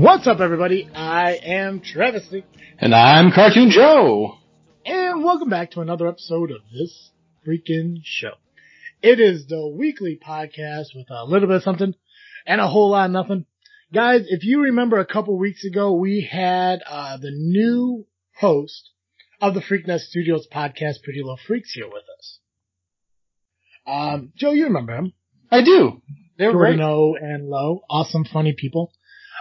What's 0.00 0.26
up, 0.26 0.40
everybody? 0.40 0.88
I 0.94 1.32
am 1.42 1.80
Travesty, 1.80 2.44
And 2.78 2.94
I'm 2.94 3.32
Cartoon 3.32 3.68
Joe. 3.70 4.38
and 4.86 5.22
welcome 5.22 5.50
back 5.50 5.72
to 5.72 5.80
another 5.80 6.08
episode 6.08 6.50
of 6.50 6.62
this 6.72 7.10
freaking 7.46 7.96
show. 8.02 8.32
It 9.02 9.20
is 9.20 9.46
the 9.46 9.68
weekly 9.68 10.18
podcast 10.26 10.94
with 10.94 11.06
a 11.10 11.24
little 11.26 11.48
bit 11.48 11.56
of 11.58 11.62
something 11.64 11.92
and 12.46 12.60
a 12.62 12.66
whole 12.68 12.90
lot 12.92 13.06
of 13.06 13.10
nothing. 13.10 13.44
Guys, 13.92 14.22
if 14.28 14.42
you 14.44 14.62
remember 14.62 14.98
a 15.00 15.04
couple 15.06 15.36
weeks 15.36 15.64
ago, 15.66 15.92
we 15.92 16.26
had 16.30 16.80
uh, 16.88 17.18
the 17.18 17.32
new 17.32 18.06
host 18.38 18.88
of 19.42 19.52
the 19.52 19.60
Freaknet 19.60 19.98
Studios 20.00 20.46
podcast, 20.50 21.02
Pretty 21.04 21.20
Little 21.20 21.38
Freaks, 21.46 21.72
here 21.74 21.86
with 21.88 22.04
us. 22.18 22.38
Um, 23.86 24.32
Joe, 24.36 24.52
you 24.52 24.64
remember 24.64 24.94
him? 24.96 25.12
I 25.50 25.62
do. 25.62 26.00
They 26.38 26.46
were 26.46 26.52
great. 26.52 26.78
Jordan 26.78 26.84
O 26.86 27.16
and 27.20 27.48
Low, 27.48 27.82
awesome, 27.90 28.24
funny 28.24 28.54
people. 28.56 28.92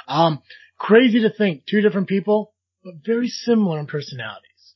Um, 0.10 0.42
crazy 0.78 1.22
to 1.22 1.30
think, 1.30 1.64
two 1.70 1.82
different 1.82 2.08
people, 2.10 2.54
but 2.84 2.96
very 3.06 3.28
similar 3.28 3.80
in 3.80 3.86
personalities. 3.88 4.74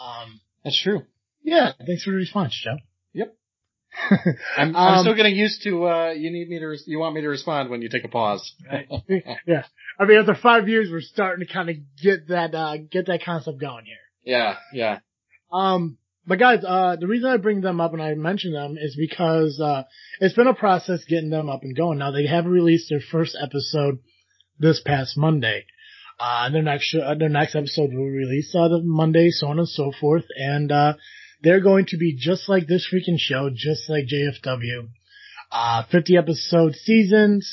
Um, 0.00 0.40
That's 0.64 0.80
true. 0.80 1.02
yeah, 1.42 1.72
thanks 1.84 2.04
for 2.04 2.10
the 2.10 2.16
response, 2.16 2.58
Joe. 2.62 2.76
Yep. 3.14 3.34
I'm, 4.56 4.76
I'm 4.76 4.94
Um, 4.98 5.02
still 5.04 5.14
getting 5.16 5.34
used 5.34 5.62
to. 5.64 5.88
Uh, 5.88 6.10
you 6.10 6.30
need 6.30 6.48
me 6.48 6.58
to. 6.60 6.66
Res- 6.66 6.84
you 6.86 6.98
want 6.98 7.14
me 7.14 7.22
to 7.22 7.28
respond 7.28 7.70
when 7.70 7.82
you 7.82 7.88
take 7.88 8.04
a 8.04 8.08
pause. 8.08 8.52
yeah, 9.46 9.64
I 9.98 10.04
mean, 10.04 10.18
after 10.18 10.34
five 10.36 10.68
years, 10.68 10.88
we're 10.90 11.00
starting 11.00 11.44
to 11.46 11.52
kind 11.52 11.68
of 11.70 11.76
get 12.00 12.28
that 12.28 12.54
uh, 12.54 12.76
get 12.76 13.06
that 13.06 13.24
concept 13.24 13.58
going 13.60 13.86
here. 13.86 13.96
yeah, 14.22 14.56
yeah. 14.72 14.98
Um, 15.52 15.96
but 16.28 16.38
guys, 16.38 16.62
uh, 16.62 16.96
the 17.00 17.06
reason 17.06 17.30
I 17.30 17.38
bring 17.38 17.62
them 17.62 17.80
up 17.80 17.94
and 17.94 18.02
I 18.02 18.14
mention 18.14 18.52
them 18.52 18.76
is 18.78 18.94
because, 18.94 19.58
uh, 19.58 19.84
it's 20.20 20.34
been 20.34 20.46
a 20.46 20.54
process 20.54 21.04
getting 21.08 21.30
them 21.30 21.48
up 21.48 21.62
and 21.62 21.74
going. 21.74 21.98
Now 21.98 22.10
they 22.10 22.26
have 22.26 22.44
released 22.44 22.90
their 22.90 23.00
first 23.00 23.36
episode 23.42 24.00
this 24.58 24.82
past 24.84 25.16
Monday. 25.16 25.64
Uh, 26.20 26.50
their 26.50 26.62
next, 26.62 26.94
uh, 26.94 27.14
their 27.14 27.30
next 27.30 27.54
episode 27.56 27.94
will 27.94 28.04
release, 28.04 28.54
uh, 28.54 28.68
the 28.68 28.82
Monday, 28.82 29.30
so 29.30 29.46
on 29.48 29.58
and 29.58 29.68
so 29.68 29.90
forth. 29.98 30.24
And, 30.36 30.70
uh, 30.70 30.94
they're 31.42 31.60
going 31.60 31.86
to 31.86 31.96
be 31.96 32.14
just 32.14 32.46
like 32.46 32.66
this 32.66 32.86
freaking 32.92 33.18
show, 33.18 33.48
just 33.54 33.88
like 33.88 34.04
JFW. 34.06 34.88
Uh, 35.50 35.84
50 35.90 36.16
episode 36.18 36.74
seasons. 36.74 37.50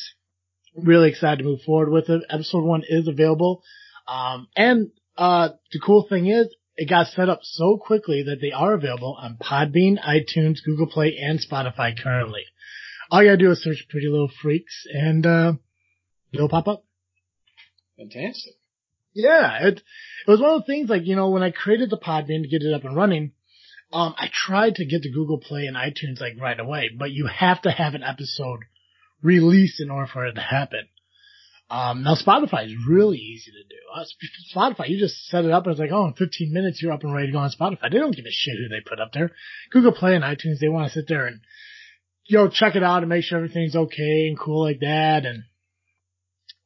Really 0.76 1.10
excited 1.10 1.38
to 1.38 1.44
move 1.46 1.62
forward 1.62 1.92
with 1.92 2.10
it. 2.10 2.24
Episode 2.30 2.66
one 2.66 2.84
is 2.86 3.08
available. 3.08 3.64
Um, 4.06 4.50
and, 4.58 4.90
uh, 5.18 5.50
the 5.72 5.80
cool 5.80 6.06
thing 6.10 6.28
is, 6.28 6.48
it 6.78 6.90
got 6.90 7.08
set 7.08 7.30
up 7.30 7.40
so 7.44 7.78
quickly 7.78 8.24
that 8.24 8.42
they 8.42 8.52
are 8.52 8.74
available 8.74 9.18
on 9.20 9.38
Podbean, 9.38 9.98
iTunes, 10.04 10.58
Google 10.66 10.88
Play, 10.88 11.18
and 11.18 11.40
Spotify 11.40 11.98
currently. 11.98 12.44
All 13.10 13.22
you 13.22 13.30
gotta 13.30 13.38
do 13.38 13.52
is 13.52 13.64
search 13.64 13.86
Pretty 13.90 14.08
Little 14.08 14.32
Freaks 14.42 14.86
and, 14.92 15.26
uh, 15.26 15.54
it'll 16.34 16.50
pop 16.50 16.68
up. 16.68 16.84
Fantastic. 17.98 18.54
Yeah, 19.14 19.68
it, 19.68 19.82
it 20.28 20.30
was 20.30 20.42
one 20.42 20.56
of 20.56 20.62
the 20.62 20.66
things 20.66 20.90
like, 20.90 21.06
you 21.06 21.16
know, 21.16 21.30
when 21.30 21.44
I 21.44 21.52
created 21.52 21.90
the 21.90 21.98
Podbean 21.98 22.42
to 22.42 22.50
get 22.50 22.62
it 22.62 22.74
up 22.74 22.84
and 22.84 22.96
running, 22.96 23.32
um, 23.94 24.14
I 24.18 24.28
tried 24.34 24.76
to 24.76 24.86
get 24.86 25.04
to 25.04 25.12
Google 25.12 25.40
Play 25.40 25.68
and 25.68 25.78
iTunes 25.78 26.20
like 26.20 26.34
right 26.40 26.60
away, 26.60 26.90
but 26.98 27.12
you 27.12 27.28
have 27.28 27.62
to 27.62 27.72
have 27.72 27.94
an 27.94 28.04
episode 28.04 28.60
released 29.22 29.80
in 29.80 29.90
order 29.90 30.10
for 30.12 30.26
it 30.26 30.34
to 30.34 30.42
happen. 30.42 30.88
Um, 31.70 32.04
now 32.04 32.16
Spotify 32.16 32.66
is 32.66 32.76
really 32.88 33.18
easy 33.18 33.52
to 33.52 33.64
do. 33.68 33.76
Uh, 33.94 34.06
Spotify, 34.56 34.90
you 34.90 35.00
just 35.00 35.26
set 35.28 35.46
it 35.46 35.52
up 35.52 35.66
and 35.66 35.72
it's 35.72 35.80
like, 35.80 35.92
oh, 35.92 36.06
in 36.06 36.14
15 36.14 36.54
minutes 36.54 36.82
you're 36.82 36.92
up 36.92 37.04
and 37.04 37.14
ready 37.14 37.28
to 37.28 37.34
go 37.34 37.40
on 37.40 37.50
Spotify. 37.50 37.92
They 37.92 37.98
don't 37.98 38.16
give 38.16 38.26
a 38.26 38.32
shit 38.32 38.58
who 38.58 38.70
they 38.70 38.82
put 38.88 39.00
up 39.00 39.14
there. 39.14 39.32
Google 39.72 39.92
Play 39.92 40.16
and 40.16 40.24
iTunes, 40.24 40.60
they 40.60 40.70
want 40.70 40.88
to 40.88 40.94
sit 40.94 41.08
there 41.08 41.26
and, 41.26 41.42
know, 42.30 42.50
check 42.50 42.76
it 42.76 42.84
out 42.84 43.02
and 43.02 43.10
make 43.10 43.24
sure 43.24 43.40
everything's 43.40 43.76
okay 43.76 44.28
and 44.28 44.38
cool 44.38 44.64
like 44.64 44.80
that 44.82 45.26
and 45.26 45.44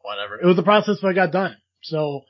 whatever. 0.02 0.40
It 0.42 0.46
was 0.46 0.59
a 0.59 0.64
process, 0.64 0.98
but 1.02 1.09
I 1.09 1.14
got 1.14 1.32
done. 1.32 1.56
So, 1.82 2.22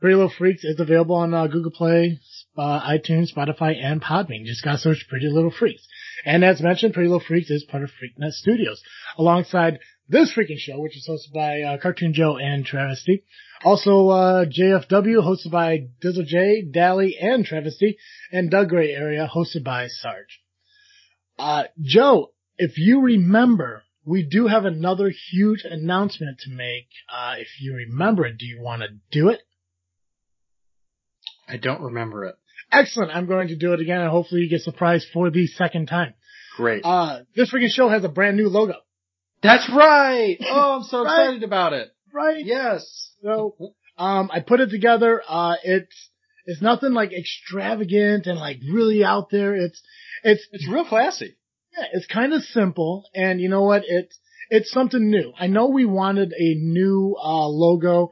Pretty 0.00 0.14
Little 0.14 0.32
Freaks 0.36 0.62
is 0.62 0.78
available 0.78 1.16
on 1.16 1.34
uh, 1.34 1.48
Google 1.48 1.72
Play, 1.72 2.20
uh, 2.56 2.80
iTunes, 2.80 3.34
Spotify, 3.34 3.74
and 3.82 4.00
Podbean. 4.00 4.44
Just 4.44 4.62
gotta 4.62 4.78
search 4.78 5.06
Pretty 5.08 5.28
Little 5.28 5.50
Freaks. 5.50 5.84
And 6.24 6.44
as 6.44 6.60
mentioned, 6.60 6.94
Pretty 6.94 7.08
Little 7.08 7.24
Freaks 7.26 7.50
is 7.50 7.64
part 7.64 7.82
of 7.82 7.90
Freaknet 7.90 8.30
Studios, 8.30 8.80
alongside 9.16 9.80
this 10.08 10.34
freaking 10.34 10.58
show, 10.58 10.78
which 10.80 10.96
is 10.96 11.08
hosted 11.08 11.32
by 11.34 11.62
uh, 11.62 11.78
Cartoon 11.78 12.12
Joe 12.14 12.36
and 12.36 12.64
Travesty. 12.64 13.24
Also, 13.64 14.08
uh, 14.08 14.44
JFW, 14.44 15.22
hosted 15.22 15.50
by 15.50 15.88
Dizzle 16.02 16.24
J, 16.24 16.62
Dally, 16.62 17.16
and 17.20 17.44
Travesty, 17.44 17.98
and 18.32 18.50
Doug 18.50 18.68
Gray 18.68 18.92
Area, 18.92 19.28
hosted 19.32 19.64
by 19.64 19.88
Sarge. 19.88 20.40
Uh, 21.38 21.64
Joe, 21.80 22.32
if 22.56 22.78
you 22.78 23.00
remember, 23.00 23.82
we 24.04 24.22
do 24.22 24.46
have 24.46 24.64
another 24.64 25.12
huge 25.30 25.64
announcement 25.64 26.38
to 26.40 26.50
make. 26.50 26.88
Uh, 27.12 27.34
if 27.38 27.48
you 27.60 27.74
remember 27.74 28.26
it, 28.26 28.38
do 28.38 28.46
you 28.46 28.60
want 28.60 28.82
to 28.82 28.88
do 29.10 29.28
it? 29.28 29.40
I 31.48 31.56
don't 31.56 31.80
remember 31.80 32.24
it. 32.24 32.36
Excellent. 32.70 33.14
I'm 33.14 33.26
going 33.26 33.48
to 33.48 33.56
do 33.56 33.72
it 33.72 33.80
again 33.80 34.00
and 34.00 34.10
hopefully 34.10 34.42
you 34.42 34.50
get 34.50 34.60
surprised 34.60 35.06
for 35.12 35.30
the 35.30 35.46
second 35.46 35.86
time. 35.86 36.14
Great. 36.56 36.84
Uh, 36.84 37.20
this 37.34 37.52
freaking 37.52 37.70
show 37.70 37.88
has 37.88 38.04
a 38.04 38.08
brand 38.08 38.36
new 38.36 38.48
logo. 38.48 38.74
That's 39.42 39.68
right. 39.74 40.36
Oh, 40.50 40.76
I'm 40.78 40.82
so 40.82 41.04
Right. 41.04 41.20
excited 41.20 41.42
about 41.44 41.72
it. 41.72 41.90
Right? 42.12 42.44
Yes. 42.44 43.12
So, 43.22 43.56
um, 43.96 44.30
I 44.32 44.40
put 44.40 44.60
it 44.60 44.70
together. 44.70 45.22
Uh, 45.28 45.56
it's, 45.62 46.10
it's 46.46 46.62
nothing 46.62 46.92
like 46.92 47.12
extravagant 47.12 48.26
and 48.26 48.38
like 48.38 48.58
really 48.72 49.04
out 49.04 49.28
there. 49.30 49.54
It's, 49.54 49.80
it's, 50.24 50.46
It's 50.52 50.68
real 50.68 50.84
classy. 50.84 51.36
yeah, 51.76 51.84
it's 51.92 52.06
kind 52.06 52.32
of 52.32 52.42
simple. 52.42 53.04
And 53.14 53.40
you 53.40 53.48
know 53.48 53.62
what? 53.64 53.82
It's, 53.86 54.18
it's 54.50 54.70
something 54.70 55.10
new. 55.10 55.32
I 55.38 55.46
know 55.46 55.68
we 55.68 55.84
wanted 55.84 56.32
a 56.32 56.54
new, 56.54 57.16
uh, 57.22 57.46
logo 57.48 58.10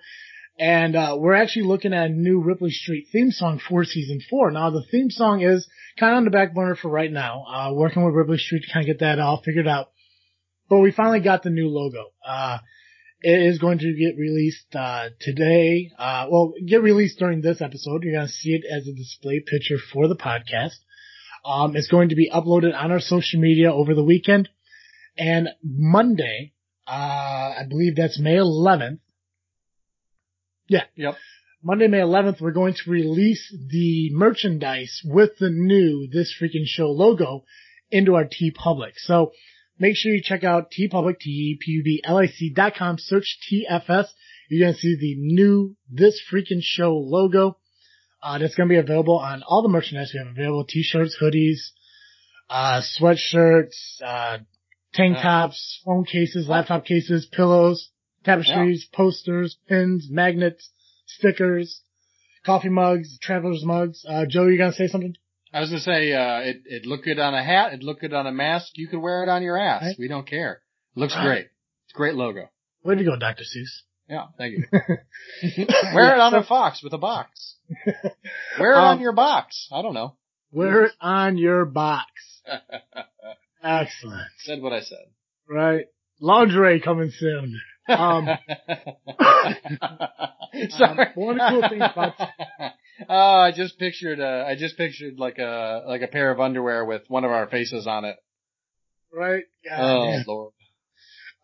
and, 0.59 0.95
uh, 0.97 1.17
we're 1.19 1.35
actually 1.35 1.67
looking 1.67 1.93
at 1.95 2.07
a 2.07 2.13
new 2.13 2.41
Ripley 2.43 2.71
Street 2.71 3.07
theme 3.13 3.31
song 3.31 3.59
for 3.67 3.85
season 3.85 4.21
four. 4.31 4.51
Now 4.51 4.71
the 4.71 4.85
theme 4.91 5.11
song 5.11 5.41
is 5.43 5.69
kind 5.99 6.13
of 6.13 6.19
on 6.19 6.25
the 6.25 6.31
back 6.31 6.55
burner 6.55 6.77
for 6.77 6.89
right 6.91 7.11
now. 7.13 7.45
Uh, 7.45 7.73
working 7.73 8.05
with 8.05 8.15
Ripley 8.15 8.39
Street 8.39 8.63
to 8.67 8.73
kind 8.73 8.85
of 8.85 8.87
get 8.87 9.01
that 9.01 9.19
all 9.19 9.41
figured 9.43 9.67
out. 9.69 9.89
But 10.69 10.81
we 10.81 10.93
finally 10.93 11.21
got 11.21 11.43
the 11.43 11.51
new 11.51 11.69
logo. 11.69 12.13
Uh, 12.27 12.59
it 13.21 13.43
is 13.43 13.59
going 13.59 13.79
to 13.79 13.93
get 13.95 14.19
released, 14.19 14.75
uh, 14.75 15.09
today. 15.21 15.91
Uh, 15.99 16.27
well, 16.31 16.53
get 16.67 16.83
released 16.83 17.19
during 17.19 17.41
this 17.41 17.61
episode. 17.61 18.03
You're 18.03 18.15
going 18.15 18.27
to 18.27 18.33
see 18.33 18.51
it 18.51 18.65
as 18.71 18.87
a 18.87 18.93
display 18.93 19.41
picture 19.41 19.79
for 19.93 20.09
the 20.09 20.17
podcast. 20.17 20.77
Um, 21.45 21.77
it's 21.77 21.89
going 21.89 22.09
to 22.09 22.17
be 22.17 22.31
uploaded 22.31 22.75
on 22.75 22.91
our 22.91 23.01
social 23.01 23.41
media 23.41 23.73
over 23.73 23.95
the 23.95 24.05
weekend. 24.05 24.49
And 25.17 25.49
Monday, 25.63 26.53
uh, 26.87 26.91
I 26.91 27.63
believe 27.69 27.97
that's 27.97 28.21
May 28.21 28.37
11th. 28.37 28.99
Yeah. 30.69 30.83
Yep. 30.97 31.17
Monday, 31.63 31.89
May 31.89 31.99
11th, 31.99 32.41
we're 32.41 32.53
going 32.53 32.75
to 32.75 32.91
release 32.91 33.55
the 33.71 34.11
merchandise 34.13 35.01
with 35.05 35.31
the 35.39 35.51
new 35.51 36.09
This 36.13 36.35
Freaking 36.41 36.67
Show 36.67 36.91
logo 36.91 37.45
into 37.91 38.15
our 38.15 38.25
TeePublic. 38.25 38.93
So 38.97 39.33
make 39.79 39.97
sure 39.97 40.13
you 40.13 40.23
check 40.23 40.45
out 40.45 40.71
TeePublic, 40.71 41.19
T-E-P-U-B-L-I-C 41.21 42.53
dot 42.55 42.75
com, 42.77 42.97
search 42.99 43.39
TFS. 43.51 44.07
You're 44.49 44.67
going 44.67 44.75
to 44.75 44.79
see 44.79 44.97
the 44.99 45.17
new 45.17 45.77
This 45.91 46.21
Freaking 46.31 46.61
Show 46.63 46.95
logo. 46.95 47.59
Uh, 48.23 48.39
that's 48.39 48.55
going 48.55 48.69
to 48.69 48.73
be 48.73 48.79
available 48.79 49.19
on 49.19 49.43
all 49.43 49.63
the 49.63 49.69
merchandise 49.69 50.13
we 50.15 50.19
have 50.19 50.29
available. 50.29 50.65
T-shirts, 50.65 51.17
hoodies, 51.21 51.59
uh, 52.49 52.81
sweatshirts, 52.81 54.03
uh, 54.05 54.39
tank 54.95 55.17
tops, 55.17 55.81
phone 55.85 56.05
cases, 56.05 56.49
laptop 56.49 56.85
cases, 56.85 57.27
pillows, 57.31 57.91
tapestries, 58.25 58.89
posters, 58.93 59.57
pins, 59.69 60.09
magnets, 60.11 60.71
stickers, 61.07 61.83
coffee 62.45 62.69
mugs, 62.69 63.19
traveler's 63.21 63.65
mugs. 63.65 64.05
Uh, 64.09 64.25
Joe, 64.29 64.47
you 64.47 64.59
gonna 64.59 64.73
say 64.73 64.89
something? 64.89 65.15
I 65.57 65.61
was 65.61 65.71
gonna 65.71 65.81
say, 65.81 66.13
uh, 66.13 66.41
it, 66.41 66.63
it 66.67 66.87
look 66.87 67.05
good 67.05 67.19
on 67.19 67.33
a 67.35 67.43
hat. 67.43 67.73
It 67.73 67.83
look 67.83 68.01
good 68.01 68.13
on 68.13 68.27
a 68.27 68.33
mask. 68.33 68.73
You 68.75 68.89
could 68.89 68.99
wear 69.01 69.23
it 69.23 69.29
on 69.31 69.43
your 69.43 69.57
ass. 69.57 69.83
Right. 69.83 69.97
We 69.99 70.07
don't 70.09 70.27
care. 70.29 70.61
It 70.95 71.01
Looks 71.01 71.15
Right. 71.15 71.25
great. 71.25 71.47
It's 71.87 71.95
a 71.95 71.97
great 71.97 72.15
logo. 72.15 72.51
Way 72.85 72.97
to 72.97 73.05
go, 73.05 73.17
Dr. 73.17 73.43
Seuss. 73.45 73.83
Yeah, 74.09 74.27
thank 74.37 74.55
you. 74.59 74.65
wear 75.95 76.15
it 76.15 76.21
on 76.21 76.35
a 76.35 76.45
fox 76.45 76.83
with 76.83 76.93
a 76.93 76.99
box. 76.99 77.57
Wear 78.61 78.73
it 78.73 78.77
on 78.77 78.97
Um, 78.99 79.01
your 79.03 79.13
box. 79.13 79.69
I 79.73 79.83
don't 79.83 79.95
know. 79.95 80.15
Wear 80.53 80.85
it 80.85 80.93
on 81.01 81.37
your 81.39 81.65
box. 81.65 82.07
Excellent. 83.65 84.29
Said 84.45 84.63
what 84.63 84.73
I 84.73 84.81
said. 84.81 85.07
Right. 85.49 85.87
Lingerie 86.21 86.81
coming 86.81 87.11
soon. 87.19 87.61
Um, 87.89 88.29
Sorry. 90.71 91.09
one 91.15 91.41
of 91.41 91.53
the 91.53 91.61
cool 91.61 91.69
things 91.69 91.83
about- 91.93 92.15
oh, 93.09 93.39
I 93.41 93.53
just 93.53 93.79
pictured. 93.79 94.21
Uh, 94.21 94.45
I 94.47 94.57
just 94.57 94.77
pictured 94.77 95.19
like 95.19 95.39
a 95.39 95.83
like 95.87 96.03
a 96.03 96.07
pair 96.09 96.31
of 96.31 96.41
underwear 96.41 96.85
with 96.85 97.03
one 97.09 97.25
of 97.25 97.31
our 97.31 97.47
faces 97.49 97.87
on 97.87 98.05
it. 98.05 98.17
Right? 99.13 99.45
God, 99.65 99.81
Oh 99.81 100.23
lord, 100.27 100.53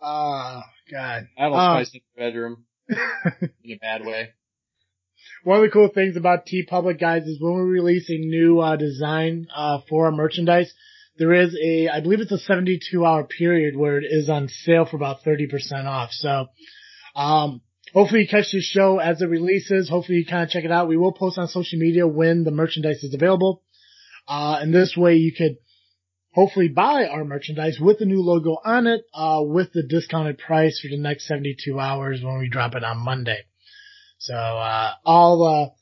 Oh, 0.00 0.62
God. 0.90 1.28
that'll 1.38 1.56
Uh, 1.56 1.76
spice 1.84 1.94
up 1.96 2.02
the 2.16 2.20
bedroom 2.20 2.64
in 2.88 3.72
a 3.72 3.76
bad 3.80 4.04
way. 4.04 4.30
One 5.44 5.58
of 5.58 5.62
the 5.64 5.70
cool 5.70 5.88
things 5.88 6.16
about 6.16 6.46
TeePublic 6.46 7.00
guys 7.00 7.24
is 7.24 7.40
when 7.40 7.54
we 7.54 7.62
release 7.70 8.10
a 8.10 8.18
new 8.18 8.60
uh, 8.60 8.76
design 8.76 9.46
uh, 9.54 9.78
for 9.88 10.06
our 10.06 10.12
merchandise, 10.12 10.72
there 11.18 11.32
is 11.32 11.56
a, 11.62 11.88
I 11.88 12.00
believe 12.00 12.20
it's 12.20 12.32
a 12.32 12.38
72 12.38 13.04
hour 13.04 13.24
period 13.24 13.76
where 13.76 13.98
it 13.98 14.04
is 14.08 14.28
on 14.28 14.48
sale 14.48 14.84
for 14.84 14.96
about 14.96 15.22
30% 15.24 15.84
off. 15.86 16.10
So, 16.12 16.46
um, 17.14 17.60
hopefully 17.92 18.22
you 18.22 18.28
catch 18.28 18.52
this 18.52 18.64
show 18.64 18.98
as 18.98 19.20
it 19.22 19.26
releases. 19.26 19.88
Hopefully 19.88 20.18
you 20.18 20.26
kind 20.26 20.44
of 20.44 20.50
check 20.50 20.64
it 20.64 20.72
out. 20.72 20.88
We 20.88 20.96
will 20.96 21.12
post 21.12 21.38
on 21.38 21.48
social 21.48 21.78
media 21.78 22.06
when 22.06 22.44
the 22.44 22.50
merchandise 22.50 23.02
is 23.02 23.14
available. 23.14 23.62
Uh, 24.28 24.58
and 24.60 24.74
this 24.74 24.96
way 24.96 25.16
you 25.16 25.32
could 25.32 25.56
hopefully 26.32 26.68
buy 26.68 27.06
our 27.06 27.24
merchandise 27.24 27.78
with 27.80 27.98
the 27.98 28.06
new 28.06 28.22
logo 28.22 28.56
on 28.64 28.86
it, 28.86 29.02
uh, 29.14 29.40
with 29.42 29.72
the 29.72 29.82
discounted 29.82 30.38
price 30.38 30.80
for 30.80 30.88
the 30.88 31.00
next 31.00 31.26
72 31.26 31.78
hours 31.78 32.20
when 32.22 32.38
we 32.38 32.48
drop 32.48 32.74
it 32.74 32.84
on 32.84 32.98
Monday. 32.98 33.40
So, 34.18 34.34
uh, 34.34 34.92
all, 35.04 35.74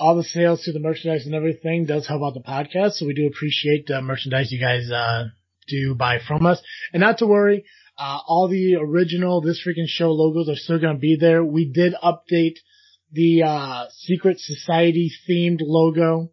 all 0.00 0.16
the 0.16 0.24
sales 0.24 0.62
to 0.62 0.72
the 0.72 0.80
merchandise 0.80 1.26
and 1.26 1.34
everything 1.34 1.84
does 1.84 2.06
help 2.06 2.22
out 2.22 2.34
the 2.34 2.40
podcast. 2.40 2.92
So 2.92 3.06
we 3.06 3.14
do 3.14 3.26
appreciate 3.26 3.86
the 3.86 4.00
merchandise 4.00 4.50
you 4.50 4.60
guys, 4.60 4.90
uh, 4.90 5.24
do 5.68 5.94
buy 5.94 6.18
from 6.26 6.46
us. 6.46 6.62
And 6.92 7.00
not 7.00 7.18
to 7.18 7.26
worry, 7.26 7.64
uh, 7.98 8.18
all 8.26 8.48
the 8.48 8.76
original 8.76 9.40
This 9.40 9.60
Freaking 9.66 9.88
Show 9.88 10.12
logos 10.12 10.48
are 10.48 10.56
still 10.56 10.78
going 10.78 10.94
to 10.94 11.00
be 11.00 11.16
there. 11.20 11.44
We 11.44 11.70
did 11.70 11.94
update 12.02 12.58
the, 13.12 13.42
uh, 13.42 13.86
Secret 13.90 14.38
Society 14.38 15.10
themed 15.28 15.60
logo, 15.60 16.30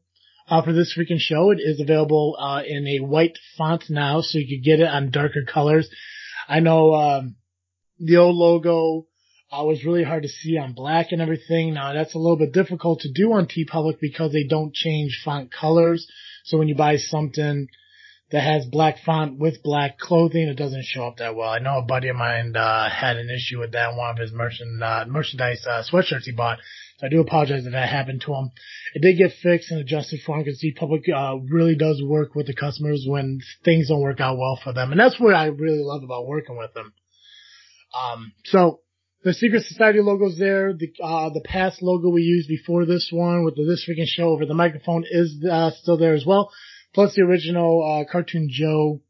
uh, 0.47 0.62
for 0.62 0.73
This 0.73 0.95
Freaking 0.95 1.19
Show. 1.19 1.51
It 1.51 1.59
is 1.59 1.79
available, 1.79 2.38
uh, 2.39 2.62
in 2.65 2.88
a 2.88 3.00
white 3.00 3.38
font 3.57 3.85
now, 3.89 4.21
so 4.21 4.38
you 4.38 4.57
could 4.57 4.63
get 4.63 4.79
it 4.79 4.88
on 4.88 5.09
darker 5.09 5.44
colors. 5.44 5.89
I 6.47 6.59
know, 6.59 6.94
um, 6.94 7.35
the 8.00 8.17
old 8.17 8.35
logo, 8.35 9.07
uh, 9.51 9.63
was 9.63 9.85
really 9.85 10.03
hard 10.03 10.23
to 10.23 10.29
see 10.29 10.57
on 10.57 10.73
black 10.73 11.12
and 11.12 11.21
everything. 11.21 11.73
Now 11.73 11.94
that's 11.94 12.15
a 12.15 12.19
little 12.19 12.38
bit 12.38 12.51
difficult 12.51 13.01
to 13.01 13.12
do 13.12 13.33
on 13.33 13.47
TeePublic 13.47 14.00
because 14.01 14.31
they 14.31 14.44
don't 14.44 14.73
change 14.73 15.21
font 15.23 15.51
colors. 15.51 16.07
So 16.44 16.57
when 16.57 16.67
you 16.67 16.75
buy 16.75 16.97
something 16.97 17.67
that 18.31 18.42
has 18.42 18.66
black 18.66 18.98
font 19.06 19.38
with 19.38 19.62
black 19.62 20.00
clothing, 20.00 20.48
it 20.48 20.57
doesn't 20.57 20.86
show 20.86 21.07
up 21.07 21.18
that 21.18 21.36
well. 21.36 21.50
I 21.50 21.60
know 21.60 21.77
a 21.77 21.83
buddy 21.83 22.07
of 22.10 22.16
mine, 22.16 22.56
uh, 22.56 22.89
had 22.89 23.18
an 23.18 23.30
issue 23.30 23.60
with 23.60 23.74
that 23.74 23.92
in 23.92 23.98
one 23.98 24.10
of 24.10 24.18
his 24.18 24.31
merchant, 24.31 24.81
uh, 24.81 25.06
merchandise, 25.07 25.63
uh, 25.68 25.83
sweatshirts 25.83 26.24
he 26.24 26.31
bought. 26.31 26.57
So 26.98 27.06
I 27.06 27.10
do 27.10 27.22
apologize 27.22 27.66
if 27.66 27.74
that 27.74 27.89
happened 27.89 28.22
to 28.22 28.33
him. 28.33 28.50
It 28.95 29.01
did 29.04 29.18
get 29.18 29.33
fixed 29.44 29.69
and 29.69 29.80
adjusted 29.80 30.22
for 30.25 30.38
him 30.38 30.44
because 30.44 30.60
TeePublic, 30.60 31.04
uh, 31.13 31.38
really 31.51 31.75
does 31.75 32.01
work 32.04 32.33
with 32.33 32.48
the 32.48 32.56
customers 32.56 33.06
when 33.07 33.42
things 33.63 33.89
don't 33.89 34.01
work 34.01 34.19
out 34.19 34.38
well 34.38 34.60
for 34.63 34.74
them. 34.74 34.92
And 34.92 35.00
that's 35.00 35.19
what 35.19 35.36
I 35.36 35.45
really 35.45 35.83
love 35.83 36.04
about 36.04 36.25
working 36.25 36.57
with 36.57 36.74
them. 36.74 36.94
Um, 37.95 38.33
so, 38.45 38.80
the 39.24 39.33
Secret 39.33 39.63
Society 39.63 40.01
logo's 40.01 40.38
there. 40.38 40.74
The 40.74 40.92
uh, 41.01 41.30
the 41.30 41.42
past 41.42 41.81
logo 41.81 42.10
we 42.10 42.22
used 42.22 42.48
before 42.48 42.86
this 42.86 43.10
one 43.12 43.44
with 43.44 43.56
the 43.56 43.66
This 43.66 43.83
Freaking 43.83 44.06
Show 44.06 44.30
over 44.30 44.45
the 44.45 44.54
microphone 44.54 45.04
is 45.10 45.44
uh, 45.50 45.72
still 45.72 45.98
there 45.98 46.13
as 46.13 46.25
well. 46.25 46.51
Plus 46.95 47.13
the 47.13 47.24
original 47.24 47.83
uh, 47.83 48.09
Cartoon 48.09 48.47
Joe. 48.50 49.01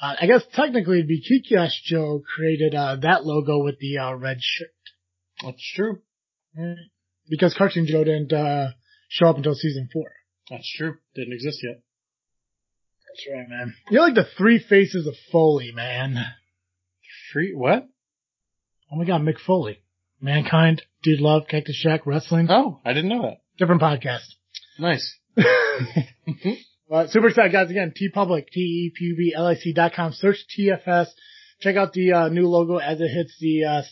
Uh, 0.00 0.14
I 0.20 0.26
guess 0.26 0.42
technically 0.52 0.98
it'd 0.98 1.08
be 1.08 1.22
Kikiash 1.22 1.82
Joe 1.82 2.22
created 2.36 2.74
uh, 2.74 2.96
that 2.96 3.24
logo 3.24 3.64
with 3.64 3.78
the 3.78 3.98
uh, 3.98 4.12
red 4.12 4.36
shirt. 4.40 4.68
That's 5.42 5.72
true. 5.74 6.00
Because 7.28 7.54
Cartoon 7.54 7.86
Joe 7.86 8.04
didn't 8.04 8.32
show 9.08 9.28
up 9.28 9.38
until 9.38 9.54
season 9.54 9.88
four. 9.90 10.12
That's 10.50 10.70
true. 10.76 10.98
Didn't 11.14 11.32
exist 11.32 11.60
yet. 11.62 11.80
That's 13.08 13.26
right, 13.34 13.48
man. 13.48 13.74
You're 13.90 14.02
like 14.02 14.14
the 14.14 14.26
three 14.36 14.58
faces 14.58 15.06
of 15.06 15.14
Foley, 15.32 15.72
man. 15.72 16.22
Three 17.32 17.54
what? 17.54 17.88
Oh 18.92 18.96
my 18.96 19.06
god, 19.06 19.22
Mick 19.22 19.38
Foley. 19.38 19.78
Mankind, 20.20 20.82
Dude 21.02 21.20
Love, 21.20 21.44
Cactus 21.48 21.80
Jack, 21.82 22.06
Wrestling. 22.06 22.48
Oh, 22.50 22.80
I 22.84 22.92
didn't 22.92 23.08
know 23.08 23.22
that. 23.22 23.38
Different 23.56 23.80
podcast. 23.80 24.26
Nice. 24.78 25.18
uh, 26.92 27.06
super 27.08 27.28
excited 27.28 27.52
guys 27.52 27.70
again, 27.70 27.92
TeePublic, 27.92 28.48
T-E-P-U-B-L-I-C 28.52 29.72
dot 29.72 29.94
com. 29.94 30.12
Search 30.12 30.44
TFS. 30.56 31.06
Check 31.60 31.76
out 31.76 31.92
the, 31.92 32.12
uh, 32.12 32.28
new 32.28 32.46
logo 32.46 32.76
as 32.76 33.00
it 33.00 33.08
hits 33.08 33.36
the, 33.40 33.64
uh, 33.64 33.82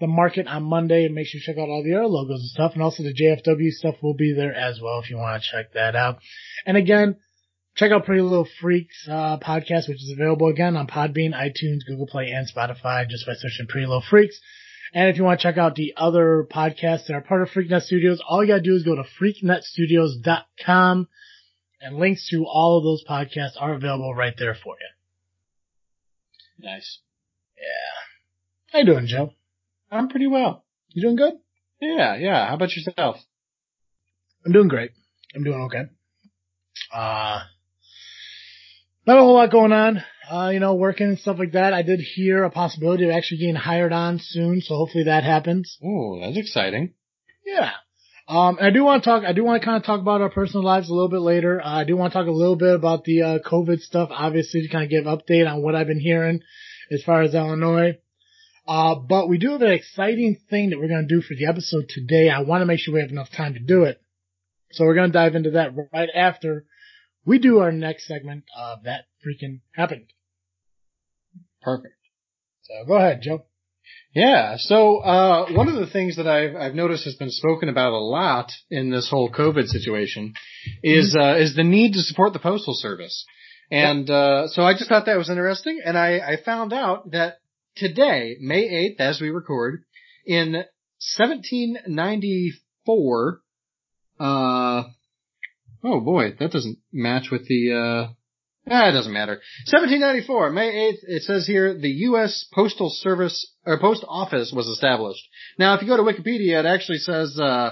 the 0.00 0.06
market 0.06 0.46
on 0.46 0.62
Monday 0.62 1.04
and 1.04 1.14
make 1.14 1.26
sure 1.26 1.38
you 1.38 1.44
check 1.44 1.56
out 1.56 1.68
all 1.68 1.82
the 1.82 1.94
other 1.94 2.06
logos 2.06 2.40
and 2.40 2.50
stuff. 2.50 2.72
And 2.74 2.82
also 2.82 3.02
the 3.02 3.14
JFW 3.14 3.70
stuff 3.70 3.96
will 4.02 4.14
be 4.14 4.32
there 4.32 4.54
as 4.54 4.80
well 4.80 5.00
if 5.00 5.10
you 5.10 5.16
want 5.16 5.42
to 5.42 5.48
check 5.48 5.72
that 5.72 5.96
out. 5.96 6.18
And 6.66 6.76
again, 6.76 7.16
check 7.76 7.92
out 7.92 8.04
Pretty 8.04 8.22
Little 8.22 8.48
Freaks 8.60 9.06
uh, 9.08 9.38
podcast, 9.38 9.88
which 9.88 10.02
is 10.02 10.14
available 10.16 10.48
again 10.48 10.76
on 10.76 10.86
Podbean, 10.86 11.32
iTunes, 11.34 11.86
Google 11.86 12.06
Play, 12.06 12.30
and 12.30 12.46
Spotify 12.46 13.08
just 13.08 13.26
by 13.26 13.34
searching 13.34 13.66
Pretty 13.68 13.86
Little 13.86 14.04
Freaks. 14.08 14.38
And 14.94 15.08
if 15.08 15.16
you 15.16 15.24
want 15.24 15.40
to 15.40 15.42
check 15.42 15.58
out 15.58 15.74
the 15.74 15.94
other 15.96 16.46
podcasts 16.50 17.06
that 17.06 17.14
are 17.14 17.20
part 17.20 17.42
of 17.42 17.50
FreakNet 17.50 17.82
Studios, 17.82 18.20
all 18.26 18.42
you 18.42 18.48
gotta 18.48 18.62
do 18.62 18.74
is 18.74 18.84
go 18.84 18.96
to 18.96 19.04
freaknetstudios.com 19.20 21.08
and 21.80 21.96
links 21.96 22.28
to 22.30 22.44
all 22.44 22.78
of 22.78 22.84
those 22.84 23.04
podcasts 23.08 23.60
are 23.60 23.74
available 23.74 24.14
right 24.14 24.34
there 24.38 24.54
for 24.54 24.74
you. 24.74 26.66
Nice. 26.68 27.00
Yeah. 27.56 28.72
How 28.72 28.78
you 28.80 28.86
doing, 28.86 29.06
Joe? 29.06 29.32
I'm 29.90 30.08
pretty 30.08 30.26
well. 30.26 30.64
You 30.90 31.02
doing 31.02 31.16
good? 31.16 31.34
Yeah, 31.80 32.16
yeah. 32.16 32.48
How 32.48 32.54
about 32.54 32.74
yourself? 32.74 33.16
I'm 34.44 34.52
doing 34.52 34.68
great. 34.68 34.90
I'm 35.34 35.44
doing 35.44 35.60
okay. 35.62 35.84
Uh, 36.92 37.42
not 39.06 39.18
a 39.18 39.20
whole 39.20 39.34
lot 39.34 39.50
going 39.50 39.72
on. 39.72 40.02
Uh, 40.30 40.50
you 40.50 40.60
know, 40.60 40.74
working 40.74 41.08
and 41.08 41.18
stuff 41.18 41.38
like 41.38 41.52
that. 41.52 41.72
I 41.72 41.82
did 41.82 42.00
hear 42.00 42.44
a 42.44 42.50
possibility 42.50 43.04
of 43.04 43.10
actually 43.10 43.38
getting 43.38 43.54
hired 43.54 43.92
on 43.92 44.18
soon, 44.20 44.60
so 44.60 44.74
hopefully 44.76 45.04
that 45.04 45.24
happens. 45.24 45.78
Oh, 45.82 46.20
that's 46.20 46.36
exciting. 46.36 46.92
Yeah. 47.46 47.70
Um, 48.28 48.58
I 48.60 48.68
do 48.68 48.84
want 48.84 49.02
to 49.02 49.08
talk, 49.08 49.24
I 49.24 49.32
do 49.32 49.42
want 49.42 49.62
to 49.62 49.64
kind 49.64 49.78
of 49.78 49.86
talk 49.86 50.00
about 50.00 50.20
our 50.20 50.28
personal 50.28 50.62
lives 50.62 50.90
a 50.90 50.92
little 50.92 51.08
bit 51.08 51.20
later. 51.20 51.62
Uh, 51.62 51.80
I 51.80 51.84
do 51.84 51.96
want 51.96 52.12
to 52.12 52.18
talk 52.18 52.28
a 52.28 52.30
little 52.30 52.56
bit 52.56 52.74
about 52.74 53.04
the, 53.04 53.22
uh, 53.22 53.38
COVID 53.38 53.80
stuff, 53.80 54.10
obviously 54.12 54.60
to 54.60 54.68
kind 54.68 54.84
of 54.84 54.90
give 54.90 55.04
update 55.04 55.50
on 55.50 55.62
what 55.62 55.74
I've 55.74 55.86
been 55.86 55.98
hearing 55.98 56.40
as 56.90 57.02
far 57.02 57.22
as 57.22 57.34
Illinois. 57.34 57.96
Uh, 58.66 58.96
but 58.96 59.30
we 59.30 59.38
do 59.38 59.52
have 59.52 59.62
an 59.62 59.72
exciting 59.72 60.36
thing 60.50 60.70
that 60.70 60.78
we're 60.78 60.88
going 60.88 61.08
to 61.08 61.14
do 61.14 61.22
for 61.22 61.34
the 61.34 61.46
episode 61.46 61.86
today. 61.88 62.28
I 62.28 62.42
want 62.42 62.60
to 62.60 62.66
make 62.66 62.80
sure 62.80 62.92
we 62.92 63.00
have 63.00 63.10
enough 63.10 63.30
time 63.30 63.54
to 63.54 63.60
do 63.60 63.84
it. 63.84 63.98
So 64.72 64.84
we're 64.84 64.94
going 64.94 65.10
to 65.10 65.18
dive 65.18 65.34
into 65.34 65.52
that 65.52 65.70
right 65.90 66.10
after 66.14 66.66
we 67.24 67.38
do 67.38 67.60
our 67.60 67.72
next 67.72 68.06
segment 68.06 68.44
of 68.54 68.82
That 68.84 69.06
Freaking 69.24 69.60
Happened. 69.74 70.12
Perfect. 71.62 71.94
So 72.64 72.84
go 72.86 72.96
ahead, 72.96 73.22
Joe. 73.22 73.47
Yeah. 74.18 74.56
So, 74.58 74.98
uh, 74.98 75.46
one 75.52 75.68
of 75.68 75.76
the 75.76 75.86
things 75.86 76.16
that 76.16 76.26
I've, 76.26 76.56
I've 76.56 76.74
noticed 76.74 77.04
has 77.04 77.14
been 77.14 77.30
spoken 77.30 77.68
about 77.68 77.92
a 77.92 77.98
lot 77.98 78.50
in 78.68 78.90
this 78.90 79.08
whole 79.08 79.30
COVID 79.30 79.68
situation 79.68 80.34
is, 80.82 81.14
mm-hmm. 81.14 81.22
uh, 81.22 81.36
is 81.36 81.54
the 81.54 81.62
need 81.62 81.92
to 81.92 82.00
support 82.00 82.32
the 82.32 82.40
postal 82.40 82.74
service. 82.74 83.24
And, 83.70 84.10
uh, 84.10 84.48
so 84.48 84.62
I 84.62 84.72
just 84.72 84.88
thought 84.88 85.06
that 85.06 85.18
was 85.18 85.30
interesting. 85.30 85.80
And 85.84 85.96
I, 85.96 86.18
I 86.18 86.34
found 86.44 86.72
out 86.72 87.12
that 87.12 87.34
today, 87.76 88.34
May 88.40 88.96
8th, 88.98 88.98
as 88.98 89.20
we 89.20 89.30
record, 89.30 89.84
in 90.26 90.64
1794, 91.16 93.40
uh, 94.18 94.82
oh 95.84 96.00
boy, 96.00 96.34
that 96.40 96.50
doesn't 96.50 96.78
match 96.92 97.30
with 97.30 97.46
the, 97.46 97.72
uh, 97.72 98.08
Ah, 98.70 98.88
it 98.88 98.92
doesn't 98.92 99.12
matter. 99.12 99.40
1794, 99.70 100.50
May 100.50 100.92
8th, 100.92 100.98
it 101.02 101.22
says 101.22 101.46
here, 101.46 101.74
the 101.74 101.90
U.S. 102.10 102.46
Postal 102.52 102.90
Service, 102.90 103.54
or 103.64 103.78
Post 103.78 104.04
Office 104.06 104.52
was 104.54 104.66
established. 104.66 105.26
Now, 105.58 105.74
if 105.74 105.82
you 105.82 105.88
go 105.88 105.96
to 105.96 106.02
Wikipedia, 106.02 106.60
it 106.60 106.66
actually 106.66 106.98
says, 106.98 107.38
uh, 107.40 107.70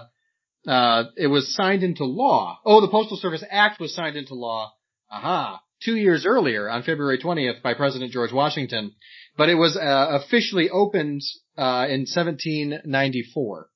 uh, 0.67 1.05
it 1.17 1.27
was 1.27 1.55
signed 1.55 1.83
into 1.83 2.05
law. 2.05 2.59
Oh, 2.65 2.81
the 2.81 2.89
Postal 2.89 3.17
Service 3.17 3.45
Act 3.51 3.81
was 3.81 3.95
signed 3.95 4.17
into 4.17 4.35
law. 4.35 4.73
Aha. 5.11 5.61
Two 5.85 5.97
years 5.97 6.25
earlier, 6.27 6.69
on 6.69 6.83
February 6.83 7.19
20th, 7.19 7.63
by 7.63 7.75
President 7.75 8.13
George 8.13 8.33
Washington. 8.33 8.93
But 9.37 9.51
it 9.51 9.55
was, 9.55 9.77
uh, 9.77 10.21
officially 10.23 10.71
opened, 10.71 11.23
uh, 11.59 11.87
in 11.89 12.07
1794. 12.07 13.69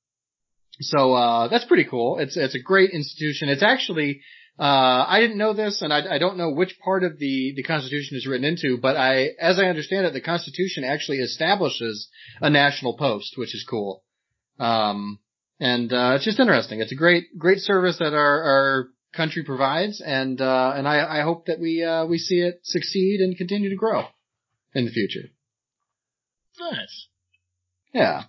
So, 0.79 1.13
uh, 1.13 1.47
that's 1.49 1.65
pretty 1.65 1.85
cool. 1.85 2.17
It's, 2.17 2.35
it's 2.35 2.55
a 2.55 2.59
great 2.61 2.89
institution. 2.91 3.49
It's 3.49 3.61
actually, 3.61 4.21
uh, 4.61 5.05
I 5.07 5.19
didn't 5.21 5.39
know 5.39 5.53
this, 5.53 5.81
and 5.81 5.91
I, 5.91 6.01
I, 6.15 6.17
don't 6.19 6.37
know 6.37 6.51
which 6.51 6.77
part 6.85 7.03
of 7.03 7.17
the, 7.17 7.53
the 7.55 7.63
Constitution 7.63 8.15
is 8.15 8.27
written 8.27 8.45
into, 8.45 8.77
but 8.79 8.95
I, 8.95 9.29
as 9.39 9.57
I 9.57 9.65
understand 9.65 10.05
it, 10.05 10.13
the 10.13 10.21
Constitution 10.21 10.83
actually 10.83 11.17
establishes 11.17 12.07
a 12.41 12.49
national 12.51 12.95
post, 12.95 13.33
which 13.37 13.55
is 13.55 13.65
cool. 13.67 14.03
Um, 14.59 15.17
and 15.59 15.91
uh, 15.91 16.13
it's 16.15 16.25
just 16.25 16.39
interesting. 16.39 16.79
It's 16.79 16.91
a 16.91 16.95
great, 16.95 17.35
great 17.39 17.57
service 17.57 17.97
that 17.97 18.13
our, 18.13 18.43
our 18.43 18.87
country 19.15 19.43
provides, 19.43 19.99
and 19.99 20.39
uh, 20.39 20.73
and 20.75 20.87
I, 20.87 21.21
I 21.21 21.21
hope 21.23 21.47
that 21.47 21.59
we 21.59 21.83
uh, 21.83 22.05
we 22.05 22.19
see 22.19 22.41
it 22.41 22.59
succeed 22.63 23.19
and 23.19 23.35
continue 23.35 23.71
to 23.71 23.75
grow 23.75 24.05
in 24.75 24.85
the 24.85 24.91
future. 24.91 25.29
Nice. 26.59 27.07
Yeah. 27.95 28.25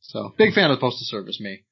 So 0.00 0.32
big 0.38 0.54
fan 0.54 0.70
of 0.70 0.76
the 0.76 0.80
postal 0.80 1.06
service, 1.06 1.40
me. 1.40 1.64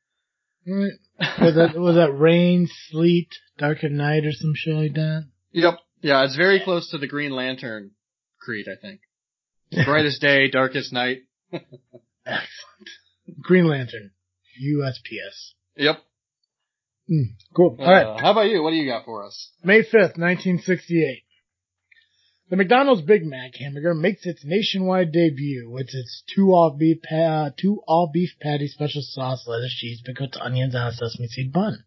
Was 0.67 1.55
that 1.55 1.75
was 1.77 1.97
that 1.97 2.13
rain, 2.13 2.69
sleet, 2.89 3.29
dark 3.59 3.85
at 3.85 3.93
night, 3.93 4.25
or 4.25 4.33
some 4.33 4.53
shit 4.55 4.75
like 4.75 4.95
that? 4.95 5.27
Yep. 5.53 5.75
Yeah, 6.03 6.25
it's 6.25 6.37
very 6.37 6.61
close 6.61 6.91
to 6.91 6.99
the 6.99 7.07
Green 7.07 7.31
Lantern 7.33 7.93
creed, 8.41 8.67
I 8.69 8.81
think. 8.81 9.01
Brightest 9.87 10.21
day, 10.21 10.49
darkest 10.49 10.93
night. 10.93 11.19
Excellent. 11.53 12.91
Green 13.41 13.67
Lantern, 13.67 14.11
USPS. 14.61 15.53
Yep. 15.77 15.97
Mm, 17.11 17.25
cool. 17.55 17.77
Uh, 17.79 17.83
All 17.83 17.93
right. 17.93 18.21
How 18.21 18.33
about 18.33 18.49
you? 18.49 18.63
What 18.63 18.71
do 18.71 18.77
you 18.77 18.91
got 18.91 19.05
for 19.05 19.25
us? 19.25 19.51
May 19.63 19.83
5th, 19.83 20.19
1968. 20.19 21.25
The 22.53 22.59
McDonald's 22.59 23.01
Big 23.01 23.25
Mac 23.25 23.55
hamburger 23.55 23.95
makes 23.95 24.27
its 24.27 24.45
nationwide 24.45 25.11
debut 25.11 25.71
with 25.71 25.89
its 25.95 26.23
two 26.35 26.53
all 26.53 26.77
beef 26.79 26.99
pa- 27.01 27.49
two 27.59 27.81
all 27.89 28.11
beef 28.13 28.33
patty 28.43 28.69
special 28.69 29.01
sauce, 29.01 29.47
lettuce, 29.47 29.73
cheese, 29.73 30.03
pickles, 30.05 30.37
onions, 30.39 30.75
and 30.75 30.87
a 30.87 30.93
sesame 30.93 31.29
seed 31.29 31.51
bun. 31.51 31.83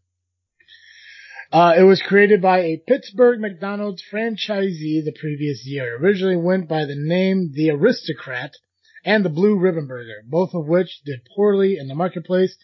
Uh, 1.51 1.75
it 1.77 1.83
was 1.83 2.01
created 2.01 2.41
by 2.41 2.61
a 2.61 2.81
Pittsburgh 2.87 3.39
McDonald's 3.39 4.01
franchisee 4.11 5.05
the 5.05 5.15
previous 5.19 5.67
year. 5.67 5.97
It 5.97 6.01
originally 6.01 6.37
went 6.37 6.67
by 6.67 6.85
the 6.85 6.97
name 6.97 7.51
The 7.53 7.69
Aristocrat 7.69 8.53
and 9.03 9.23
the 9.23 9.29
Blue 9.29 9.59
Ribbon 9.59 9.85
Burger, 9.85 10.23
both 10.27 10.55
of 10.55 10.65
which 10.65 11.03
did 11.05 11.27
poorly 11.35 11.77
in 11.77 11.87
the 11.87 11.93
marketplace, 11.93 12.57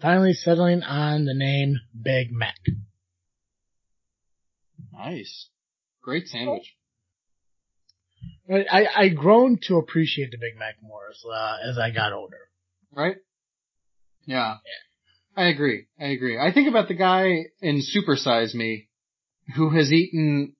finally 0.00 0.32
settling 0.32 0.82
on 0.82 1.26
the 1.26 1.34
name 1.34 1.74
Big 2.02 2.32
Mac. 2.32 2.56
Nice. 4.90 5.50
Great 6.00 6.28
sandwich. 6.28 6.74
I, 8.50 8.86
I, 8.94 9.08
grown 9.08 9.58
to 9.68 9.78
appreciate 9.78 10.30
the 10.30 10.36
Big 10.36 10.58
Mac 10.58 10.74
more 10.82 11.08
as, 11.10 11.22
uh, 11.24 11.70
as 11.70 11.78
I 11.78 11.90
got 11.90 12.12
older. 12.12 12.38
Right? 12.92 13.16
Yeah. 14.26 14.56
I 15.36 15.46
agree. 15.46 15.86
I 15.98 16.06
agree. 16.06 16.38
I 16.38 16.52
think 16.52 16.68
about 16.68 16.88
the 16.88 16.94
guy 16.94 17.46
in 17.60 17.80
Super 17.80 18.16
Size 18.16 18.54
Me 18.54 18.88
who 19.56 19.70
has 19.70 19.92
eaten 19.92 20.54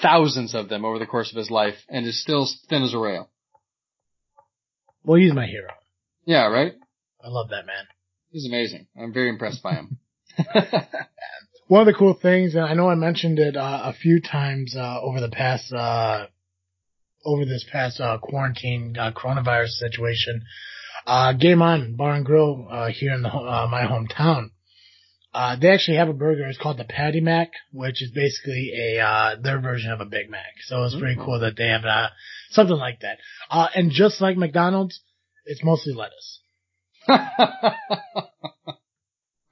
thousands 0.00 0.54
of 0.54 0.68
them 0.68 0.84
over 0.84 0.98
the 0.98 1.06
course 1.06 1.30
of 1.30 1.36
his 1.36 1.50
life 1.50 1.74
and 1.88 2.06
is 2.06 2.20
still 2.20 2.48
thin 2.68 2.82
as 2.82 2.94
a 2.94 2.98
rail. 2.98 3.28
Well, 5.04 5.20
he's 5.20 5.34
my 5.34 5.46
hero. 5.46 5.72
Yeah, 6.24 6.46
right? 6.46 6.74
I 7.22 7.28
love 7.28 7.50
that 7.50 7.66
man. 7.66 7.84
He's 8.30 8.46
amazing. 8.46 8.86
I'm 8.98 9.12
very 9.12 9.28
impressed 9.28 9.62
by 9.62 9.74
him. 9.74 9.98
One 11.66 11.80
of 11.80 11.86
the 11.86 11.98
cool 11.98 12.14
things, 12.14 12.54
and 12.54 12.64
I 12.64 12.74
know 12.74 12.88
I 12.88 12.94
mentioned 12.94 13.38
it 13.38 13.56
uh, 13.56 13.82
a 13.84 13.92
few 13.92 14.20
times 14.20 14.76
uh, 14.76 15.00
over 15.00 15.20
the 15.20 15.30
past, 15.30 15.72
uh, 15.72 16.26
over 17.24 17.44
this 17.44 17.64
past 17.70 18.00
uh, 18.00 18.18
quarantine 18.18 18.96
uh, 18.98 19.12
coronavirus 19.12 19.70
situation, 19.70 20.42
uh, 21.06 21.32
Game 21.32 21.62
On 21.62 21.96
Bar 21.96 22.14
and 22.14 22.24
Grill 22.24 22.68
uh, 22.70 22.88
here 22.88 23.12
in 23.14 23.22
the, 23.22 23.28
uh, 23.28 23.68
my 23.70 23.82
hometown. 23.82 24.50
Uh, 25.34 25.56
they 25.56 25.68
actually 25.68 25.96
have 25.96 26.10
a 26.10 26.12
burger. 26.12 26.44
It's 26.46 26.58
called 26.58 26.76
the 26.76 26.84
Patty 26.84 27.20
Mac, 27.20 27.52
which 27.72 28.02
is 28.02 28.10
basically 28.10 28.70
a 28.76 29.00
uh, 29.02 29.36
their 29.40 29.60
version 29.60 29.90
of 29.90 30.00
a 30.00 30.04
Big 30.04 30.28
Mac. 30.28 30.60
So 30.66 30.84
it's 30.84 30.94
pretty 30.94 31.16
cool 31.16 31.40
that 31.40 31.56
they 31.56 31.68
have 31.68 31.86
uh, 31.86 32.08
something 32.50 32.76
like 32.76 33.00
that. 33.00 33.18
Uh, 33.50 33.68
and 33.74 33.90
just 33.90 34.20
like 34.20 34.36
McDonald's, 34.36 35.00
it's 35.46 35.64
mostly 35.64 35.94
lettuce. 35.94 36.40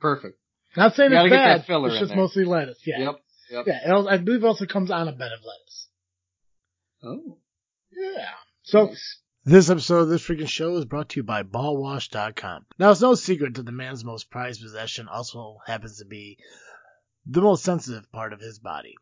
Perfect. 0.00 0.38
Not 0.76 0.94
saying 0.94 1.12
it's 1.12 1.30
bad. 1.30 1.64
filler 1.64 1.88
It's 1.88 1.98
just 1.98 2.14
mostly 2.14 2.44
lettuce. 2.44 2.78
Yeah. 2.84 2.98
Yep. 2.98 3.14
Yep. 3.50 3.66
Yeah. 3.66 4.04
I 4.08 4.18
believe 4.18 4.44
it 4.44 4.46
also 4.46 4.66
comes 4.66 4.90
on 4.90 5.08
a 5.08 5.12
bed 5.12 5.32
of 5.32 5.40
lettuce. 5.44 5.88
Oh. 7.02 7.38
Yeah. 7.92 8.28
So 8.62 8.94
this 9.44 9.70
episode 9.70 10.00
of 10.00 10.08
this 10.08 10.22
freaking 10.22 10.48
show 10.48 10.76
is 10.76 10.84
brought 10.84 11.08
to 11.10 11.20
you 11.20 11.22
by 11.22 11.42
ballwash.com. 11.42 12.66
Now 12.78 12.90
it's 12.90 13.00
no 13.00 13.14
secret 13.14 13.54
that 13.54 13.66
the 13.66 13.72
man's 13.72 14.04
most 14.04 14.30
prized 14.30 14.62
possession 14.62 15.08
also 15.08 15.58
happens 15.66 15.98
to 15.98 16.04
be 16.04 16.38
the 17.26 17.40
most 17.40 17.64
sensitive 17.64 18.10
part 18.12 18.32
of 18.32 18.40
his 18.40 18.58
body. 18.58 18.96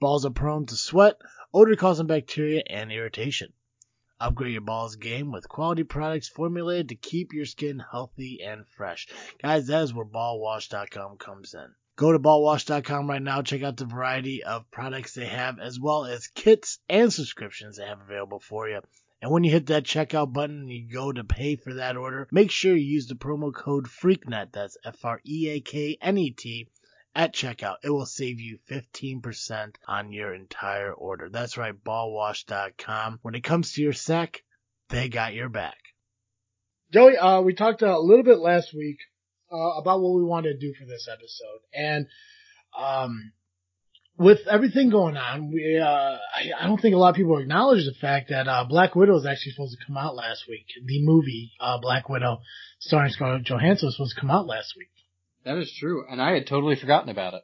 Balls 0.00 0.26
are 0.26 0.30
prone 0.30 0.66
to 0.66 0.76
sweat, 0.76 1.16
odor 1.54 1.76
causing 1.76 2.06
bacteria, 2.06 2.62
and 2.68 2.92
irritation. 2.92 3.52
Upgrade 4.18 4.52
your 4.52 4.62
balls 4.62 4.96
game 4.96 5.30
with 5.30 5.48
quality 5.48 5.84
products 5.84 6.28
formulated 6.28 6.88
to 6.88 6.94
keep 6.94 7.32
your 7.32 7.46
skin 7.46 7.78
healthy 7.90 8.42
and 8.42 8.66
fresh. 8.66 9.06
Guys, 9.42 9.66
that 9.66 9.82
is 9.82 9.94
where 9.94 10.06
ballwash.com 10.06 11.18
comes 11.18 11.54
in. 11.54 11.74
Go 11.96 12.12
to 12.12 12.18
ballwash.com 12.18 13.08
right 13.08 13.22
now, 13.22 13.40
check 13.40 13.62
out 13.62 13.78
the 13.78 13.86
variety 13.86 14.44
of 14.44 14.70
products 14.70 15.14
they 15.14 15.24
have, 15.24 15.58
as 15.58 15.80
well 15.80 16.04
as 16.04 16.26
kits 16.28 16.78
and 16.90 17.10
subscriptions 17.10 17.78
they 17.78 17.86
have 17.86 18.02
available 18.02 18.38
for 18.38 18.68
you. 18.68 18.82
And 19.22 19.30
when 19.30 19.44
you 19.44 19.50
hit 19.50 19.66
that 19.68 19.84
checkout 19.84 20.30
button 20.30 20.60
and 20.60 20.70
you 20.70 20.92
go 20.92 21.10
to 21.10 21.24
pay 21.24 21.56
for 21.56 21.72
that 21.72 21.96
order, 21.96 22.28
make 22.30 22.50
sure 22.50 22.76
you 22.76 22.84
use 22.84 23.06
the 23.06 23.14
promo 23.14 23.50
code 23.50 23.88
FREAKNET, 23.88 24.52
that's 24.52 24.76
F 24.84 25.02
R 25.06 25.22
E 25.26 25.48
A 25.48 25.60
K 25.60 25.96
N 26.02 26.18
E 26.18 26.32
T, 26.32 26.68
at 27.14 27.32
checkout. 27.32 27.76
It 27.82 27.88
will 27.88 28.04
save 28.04 28.40
you 28.40 28.58
15% 28.70 29.76
on 29.88 30.12
your 30.12 30.34
entire 30.34 30.92
order. 30.92 31.30
That's 31.30 31.56
right, 31.56 31.72
ballwash.com. 31.74 33.20
When 33.22 33.34
it 33.34 33.42
comes 33.42 33.72
to 33.72 33.82
your 33.82 33.94
sack, 33.94 34.42
they 34.90 35.08
got 35.08 35.32
your 35.32 35.48
back. 35.48 35.78
Joey, 36.92 37.16
uh, 37.16 37.40
we 37.40 37.54
talked 37.54 37.80
a 37.80 37.98
little 37.98 38.22
bit 38.22 38.38
last 38.38 38.74
week 38.74 38.98
uh, 39.52 39.78
about 39.78 40.00
what 40.00 40.14
we 40.14 40.24
wanted 40.24 40.54
to 40.54 40.58
do 40.58 40.74
for 40.74 40.86
this 40.86 41.08
episode, 41.10 41.60
and 41.74 42.06
um, 42.78 43.32
with 44.18 44.40
everything 44.50 44.90
going 44.90 45.16
on, 45.16 45.50
we 45.52 45.78
uh, 45.78 45.86
I, 45.86 46.50
I 46.60 46.66
don't 46.66 46.80
think 46.80 46.94
a 46.94 46.98
lot 46.98 47.10
of 47.10 47.16
people 47.16 47.38
acknowledge 47.38 47.84
the 47.84 47.94
fact 48.00 48.30
that 48.30 48.48
uh, 48.48 48.64
Black 48.68 48.94
Widow 48.94 49.16
is 49.16 49.26
actually 49.26 49.52
supposed 49.52 49.76
to 49.78 49.86
come 49.86 49.96
out 49.96 50.14
last 50.14 50.44
week. 50.48 50.66
The 50.84 51.04
movie 51.04 51.52
uh, 51.60 51.78
Black 51.80 52.08
Widow, 52.08 52.40
starring 52.80 53.12
Scarlett 53.12 53.44
Johansson, 53.44 53.86
was 53.86 53.96
supposed 53.96 54.14
to 54.14 54.20
come 54.20 54.30
out 54.30 54.46
last 54.46 54.74
week. 54.76 54.88
That 55.44 55.58
is 55.58 55.72
true. 55.78 56.04
And 56.10 56.20
I 56.20 56.32
had 56.32 56.46
totally 56.46 56.76
forgotten 56.76 57.08
about 57.08 57.34
it. 57.34 57.42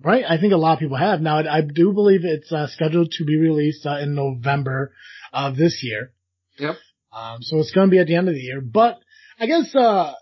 Right, 0.00 0.24
I 0.28 0.40
think 0.40 0.52
a 0.52 0.56
lot 0.56 0.74
of 0.74 0.78
people 0.80 0.96
have. 0.96 1.20
Now, 1.20 1.38
I 1.38 1.60
do 1.60 1.92
believe 1.92 2.24
it's 2.24 2.50
uh, 2.50 2.66
scheduled 2.68 3.12
to 3.12 3.24
be 3.24 3.36
released 3.36 3.86
uh, 3.86 3.98
in 3.98 4.14
November 4.14 4.92
of 5.32 5.56
this 5.56 5.80
year. 5.82 6.12
Yep. 6.58 6.76
Um, 7.12 7.38
so 7.42 7.58
it's 7.58 7.70
going 7.72 7.88
to 7.88 7.90
be 7.90 8.00
at 8.00 8.06
the 8.06 8.16
end 8.16 8.28
of 8.28 8.34
the 8.34 8.40
year. 8.40 8.60
But 8.60 8.98
I 9.38 9.46
guess 9.46 9.72
uh, 9.76 10.14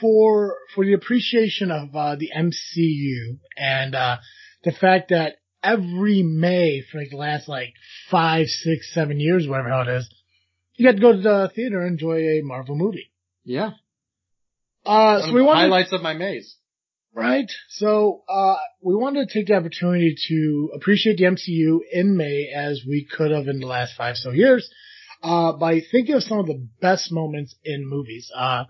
for 0.00 0.56
for 0.74 0.84
the 0.84 0.94
appreciation 0.94 1.70
of 1.70 1.94
uh, 1.94 2.16
the 2.16 2.30
MCU 2.36 3.38
and 3.56 3.94
uh, 3.94 4.18
the 4.62 4.72
fact 4.72 5.10
that 5.10 5.36
every 5.62 6.22
May 6.22 6.82
for 6.82 6.98
like 6.98 7.10
the 7.10 7.16
last 7.16 7.48
like 7.48 7.74
five, 8.10 8.46
six, 8.46 8.92
seven 8.92 9.18
years, 9.18 9.48
whatever 9.48 9.70
hell 9.70 9.82
it 9.82 9.88
is, 9.88 10.14
you 10.76 10.86
got 10.86 10.96
to 10.96 11.00
go 11.00 11.12
to 11.12 11.20
the 11.20 11.50
theater 11.54 11.80
and 11.80 11.92
enjoy 11.92 12.18
a 12.18 12.42
Marvel 12.42 12.76
movie. 12.76 13.10
Yeah. 13.44 13.72
Uh, 14.84 15.22
so 15.22 15.32
we 15.32 15.42
wanted 15.42 15.62
highlights 15.62 15.92
of 15.92 16.02
my 16.02 16.14
maze. 16.14 16.56
Right. 17.14 17.50
So, 17.68 18.24
uh, 18.28 18.56
we 18.82 18.96
wanted 18.96 19.28
to 19.28 19.34
take 19.34 19.46
the 19.46 19.54
opportunity 19.54 20.16
to 20.28 20.70
appreciate 20.74 21.16
the 21.16 21.24
MCU 21.24 21.78
in 21.92 22.16
May 22.16 22.52
as 22.54 22.82
we 22.86 23.06
could 23.10 23.30
have 23.30 23.46
in 23.46 23.60
the 23.60 23.68
last 23.68 23.94
five 23.96 24.16
so 24.16 24.30
years, 24.30 24.68
uh, 25.22 25.52
by 25.52 25.80
thinking 25.92 26.16
of 26.16 26.24
some 26.24 26.38
of 26.38 26.46
the 26.46 26.68
best 26.80 27.12
moments 27.12 27.54
in 27.64 27.88
movies, 27.88 28.30
uh, 28.36 28.64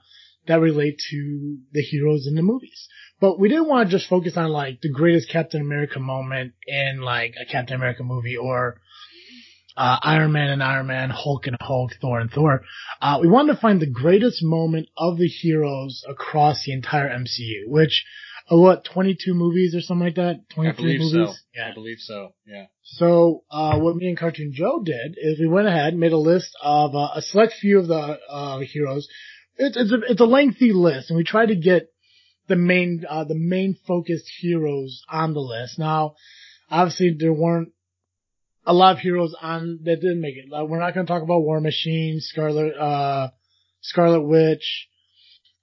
that 0.46 0.60
relate 0.60 1.00
to 1.10 1.58
the 1.72 1.82
heroes 1.82 2.26
in 2.26 2.34
the 2.34 2.42
movies. 2.42 2.88
But 3.20 3.38
we 3.38 3.48
didn't 3.48 3.68
want 3.68 3.88
to 3.88 3.96
just 3.96 4.08
focus 4.08 4.36
on 4.36 4.48
like 4.50 4.80
the 4.80 4.92
greatest 4.92 5.30
Captain 5.30 5.60
America 5.60 6.00
moment 6.00 6.52
in 6.66 7.00
like 7.00 7.34
a 7.40 7.50
Captain 7.50 7.76
America 7.76 8.02
movie 8.02 8.36
or, 8.36 8.80
uh, 9.76 9.98
Iron 10.02 10.32
Man 10.32 10.50
and 10.50 10.62
Iron 10.62 10.86
Man, 10.86 11.10
Hulk 11.10 11.46
and 11.46 11.56
Hulk, 11.60 11.92
Thor 12.00 12.20
and 12.20 12.30
Thor. 12.30 12.62
Uh, 13.00 13.18
we 13.20 13.28
wanted 13.28 13.54
to 13.54 13.60
find 13.60 13.80
the 13.80 13.90
greatest 13.90 14.42
moment 14.42 14.88
of 14.96 15.18
the 15.18 15.26
heroes 15.26 16.04
across 16.08 16.64
the 16.64 16.72
entire 16.72 17.08
MCU, 17.08 17.66
which, 17.66 18.04
uh, 18.50 18.56
what, 18.56 18.84
22 18.84 19.34
movies 19.34 19.74
or 19.74 19.80
something 19.80 20.06
like 20.06 20.14
that? 20.16 20.36
I 20.52 20.54
23 20.54 20.98
movies? 20.98 21.12
so. 21.12 21.34
Yeah. 21.54 21.70
I 21.70 21.74
believe 21.74 21.98
so. 21.98 22.34
Yeah. 22.46 22.66
So, 22.82 23.44
uh, 23.50 23.78
what 23.78 23.96
me 23.96 24.08
and 24.08 24.18
Cartoon 24.18 24.52
Joe 24.54 24.82
did 24.84 25.16
is 25.16 25.40
we 25.40 25.48
went 25.48 25.66
ahead 25.66 25.94
and 25.94 26.00
made 26.00 26.12
a 26.12 26.18
list 26.18 26.50
of 26.62 26.94
uh, 26.94 27.08
a 27.14 27.22
select 27.22 27.54
few 27.54 27.78
of 27.78 27.88
the 27.88 28.18
uh, 28.28 28.58
heroes. 28.60 29.08
It's 29.56 29.76
it's 29.76 29.92
a, 29.92 30.00
it's 30.11 30.20
a 30.20 30.25
lengthy 30.25 30.73
list, 30.73 31.11
and 31.11 31.16
we 31.16 31.25
tried 31.25 31.46
to 31.46 31.56
get 31.56 31.88
the 32.49 32.56
main 32.56 33.04
uh, 33.08 33.25
the 33.25 33.34
main 33.34 33.76
focused 33.87 34.30
heroes 34.40 35.02
on 35.08 35.34
the 35.34 35.40
list. 35.40 35.78
Now, 35.78 36.14
obviously, 36.70 37.16
there 37.18 37.32
weren't 37.32 37.70
a 38.66 38.73
lot 38.73 38.96
of 38.96 38.99
heroes 38.99 39.34
on 39.40 39.80
that 39.84 40.00
didn't 40.00 40.20
make 40.20 40.37
it. 40.37 40.50
Like, 40.50 40.68
we're 40.68 40.80
not 40.80 40.94
going 40.94 41.06
to 41.06 41.12
talk 41.12 41.23
about 41.23 41.42
War 41.42 41.61
Machine, 41.61 42.20
Scarlet 42.20 42.75
uh, 42.76 43.30
Scarlet 43.80 44.23
Witch. 44.23 44.88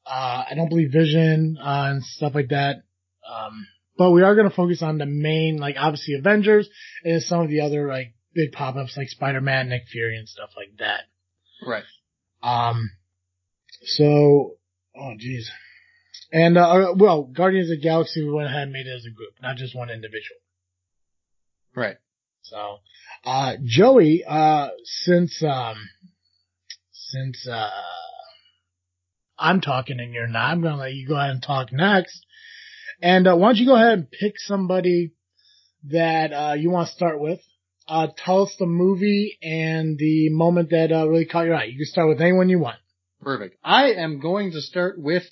Uh, 0.06 0.44
I 0.50 0.54
don't 0.56 0.70
believe 0.70 0.92
Vision 0.92 1.58
uh, 1.60 1.92
and 1.92 2.04
stuff 2.04 2.34
like 2.34 2.50
that. 2.50 2.84
Um, 3.30 3.68
but 3.98 4.12
we 4.12 4.24
are 4.24 4.36
going 4.36 4.50
to 4.50 4.56
focus 4.56 4.82
on 4.82 4.98
the 4.98 5.06
main, 5.06 5.58
like 5.58 5.76
obviously 5.78 6.16
Avengers 6.16 6.68
and 7.04 7.22
some 7.22 7.42
of 7.42 7.50
the 7.50 7.62
other 7.62 7.88
like 7.88 8.14
big 8.34 8.52
pop-ups 8.52 8.98
like 8.98 9.10
Spider-Man, 9.10 9.70
Nick 9.70 9.84
Fury 9.92 10.18
and 10.18 10.28
stuff 10.28 10.50
like 10.58 10.78
that. 10.80 11.02
Right. 11.66 11.84
Um, 12.42 12.90
so, 13.84 14.58
oh 14.96 15.14
jeez. 15.20 15.46
And, 16.34 16.58
uh, 16.58 16.94
well, 16.96 17.24
Guardians 17.24 17.70
of 17.70 17.78
the 17.78 17.84
Galaxy, 17.84 18.24
we 18.24 18.32
went 18.32 18.48
ahead 18.48 18.64
and 18.64 18.72
made 18.72 18.88
it 18.88 18.96
as 18.96 19.06
a 19.06 19.14
group, 19.14 19.34
not 19.42 19.58
just 19.58 19.76
one 19.76 19.90
individual. 19.90 20.40
Right. 21.76 21.98
So, 22.44 22.78
uh, 23.26 23.54
Joey, 23.64 24.24
uh, 24.28 24.70
since, 24.84 25.44
um, 25.44 25.76
since, 26.92 27.48
uh, 27.48 27.70
I'm 29.38 29.60
talking 29.62 30.00
and 30.00 30.14
you're 30.14 30.28
not, 30.28 30.52
I'm 30.52 30.62
going 30.62 30.74
to 30.74 30.80
let 30.80 30.94
you 30.94 31.08
go 31.08 31.16
ahead 31.16 31.32
and 31.32 31.44
talk 31.44 31.74
next. 31.74 32.26
And, 33.02 33.28
uh, 33.28 33.36
why 33.36 33.50
don't 33.50 33.58
you 33.58 33.66
go 33.66 33.76
ahead 33.76 33.94
and 33.94 34.12
pick 34.12 34.34
somebody 34.38 35.14
that, 35.90 36.32
uh, 36.32 36.54
you 36.54 36.70
want 36.70 36.88
to 36.88 36.94
start 36.94 37.20
with? 37.20 37.40
Uh, 37.88 38.08
tell 38.16 38.44
us 38.44 38.56
the 38.58 38.66
movie 38.66 39.38
and 39.42 39.98
the 39.98 40.30
moment 40.30 40.70
that, 40.70 40.92
uh, 40.92 41.08
really 41.10 41.26
caught 41.26 41.46
your 41.46 41.56
eye. 41.56 41.66
You 41.66 41.78
can 41.78 41.86
start 41.86 42.08
with 42.08 42.22
anyone 42.22 42.48
you 42.48 42.60
want. 42.60 42.78
Perfect. 43.22 43.58
I 43.64 43.94
am 43.94 44.20
going 44.20 44.52
to 44.52 44.62
start 44.62 45.00
with, 45.00 45.24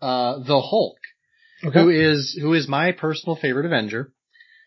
uh, 0.00 0.38
the 0.38 0.60
Hulk, 0.60 0.98
Okay. 1.64 1.78
who 1.78 1.88
is, 1.88 2.38
who 2.40 2.54
is 2.54 2.68
my 2.68 2.92
personal 2.92 3.36
favorite 3.36 3.66
Avenger. 3.66 4.12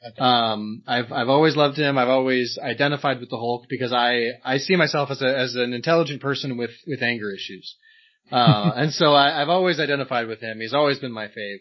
Okay. 0.03 0.19
Um, 0.19 0.81
I've 0.87 1.11
I've 1.11 1.29
always 1.29 1.55
loved 1.55 1.77
him. 1.77 1.97
I've 1.97 2.09
always 2.09 2.57
identified 2.61 3.19
with 3.19 3.29
the 3.29 3.37
Hulk 3.37 3.65
because 3.69 3.93
I 3.93 4.29
I 4.43 4.57
see 4.57 4.75
myself 4.75 5.11
as 5.11 5.21
a 5.21 5.37
as 5.37 5.53
an 5.55 5.73
intelligent 5.73 6.21
person 6.21 6.57
with 6.57 6.71
with 6.87 7.03
anger 7.03 7.31
issues, 7.31 7.75
uh, 8.31 8.71
and 8.75 8.91
so 8.91 9.13
I, 9.13 9.41
I've 9.41 9.49
always 9.49 9.79
identified 9.79 10.27
with 10.27 10.39
him. 10.39 10.59
He's 10.59 10.73
always 10.73 10.97
been 10.97 11.11
my 11.11 11.27
fave, 11.27 11.59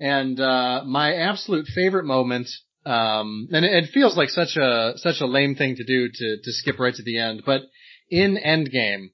and 0.00 0.40
uh, 0.40 0.84
my 0.86 1.14
absolute 1.16 1.66
favorite 1.66 2.04
moment. 2.06 2.48
Um, 2.86 3.48
and 3.52 3.64
it, 3.64 3.84
it 3.84 3.90
feels 3.92 4.16
like 4.16 4.30
such 4.30 4.56
a 4.56 4.92
such 4.96 5.20
a 5.20 5.26
lame 5.26 5.54
thing 5.54 5.76
to 5.76 5.84
do 5.84 6.08
to 6.08 6.36
to 6.42 6.52
skip 6.52 6.78
right 6.78 6.94
to 6.94 7.02
the 7.02 7.18
end, 7.18 7.42
but 7.44 7.60
in 8.08 8.38
Endgame, 8.38 9.10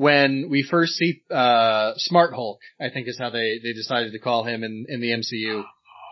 when 0.00 0.48
we 0.50 0.62
first 0.62 0.92
see 0.94 1.22
uh, 1.30 1.92
Smart 1.96 2.32
Hulk, 2.34 2.60
I 2.80 2.90
think 2.90 3.08
is 3.08 3.18
how 3.18 3.30
they 3.30 3.58
they 3.62 3.72
decided 3.72 4.12
to 4.12 4.18
call 4.18 4.44
him 4.44 4.64
in 4.64 4.86
in 4.88 5.00
the 5.00 5.10
MCU 5.10 5.64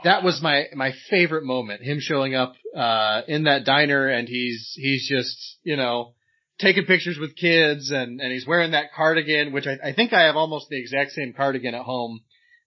that 0.04 0.22
was 0.22 0.40
my 0.42 0.64
my 0.74 0.92
favorite 1.10 1.44
moment. 1.44 1.82
Him 1.82 1.98
showing 2.00 2.34
up 2.34 2.54
uh 2.76 3.22
in 3.26 3.44
that 3.44 3.64
diner 3.64 4.08
and 4.08 4.28
he's 4.28 4.72
he's 4.76 5.08
just 5.08 5.58
you 5.62 5.76
know 5.76 6.14
taking 6.58 6.84
pictures 6.84 7.18
with 7.18 7.36
kids 7.36 7.90
and 7.90 8.20
and 8.20 8.32
he's 8.32 8.46
wearing 8.46 8.72
that 8.72 8.92
cardigan, 8.94 9.52
which 9.52 9.66
I, 9.66 9.88
I 9.88 9.92
think 9.92 10.12
I 10.12 10.22
have 10.26 10.36
almost 10.36 10.68
the 10.68 10.78
exact 10.78 11.12
same 11.12 11.32
cardigan 11.36 11.74
at 11.74 11.82
home 11.82 12.20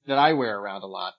that 0.07 0.17
I 0.17 0.33
wear 0.33 0.57
around 0.57 0.83
a 0.83 0.87
lot. 0.87 1.13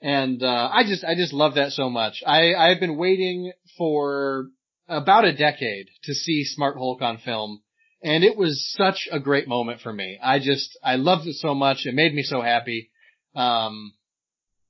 And 0.00 0.42
uh 0.42 0.70
I 0.72 0.84
just 0.84 1.04
I 1.04 1.14
just 1.14 1.32
love 1.32 1.54
that 1.54 1.72
so 1.72 1.90
much. 1.90 2.22
I 2.26 2.54
I've 2.54 2.80
been 2.80 2.96
waiting 2.96 3.52
for 3.76 4.46
about 4.88 5.24
a 5.24 5.36
decade 5.36 5.88
to 6.04 6.14
see 6.14 6.44
Smart 6.44 6.76
Hulk 6.76 7.02
on 7.02 7.18
film. 7.18 7.60
And 8.02 8.22
it 8.22 8.36
was 8.36 8.74
such 8.78 9.08
a 9.10 9.18
great 9.18 9.48
moment 9.48 9.80
for 9.80 9.92
me. 9.92 10.18
I 10.22 10.38
just, 10.38 10.78
I 10.84 10.96
loved 10.96 11.26
it 11.26 11.34
so 11.34 11.54
much. 11.54 11.84
It 11.84 11.94
made 11.94 12.14
me 12.14 12.22
so 12.22 12.40
happy. 12.40 12.90
Um, 13.34 13.92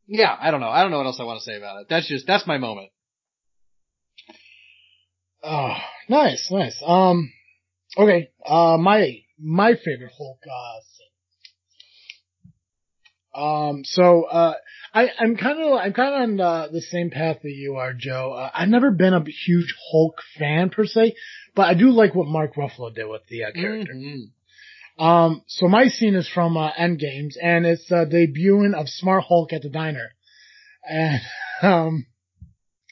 yeah, 0.06 0.34
I 0.40 0.50
don't 0.50 0.60
know. 0.60 0.70
I 0.70 0.82
don't 0.82 0.90
know 0.90 0.98
what 0.98 1.06
else 1.06 1.20
I 1.20 1.24
want 1.24 1.40
to 1.40 1.44
say 1.44 1.56
about 1.56 1.82
it. 1.82 1.86
That's 1.90 2.08
just 2.08 2.26
that's 2.26 2.46
my 2.46 2.56
moment. 2.56 2.88
Oh, 5.42 5.74
nice, 6.08 6.48
nice. 6.50 6.82
Um, 6.84 7.30
okay. 7.96 8.30
Uh, 8.44 8.78
my 8.78 9.18
my 9.38 9.74
favorite 9.74 10.12
Hulk 10.16 10.40
uh. 10.50 10.97
Um, 13.38 13.84
so 13.84 14.24
uh, 14.24 14.54
I 14.92 15.10
I'm 15.18 15.36
kind 15.36 15.62
of 15.62 15.72
I'm 15.72 15.92
kind 15.92 16.14
of 16.14 16.20
on 16.22 16.40
uh, 16.40 16.68
the 16.72 16.80
same 16.80 17.10
path 17.10 17.38
that 17.42 17.52
you 17.52 17.76
are, 17.76 17.92
Joe. 17.92 18.32
Uh, 18.32 18.50
I've 18.52 18.68
never 18.68 18.90
been 18.90 19.14
a 19.14 19.24
huge 19.24 19.74
Hulk 19.90 20.20
fan 20.38 20.70
per 20.70 20.84
se, 20.84 21.14
but 21.54 21.68
I 21.68 21.74
do 21.74 21.90
like 21.90 22.14
what 22.14 22.26
Mark 22.26 22.54
Ruffalo 22.56 22.94
did 22.94 23.06
with 23.06 23.22
the 23.28 23.44
uh, 23.44 23.52
character. 23.52 23.92
Mm-hmm. 23.94 25.04
Um, 25.04 25.42
so 25.46 25.68
my 25.68 25.86
scene 25.86 26.16
is 26.16 26.28
from 26.28 26.56
uh, 26.56 26.72
Endgames, 26.72 27.36
and 27.40 27.64
it's 27.64 27.88
the 27.88 28.04
debuting 28.06 28.74
of 28.74 28.88
Smart 28.88 29.24
Hulk 29.28 29.52
at 29.52 29.62
the 29.62 29.68
diner. 29.68 30.08
And 30.84 31.20
um, 31.62 32.06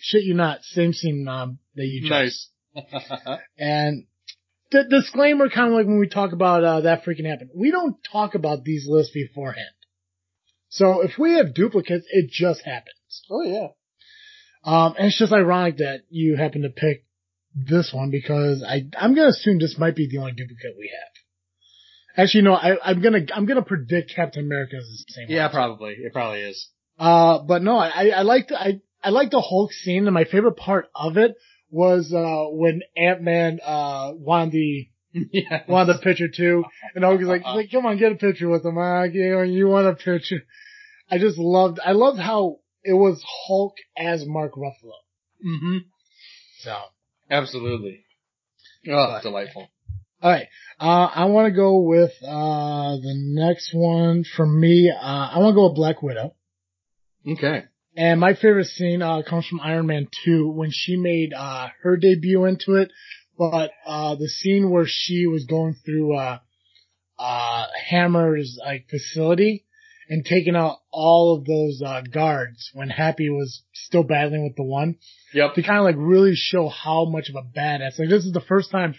shit 0.00 0.22
you 0.22 0.34
not, 0.34 0.62
same 0.62 0.92
scene 0.92 1.26
um, 1.26 1.58
that 1.74 1.86
you 1.86 2.08
just. 2.08 2.10
Nice. 2.10 2.50
And 3.58 4.04
the 4.70 4.84
disclaimer, 4.88 5.48
kind 5.48 5.68
of 5.68 5.74
like 5.74 5.86
when 5.86 5.98
we 5.98 6.08
talk 6.08 6.32
about 6.32 6.62
uh, 6.62 6.80
that 6.82 7.04
freaking 7.04 7.28
happened. 7.28 7.50
We 7.54 7.70
don't 7.70 7.96
talk 8.12 8.34
about 8.34 8.64
these 8.64 8.86
lists 8.88 9.12
beforehand. 9.12 9.66
So 10.68 11.02
if 11.02 11.18
we 11.18 11.34
have 11.34 11.54
duplicates, 11.54 12.06
it 12.10 12.30
just 12.30 12.62
happens. 12.64 13.22
oh 13.30 13.42
yeah. 13.42 13.68
Um, 14.64 14.94
and 14.98 15.06
it's 15.06 15.18
just 15.18 15.32
ironic 15.32 15.76
that 15.76 16.00
you 16.10 16.36
happen 16.36 16.62
to 16.62 16.70
pick 16.70 17.04
this 17.54 17.92
one 17.92 18.10
because 18.10 18.64
I 18.66 18.82
I'm 18.98 19.14
gonna 19.14 19.28
assume 19.28 19.58
this 19.58 19.78
might 19.78 19.96
be 19.96 20.08
the 20.10 20.18
only 20.18 20.32
duplicate 20.32 20.74
we 20.76 20.90
have. 20.92 22.24
Actually, 22.24 22.42
no, 22.42 22.54
I, 22.54 22.76
I'm 22.82 23.00
gonna 23.00 23.20
I'm 23.34 23.46
gonna 23.46 23.62
predict 23.62 24.12
Captain 24.14 24.44
America 24.44 24.76
is 24.76 25.04
the 25.06 25.12
same. 25.12 25.26
Yeah, 25.28 25.44
one. 25.44 25.52
probably. 25.52 25.92
It 25.92 26.12
probably 26.12 26.40
is. 26.40 26.68
Uh, 26.98 27.38
but 27.46 27.62
no, 27.62 27.76
I 27.76 28.08
I 28.08 28.22
like 28.22 28.48
the 28.48 28.60
I 28.60 28.80
I 29.02 29.10
like 29.10 29.30
the 29.30 29.40
Hulk 29.40 29.72
scene, 29.72 30.06
and 30.06 30.14
my 30.14 30.24
favorite 30.24 30.56
part 30.56 30.88
of 30.94 31.16
it 31.16 31.36
was 31.70 32.12
uh 32.12 32.50
when 32.50 32.82
Ant 32.96 33.22
Man 33.22 33.60
uh 33.64 34.12
wanted 34.14 34.52
the 34.52 34.88
yeah. 35.32 35.62
wanted 35.68 35.94
the 35.94 36.00
picture 36.00 36.28
too, 36.28 36.64
and 36.94 37.04
was 37.04 37.20
like, 37.22 37.44
like, 37.44 37.70
come 37.70 37.86
on, 37.86 37.98
get 37.98 38.12
a 38.12 38.16
picture 38.16 38.48
with 38.48 38.64
him. 38.64 38.78
Uh, 38.78 39.04
you 39.04 39.30
know, 39.30 39.42
you 39.42 39.68
want 39.68 39.86
a 39.86 39.94
picture? 39.94 40.42
I 41.10 41.18
just 41.18 41.38
loved 41.38 41.78
I 41.84 41.92
loved 41.92 42.18
how 42.18 42.56
it 42.82 42.92
was 42.92 43.22
Hulk 43.46 43.74
as 43.96 44.24
Mark 44.26 44.54
Ruffalo. 44.54 44.98
Mm-hmm. 45.46 45.78
So. 46.60 46.76
Absolutely. 47.30 48.04
Oh, 48.88 49.06
But- 49.14 49.22
delightful. 49.22 49.68
All 50.22 50.30
right. 50.30 50.46
Uh, 50.80 51.08
I 51.14 51.26
want 51.26 51.46
to 51.52 51.54
go 51.54 51.80
with 51.80 52.12
uh, 52.22 52.96
the 52.96 53.14
next 53.14 53.70
one 53.74 54.24
for 54.24 54.46
me. 54.46 54.90
Uh, 54.90 55.04
I 55.04 55.38
want 55.38 55.52
to 55.52 55.54
go 55.54 55.68
with 55.68 55.76
Black 55.76 56.02
Widow. 56.02 56.34
Okay. 57.28 57.64
And 57.96 58.18
my 58.20 58.34
favorite 58.34 58.66
scene 58.66 59.02
uh, 59.02 59.22
comes 59.28 59.46
from 59.46 59.60
Iron 59.60 59.86
Man 59.86 60.08
2 60.24 60.48
when 60.50 60.70
she 60.72 60.96
made 60.96 61.32
uh, 61.34 61.68
her 61.82 61.96
debut 61.96 62.44
into 62.44 62.76
it. 62.76 62.90
But 63.38 63.70
uh, 63.86 64.14
the 64.16 64.28
scene 64.28 64.70
where 64.70 64.86
she 64.86 65.26
was 65.26 65.44
going 65.44 65.74
through 65.84 66.16
uh, 66.16 66.38
uh, 67.18 67.66
Hammer's 67.88 68.58
like 68.64 68.88
facility 68.88 69.64
and 70.08 70.24
taking 70.24 70.54
out 70.54 70.78
all 70.90 71.36
of 71.36 71.44
those 71.44 71.82
uh, 71.84 72.00
guards 72.02 72.70
when 72.74 72.88
Happy 72.88 73.28
was 73.28 73.62
still 73.74 74.04
battling 74.04 74.44
with 74.44 74.56
the 74.56 74.62
one 74.62 74.96
Yep. 75.34 75.54
to 75.54 75.62
kind 75.62 75.78
of 75.78 75.84
like 75.84 75.96
really 75.98 76.34
show 76.34 76.68
how 76.68 77.04
much 77.06 77.28
of 77.28 77.34
a 77.34 77.42
badass. 77.42 77.98
Like 77.98 78.08
this 78.08 78.24
is 78.24 78.32
the 78.32 78.40
first 78.40 78.70
time 78.70 78.94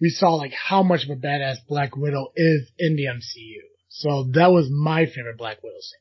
we 0.00 0.08
saw 0.08 0.34
like 0.34 0.52
how 0.52 0.82
much 0.82 1.04
of 1.04 1.10
a 1.10 1.20
badass 1.20 1.58
Black 1.68 1.96
Widow 1.96 2.32
is 2.34 2.70
in 2.78 2.96
the 2.96 3.04
MCU. 3.04 3.60
So 3.88 4.30
that 4.34 4.50
was 4.50 4.68
my 4.70 5.06
favorite 5.06 5.38
Black 5.38 5.62
Widow 5.62 5.76
scene. 5.80 6.00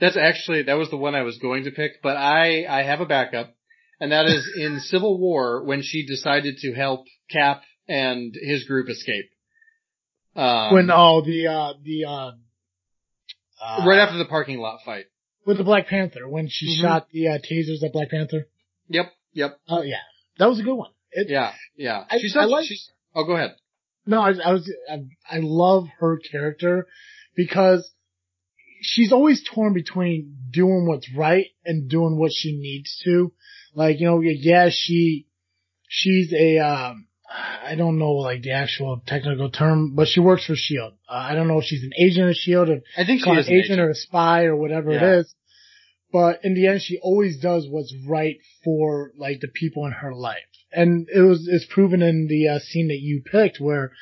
That's 0.00 0.16
actually 0.16 0.62
that 0.64 0.74
was 0.74 0.90
the 0.90 0.96
one 0.96 1.14
I 1.16 1.22
was 1.22 1.38
going 1.38 1.64
to 1.64 1.72
pick, 1.72 2.00
but 2.02 2.16
I 2.16 2.64
I 2.66 2.82
have 2.84 3.00
a 3.00 3.06
backup, 3.06 3.56
and 4.00 4.12
that 4.12 4.26
is 4.26 4.48
in 4.56 4.80
Civil 4.80 5.18
War 5.18 5.62
when 5.64 5.82
she 5.82 6.06
decided 6.06 6.58
to 6.58 6.72
help 6.72 7.06
Cap 7.30 7.62
and 7.88 8.34
his 8.40 8.64
group 8.64 8.88
escape. 8.88 9.26
Um, 10.36 10.74
when 10.74 10.90
oh 10.90 11.22
the 11.24 11.46
uh 11.48 11.72
the 11.82 12.04
uh, 12.04 12.30
uh 13.62 13.84
right 13.86 13.98
after 13.98 14.18
the 14.18 14.24
parking 14.26 14.58
lot 14.58 14.80
fight. 14.84 15.06
with 15.46 15.56
the 15.58 15.64
Black 15.64 15.86
Panther 15.88 16.28
when 16.28 16.48
she 16.48 16.66
Mhm. 16.78 16.82
shot 16.82 17.08
the 17.10 17.28
uh, 17.28 17.38
tasers 17.38 17.82
at 17.82 17.92
Black 17.92 18.10
Panther. 18.10 18.46
Yep. 18.88 19.12
Yep. 19.32 19.58
Oh 19.68 19.82
yeah, 19.82 19.96
that 20.38 20.46
was 20.48 20.60
a 20.60 20.62
good 20.62 20.74
one. 20.74 20.90
It, 21.10 21.28
Yeah. 21.30 21.52
Yeah. 21.76 22.04
I- 22.10 22.18
she's 22.18 22.36
I 22.36 22.44
like- 22.44 22.66
she's. 22.66 22.90
Oh, 23.14 23.24
go 23.24 23.32
ahead. 23.34 23.56
No, 24.06 24.20
I, 24.20 24.30
I 24.44 24.52
was, 24.52 24.72
I, 24.90 24.94
I 25.30 25.38
love 25.40 25.86
her 25.98 26.18
character 26.30 26.86
because 27.34 27.90
she's 28.80 29.12
always 29.12 29.42
torn 29.44 29.74
between 29.74 30.36
doing 30.50 30.86
what's 30.86 31.10
right 31.14 31.46
and 31.64 31.90
doing 31.90 32.16
what 32.18 32.30
she 32.32 32.52
needs 32.58 33.00
to. 33.04 33.32
Like, 33.74 34.00
you 34.00 34.06
know, 34.06 34.20
yeah, 34.20 34.68
she, 34.70 35.26
she's 35.88 36.32
a, 36.32 36.58
um, 36.58 37.08
I 37.30 37.74
don't 37.76 37.98
know 37.98 38.12
like 38.12 38.42
the 38.42 38.52
actual 38.52 39.02
technical 39.06 39.50
term, 39.50 39.94
but 39.94 40.08
she 40.08 40.20
works 40.20 40.46
for 40.46 40.54
Shield. 40.56 40.94
Uh, 41.08 41.12
I 41.14 41.34
don't 41.34 41.46
know 41.46 41.58
if 41.58 41.64
she's 41.64 41.82
an 41.82 41.92
agent 41.98 42.30
of 42.30 42.36
Shield 42.36 42.70
or 42.70 42.80
I 42.96 43.04
think 43.04 43.20
she 43.20 43.24
call 43.24 43.34
an 43.34 43.40
agent, 43.40 43.64
agent. 43.64 43.80
or 43.80 43.90
a 43.90 43.94
spy 43.94 44.44
or 44.44 44.56
whatever 44.56 44.92
Yeah. 44.92 45.16
it 45.16 45.18
is. 45.20 45.34
But 46.10 46.40
in 46.42 46.54
the 46.54 46.68
end, 46.68 46.80
she 46.80 46.98
always 47.02 47.38
does 47.38 47.68
what's 47.68 47.94
right 48.08 48.38
for 48.64 49.12
like 49.18 49.40
the 49.40 49.48
people 49.48 49.84
in 49.84 49.92
her 49.92 50.14
life, 50.14 50.38
and 50.72 51.06
it 51.14 51.20
was 51.20 51.46
it's 51.46 51.66
proven 51.66 52.00
in 52.00 52.28
the 52.28 52.48
uh, 52.48 52.58
scene 52.60 52.88
that 52.88 53.00
you 53.00 53.22
picked 53.30 53.60
where 53.60 53.92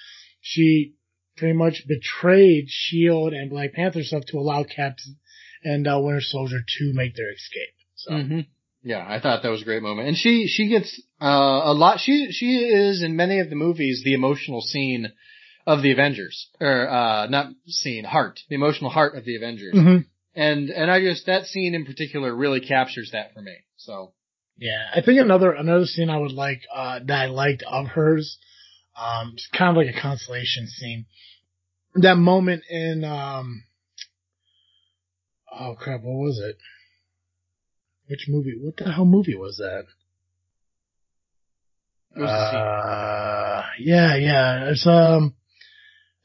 she 0.40 0.94
pretty 1.36 1.54
much 1.54 1.82
betrayed 1.88 2.66
Shield 2.68 3.32
and 3.32 3.50
Black 3.50 3.72
Panther 3.72 4.04
stuff 4.04 4.24
to 4.26 4.38
allow 4.38 4.62
Cap 4.62 4.98
and 5.64 5.88
uh, 5.88 5.98
Winter 6.00 6.20
Soldier 6.20 6.60
to 6.78 6.92
make 6.94 7.16
their 7.16 7.32
escape. 7.32 7.74
So 7.96 8.12
hmm 8.18 8.40
Yeah, 8.86 9.04
I 9.04 9.18
thought 9.18 9.42
that 9.42 9.50
was 9.50 9.62
a 9.62 9.64
great 9.64 9.82
moment, 9.82 10.06
and 10.06 10.16
she 10.16 10.46
she 10.46 10.68
gets 10.68 11.02
uh, 11.20 11.26
a 11.64 11.74
lot. 11.74 11.98
She 11.98 12.28
she 12.30 12.54
is 12.54 13.02
in 13.02 13.16
many 13.16 13.40
of 13.40 13.50
the 13.50 13.56
movies 13.56 14.02
the 14.04 14.14
emotional 14.14 14.60
scene 14.60 15.12
of 15.66 15.82
the 15.82 15.90
Avengers, 15.90 16.48
or 16.60 16.88
uh, 16.88 17.26
not 17.26 17.48
scene, 17.66 18.04
heart, 18.04 18.38
the 18.48 18.54
emotional 18.54 18.88
heart 18.90 19.16
of 19.16 19.24
the 19.24 19.34
Avengers, 19.34 19.74
Mhm. 19.74 20.04
and 20.36 20.70
and 20.70 20.88
I 20.88 21.00
just 21.00 21.26
that 21.26 21.46
scene 21.46 21.74
in 21.74 21.84
particular 21.84 22.32
really 22.32 22.60
captures 22.60 23.10
that 23.10 23.34
for 23.34 23.42
me. 23.42 23.56
So 23.76 24.12
yeah, 24.56 24.86
I 24.94 25.00
think 25.00 25.18
another 25.20 25.50
another 25.50 25.86
scene 25.86 26.08
I 26.08 26.18
would 26.18 26.30
like 26.30 26.60
uh, 26.72 27.00
that 27.06 27.22
I 27.22 27.26
liked 27.26 27.64
of 27.64 27.88
hers, 27.88 28.38
um, 28.96 29.32
it's 29.34 29.48
kind 29.48 29.76
of 29.76 29.84
like 29.84 29.92
a 29.92 30.00
consolation 30.00 30.68
scene. 30.68 31.06
That 31.96 32.18
moment 32.18 32.62
in 32.70 33.02
um, 33.02 33.64
oh 35.50 35.74
crap, 35.74 36.02
what 36.02 36.22
was 36.24 36.38
it? 36.38 36.56
Which 38.08 38.26
movie? 38.28 38.54
What 38.60 38.76
the 38.76 38.92
hell 38.92 39.04
movie 39.04 39.34
was 39.36 39.56
that? 39.58 39.84
Was? 42.16 42.28
Uh, 42.28 43.62
yeah, 43.78 44.16
yeah. 44.16 44.70
It's 44.70 44.86
um, 44.86 45.34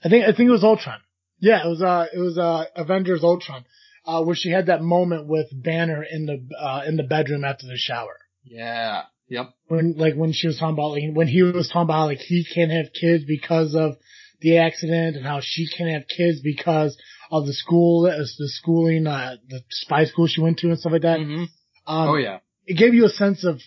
I 0.04 0.10
think 0.10 0.24
I 0.26 0.32
think 0.34 0.48
it 0.48 0.52
was 0.52 0.64
Ultron. 0.64 1.00
Yeah, 1.40 1.66
it 1.66 1.70
was 1.70 1.82
uh, 1.82 2.06
it 2.14 2.20
was 2.20 2.38
uh, 2.38 2.66
Avengers 2.76 3.24
Ultron, 3.24 3.66
uh, 4.06 4.24
where 4.24 4.36
she 4.36 4.52
had 4.52 4.68
that 4.68 4.82
moment 4.82 5.28
with 5.28 5.48
Banner 5.52 6.04
in 6.04 6.26
the 6.28 6.48
uh 6.58 6.84
in 6.88 6.98
the 6.98 7.04
bedroom 7.04 7.44
after 7.44 7.66
the 7.68 7.78
shower. 7.78 8.18
yeah, 8.46 9.04
yep, 9.28 9.54
When 9.68 9.96
like 9.98 10.14
when 10.16 10.34
she 10.34 10.48
was 10.48 10.60
talking 10.60 10.76
about 10.76 10.92
like 10.92 11.04
when 11.14 11.28
he 11.28 11.42
was 11.42 11.68
talking 11.68 11.82
about 11.90 12.06
like 12.06 12.20
he 12.20 12.46
can't 12.46 12.72
have 12.72 12.94
kids 12.94 13.24
because 13.26 13.76
of 13.76 13.96
the 14.40 14.60
accident 14.60 15.18
and 15.18 15.26
how 15.26 15.40
she 15.42 15.68
can't 15.68 15.90
have 15.92 16.08
kids 16.08 16.42
because 16.42 16.96
of 17.32 17.46
the 17.48 17.54
school, 17.54 18.04
the 18.04 18.50
schooling, 18.50 19.08
uh, 19.08 19.36
the 19.48 19.62
spy 19.70 20.06
school 20.06 20.28
she 20.28 20.42
went 20.42 20.58
to 20.60 20.68
and 20.68 20.80
stuff 20.80 20.92
like 20.94 21.02
that. 21.04 21.20
hmm 21.20 21.46
Um, 21.88 22.10
oh 22.10 22.16
yeah, 22.16 22.40
it 22.66 22.76
gave 22.78 22.94
you 22.94 23.06
a 23.06 23.10
sense 23.10 23.44
of 23.46 23.60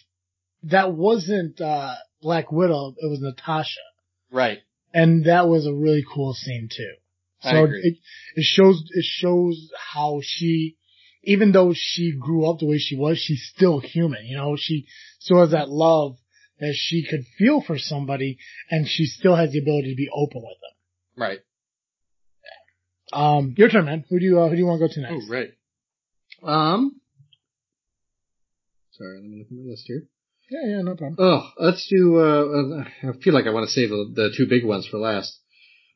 that 0.65 0.93
wasn't 0.95 1.61
uh, 1.61 1.95
Black 2.23 2.51
Widow, 2.53 2.95
it 2.99 3.11
was 3.11 3.21
Natasha, 3.21 3.81
Right. 4.31 4.59
and 4.93 5.25
that 5.27 5.49
was 5.49 5.67
a 5.67 5.73
really 5.75 6.05
cool 6.15 6.33
scene 6.35 6.69
too. 6.75 6.93
I 7.43 7.51
So 7.53 7.65
agree. 7.65 7.81
it 7.83 7.95
it 8.37 8.45
shows 8.45 8.83
it 8.91 9.05
shows 9.05 9.71
how 9.93 10.21
she, 10.23 10.77
even 11.23 11.53
though 11.53 11.73
she 11.75 12.13
grew 12.19 12.49
up 12.49 12.59
the 12.61 12.67
way 12.67 12.79
she 12.79 12.97
was, 12.97 13.19
she's 13.19 13.51
still 13.55 13.81
human. 13.81 14.25
You 14.25 14.37
know, 14.37 14.57
she 14.57 14.87
still 15.19 15.41
has 15.41 15.51
that 15.51 15.69
love 15.69 16.17
that 16.61 16.75
she 16.75 17.05
could 17.07 17.25
feel 17.37 17.61
for 17.61 17.77
somebody, 17.79 18.39
and 18.71 18.89
she 18.89 19.05
still 19.07 19.35
has 19.37 19.51
the 19.53 19.59
ability 19.59 19.91
to 19.91 19.97
be 19.97 20.09
open 20.15 20.41
with 20.41 20.57
them. 20.63 21.21
Right. 21.23 21.39
Um, 23.13 23.55
your 23.59 23.69
turn, 23.69 23.85
man. 23.85 24.05
Who 24.09 24.19
do 24.19 24.25
you 24.25 24.41
uh, 24.41 24.49
who 24.49 24.55
do 24.55 24.59
you 24.59 24.67
want 24.67 24.81
to 24.81 24.89
go 24.89 24.95
to 24.95 25.09
Oh, 25.09 25.15
next? 25.15 25.29
right. 25.31 25.51
Um. 26.43 27.01
Sorry, 28.99 29.17
let 29.21 29.25
me 29.31 29.39
look 29.39 29.49
at 29.51 29.57
my 29.65 29.71
list 29.71 29.85
here. 29.87 30.03
Yeah, 30.51 30.77
yeah, 30.77 30.83
no 30.83 30.95
problem. 30.95 31.17
Oh, 31.19 31.51
let's 31.59 31.87
do. 31.89 32.17
Uh, 32.19 32.81
uh, 32.81 32.85
I 33.11 33.17
feel 33.23 33.33
like 33.35 33.47
I 33.47 33.51
want 33.51 33.67
to 33.67 33.73
save 33.73 33.89
the, 33.89 34.13
the 34.15 34.31
two 34.37 34.47
big 34.49 34.65
ones 34.65 34.87
for 34.87 34.99
last. 34.99 35.41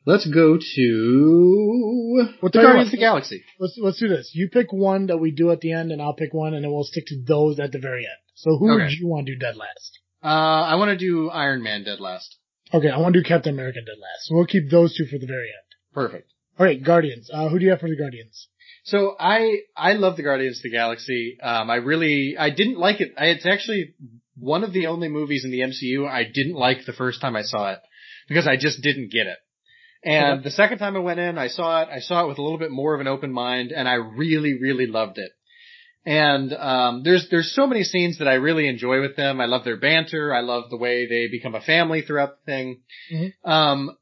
Let's 0.06 0.26
go 0.26 0.56
to 0.56 2.28
We'll 2.40 2.50
the 2.50 2.58
Guardians 2.58 2.76
what. 2.76 2.84
of 2.86 2.90
the 2.92 2.96
Galaxy. 2.96 3.44
Let's 3.60 3.76
let's 3.80 3.98
do 4.00 4.08
this. 4.08 4.30
You 4.34 4.48
pick 4.48 4.72
one 4.72 5.06
that 5.08 5.18
we 5.18 5.30
do 5.32 5.50
at 5.50 5.60
the 5.60 5.72
end, 5.72 5.92
and 5.92 6.00
I'll 6.00 6.14
pick 6.14 6.32
one, 6.32 6.54
and 6.54 6.64
then 6.64 6.72
we'll 6.72 6.84
stick 6.84 7.04
to 7.08 7.22
those 7.26 7.60
at 7.60 7.72
the 7.72 7.78
very 7.78 8.04
end. 8.04 8.20
So 8.34 8.56
who 8.56 8.72
Okay. 8.72 8.84
would 8.84 8.92
you 8.92 9.06
want 9.06 9.26
to 9.26 9.34
do 9.34 9.38
dead 9.38 9.56
last? 9.56 9.98
Uh, 10.24 10.28
I 10.72 10.74
want 10.76 10.90
to 10.90 10.96
do 10.96 11.28
Iron 11.30 11.62
Man 11.62 11.84
dead 11.84 12.00
last. 12.00 12.36
Okay, 12.72 12.88
I 12.88 12.98
want 12.98 13.14
to 13.14 13.22
do 13.22 13.28
Captain 13.28 13.52
America 13.54 13.80
dead 13.80 13.98
last. 14.00 14.26
So 14.26 14.34
we'll 14.34 14.46
keep 14.46 14.70
those 14.70 14.96
two 14.96 15.04
for 15.06 15.18
the 15.18 15.26
very 15.26 15.48
end. 15.48 15.68
Perfect. 15.92 16.30
All 16.58 16.66
right, 16.66 16.82
Guardians. 16.82 17.28
Uh, 17.32 17.48
who 17.48 17.58
do 17.58 17.64
you 17.66 17.70
have 17.70 17.80
for 17.80 17.88
the 17.88 17.96
Guardians? 17.96 18.48
So 18.88 19.16
I 19.18 19.58
I 19.76 19.92
love 19.92 20.16
the 20.16 20.22
Guardians 20.22 20.58
of 20.58 20.62
the 20.62 20.70
Galaxy. 20.70 21.36
Um, 21.42 21.70
I 21.70 21.76
really 21.76 22.36
I 22.38 22.50
didn't 22.50 22.78
like 22.78 23.00
it. 23.00 23.12
I, 23.18 23.26
it's 23.26 23.46
actually 23.46 23.94
one 24.36 24.64
of 24.64 24.72
the 24.72 24.86
only 24.86 25.08
movies 25.08 25.44
in 25.44 25.50
the 25.50 25.60
MCU 25.60 26.08
I 26.08 26.24
didn't 26.24 26.54
like 26.54 26.86
the 26.86 26.92
first 26.92 27.20
time 27.20 27.36
I 27.36 27.42
saw 27.42 27.72
it 27.72 27.80
because 28.28 28.46
I 28.46 28.56
just 28.56 28.82
didn't 28.82 29.12
get 29.12 29.26
it. 29.26 29.38
And 30.04 30.42
the 30.42 30.50
second 30.50 30.78
time 30.78 30.96
I 30.96 31.00
went 31.00 31.20
in, 31.20 31.36
I 31.38 31.48
saw 31.48 31.82
it. 31.82 31.88
I 31.92 31.98
saw 31.98 32.24
it 32.24 32.28
with 32.28 32.38
a 32.38 32.42
little 32.42 32.58
bit 32.58 32.70
more 32.70 32.94
of 32.94 33.00
an 33.00 33.08
open 33.08 33.32
mind, 33.32 33.72
and 33.72 33.88
I 33.88 33.94
really 33.94 34.58
really 34.60 34.86
loved 34.86 35.18
it. 35.18 35.32
And 36.06 36.52
um, 36.54 37.02
there's 37.04 37.28
there's 37.30 37.54
so 37.54 37.66
many 37.66 37.82
scenes 37.82 38.18
that 38.18 38.28
I 38.28 38.34
really 38.34 38.68
enjoy 38.68 39.00
with 39.00 39.16
them. 39.16 39.40
I 39.40 39.46
love 39.46 39.64
their 39.64 39.76
banter. 39.76 40.32
I 40.34 40.40
love 40.40 40.70
the 40.70 40.78
way 40.78 41.06
they 41.06 41.28
become 41.28 41.54
a 41.54 41.60
family 41.60 42.00
throughout 42.02 42.38
the 42.38 42.44
thing. 42.50 42.80
Mhm. 43.12 43.32
Um, 43.44 43.96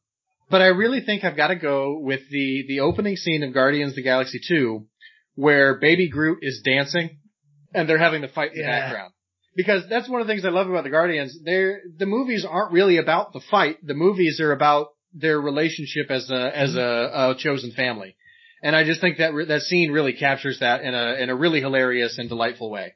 but 0.51 0.63
I 0.63 0.67
really 0.67 1.01
think 1.01 1.25
I've 1.25 1.37
got 1.37 1.49
to 1.49 1.57
go 1.57 1.99
with 1.99 2.21
the 2.31 2.65
the 2.69 2.81
opening 2.81 3.17
scene 3.17 3.43
of 3.43 3.53
Guardians 3.55 3.91
of 3.93 3.97
the 3.97 4.03
Galaxy 4.03 4.41
2 4.47 4.87
where 5.35 5.75
Baby 5.79 6.09
Groot 6.09 6.39
is 6.43 6.63
dancing 6.65 7.19
and 7.75 7.89
they're 7.89 7.99
having 7.99 8.23
the 8.23 8.29
fight 8.29 8.53
in 8.55 8.59
the 8.59 8.63
Yeah. 8.63 8.81
background. 8.81 9.13
Because 9.55 9.83
that's 9.89 10.09
one 10.09 10.21
of 10.21 10.27
the 10.27 10.33
things 10.33 10.45
I 10.45 10.51
love 10.51 10.69
about 10.69 10.85
the 10.85 10.91
Guardians. 10.91 11.39
They're 11.43 11.81
the 11.99 12.07
movies 12.07 12.45
aren't 12.49 12.73
really 12.73 12.99
about 12.99 13.33
the 13.33 13.41
fight. 13.51 13.79
The 13.85 13.95
movies 13.95 14.41
are 14.41 14.53
about 14.53 14.89
their 15.15 15.41
relationship 15.41 16.11
as 16.11 16.31
a 16.31 16.57
as 16.57 16.75
a, 16.75 16.81
a 16.81 17.35
chosen 17.39 17.73
family. 17.73 18.17
And 18.63 18.75
I 18.77 18.85
just 18.85 19.01
think 19.01 19.19
that 19.19 19.33
re- 19.35 19.47
that 19.47 19.63
scene 19.63 19.93
really 19.93 20.13
captures 20.13 20.59
that 20.61 20.83
in 20.83 20.95
a 20.95 21.15
in 21.23 21.31
a 21.31 21.35
really 21.37 21.61
hilarious 21.61 22.19
and 22.19 22.29
delightful 22.29 22.71
way. 22.71 22.95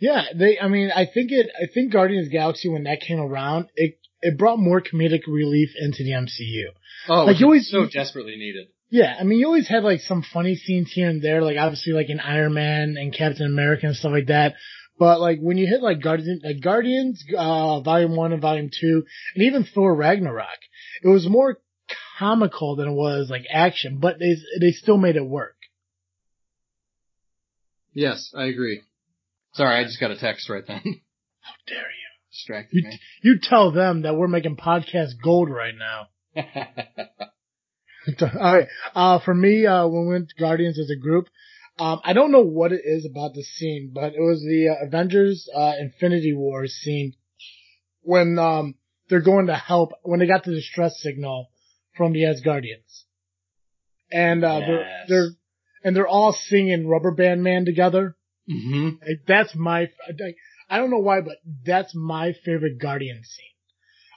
Yeah, 0.00 0.22
they. 0.34 0.58
I 0.60 0.68
mean, 0.68 0.90
I 0.94 1.06
think 1.06 1.30
it. 1.32 1.46
I 1.60 1.66
think 1.72 1.92
Guardians 1.92 2.26
of 2.26 2.30
the 2.32 2.38
Galaxy 2.38 2.68
when 2.68 2.84
that 2.84 3.00
came 3.00 3.20
around, 3.20 3.66
it 3.74 3.98
it 4.24 4.38
brought 4.38 4.58
more 4.58 4.80
comedic 4.80 5.22
relief 5.26 5.70
into 5.78 6.02
the 6.02 6.12
MCU. 6.12 6.64
Oh, 7.08 7.24
Like, 7.26 7.38
you 7.40 7.46
always- 7.46 7.68
so 7.70 7.86
desperately 7.86 8.36
needed. 8.36 8.68
Yeah, 8.90 9.16
I 9.18 9.24
mean, 9.24 9.38
you 9.40 9.46
always 9.46 9.66
had 9.68 9.82
like 9.82 10.00
some 10.00 10.22
funny 10.22 10.54
scenes 10.54 10.92
here 10.92 11.08
and 11.08 11.20
there, 11.20 11.42
like 11.42 11.58
obviously 11.58 11.92
like 11.92 12.10
in 12.10 12.20
Iron 12.20 12.54
Man 12.54 12.96
and 12.98 13.12
Captain 13.12 13.46
America 13.46 13.86
and 13.86 13.96
stuff 13.96 14.12
like 14.12 14.26
that. 14.28 14.54
But 14.98 15.20
like 15.20 15.40
when 15.40 15.56
you 15.56 15.66
hit 15.66 15.82
like 15.82 16.00
Guardians, 16.00 16.42
like 16.44 16.60
Guardians, 16.60 17.24
uh, 17.36 17.80
Volume 17.80 18.14
One 18.14 18.32
and 18.32 18.40
Volume 18.40 18.70
Two, 18.70 19.04
and 19.34 19.44
even 19.44 19.64
Thor 19.64 19.94
Ragnarok, 19.94 20.58
it 21.02 21.08
was 21.08 21.26
more 21.28 21.58
comical 22.18 22.76
than 22.76 22.88
it 22.88 22.92
was 22.94 23.28
like 23.30 23.44
action, 23.50 23.98
but 24.00 24.18
they 24.20 24.36
they 24.60 24.70
still 24.70 24.96
made 24.96 25.16
it 25.16 25.26
work. 25.26 25.56
Yes, 27.92 28.32
I 28.36 28.44
agree. 28.46 28.82
Sorry, 29.54 29.74
I 29.76 29.84
just 29.84 30.00
got 30.00 30.10
a 30.12 30.16
text 30.18 30.48
right 30.48 30.66
then. 30.66 30.82
How 31.40 31.52
dare 31.66 31.78
you? 31.78 32.03
Distracted 32.34 32.76
You, 32.82 32.88
me. 32.88 33.00
you 33.22 33.38
tell 33.40 33.70
them 33.70 34.02
that 34.02 34.16
we're 34.16 34.26
making 34.28 34.56
podcast 34.56 35.12
gold 35.22 35.48
right 35.48 35.74
now. 35.78 36.08
All 38.20 38.54
right. 38.54 38.66
Uh, 38.94 39.18
for 39.24 39.34
me, 39.34 39.66
uh, 39.66 39.86
when 39.86 40.06
we 40.06 40.12
went 40.14 40.28
to 40.30 40.34
Guardians 40.40 40.78
as 40.78 40.90
a 40.90 41.00
group, 41.00 41.28
um, 41.78 42.00
I 42.04 42.12
don't 42.12 42.32
know 42.32 42.42
what 42.42 42.72
it 42.72 42.82
is 42.84 43.06
about 43.06 43.34
the 43.34 43.42
scene, 43.42 43.92
but 43.94 44.14
it 44.14 44.20
was 44.20 44.40
the 44.42 44.68
uh, 44.68 44.86
Avengers, 44.86 45.48
uh, 45.54 45.72
Infinity 45.80 46.34
War 46.34 46.66
scene 46.66 47.14
when, 48.02 48.38
um, 48.38 48.74
they're 49.08 49.20
going 49.20 49.46
to 49.46 49.54
help, 49.54 49.90
when 50.02 50.18
they 50.20 50.26
got 50.26 50.44
the 50.44 50.52
distress 50.54 51.00
signal 51.00 51.50
from 51.96 52.12
the 52.12 52.22
Asgardians. 52.22 53.04
And, 54.10 54.44
uh, 54.44 54.60
they're, 54.60 55.04
they're, 55.08 55.28
and 55.84 55.96
they're 55.96 56.08
all 56.08 56.32
singing 56.32 56.88
Rubber 56.88 57.10
Band 57.12 57.42
Man 57.44 57.64
together. 57.64 58.16
hmm 58.48 58.90
Like, 59.06 59.22
that's 59.26 59.54
my, 59.54 59.88
like, 60.08 60.36
I 60.68 60.78
don't 60.78 60.90
know 60.90 60.98
why, 60.98 61.20
but 61.20 61.36
that's 61.64 61.94
my 61.94 62.32
favorite 62.44 62.78
Guardian 62.80 63.22
scene. 63.24 63.46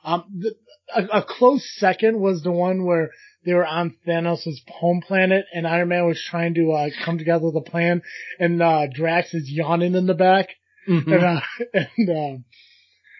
Um, 0.04 0.24
the, 0.38 0.56
a, 0.96 1.20
a 1.20 1.24
close 1.24 1.70
second 1.78 2.20
was 2.20 2.42
the 2.42 2.52
one 2.52 2.86
where 2.86 3.12
they 3.46 3.54
were 3.54 3.66
on 3.66 3.96
Thanos' 4.08 4.60
home 4.70 5.02
planet 5.06 5.46
and 5.54 5.68
Iron 5.68 5.90
Man 5.90 6.06
was 6.08 6.22
trying 6.30 6.54
to, 6.56 6.72
uh, 6.72 6.90
come 7.04 7.18
together 7.18 7.46
with 7.46 7.56
a 7.56 7.70
plan 7.70 8.02
and, 8.40 8.62
uh, 8.62 8.88
Drax 8.94 9.34
is 9.34 9.50
yawning 9.50 9.96
in 9.96 10.06
the 10.08 10.14
back 10.14 10.50
Mm-hmm. 10.88 11.12
and, 11.12 11.24
uh, 11.24 11.42
and, 11.98 12.10
um, 12.10 12.46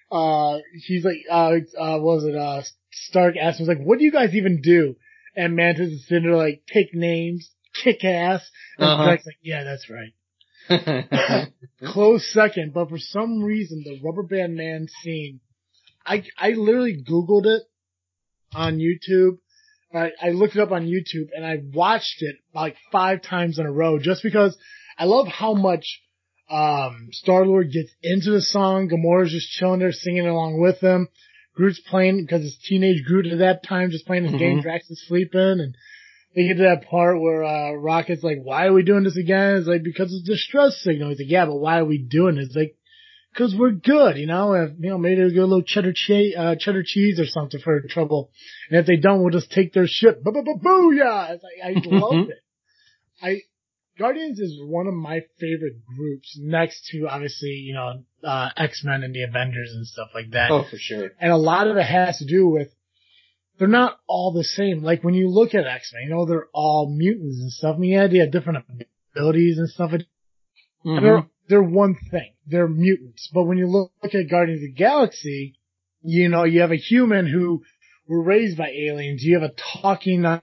uh, 0.10 0.60
he's 0.86 1.04
like, 1.04 1.18
uh, 1.30 1.56
uh, 1.78 2.00
what 2.00 2.16
was 2.16 2.24
it, 2.26 2.36
uh, 2.36 2.62
Stark 2.94 3.36
asked 3.36 3.60
him, 3.60 3.68
like, 3.68 3.82
what 3.84 4.00
do 4.00 4.06
you 4.06 4.12
guys 4.12 4.34
even 4.34 4.62
do? 4.62 4.96
And 5.36 5.56
Mantis 5.56 5.92
is 5.92 6.08
sitting 6.08 6.24
there 6.24 6.38
like, 6.38 6.64
take 6.72 6.94
names, 6.94 7.52
kick 7.84 8.06
ass. 8.06 8.50
And 8.78 8.88
Uh-huh. 8.88 9.04
Drax 9.04 9.26
like, 9.26 9.36
yeah, 9.44 9.64
that's 9.66 9.90
right 9.90 10.14
close 11.86 12.32
second, 12.34 12.74
but 12.74 12.90
for 12.90 12.98
some 12.98 13.42
reason 13.44 13.84
the 13.84 14.00
Rubber 14.04 14.24
Band 14.24 14.56
Man 14.56 14.88
scene, 15.02 15.40
I 16.06 16.24
I 16.38 16.52
literally 16.52 17.04
Googled 17.04 17.46
it 17.46 17.64
on 18.54 18.80
YouTube. 18.80 19.38
I, 19.94 20.12
I 20.22 20.30
looked 20.32 20.56
it 20.56 20.62
up 20.62 20.72
on 20.72 20.86
YouTube 20.86 21.30
and 21.36 21.46
I 21.46 21.58
watched 21.74 22.18
it 22.22 22.36
like 22.54 22.76
five 22.92 23.22
times 23.22 23.58
in 23.58 23.66
a 23.66 23.72
row 23.72 24.00
just 24.00 24.22
because 24.22 24.58
I 24.98 25.06
love 25.06 25.28
how 25.28 25.54
much 25.54 26.02
um 26.50 27.10
Star 27.12 27.46
Lord 27.46 27.72
gets 27.72 27.92
into 28.04 28.32
the 28.32 28.42
song. 28.42 28.90
Gamora's 28.90 29.32
just 29.32 29.50
chilling 29.50 29.80
there 29.80 29.92
singing 29.92 30.28
along 30.28 30.60
with 30.60 30.80
him. 30.80 31.08
Groot's 31.56 31.82
playing 31.90 32.22
because 32.24 32.46
it's 32.46 32.58
teenage 32.68 33.04
Groot 33.06 33.28
at 33.28 33.40
that 33.40 33.64
time, 33.68 33.90
just 33.90 34.06
playing 34.06 34.26
his 34.26 34.40
game. 34.40 34.60
Mhm. 34.60 34.62
Drax 34.62 34.90
is 34.90 35.04
sleeping 35.08 35.60
and 35.60 35.76
they 36.38 36.48
get 36.48 36.58
to 36.58 36.64
that 36.64 36.88
part 36.88 37.20
where 37.20 37.44
uh 37.44 37.72
Rocket's 37.74 38.24
like, 38.24 38.38
"Why 38.44 38.68
are 38.68 38.74
we 38.74 38.84
doing 38.84 39.04
this 39.04 39.18
again?" 39.18 39.56
It's 39.56 39.68
like 39.68 39.82
because 39.82 40.14
it's 40.14 40.30
distress 40.30 40.80
signal. 40.84 41.10
He's 41.10 41.20
like, 41.20 41.32
"Yeah, 41.32 41.48
but 41.48 41.56
why 41.56 41.80
are 41.80 41.86
we 41.86 41.98
doing 41.98 42.38
it?" 42.38 42.44
It's 42.44 42.56
like 42.56 42.76
because 43.34 43.56
we're 43.56 43.72
good, 43.72 44.18
you 44.18 44.28
know. 44.28 44.54
If, 44.54 44.72
you 44.80 44.92
know, 44.92 45.00
maybe 45.00 45.16
they'll 45.16 45.32
get 45.32 45.40
a 45.40 45.48
little 45.48 45.64
cheddar 45.64 45.94
cheese, 45.96 46.36
uh, 46.38 46.56
cheddar 46.60 46.84
cheese 46.86 47.20
or 47.20 47.26
something 47.26 47.60
for 47.60 47.82
trouble. 47.90 48.30
And 48.70 48.80
if 48.80 48.86
they 48.86 48.98
don't, 48.98 49.22
we'll 49.22 49.32
just 49.32 49.52
take 49.52 49.74
their 49.74 49.88
ship. 49.88 50.24
Boo, 50.24 50.32
boo, 50.32 50.44
boo, 50.44 50.60
booyah! 50.64 51.32
It's 51.32 51.44
like, 51.44 51.76
I 51.76 51.82
love 51.96 52.30
it. 52.30 52.38
I 53.20 53.42
Guardians 53.98 54.40
is 54.40 54.60
one 54.62 54.86
of 54.86 54.94
my 54.94 55.22
favorite 55.40 55.84
groups, 55.86 56.38
next 56.40 56.86
to 56.92 57.08
obviously, 57.10 57.50
you 57.50 57.74
know, 57.74 58.04
uh, 58.24 58.50
X 58.56 58.84
Men 58.84 59.02
and 59.02 59.14
the 59.14 59.24
Avengers 59.24 59.74
and 59.74 59.88
stuff 59.88 60.10
like 60.14 60.30
that 60.32 60.52
oh, 60.52 60.66
for 60.70 60.78
sure. 60.78 61.10
and 61.20 61.32
a 61.32 61.38
lot 61.38 61.68
of 61.68 61.78
it 61.78 61.86
has 61.86 62.20
to 62.20 62.26
do 62.26 62.48
with 62.48 62.70
they're 63.58 63.68
not 63.68 64.00
all 64.08 64.32
the 64.34 64.44
same. 64.44 64.84
Like 64.84 65.04
when 65.04 65.14
you 65.14 65.30
look 65.30 65.56
at 65.56 65.66
X 65.66 65.92
Men, 65.94 66.04
you 66.04 66.10
know 66.10 66.26
they're 66.26 66.48
all 66.54 66.94
mutants 66.96 67.40
and 67.40 67.52
stuff. 67.52 67.76
I 67.76 67.80
mean, 67.80 67.92
yeah, 67.94 68.08
they 68.08 68.20
have 68.20 68.32
different 68.32 68.64
abilities 69.16 69.58
and 69.58 69.70
stuff. 69.70 69.92
Mhm. 70.86 71.02
They're 71.02 71.26
they're 71.50 71.64
one 71.64 71.96
thing. 72.12 72.34
They're 72.46 72.68
mutants. 72.68 73.30
But 73.34 73.44
when 73.44 73.58
you 73.58 73.68
look, 73.68 73.92
look 74.04 74.14
at 74.16 74.30
Guardians 74.30 74.62
of 74.62 74.68
the 74.68 74.74
Galaxy, 74.74 75.56
you 76.04 76.30
know 76.30 76.44
you 76.44 76.62
have 76.62 76.72
a 76.72 76.78
human 76.78 77.26
who 77.26 77.64
were 78.08 78.22
raised 78.22 78.58
by 78.58 78.70
aliens. 78.70 79.24
You 79.24 79.40
have 79.40 79.50
a 79.50 79.54
talking 79.82 80.26
uh, 80.26 80.42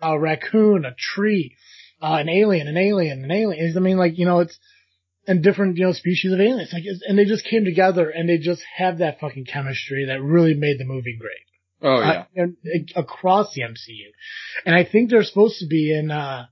a 0.00 0.18
raccoon, 0.18 0.84
a 0.84 0.94
tree, 0.94 1.56
uh, 2.02 2.14
an 2.14 2.28
alien, 2.28 2.68
an 2.68 2.76
alien, 2.76 3.24
an 3.24 3.30
alien. 3.30 3.76
I 3.76 3.80
mean, 3.80 3.98
like 3.98 4.18
you 4.18 4.26
know, 4.26 4.40
it's 4.40 4.58
and 5.26 5.42
different 5.42 5.76
you 5.76 5.84
know 5.84 5.92
species 5.92 6.32
of 6.32 6.40
aliens. 6.40 6.72
Like, 6.72 6.84
and 7.06 7.18
they 7.18 7.24
just 7.26 7.44
came 7.44 7.64
together 7.64 8.08
and 8.08 8.28
they 8.28 8.38
just 8.38 8.62
have 8.76 8.98
that 8.98 9.20
fucking 9.20 9.44
chemistry 9.44 10.06
that 10.06 10.22
really 10.22 10.54
made 10.54 10.78
the 10.78 10.84
movie 10.84 11.16
great 11.18 11.44
Oh 11.84 12.00
yeah. 12.00 12.10
uh, 12.10 12.24
and, 12.34 12.56
and 12.64 12.92
across 12.96 13.52
the 13.54 13.60
MCU. 13.62 14.08
And 14.64 14.74
I 14.74 14.84
think 14.90 15.10
they're 15.10 15.22
supposed 15.22 15.58
to 15.60 15.66
be 15.66 15.94
in, 15.96 16.10
uh, 16.10 16.46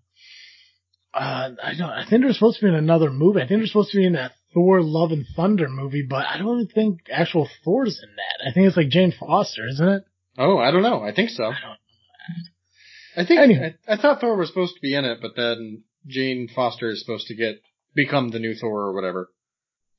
uh, 1.15 1.51
I 1.63 1.73
don't, 1.77 1.91
I 1.91 2.05
think 2.09 2.23
they're 2.23 2.33
supposed 2.35 2.61
to 2.61 2.67
be 2.67 2.69
in 2.69 2.75
another 2.75 3.11
movie. 3.11 3.41
I 3.41 3.49
think 3.49 3.61
they're 3.61 3.67
supposed 3.67 3.93
to 3.93 3.99
be 3.99 4.07
in 4.07 4.13
that 4.13 4.33
Thor 4.53 4.83
Love 4.83 5.11
and 5.11 5.25
Thunder 5.35 5.69
movie, 5.69 6.07
but 6.09 6.27
I 6.27 6.37
don't 6.39 6.67
think 6.69 7.01
actual 7.11 7.49
Thor's 7.65 7.99
in 8.03 8.11
that. 8.17 8.51
I 8.51 8.53
think 8.53 8.67
it's 8.67 8.77
like 8.77 8.89
Jane 8.91 9.13
Foster, 9.19 9.67
isn't 9.69 9.89
it? 9.89 10.05
oh, 10.39 10.59
I 10.59 10.71
don't 10.71 10.83
know. 10.83 11.03
I 11.03 11.15
think 11.15 11.31
so. 11.31 11.45
I 11.45 13.23
I 13.23 13.27
think 13.27 13.41
Anyway. 13.41 13.75
I, 13.89 13.95
I 13.95 13.97
thought 13.97 14.21
Thor 14.21 14.37
was 14.37 14.49
supposed 14.49 14.75
to 14.75 14.81
be 14.81 14.95
in 14.95 15.05
it, 15.05 15.19
but 15.21 15.33
then 15.37 15.85
Jane 16.07 16.49
Foster 16.55 16.91
is 16.91 17.01
supposed 17.01 17.27
to 17.29 17.35
get 17.35 17.61
become 17.95 18.31
the 18.31 18.39
new 18.39 18.55
Thor 18.55 18.81
or 18.83 18.95
whatever. 18.95 19.31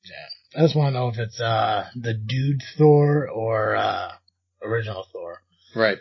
Yeah. 0.04 0.60
I 0.60 0.64
just 0.64 0.76
want 0.76 0.94
to 0.94 0.98
know 0.98 1.08
if 1.08 1.18
it's, 1.18 1.40
uh, 1.40 1.86
the 1.96 2.14
dude 2.14 2.62
Thor 2.78 3.28
or, 3.28 3.76
uh, 3.76 4.12
original 4.64 5.06
Thor. 5.12 5.42
Right. 5.74 5.98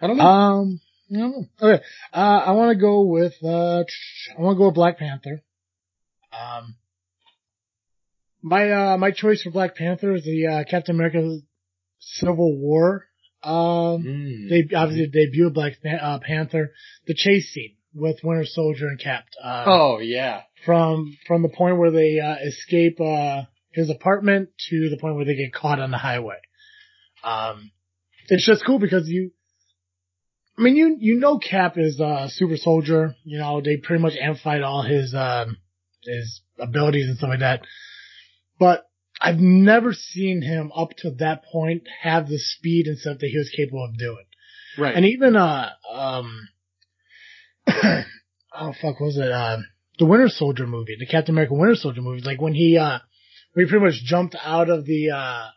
I 0.00 0.06
don't 0.06 0.16
know. 0.16 0.24
Um, 0.24 0.80
I 1.14 1.18
don't 1.18 1.30
know. 1.32 1.44
Okay. 1.60 1.82
Uh, 2.12 2.16
I 2.46 2.50
want 2.52 2.70
to 2.76 2.80
go 2.80 3.02
with, 3.02 3.34
uh, 3.42 3.82
I 3.82 4.40
want 4.40 4.56
to 4.56 4.58
go 4.58 4.66
with 4.66 4.74
Black 4.74 4.98
Panther. 4.98 5.42
Um, 6.32 6.76
my, 8.42 8.70
uh, 8.70 8.96
my 8.98 9.10
choice 9.10 9.42
for 9.42 9.50
Black 9.50 9.76
Panther 9.76 10.14
is 10.14 10.24
the, 10.24 10.46
uh, 10.46 10.64
Captain 10.70 10.94
America 10.94 11.38
Civil 11.98 12.56
War. 12.58 13.04
Um, 13.42 14.04
Mm. 14.04 14.48
they 14.50 14.74
obviously 14.76 15.06
debut 15.08 15.46
of 15.48 15.54
Black 15.54 15.74
uh, 15.84 16.18
Panther, 16.20 16.72
the 17.06 17.14
chase 17.14 17.50
scene 17.52 17.76
with 17.94 18.20
Winter 18.22 18.44
Soldier 18.44 18.86
and 18.88 19.00
Cap. 19.00 19.24
Uh, 19.42 19.64
oh 19.66 19.98
yeah. 19.98 20.42
from 20.66 21.16
from 21.26 21.40
the 21.42 21.48
point 21.48 21.78
where 21.78 21.90
they 21.90 22.20
uh, 22.20 22.36
escape 22.46 23.00
uh, 23.00 23.42
his 23.72 23.88
apartment 23.88 24.50
to 24.68 24.90
the 24.90 24.98
point 24.98 25.16
where 25.16 25.24
they 25.24 25.34
get 25.36 25.54
caught 25.54 25.80
on 25.80 25.90
the 25.90 25.96
highway. 25.98 26.36
Um, 27.24 27.70
it's 28.30 28.46
just 28.46 28.64
cool 28.64 28.78
because 28.78 29.08
you, 29.08 29.32
I 30.58 30.62
mean, 30.62 30.76
you 30.76 30.96
you 30.98 31.20
know, 31.20 31.38
Cap 31.38 31.74
is 31.76 32.00
a 32.00 32.28
super 32.28 32.56
soldier. 32.56 33.14
You 33.24 33.38
know, 33.38 33.60
they 33.60 33.76
pretty 33.76 34.02
much 34.02 34.14
amplified 34.20 34.62
all 34.62 34.82
his 34.82 35.14
um, 35.14 35.56
his 36.04 36.40
abilities 36.58 37.08
and 37.08 37.16
stuff 37.16 37.30
like 37.30 37.40
that. 37.40 37.62
But 38.58 38.86
I've 39.20 39.38
never 39.38 39.92
seen 39.92 40.42
him 40.42 40.72
up 40.74 40.90
to 40.98 41.10
that 41.18 41.44
point 41.44 41.82
have 42.02 42.28
the 42.28 42.38
speed 42.38 42.86
and 42.86 42.98
stuff 42.98 43.18
that 43.18 43.28
he 43.28 43.36
was 43.36 43.52
capable 43.54 43.84
of 43.84 43.98
doing. 43.98 44.24
Right. 44.78 44.94
And 44.94 45.04
even 45.04 45.36
uh 45.36 45.70
um 45.92 46.48
oh 47.68 48.72
fuck 48.80 49.00
what 49.00 49.06
was 49.06 49.18
it 49.18 49.30
uh 49.30 49.58
the 49.98 50.06
Winter 50.06 50.28
Soldier 50.28 50.66
movie, 50.66 50.96
the 50.98 51.06
Captain 51.06 51.34
America 51.34 51.54
Winter 51.54 51.74
Soldier 51.74 52.00
movie, 52.00 52.22
like 52.22 52.40
when 52.40 52.54
he 52.54 52.78
uh 52.78 53.00
he 53.54 53.66
pretty 53.66 53.84
much 53.84 54.02
jumped 54.04 54.36
out 54.42 54.70
of 54.70 54.86
the 54.86 55.10
uh 55.10 55.48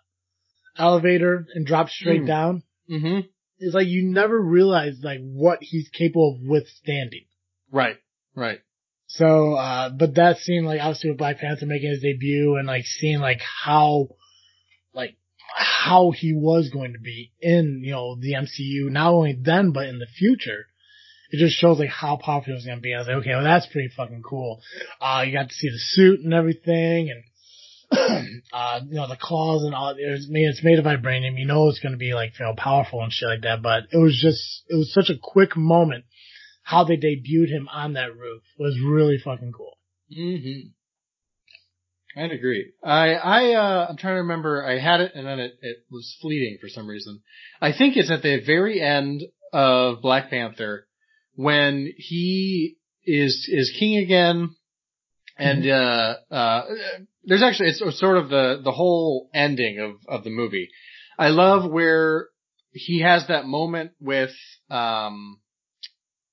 elevator 0.77 1.45
and 1.53 1.65
dropped 1.65 1.91
straight 1.91 2.21
Mm. 2.23 2.27
down. 2.27 2.63
mm-hmm. 2.89 3.19
It's 3.59 3.73
like 3.75 3.87
you 3.87 4.03
never 4.03 4.39
realize 4.39 4.99
like 5.03 5.19
what 5.21 5.59
he's 5.61 5.87
capable 5.89 6.35
of 6.41 6.47
withstanding. 6.49 7.25
Right. 7.71 7.97
Right. 8.35 8.59
So 9.07 9.53
uh 9.53 9.89
but 9.89 10.15
that 10.15 10.37
scene 10.39 10.65
like 10.65 10.81
obviously 10.81 11.11
with 11.11 11.19
Black 11.19 11.37
Panther 11.37 11.65
making 11.65 11.91
his 11.91 12.01
debut 12.01 12.55
and 12.57 12.67
like 12.67 12.83
seeing 12.85 13.19
like 13.19 13.39
how 13.63 14.09
like 14.93 15.15
how 15.55 16.11
he 16.11 16.33
was 16.33 16.69
going 16.69 16.93
to 16.93 16.99
be 16.99 17.31
in, 17.39 17.81
you 17.83 17.91
know, 17.91 18.15
the 18.19 18.33
MCU, 18.33 18.89
not 18.91 19.13
only 19.13 19.37
then 19.39 19.71
but 19.71 19.87
in 19.87 19.99
the 19.99 20.07
future. 20.07 20.65
It 21.31 21.37
just 21.39 21.55
shows 21.57 21.79
like 21.79 21.89
how 21.89 22.17
powerful 22.17 22.51
he 22.51 22.53
was 22.53 22.65
gonna 22.65 22.81
be. 22.81 22.93
I 22.93 22.99
was 22.99 23.07
like, 23.07 23.17
okay, 23.17 23.31
well 23.31 23.43
that's 23.43 23.65
pretty 23.67 23.89
fucking 23.95 24.23
cool. 24.23 24.61
Uh 24.99 25.23
you 25.25 25.31
got 25.33 25.49
to 25.49 25.55
see 25.55 25.69
the 25.69 25.79
suit 25.79 26.19
and 26.21 26.33
everything 26.33 27.09
and 27.11 27.23
uh, 28.53 28.79
you 28.87 28.95
know, 28.95 29.07
the 29.07 29.17
claws 29.19 29.63
and 29.63 29.75
all, 29.75 29.89
it 29.89 30.09
was, 30.09 30.27
I 30.29 30.31
mean, 30.31 30.49
it's 30.49 30.63
made 30.63 30.79
of 30.79 30.85
vibranium. 30.85 31.37
You 31.37 31.45
know, 31.45 31.69
it's 31.69 31.79
going 31.79 31.91
to 31.93 31.97
be 31.97 32.13
like, 32.13 32.31
you 32.39 32.45
know, 32.45 32.53
powerful 32.57 33.03
and 33.03 33.11
shit 33.11 33.29
like 33.29 33.41
that, 33.41 33.61
but 33.61 33.83
it 33.91 33.97
was 33.97 34.19
just, 34.21 34.63
it 34.67 34.75
was 34.75 34.93
such 34.93 35.09
a 35.09 35.19
quick 35.21 35.55
moment. 35.55 36.05
How 36.63 36.85
they 36.85 36.95
debuted 36.95 37.49
him 37.49 37.67
on 37.71 37.93
that 37.93 38.15
roof 38.15 38.41
was 38.57 38.79
really 38.81 39.17
fucking 39.23 39.51
cool. 39.51 39.77
Mm-hmm. 40.17 40.69
I'd 42.15 42.31
agree. 42.31 42.71
I, 42.83 43.13
I, 43.15 43.53
uh, 43.53 43.87
I'm 43.89 43.97
trying 43.97 44.15
to 44.15 44.21
remember, 44.21 44.63
I 44.65 44.79
had 44.79 45.01
it 45.01 45.13
and 45.15 45.25
then 45.25 45.39
it, 45.39 45.53
it 45.61 45.77
was 45.91 46.15
fleeting 46.21 46.57
for 46.61 46.69
some 46.69 46.87
reason. 46.87 47.21
I 47.59 47.71
think 47.75 47.97
it's 47.97 48.11
at 48.11 48.21
the 48.21 48.41
very 48.45 48.79
end 48.79 49.23
of 49.51 50.01
Black 50.01 50.29
Panther 50.29 50.87
when 51.35 51.91
he 51.97 52.77
is, 53.03 53.49
is 53.51 53.75
king 53.77 53.97
again 53.97 54.55
and, 55.37 55.67
uh, 55.67 56.15
uh, 56.31 56.65
there's 57.25 57.43
actually, 57.43 57.69
it's 57.69 57.99
sort 57.99 58.17
of 58.17 58.29
the, 58.29 58.61
the 58.63 58.71
whole 58.71 59.29
ending 59.33 59.79
of, 59.79 59.91
of 60.07 60.23
the 60.23 60.29
movie. 60.29 60.69
I 61.17 61.27
love 61.29 61.69
where 61.69 62.27
he 62.71 63.01
has 63.01 63.27
that 63.27 63.45
moment 63.45 63.91
with, 63.99 64.31
um, 64.69 65.39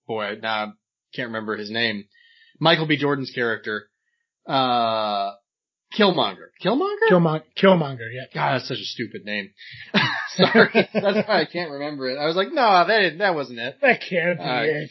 boy, 0.06 0.36
now 0.42 0.64
I 0.64 0.66
can't 1.14 1.28
remember 1.28 1.56
his 1.56 1.70
name. 1.70 2.04
Michael 2.58 2.86
B. 2.86 2.96
Jordan's 2.96 3.30
character, 3.30 3.88
uh, 4.46 5.32
Killmonger. 5.98 6.48
Killmonger? 6.64 7.10
Killmonger, 7.10 7.42
Killmonger, 7.60 8.08
yeah. 8.12 8.24
God, 8.32 8.54
that's 8.54 8.68
such 8.68 8.78
a 8.78 8.84
stupid 8.84 9.24
name. 9.24 9.50
Sorry, 10.36 10.70
that's 10.94 11.28
why 11.28 11.40
I 11.40 11.46
can't 11.50 11.70
remember 11.72 12.08
it. 12.08 12.16
I 12.18 12.26
was 12.26 12.36
like, 12.36 12.48
no, 12.52 12.84
that 12.86 13.18
that 13.18 13.34
wasn't 13.34 13.58
it. 13.58 13.76
That 13.82 14.00
can't 14.08 14.38
be 14.38 14.44
Uh, 14.44 14.62
it. 14.62 14.90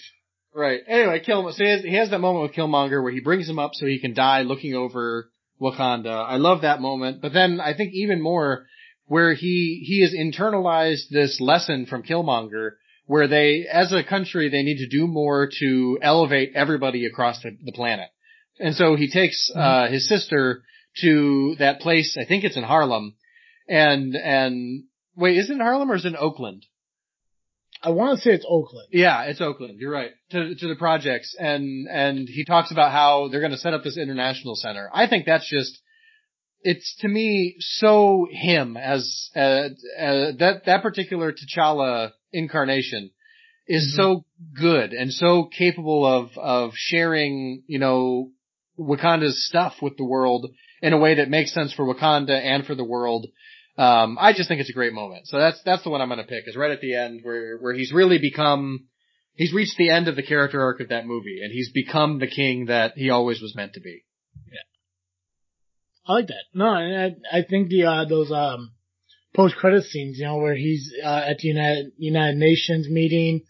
Right. 0.54 0.82
Anyway, 0.88 1.22
Killmonger. 1.26 1.54
So 1.54 1.64
he 1.64 1.70
has, 1.70 1.82
he 1.84 1.96
has 1.96 2.10
that 2.10 2.20
moment 2.20 2.44
with 2.44 2.54
Killmonger 2.54 3.02
where 3.02 3.12
he 3.12 3.22
brings 3.22 3.48
him 3.48 3.60
up 3.60 3.72
so 3.76 3.86
he 3.86 4.00
can 4.00 4.14
die 4.14 4.42
looking 4.42 4.74
over 4.74 5.30
Wakanda. 5.62 6.26
I 6.28 6.38
love 6.38 6.62
that 6.62 6.82
moment. 6.82 7.22
But 7.22 7.34
then 7.34 7.60
I 7.60 7.74
think 7.74 7.92
even 7.94 8.22
more 8.22 8.66
where 9.06 9.34
he 9.34 9.84
he 9.86 10.02
has 10.02 10.14
internalized 10.14 11.10
this 11.12 11.40
lesson 11.42 11.86
from 11.86 12.04
Killmonger 12.04 12.72
where 13.10 13.28
they, 13.28 13.66
as 13.66 13.92
a 13.92 14.04
country, 14.04 14.50
they 14.50 14.62
need 14.62 14.78
to 14.78 14.88
do 14.88 15.08
more 15.08 15.50
to 15.60 15.98
elevate 16.00 16.52
everybody 16.54 17.08
across 17.08 17.42
the, 17.42 17.58
the 17.66 17.72
planet. 17.72 18.08
And 18.60 18.76
so 18.76 18.96
he 18.96 19.10
takes 19.10 19.50
uh, 19.56 19.88
his 19.88 20.08
sister 20.08 20.62
to 21.02 21.56
that 21.58 21.80
place. 21.80 22.16
I 22.22 22.26
think 22.26 22.44
it's 22.44 22.56
in 22.56 22.64
Harlem. 22.64 23.16
And 23.68 24.16
and 24.16 24.84
wait, 25.16 25.38
is 25.38 25.50
it 25.50 25.54
in 25.54 25.60
Harlem 25.60 25.92
or 25.92 25.96
is 25.96 26.06
it 26.06 26.10
in 26.10 26.18
Oakland? 26.18 26.68
I 27.82 27.92
want 27.92 28.18
to 28.18 28.22
say 28.22 28.32
it's 28.32 28.46
Oakland. 28.48 28.90
Yeah, 28.92 29.24
it's 29.24 29.40
Oakland. 29.42 29.80
You're 29.80 29.92
right. 29.92 30.12
To 30.32 30.54
to 30.56 30.68
the 30.68 30.76
projects, 30.76 31.36
and 31.40 31.88
and 31.90 32.28
he 32.28 32.44
talks 32.46 32.72
about 32.72 32.92
how 32.92 33.30
they're 33.30 33.40
going 33.40 33.52
to 33.54 33.58
set 33.58 33.74
up 33.74 33.84
this 33.84 33.98
international 33.98 34.56
center. 34.56 34.90
I 34.94 35.08
think 35.08 35.26
that's 35.26 35.50
just 35.50 35.80
it's 36.62 36.98
to 37.00 37.08
me 37.08 37.56
so 37.60 38.28
him 38.30 38.76
as 38.76 39.30
uh, 39.36 39.40
uh, 39.40 40.32
that 40.40 40.64
that 40.66 40.82
particular 40.82 41.32
T'Challa 41.32 42.12
incarnation 42.34 43.12
is 43.68 43.94
Mhm. 43.94 43.96
so 43.96 44.26
good 44.60 44.94
and 44.94 45.14
so 45.14 45.46
capable 45.46 46.06
of 46.06 46.38
of 46.38 46.74
sharing 46.76 47.64
you 47.68 47.80
know 47.80 48.32
Wakanda's 48.78 49.46
stuff 49.48 49.82
with 49.82 49.96
the 49.98 50.06
world 50.06 50.48
in 50.82 50.94
a 50.94 50.98
way 50.98 51.16
that 51.16 51.30
makes 51.30 51.54
sense 51.54 51.72
for 51.74 51.86
Wakanda 51.86 52.38
and 52.42 52.66
for 52.66 52.76
the 52.76 52.84
world. 52.84 53.28
Um, 53.80 54.18
I 54.20 54.34
just 54.34 54.50
think 54.50 54.60
it's 54.60 54.70
a 54.70 54.74
great 54.74 54.94
moment. 54.94 55.28
So 55.28 55.40
that's 55.40 55.62
that's 55.64 55.84
the 55.84 55.90
one 55.90 56.02
I'm 56.02 56.10
going 56.10 56.20
to 56.20 56.26
pick. 56.26 56.44
Is 56.48 56.58
right 56.58 56.72
at 56.72 56.82
the 56.82 56.96
end 56.96 57.22
where 57.24 57.58
where 57.58 57.74
he's 57.74 57.94
really 57.94 58.18
become 58.18 58.88
he's 59.36 59.54
reached 59.54 59.78
the 59.78 59.90
end 59.90 60.10
of 60.10 60.18
the 60.18 60.24
character 60.24 60.62
arc 60.62 60.82
of 60.82 60.90
that 60.90 61.08
movie 61.08 61.40
and 61.42 61.52
he's 61.52 61.72
become 61.72 62.20
the 62.20 62.28
king 62.28 62.66
that 62.66 62.94
he 62.98 63.10
always 63.10 63.42
was 63.42 63.56
meant 63.56 63.74
to 63.74 63.80
be. 63.80 64.04
Yeah, 64.52 64.60
I 66.06 66.14
like 66.14 66.28
that. 66.28 66.44
No, 66.54 66.66
I, 66.66 67.16
I 67.32 67.44
think 67.50 67.70
the, 67.70 67.86
uh, 67.86 68.06
those, 68.06 68.32
um, 68.34 68.74
post 69.34 69.56
credit 69.56 69.84
scenes, 69.86 70.18
you 70.20 70.26
know, 70.26 70.38
where 70.38 70.56
he's, 70.56 70.92
uh, 71.02 71.22
at 71.30 71.38
the 71.38 71.48
United, 71.48 71.92
United 71.98 72.38
Nations 72.38 72.88
meeting, 72.90 73.44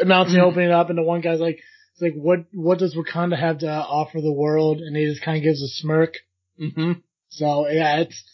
announcing 0.00 0.40
Mhm. 0.40 0.44
opening 0.50 0.70
up 0.72 0.88
and 0.88 0.98
the 0.98 1.02
one 1.02 1.20
guy's 1.20 1.38
like, 1.38 1.60
it's 1.92 2.02
like, 2.02 2.14
what, 2.14 2.40
what 2.52 2.78
does 2.80 2.96
Wakanda 2.96 3.38
have 3.38 3.58
to 3.58 3.70
offer 3.70 4.20
the 4.20 4.32
world? 4.32 4.78
And 4.80 4.96
he 4.96 5.04
just 5.06 5.22
kind 5.22 5.36
of 5.36 5.44
gives 5.44 5.62
a 5.62 5.68
smirk. 5.68 6.14
Mm-hmm. 6.60 6.92
So 7.28 7.68
yeah, 7.68 8.00
it's, 8.00 8.24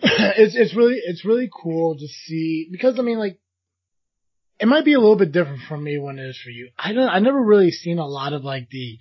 it's, 0.02 0.54
it's 0.56 0.76
really, 0.76 1.00
it's 1.04 1.24
really 1.24 1.50
cool 1.52 1.96
to 1.96 2.06
see 2.06 2.68
because 2.70 2.98
I 2.98 3.02
mean 3.02 3.18
like, 3.18 3.38
it 4.60 4.66
might 4.66 4.84
be 4.84 4.94
a 4.94 4.98
little 4.98 5.16
bit 5.16 5.32
different 5.32 5.60
for 5.68 5.76
me 5.76 5.98
when 5.98 6.18
it 6.18 6.26
is 6.26 6.40
for 6.42 6.50
you. 6.50 6.70
I 6.76 6.92
don't, 6.92 7.08
I 7.08 7.20
never 7.20 7.40
really 7.40 7.70
seen 7.70 7.98
a 7.98 8.06
lot 8.06 8.32
of 8.32 8.42
like 8.42 8.68
the, 8.70 8.98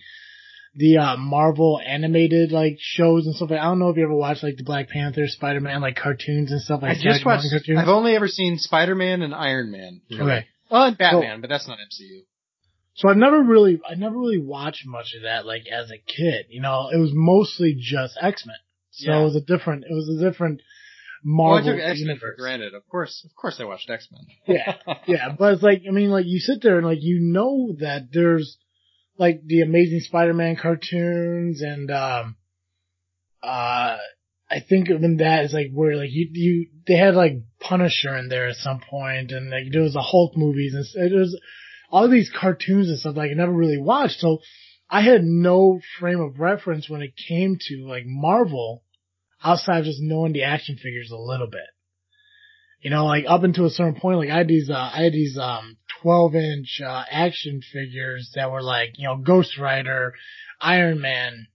the, 0.76 0.98
uh, 1.00 1.18
Marvel 1.18 1.80
animated 1.84 2.52
like 2.52 2.78
shows 2.80 3.26
and 3.26 3.36
stuff. 3.36 3.50
Like, 3.50 3.60
I 3.60 3.64
don't 3.64 3.80
know 3.80 3.90
if 3.90 3.98
you 3.98 4.04
ever 4.04 4.14
watched 4.14 4.44
like 4.44 4.58
the 4.58 4.64
Black 4.64 4.90
Panther, 4.90 5.28
Spider-Man, 5.28 5.82
like 5.82 5.96
cartoons 5.96 6.52
and 6.52 6.62
stuff 6.62 6.82
I 6.84 6.94
just 6.94 7.26
watched. 7.26 7.48
Cartoons. 7.50 7.80
I've 7.80 7.88
only 7.88 8.16
ever 8.16 8.28
seen 8.28 8.60
Spider 8.60 8.94
Man 8.94 9.24
and 9.24 9.34
Iron 9.34 9.72
Man. 9.72 10.02
Okay. 10.12 10.46
Well, 10.70 10.86
and 10.86 10.98
Batman, 10.98 11.42
but 11.42 11.50
that's 11.50 11.68
not 11.68 11.80
MCU. 11.80 12.22
So 12.96 13.10
I've 13.10 13.18
never 13.18 13.42
really, 13.42 13.80
I 13.88 13.96
never 13.96 14.18
really 14.18 14.40
watched 14.40 14.86
much 14.86 15.14
of 15.16 15.24
that, 15.24 15.46
like 15.46 15.64
as 15.72 15.92
a 15.92 15.98
kid. 15.98 16.48
You 16.50 16.62
know, 16.62 16.90
it 16.92 16.98
was 16.98 17.12
mostly 17.14 17.76
just 17.80 18.18
X 18.22 18.46
Men. 18.46 18.56
So 18.92 19.12
Yeah. 19.12 19.22
it 19.22 19.24
was 19.24 19.36
a 19.36 19.42
different, 19.42 19.84
it 19.86 19.94
was 19.94 20.10
a 20.10 20.24
different 20.24 20.62
Well, 21.28 21.48
I 21.48 21.62
Marvel 21.62 21.74
took 21.74 21.82
X 21.82 22.02
Men 22.04 22.18
for 22.20 22.36
granted. 22.38 22.74
Of 22.74 22.88
course, 22.88 23.26
of 23.26 23.36
course, 23.36 23.60
I 23.60 23.66
watched 23.66 23.90
X 23.90 24.08
Men. 24.12 24.26
Yeah, 24.48 24.96
yeah, 25.08 25.36
but 25.38 25.54
it's 25.54 25.64
like, 25.64 25.84
I 25.88 25.92
mean, 25.92 26.10
like 26.10 26.26
you 26.26 26.40
sit 26.40 26.62
there 26.62 26.78
and 26.78 26.88
like 26.88 27.02
you 27.02 27.20
know 27.20 27.76
that 27.80 28.10
there's 28.12 28.58
like 29.18 29.42
the 29.46 29.62
Amazing 29.62 30.02
Spider-Man 30.02 30.58
cartoons 30.62 31.62
and 31.62 31.92
um, 31.92 32.36
uh, 33.44 33.98
I 34.50 34.60
think 34.68 34.90
even 34.90 35.18
that 35.18 35.46
is 35.46 35.54
like 35.54 35.72
where 35.74 35.98
like 35.98 36.12
you 36.12 36.30
you 36.32 36.68
they 36.88 36.96
had 36.96 37.16
like 37.16 37.34
Punisher 37.60 38.16
in 38.16 38.30
there 38.30 38.48
at 38.48 38.56
some 38.56 38.80
point 38.80 39.32
and 39.32 39.50
like 39.50 39.72
there 39.72 39.82
was 39.82 39.94
the 39.94 40.02
Hulk 40.02 40.38
movies 40.38 40.74
and 40.96 41.12
it 41.12 41.16
was 41.16 41.40
all 41.90 42.10
these 42.10 42.30
cartoons 42.30 42.90
and 42.90 42.98
stuff 43.00 43.18
like 43.18 43.32
I 43.32 43.34
never 43.34 43.52
really 43.52 43.78
watched 43.78 44.20
so 44.20 44.40
I 44.90 45.02
had 45.02 45.24
no 45.24 45.82
frame 46.00 46.22
of 46.22 46.40
reference 46.40 46.90
when 46.90 47.02
it 47.02 47.14
came 47.28 47.58
to 47.60 47.88
like 47.88 48.04
Marvel 48.06 48.84
outside 49.44 49.80
of 49.80 49.86
just 49.86 50.02
knowing 50.02 50.34
the 50.34 50.44
action 50.44 50.76
figures 50.76 51.12
a 51.12 51.18
little 51.18 51.48
bit. 51.48 51.62
You 52.82 52.92
know, 52.92 53.06
like 53.06 53.26
up 53.28 53.44
until 53.44 53.66
a 53.66 53.70
certain 53.72 54.00
point, 54.00 54.20
like 54.20 54.30
I 54.30 54.38
had 54.38 54.48
these, 54.48 54.70
uh, 54.70 54.92
I 54.94 55.04
had 55.04 55.14
these, 55.14 55.38
um, 55.38 55.78
12 56.02 56.36
inch, 56.36 56.82
uh, 56.84 57.04
action 57.10 57.62
figures 57.74 58.32
that 58.36 58.52
were 58.52 58.62
like, 58.62 58.94
you 58.98 59.08
know, 59.08 59.18
Ghost 59.18 59.58
Rider, 59.58 60.14
Iron 60.62 61.02
Man, 61.02 61.48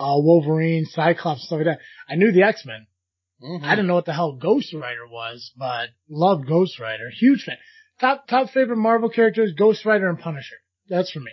uh, 0.00 0.16
Wolverine, 0.16 0.86
Cyclops, 0.86 1.44
stuff 1.44 1.58
like 1.58 1.66
that. 1.66 1.80
I 2.08 2.14
knew 2.16 2.32
the 2.32 2.44
X-Men. 2.44 2.86
Mhm. 3.42 3.62
I 3.62 3.70
didn't 3.70 3.86
know 3.86 3.94
what 3.94 4.06
the 4.06 4.14
hell 4.14 4.32
Ghost 4.32 4.72
Rider 4.72 5.06
was, 5.06 5.52
but 5.56 5.90
loved 6.08 6.46
Ghost 6.48 6.78
Rider. 6.80 7.10
Huge 7.10 7.44
fan. 7.44 7.58
Top, 8.00 8.26
top 8.26 8.50
favorite 8.50 8.76
Marvel 8.76 9.10
characters, 9.10 9.52
Ghost 9.52 9.84
Rider 9.84 10.08
and 10.08 10.18
Punisher. 10.18 10.56
That's 10.88 11.10
for 11.10 11.20
me. 11.20 11.32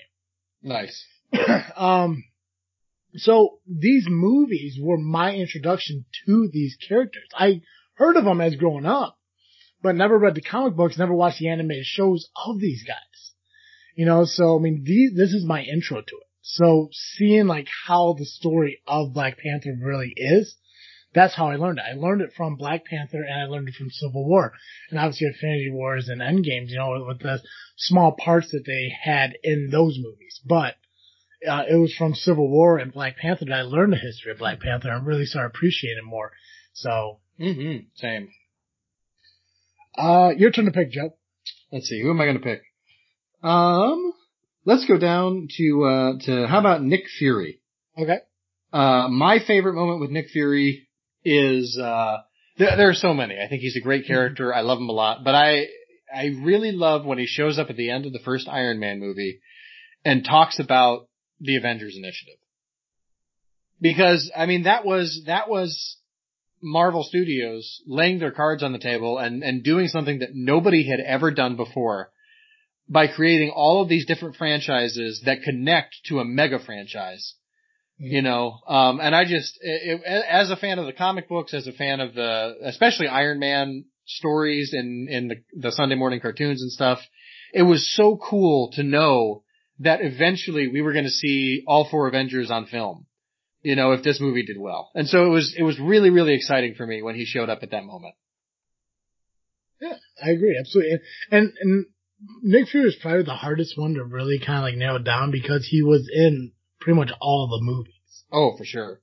Nice. 0.62 1.06
um, 1.76 2.24
so 3.18 3.60
these 3.68 4.06
movies 4.10 4.78
were 4.82 4.98
my 4.98 5.34
introduction 5.34 6.06
to 6.26 6.50
these 6.52 6.78
characters. 6.88 7.28
I 7.34 7.62
heard 7.96 8.18
of 8.18 8.26
them 8.26 8.42
as 8.42 8.56
growing 8.56 8.86
up, 8.86 9.18
but 9.82 9.96
never 9.96 10.18
read 10.18 10.36
the 10.36 10.42
comic 10.42 10.76
books, 10.76 10.98
never 10.98 11.14
watched 11.14 11.40
the 11.40 11.50
animated 11.50 11.86
shows 11.86 12.30
of 12.46 12.60
these 12.60 12.84
guys. 12.86 13.34
You 13.96 14.06
know, 14.06 14.26
so 14.26 14.58
I 14.58 14.62
mean, 14.62 14.84
these, 14.86 15.16
this 15.16 15.34
is 15.34 15.46
my 15.46 15.62
intro 15.62 16.02
to 16.02 16.16
it. 16.18 16.28
So 16.42 16.90
seeing 16.92 17.48
like 17.48 17.68
how 17.88 18.14
the 18.14 18.26
story 18.26 18.82
of 18.88 19.14
Black 19.14 19.38
Panther 19.40 19.76
really 19.82 20.14
is, 20.16 20.56
that's 21.14 21.34
how 21.34 21.48
I 21.48 21.56
learned 21.56 21.80
it. 21.80 21.86
I 21.90 21.98
learned 21.98 22.22
it 22.22 22.34
from 22.36 22.58
Black 22.58 22.86
Panther 22.86 23.24
and 23.24 23.42
I 23.42 23.46
learned 23.46 23.70
it 23.70 23.76
from 23.76 23.90
Civil 23.90 24.28
War 24.28 24.54
and 24.92 25.00
obviously 25.00 25.28
Infinity 25.28 25.72
Wars 25.72 26.10
and 26.10 26.22
Endgames, 26.22 26.70
you 26.70 26.78
know, 26.78 27.06
with 27.08 27.20
the 27.20 27.42
small 27.78 28.12
parts 28.12 28.52
that 28.52 28.66
they 28.66 28.92
had 29.02 29.38
in 29.42 29.70
those 29.72 29.98
movies. 29.98 30.42
But 30.46 30.76
uh, 31.48 31.64
it 31.70 31.76
was 31.76 31.94
from 31.98 32.14
Civil 32.14 32.50
War 32.50 32.78
and 32.78 32.92
Black 32.94 33.18
Panther 33.18 33.46
that 33.46 33.54
I 33.54 33.62
learned 33.62 33.94
the 33.94 33.98
history 33.98 34.32
of 34.32 34.38
Black 34.40 34.60
Panther 34.60 34.90
and 34.90 35.06
really 35.06 35.26
started 35.26 35.52
appreciating 35.56 36.00
it 36.00 36.06
more. 36.10 36.32
So, 36.74 37.20
hmm 37.38 37.78
Same. 37.96 38.30
uh, 39.98 40.32
your 40.38 40.52
turn 40.52 40.66
to 40.66 40.72
pick, 40.72 40.92
Joe. 40.92 41.16
Let's 41.72 41.88
see. 41.88 42.02
Who 42.02 42.10
am 42.10 42.22
I 42.22 42.26
going 42.26 42.38
to 42.38 42.44
pick? 42.44 42.62
Um, 43.44 44.14
let's 44.66 44.86
go 44.86 44.98
down 44.98 45.48
to, 45.58 45.84
uh, 45.84 46.14
to, 46.26 46.48
how 46.48 46.60
about 46.60 46.82
Nick 46.84 47.04
Fury? 47.20 47.60
Okay. 47.98 48.18
Uh, 48.74 49.08
my 49.10 49.40
favorite 49.46 49.74
moment 49.76 50.02
with 50.02 50.10
Nick 50.10 50.30
Fury 50.30 50.88
is, 51.24 51.78
uh, 51.82 52.18
there, 52.58 52.76
there 52.78 52.90
are 52.90 52.94
so 52.94 53.14
many. 53.14 53.36
I 53.40 53.48
think 53.48 53.62
he's 53.62 53.78
a 53.78 53.82
great 53.82 54.06
character. 54.08 54.54
I 54.54 54.62
love 54.62 54.80
him 54.80 54.90
a 54.90 54.94
lot, 54.94 55.24
but 55.24 55.36
I, 55.36 55.68
I 56.14 56.26
really 56.44 56.72
love 56.72 57.06
when 57.06 57.18
he 57.18 57.26
shows 57.26 57.58
up 57.60 57.70
at 57.70 57.76
the 57.78 57.90
end 57.90 58.06
of 58.06 58.14
the 58.14 58.20
first 58.20 58.48
Iron 58.48 58.80
Man 58.80 59.00
movie 59.00 59.40
and 60.04 60.24
talks 60.26 60.60
about 60.60 61.08
the 61.40 61.58
Avengers 61.58 61.96
Initiative. 61.98 62.40
Because, 63.82 64.32
I 64.36 64.46
mean, 64.46 64.64
that 64.64 64.86
was, 64.86 65.24
that 65.28 65.50
was 65.50 65.98
Marvel 66.62 67.04
Studios 67.04 67.82
laying 67.86 68.20
their 68.20 68.32
cards 68.32 68.64
on 68.64 68.72
the 68.72 68.80
table 68.80 69.18
and, 69.18 69.44
and 69.44 69.64
doing 69.64 69.88
something 69.88 70.20
that 70.20 70.30
nobody 70.34 70.90
had 70.90 71.00
ever 71.00 71.32
done 71.32 71.56
before 71.56 72.12
by 72.88 73.08
creating 73.08 73.52
all 73.56 73.82
of 73.82 73.90
these 73.90 74.06
different 74.06 74.36
franchises 74.36 75.24
that 75.26 75.44
connect 75.44 75.96
to 76.06 76.20
a 76.20 76.26
mega 76.26 76.60
franchise. 76.60 77.36
You 77.98 78.22
know, 78.22 78.60
um, 78.68 79.00
and 79.00 79.16
I 79.16 79.24
just, 79.24 79.58
it, 79.62 80.02
it, 80.06 80.26
as 80.30 80.50
a 80.50 80.58
fan 80.58 80.80
of 80.80 80.86
the 80.86 80.92
comic 80.92 81.30
books, 81.30 81.54
as 81.54 81.66
a 81.66 81.72
fan 81.72 82.02
of 82.02 82.14
the, 82.14 82.56
especially 82.64 83.08
Iron 83.08 83.40
Man 83.40 83.86
stories 84.06 84.72
in, 84.74 85.08
in 85.10 85.28
the, 85.30 85.36
the 85.54 85.72
Sunday 85.72 85.96
morning 85.96 86.20
cartoons 86.20 86.62
and 86.62 86.70
stuff, 86.74 87.00
it 87.54 87.62
was 87.62 87.90
so 87.96 88.18
cool 88.18 88.72
to 88.74 88.84
know 88.84 89.44
that 89.80 90.00
eventually 90.02 90.68
we 90.68 90.82
were 90.82 90.94
going 90.94 91.06
to 91.06 91.10
see 91.12 91.64
all 91.68 91.88
four 91.90 92.08
Avengers 92.08 92.52
on 92.52 92.66
film. 92.66 93.06
You 93.62 93.76
know, 93.76 93.94
if 93.94 94.04
this 94.04 94.22
movie 94.22 94.46
did 94.46 94.60
well. 94.60 94.92
And 94.94 95.08
so 95.08 95.26
it 95.26 95.30
was, 95.30 95.56
it 95.58 95.64
was 95.64 95.80
really, 95.80 96.12
really 96.12 96.36
exciting 96.36 96.76
for 96.76 96.86
me 96.86 97.02
when 97.02 97.16
he 97.16 97.26
showed 97.26 97.50
up 97.50 97.60
at 97.64 97.72
that 97.72 97.84
moment. 97.84 98.14
Yeah, 99.82 99.96
I 100.24 100.30
agree. 100.30 100.56
Absolutely. 100.60 101.00
And, 101.32 101.52
and 101.60 101.86
Nick 102.44 102.68
Fury 102.70 102.88
is 102.88 102.98
probably 103.02 103.24
the 103.24 103.34
hardest 103.34 103.78
one 103.78 103.96
to 103.96 104.04
really 104.04 104.40
kind 104.40 104.60
of 104.60 104.64
like 104.64 104.76
nail 104.76 104.98
it 104.98 105.04
down 105.04 105.32
because 105.32 105.68
he 105.68 105.82
was 105.82 106.10
in 106.14 106.52
pretty 106.80 106.98
much 106.98 107.10
all 107.20 107.48
the 107.48 107.66
movies. 107.66 107.94
Oh, 108.32 108.56
for 108.56 108.66
sure. 108.66 109.02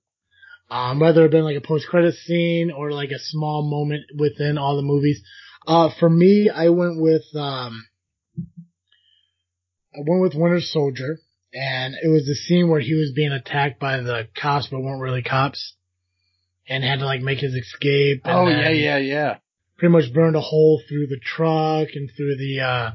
Um, 0.70 1.00
whether 1.00 1.24
it 1.24 1.30
been 1.30 1.44
like 1.44 1.56
a 1.56 1.66
post 1.66 1.88
credit 1.88 2.14
scene 2.14 2.70
or 2.70 2.92
like 2.92 3.10
a 3.10 3.18
small 3.18 3.68
moment 3.68 4.04
within 4.16 4.58
all 4.58 4.76
the 4.76 4.82
movies. 4.82 5.20
Uh, 5.66 5.90
for 5.98 6.08
me, 6.08 6.48
I 6.48 6.70
went 6.70 7.00
with, 7.00 7.24
um, 7.34 7.84
I 9.94 9.98
went 10.06 10.22
with 10.22 10.34
Winter 10.34 10.60
Soldier 10.60 11.18
and 11.52 11.94
it 12.02 12.08
was 12.08 12.26
the 12.26 12.34
scene 12.34 12.68
where 12.68 12.80
he 12.80 12.94
was 12.94 13.12
being 13.14 13.32
attacked 13.32 13.78
by 13.78 13.98
the 13.98 14.28
cops 14.40 14.68
but 14.68 14.80
weren't 14.80 15.02
really 15.02 15.22
cops 15.22 15.74
and 16.68 16.82
had 16.82 17.00
to 17.00 17.04
like 17.04 17.20
make 17.20 17.40
his 17.40 17.54
escape. 17.54 18.22
and 18.24 18.34
Oh, 18.34 18.48
yeah, 18.48 18.70
yeah, 18.70 18.98
yeah. 18.98 19.36
Pretty 19.76 19.92
much 19.92 20.12
burned 20.14 20.36
a 20.36 20.40
hole 20.40 20.80
through 20.88 21.08
the 21.08 21.20
truck 21.20 21.88
and 21.94 22.10
through 22.16 22.36
the, 22.36 22.60
uh, 22.60 22.90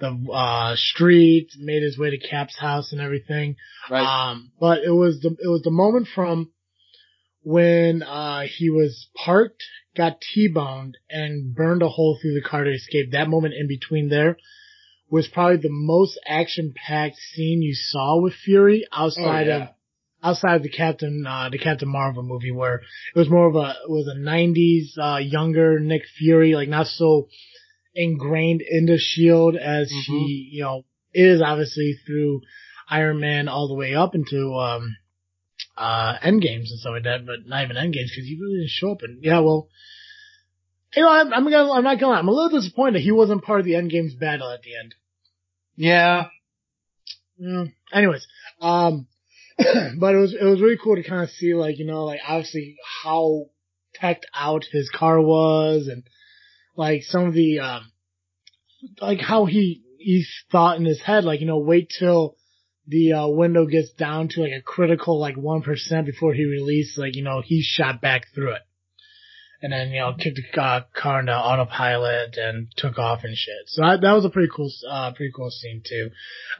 the, 0.00 0.32
uh, 0.32 0.74
street, 0.76 1.50
made 1.58 1.82
his 1.82 1.98
way 1.98 2.10
to 2.10 2.18
Cap's 2.18 2.58
house 2.58 2.92
and 2.92 3.00
everything. 3.00 3.56
Right. 3.90 4.02
Um, 4.02 4.50
but 4.58 4.78
it 4.84 4.90
was 4.90 5.20
the 5.20 5.28
it 5.28 5.48
was 5.48 5.62
the 5.62 5.70
moment 5.70 6.08
from 6.12 6.50
when 7.42 8.02
uh 8.02 8.42
he 8.42 8.70
was 8.70 9.08
parked, 9.14 9.62
got 9.96 10.20
T-boned, 10.20 10.96
and 11.08 11.54
burned 11.54 11.82
a 11.82 11.88
hole 11.88 12.18
through 12.20 12.34
the 12.34 12.48
car 12.48 12.64
to 12.64 12.70
escape. 12.70 13.12
That 13.12 13.28
moment 13.28 13.54
in 13.54 13.68
between 13.68 14.08
there 14.08 14.38
was 15.12 15.28
probably 15.28 15.58
the 15.58 15.68
most 15.70 16.18
action-packed 16.26 17.16
scene 17.16 17.60
you 17.60 17.74
saw 17.74 18.18
with 18.18 18.32
Fury 18.44 18.86
outside 18.90 19.46
Oh, 19.46 19.50
yeah. 19.50 19.62
of 19.64 19.68
outside 20.24 20.54
of 20.56 20.62
the 20.62 20.70
Captain 20.70 21.24
uh 21.26 21.48
the 21.50 21.58
Captain 21.58 21.88
Marvel 21.88 22.22
movie 22.22 22.50
where 22.52 22.76
it 23.14 23.18
was 23.18 23.28
more 23.28 23.46
of 23.48 23.56
a 23.56 23.74
was 23.88 24.06
a 24.08 24.16
90s 24.18 24.96
uh 24.96 25.18
younger 25.18 25.78
Nick 25.80 26.02
Fury 26.16 26.54
like 26.54 26.68
not 26.68 26.86
so 26.86 27.28
ingrained 27.94 28.62
into 28.62 28.96
Shield 28.98 29.54
as 29.56 29.92
Mhm. 29.92 30.04
he 30.06 30.48
you 30.52 30.62
know 30.62 30.84
is 31.12 31.42
obviously 31.42 31.92
through 32.06 32.40
Iron 32.88 33.20
Man 33.20 33.48
all 33.48 33.68
the 33.68 33.74
way 33.82 33.94
up 33.94 34.14
into 34.14 34.54
um 34.54 34.96
uh 35.76 36.16
Endgames 36.18 36.70
and 36.70 36.78
stuff 36.80 36.92
like 36.94 37.04
that, 37.04 37.26
but 37.26 37.46
not 37.46 37.64
even 37.64 37.76
end 37.76 37.92
games 37.94 38.10
because 38.14 38.26
he 38.28 38.38
really 38.40 38.58
didn't 38.60 38.70
show 38.70 38.92
up. 38.92 39.02
And 39.02 39.22
yeah, 39.22 39.40
well, 39.40 39.68
you 40.96 41.02
know, 41.02 41.10
I'm, 41.10 41.32
I'm 41.34 41.44
gonna 41.50 41.72
I'm 41.72 41.84
not 41.84 41.98
gonna 41.98 42.12
lie, 42.12 42.18
I'm 42.18 42.28
a 42.28 42.32
little 42.32 42.60
disappointed 42.60 43.02
he 43.02 43.10
wasn't 43.12 43.42
part 43.44 43.60
of 43.60 43.66
the 43.66 43.72
Endgames 43.72 44.18
battle 44.18 44.50
at 44.50 44.62
the 44.62 44.74
end. 44.76 44.94
Yeah. 45.76 46.26
Yeah. 47.38 47.64
Anyways, 47.92 48.26
um, 48.60 49.06
but 49.58 50.14
it 50.14 50.18
was 50.18 50.34
it 50.38 50.44
was 50.44 50.60
really 50.60 50.78
cool 50.82 50.96
to 50.96 51.02
kind 51.02 51.22
of 51.22 51.30
see 51.30 51.54
like 51.54 51.78
you 51.78 51.86
know 51.86 52.04
like 52.04 52.20
obviously 52.26 52.76
how 53.02 53.46
teched 53.94 54.26
out 54.34 54.64
his 54.70 54.90
car 54.90 55.20
was 55.20 55.88
and 55.88 56.04
like 56.76 57.02
some 57.02 57.26
of 57.26 57.34
the 57.34 57.58
um 57.58 57.92
like 59.00 59.20
how 59.20 59.44
he 59.44 59.82
he 59.98 60.24
thought 60.50 60.78
in 60.78 60.84
his 60.84 61.02
head 61.02 61.24
like 61.24 61.40
you 61.40 61.46
know 61.46 61.58
wait 61.58 61.92
till 61.98 62.36
the 62.86 63.12
uh, 63.12 63.28
window 63.28 63.66
gets 63.66 63.92
down 63.92 64.28
to 64.28 64.40
like 64.40 64.52
a 64.52 64.62
critical 64.62 65.20
like 65.20 65.36
one 65.36 65.62
percent 65.62 66.06
before 66.06 66.34
he 66.34 66.44
released 66.44 66.98
like 66.98 67.14
you 67.14 67.22
know 67.22 67.42
he 67.44 67.62
shot 67.62 68.00
back 68.00 68.22
through 68.34 68.52
it 68.52 68.62
and 69.62 69.72
then 69.72 69.90
you 69.90 70.00
know 70.00 70.12
kicked 70.18 70.36
the 70.36 70.60
uh, 70.60 70.80
car 70.94 71.20
into 71.20 71.32
autopilot 71.32 72.36
and 72.36 72.68
took 72.76 72.98
off 72.98 73.24
and 73.24 73.36
shit. 73.36 73.54
So 73.66 73.82
that, 73.82 74.00
that 74.02 74.12
was 74.12 74.24
a 74.24 74.30
pretty 74.30 74.50
cool 74.54 74.70
uh 74.90 75.12
pretty 75.12 75.32
cool 75.34 75.50
scene 75.50 75.82
too. 75.88 76.10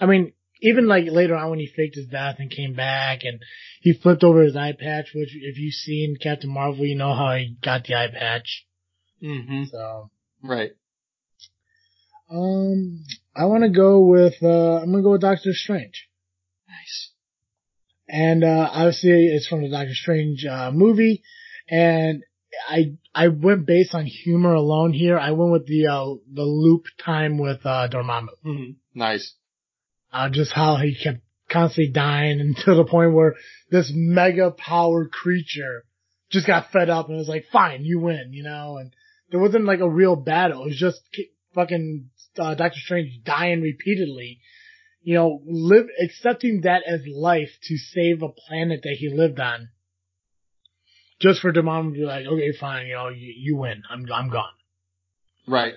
I 0.00 0.06
mean 0.06 0.32
even 0.64 0.86
like 0.86 1.06
later 1.10 1.34
on 1.34 1.50
when 1.50 1.58
he 1.58 1.66
faked 1.66 1.96
his 1.96 2.06
death 2.06 2.36
and 2.38 2.48
came 2.50 2.74
back 2.74 3.24
and 3.24 3.40
he 3.80 3.92
flipped 3.92 4.22
over 4.22 4.42
his 4.44 4.54
eye 4.56 4.72
patch, 4.78 5.06
which 5.12 5.30
if 5.34 5.58
you've 5.58 5.74
seen 5.74 6.16
Captain 6.22 6.48
Marvel, 6.50 6.84
you 6.86 6.94
know 6.94 7.12
how 7.14 7.34
he 7.34 7.56
got 7.62 7.84
the 7.84 7.96
eye 7.96 8.08
patch. 8.08 8.64
hmm 9.20 9.64
So, 9.64 10.10
Right. 10.40 10.70
um, 12.30 13.04
I 13.34 13.46
want 13.46 13.64
to 13.64 13.70
go 13.70 14.00
with, 14.06 14.34
uh, 14.42 14.76
I'm 14.82 14.92
to 14.92 15.02
go 15.02 15.12
with 15.12 15.20
Doctor 15.20 15.52
Strange. 15.52 16.08
Nice. 16.68 17.10
And, 18.08 18.44
uh, 18.44 18.70
obviously 18.72 19.26
it's 19.26 19.48
from 19.48 19.62
the 19.62 19.68
Doctor 19.68 19.94
Strange, 19.94 20.44
uh, 20.46 20.70
movie. 20.72 21.22
And 21.68 22.22
I, 22.68 22.94
I 23.14 23.28
went 23.28 23.66
based 23.66 23.94
on 23.94 24.04
humor 24.06 24.52
alone 24.54 24.92
here. 24.92 25.18
I 25.18 25.30
went 25.32 25.52
with 25.52 25.66
the, 25.66 25.86
uh, 25.86 26.14
the 26.32 26.42
loop 26.42 26.84
time 27.04 27.38
with, 27.38 27.64
uh, 27.64 27.88
Dormammu. 27.90 28.28
hmm 28.42 28.70
Nice. 28.94 29.34
uh, 30.12 30.28
just 30.28 30.52
how 30.52 30.76
he 30.76 30.94
kept 30.94 31.20
constantly 31.50 31.92
dying 31.92 32.40
until 32.56 32.76
the 32.76 32.84
point 32.84 33.14
where 33.14 33.34
this 33.70 33.90
mega 33.94 34.50
powered 34.50 35.10
creature 35.10 35.84
just 36.30 36.46
got 36.46 36.70
fed 36.72 36.88
up 36.90 37.08
and 37.08 37.16
was 37.18 37.28
like, 37.28 37.44
fine, 37.52 37.84
you 37.84 38.00
win, 38.00 38.30
you 38.32 38.42
know, 38.42 38.76
and 38.78 38.92
there 39.30 39.40
wasn't 39.40 39.64
like 39.64 39.80
a 39.80 39.88
real 39.88 40.16
battle. 40.16 40.62
It 40.62 40.68
was 40.68 40.78
just 40.78 41.00
ki- 41.14 41.30
fucking, 41.54 42.10
uh, 42.38 42.54
Doctor 42.54 42.78
Strange 42.78 43.20
dying 43.24 43.60
repeatedly, 43.60 44.40
you 45.02 45.14
know, 45.14 45.42
live, 45.46 45.86
accepting 46.02 46.62
that 46.62 46.82
as 46.86 47.00
life 47.06 47.50
to 47.64 47.76
save 47.76 48.22
a 48.22 48.28
planet 48.28 48.80
that 48.84 48.96
he 48.98 49.10
lived 49.10 49.40
on. 49.40 49.68
Just 51.22 51.40
for 51.40 51.52
Dormammu 51.52 51.92
to 51.92 51.98
be 52.00 52.04
like, 52.04 52.26
okay, 52.26 52.52
fine, 52.58 52.88
you 52.88 52.94
know, 52.94 53.08
you, 53.08 53.32
you 53.36 53.56
win. 53.56 53.84
I'm, 53.88 54.04
I'm 54.12 54.28
gone. 54.28 54.50
Right. 55.46 55.74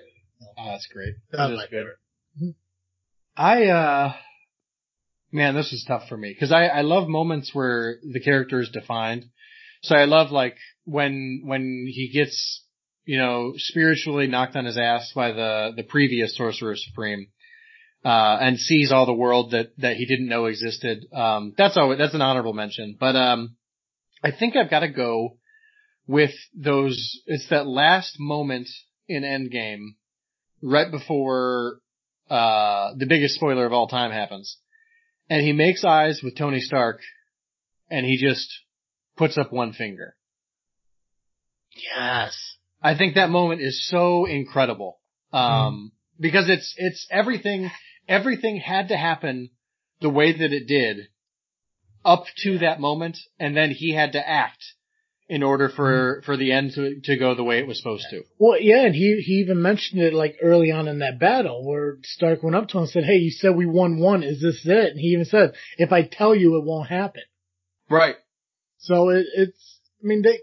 Oh, 0.57 0.71
that's 0.71 0.87
great. 0.91 1.13
That's 1.31 1.51
That 1.51 1.55
my 1.55 1.67
good. 1.67 1.69
favorite. 1.69 2.55
I, 3.37 3.65
uh, 3.65 4.13
man, 5.31 5.53
this 5.53 5.71
is 5.71 5.85
tough 5.87 6.09
for 6.09 6.17
me 6.17 6.33
because 6.33 6.51
I, 6.51 6.65
I 6.65 6.81
love 6.81 7.07
moments 7.07 7.51
where 7.53 7.97
the 8.01 8.19
character 8.19 8.59
is 8.59 8.69
defined. 8.69 9.25
So 9.83 9.95
I 9.95 10.05
love 10.05 10.31
like 10.31 10.55
when, 10.85 11.43
when 11.45 11.85
he 11.87 12.09
gets, 12.11 12.63
you 13.05 13.19
know, 13.19 13.53
spiritually 13.55 14.25
knocked 14.25 14.55
on 14.55 14.65
his 14.65 14.79
ass 14.79 15.11
by 15.13 15.31
the, 15.31 15.73
the 15.75 15.83
previous 15.83 16.35
Sorcerer 16.35 16.75
Supreme, 16.75 17.27
uh, 18.03 18.37
and 18.41 18.57
sees 18.57 18.91
all 18.91 19.05
the 19.05 19.13
world 19.13 19.51
that, 19.51 19.77
that 19.77 19.95
he 19.95 20.07
didn't 20.07 20.27
know 20.27 20.45
existed. 20.45 21.05
Um, 21.13 21.53
that's 21.55 21.77
always, 21.77 21.99
that's 21.99 22.15
an 22.15 22.21
honorable 22.21 22.53
mention. 22.53 22.97
But, 22.99 23.15
um, 23.15 23.57
I 24.25 24.31
think 24.31 24.55
I've 24.55 24.71
got 24.71 24.79
to 24.79 24.89
go 24.89 25.37
with 26.07 26.31
those. 26.55 27.21
It's 27.27 27.49
that 27.49 27.67
last 27.67 28.15
moment 28.19 28.67
in 29.07 29.21
Endgame, 29.21 29.95
right 30.61 30.89
before 30.89 31.79
uh 32.27 32.95
the 32.97 33.05
biggest 33.05 33.35
spoiler 33.35 33.67
of 33.67 33.73
all 33.73 33.87
time 33.87 34.11
happens, 34.11 34.57
and 35.29 35.43
he 35.43 35.53
makes 35.53 35.85
eyes 35.85 36.21
with 36.23 36.35
Tony 36.35 36.59
Stark, 36.59 37.01
and 37.91 38.03
he 38.03 38.17
just 38.17 38.51
puts 39.15 39.37
up 39.37 39.53
one 39.53 39.73
finger. 39.73 40.15
Yes. 41.75 42.35
I 42.81 42.97
think 42.97 43.15
that 43.15 43.29
moment 43.29 43.61
is 43.61 43.87
so 43.87 44.25
incredible. 44.25 44.99
Um, 45.33 45.91
because 46.19 46.49
it's, 46.49 46.73
it's 46.77 47.07
everything, 47.11 47.69
everything 48.07 48.57
had 48.57 48.87
to 48.89 48.97
happen 48.97 49.49
the 50.01 50.09
way 50.09 50.31
that 50.31 50.53
it 50.53 50.67
did 50.67 51.09
up 52.05 52.25
to 52.43 52.59
that 52.59 52.79
moment, 52.79 53.17
and 53.39 53.57
then 53.57 53.71
he 53.71 53.91
had 53.91 54.13
to 54.13 54.25
act 54.25 54.63
in 55.27 55.41
order 55.41 55.69
for, 55.69 56.17
mm-hmm. 56.17 56.25
for 56.25 56.37
the 56.37 56.51
end 56.51 56.73
to, 56.73 57.01
to 57.03 57.17
go 57.17 57.33
the 57.33 57.43
way 57.43 57.57
it 57.57 57.67
was 57.67 57.77
supposed 57.77 58.05
to. 58.11 58.21
Well, 58.37 58.61
yeah, 58.61 58.85
and 58.85 58.93
he 58.93 59.21
he 59.25 59.33
even 59.33 59.61
mentioned 59.61 60.01
it 60.01 60.13
like 60.13 60.37
early 60.41 60.71
on 60.71 60.87
in 60.87 60.99
that 60.99 61.19
battle 61.19 61.67
where 61.67 61.97
Stark 62.03 62.43
went 62.43 62.55
up 62.55 62.67
to 62.69 62.77
him 62.77 62.83
and 62.83 62.91
said, 62.91 63.03
"Hey, 63.05 63.17
you 63.17 63.31
said 63.31 63.55
we 63.55 63.65
won 63.65 63.99
one. 63.99 64.23
Is 64.23 64.41
this 64.41 64.61
it?" 64.65 64.91
And 64.91 64.99
he 64.99 65.07
even 65.07 65.25
said, 65.25 65.53
"If 65.77 65.91
I 65.91 66.03
tell 66.03 66.35
you, 66.35 66.57
it 66.57 66.63
won't 66.63 66.89
happen." 66.89 67.23
Right. 67.89 68.15
So 68.77 69.09
it, 69.09 69.25
it's, 69.35 69.79
I 70.03 70.07
mean, 70.07 70.21
they, 70.21 70.39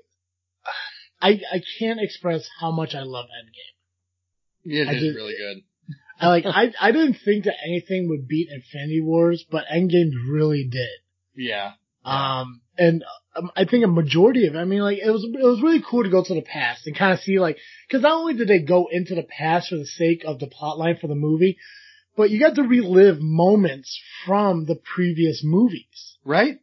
I 1.21 1.41
I 1.53 1.63
can't 1.79 2.01
express 2.01 2.49
how 2.61 2.73
much 2.73 2.95
I 2.95 3.03
love 3.03 3.27
Endgame. 3.27 4.81
It 4.81 4.89
I 4.89 4.93
is 4.95 5.15
really 5.15 5.35
good. 5.39 5.63
I 6.19 6.29
like 6.29 6.45
I 6.47 6.73
I 6.81 6.91
didn't 6.91 7.19
think 7.25 7.45
that 7.45 7.55
anything 7.65 8.09
would 8.09 8.27
beat 8.27 8.49
Infinity 8.51 9.01
Wars, 9.01 9.45
but 9.49 9.67
Endgame 9.73 10.11
really 10.29 10.67
did. 10.69 11.01
Yeah. 11.35 11.72
Um, 12.05 12.61
and 12.76 13.05
um, 13.37 13.51
I 13.57 13.64
think 13.64 13.85
a 13.85 13.89
majority 13.89 14.47
of 14.47 14.55
it, 14.55 14.59
I 14.59 14.64
mean, 14.64 14.80
like, 14.80 14.99
it 14.99 15.11
was, 15.11 15.24
it 15.24 15.45
was 15.45 15.62
really 15.62 15.83
cool 15.89 16.03
to 16.03 16.11
go 16.11 16.24
to 16.24 16.35
the 16.35 16.43
past 16.43 16.87
and 16.87 16.97
kind 16.97 17.12
of 17.12 17.20
see, 17.20 17.39
like, 17.39 17.59
cause 17.91 18.03
not 18.03 18.12
only 18.12 18.35
did 18.35 18.49
they 18.49 18.61
go 18.61 18.89
into 18.91 19.14
the 19.14 19.22
past 19.22 19.68
for 19.68 19.76
the 19.76 19.87
sake 19.87 20.24
of 20.26 20.39
the 20.39 20.47
plot 20.47 20.78
line 20.78 20.99
for 21.01 21.07
the 21.07 21.14
movie, 21.14 21.59
but 22.16 22.30
you 22.30 22.41
got 22.41 22.57
to 22.57 22.62
relive 22.62 23.20
moments 23.20 24.01
from 24.26 24.66
the 24.66 24.76
previous 24.76 25.43
movies. 25.45 26.16
Right? 26.24 26.61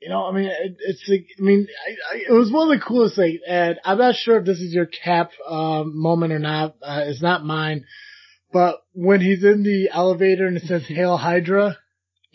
You 0.00 0.10
know, 0.10 0.26
I 0.26 0.32
mean, 0.32 0.46
it, 0.46 0.76
it's 0.78 1.08
like, 1.08 1.26
I 1.38 1.42
mean, 1.42 1.66
I, 1.86 2.14
I, 2.14 2.20
it 2.28 2.32
was 2.32 2.52
one 2.52 2.70
of 2.70 2.78
the 2.78 2.84
coolest 2.84 3.16
things, 3.16 3.40
and 3.46 3.80
I'm 3.84 3.98
not 3.98 4.14
sure 4.14 4.38
if 4.38 4.46
this 4.46 4.60
is 4.60 4.72
your 4.72 4.86
cap, 4.86 5.32
um, 5.48 6.00
moment 6.00 6.32
or 6.32 6.38
not, 6.38 6.76
uh, 6.82 7.02
it's 7.06 7.20
not 7.20 7.44
mine, 7.44 7.84
but 8.52 8.80
when 8.92 9.20
he's 9.20 9.42
in 9.42 9.64
the 9.64 9.90
elevator 9.92 10.46
and 10.46 10.56
it 10.56 10.62
says 10.62 10.86
Hail 10.86 11.16
Hydra, 11.16 11.76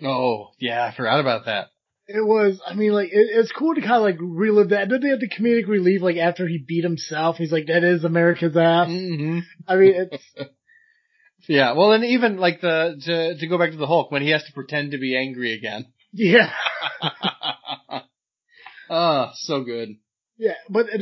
Oh, 0.02 0.52
yeah, 0.60 0.84
I 0.86 0.96
forgot 0.96 1.20
about 1.20 1.46
that. 1.46 1.68
It 2.08 2.26
was, 2.26 2.60
I 2.66 2.74
mean, 2.74 2.92
like, 2.92 3.10
it, 3.10 3.28
it's 3.32 3.52
cool 3.52 3.76
to 3.76 3.82
kind 3.82 3.94
of 3.96 4.02
like 4.02 4.18
relive 4.20 4.70
that. 4.70 4.84
And 4.84 4.92
then 4.92 5.02
they 5.02 5.10
had 5.10 5.20
the 5.22 5.30
comedic 5.30 5.68
relief, 5.68 6.02
like, 6.02 6.18
after 6.18 6.48
he 6.48 6.58
beat 6.58 6.84
himself. 6.84 7.38
He's 7.38 7.52
like, 7.52 7.68
that 7.68 7.84
is 7.84 8.04
America's 8.04 8.58
ass. 8.58 8.88
hmm 8.88 9.40
I 9.68 9.76
mean, 9.76 9.94
it's, 9.96 10.24
Yeah, 11.48 11.74
well, 11.74 11.92
and 11.92 12.06
even 12.06 12.38
like 12.38 12.62
the, 12.62 12.96
to, 13.06 13.38
to 13.38 13.48
go 13.48 13.58
back 13.58 13.72
to 13.72 13.78
the 13.78 13.88
Hulk, 13.88 14.12
when 14.12 14.22
he 14.22 14.30
has 14.30 14.44
to 14.46 14.54
pretend 14.54 14.92
to 14.92 14.98
be 14.98 15.18
angry 15.18 15.54
again. 15.54 15.88
yeah. 16.14 16.52
oh, 18.90 19.32
so 19.36 19.64
good. 19.64 19.90
Yeah, 20.38 20.54
but 20.70 20.88
did, 20.88 21.02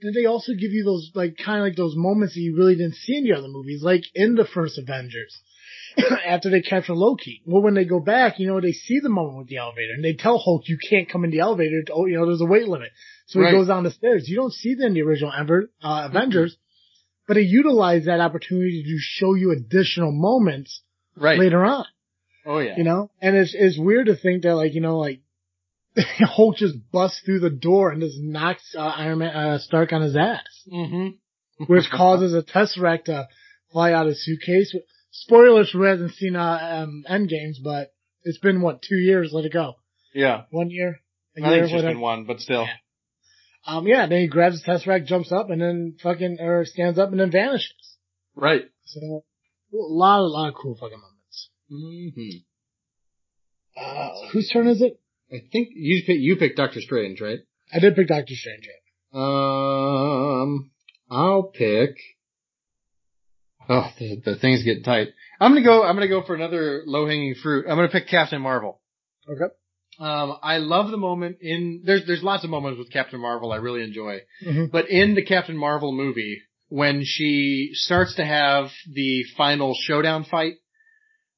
did 0.00 0.14
they 0.14 0.24
also 0.26 0.52
give 0.52 0.72
you 0.72 0.84
those, 0.84 1.10
like, 1.14 1.36
kind 1.42 1.58
of 1.58 1.64
like 1.64 1.76
those 1.76 1.94
moments 1.96 2.34
that 2.34 2.40
you 2.40 2.56
really 2.56 2.74
didn't 2.74 2.96
see 2.96 3.16
in 3.16 3.24
the 3.24 3.32
other 3.36 3.48
movies, 3.48 3.82
like 3.82 4.02
in 4.14 4.34
the 4.34 4.44
first 4.46 4.78
Avengers? 4.78 5.40
after 6.26 6.50
they 6.50 6.62
capture 6.62 6.94
Loki. 6.94 7.42
Well, 7.46 7.62
when 7.62 7.74
they 7.74 7.84
go 7.84 8.00
back, 8.00 8.38
you 8.38 8.46
know, 8.46 8.60
they 8.60 8.72
see 8.72 9.00
the 9.00 9.08
moment 9.08 9.38
with 9.38 9.48
the 9.48 9.58
elevator 9.58 9.92
and 9.94 10.04
they 10.04 10.14
tell 10.14 10.38
Hulk, 10.38 10.62
you 10.68 10.78
can't 10.90 11.08
come 11.10 11.24
in 11.24 11.30
the 11.30 11.40
elevator. 11.40 11.82
Oh, 11.92 12.06
you 12.06 12.18
know, 12.18 12.26
there's 12.26 12.40
a 12.40 12.46
weight 12.46 12.68
limit. 12.68 12.90
So 13.26 13.40
he 13.40 13.50
goes 13.50 13.68
down 13.68 13.84
the 13.84 13.90
stairs. 13.90 14.28
You 14.28 14.36
don't 14.36 14.52
see 14.52 14.74
that 14.74 14.86
in 14.86 14.94
the 14.94 15.02
original 15.02 15.32
Ever, 15.38 15.70
uh, 15.82 16.08
Avengers, 16.10 16.56
but 17.26 17.34
they 17.34 17.42
utilize 17.42 18.04
that 18.06 18.20
opportunity 18.20 18.82
to 18.84 18.96
show 18.98 19.34
you 19.34 19.52
additional 19.52 20.12
moments 20.12 20.82
Right. 21.16 21.38
later 21.38 21.64
on, 21.64 21.84
Oh 22.46 22.58
yeah. 22.58 22.74
you 22.76 22.84
know? 22.84 23.10
And 23.20 23.36
it's, 23.36 23.54
it's 23.54 23.78
weird 23.78 24.06
to 24.06 24.16
think 24.16 24.42
that 24.42 24.54
like, 24.54 24.74
you 24.74 24.80
know, 24.80 24.98
like, 24.98 25.20
Hulk 25.96 26.56
just 26.56 26.74
busts 26.90 27.20
through 27.24 27.40
the 27.40 27.50
door 27.50 27.90
and 27.90 28.00
just 28.00 28.16
knocks, 28.18 28.74
uh, 28.76 28.80
Iron 28.80 29.18
Man, 29.18 29.34
uh, 29.36 29.58
Stark 29.58 29.92
on 29.92 30.00
his 30.00 30.16
ass, 30.16 30.40
mm-hmm. 30.72 31.64
which 31.66 31.84
causes 31.94 32.32
a 32.34 32.42
Tesseract 32.42 33.04
to 33.04 33.28
fly 33.72 33.92
out 33.92 34.06
of 34.06 34.10
his 34.10 34.24
suitcase. 34.24 34.74
Spoilers 35.12 35.70
for 35.70 35.78
who 35.78 35.84
hasn't 35.84 36.12
seen, 36.12 36.36
uh, 36.36 36.84
um, 36.84 37.04
Endgames, 37.08 37.56
but 37.62 37.92
it's 38.24 38.38
been 38.38 38.62
what, 38.62 38.82
two 38.82 38.96
years, 38.96 39.30
let 39.32 39.44
it 39.44 39.52
go. 39.52 39.74
Yeah. 40.14 40.42
One 40.50 40.70
year? 40.70 41.00
A 41.36 41.40
I 41.40 41.44
think 41.44 41.54
year, 41.54 41.64
it's 41.64 41.72
just 41.72 41.84
been 41.84 42.00
one, 42.00 42.24
but 42.24 42.40
still. 42.40 42.62
Yeah. 42.62 42.72
Um, 43.66 43.86
yeah, 43.86 44.06
then 44.06 44.22
he 44.22 44.26
grabs 44.26 44.62
the 44.62 44.72
Tesseract, 44.72 45.06
jumps 45.06 45.30
up, 45.30 45.50
and 45.50 45.60
then 45.60 45.96
fucking, 46.02 46.38
or 46.40 46.64
stands 46.64 46.98
up 46.98 47.10
and 47.10 47.20
then 47.20 47.30
vanishes. 47.30 47.96
Right. 48.34 48.64
So, 48.84 49.00
a 49.00 49.76
lot, 49.76 50.20
a 50.20 50.22
lot 50.22 50.48
of 50.48 50.54
cool 50.54 50.74
fucking 50.74 50.98
moments. 50.98 51.50
Mm-hmm. 51.70 52.38
Uh, 53.76 54.30
whose 54.32 54.50
turn 54.50 54.66
is 54.66 54.82
it? 54.82 54.98
I 55.30 55.42
think 55.52 55.68
you 55.74 56.02
pick, 56.06 56.16
you 56.18 56.36
picked 56.36 56.56
Doctor 56.56 56.80
Strange, 56.80 57.20
right? 57.20 57.38
I 57.72 57.78
did 57.78 57.94
pick 57.94 58.08
Doctor 58.08 58.34
Strange. 58.34 58.66
yeah. 58.66 59.20
Um, 59.20 60.70
I'll 61.10 61.44
pick. 61.44 61.96
Oh, 63.68 63.90
the, 63.98 64.20
the 64.24 64.36
thing's 64.36 64.64
getting 64.64 64.82
tight. 64.82 65.08
I'm 65.40 65.52
gonna 65.52 65.64
go. 65.64 65.84
I'm 65.84 65.94
gonna 65.96 66.08
go 66.08 66.22
for 66.22 66.34
another 66.34 66.82
low 66.86 67.06
hanging 67.06 67.34
fruit. 67.34 67.66
I'm 67.68 67.76
gonna 67.76 67.88
pick 67.88 68.08
Captain 68.08 68.40
Marvel. 68.40 68.80
Okay. 69.28 69.52
Um, 69.98 70.36
I 70.42 70.56
love 70.58 70.90
the 70.90 70.96
moment 70.96 71.38
in 71.40 71.82
there's 71.84 72.06
there's 72.06 72.22
lots 72.22 72.44
of 72.44 72.50
moments 72.50 72.78
with 72.78 72.90
Captain 72.92 73.20
Marvel 73.20 73.52
I 73.52 73.56
really 73.56 73.82
enjoy, 73.82 74.20
Mhm. 74.44 74.70
but 74.70 74.88
in 74.90 75.14
the 75.14 75.24
Captain 75.24 75.56
Marvel 75.56 75.92
movie 75.92 76.40
when 76.68 77.02
she 77.04 77.70
starts 77.74 78.14
to 78.16 78.24
have 78.24 78.70
the 78.90 79.24
final 79.36 79.74
showdown 79.80 80.24
fight, 80.24 80.54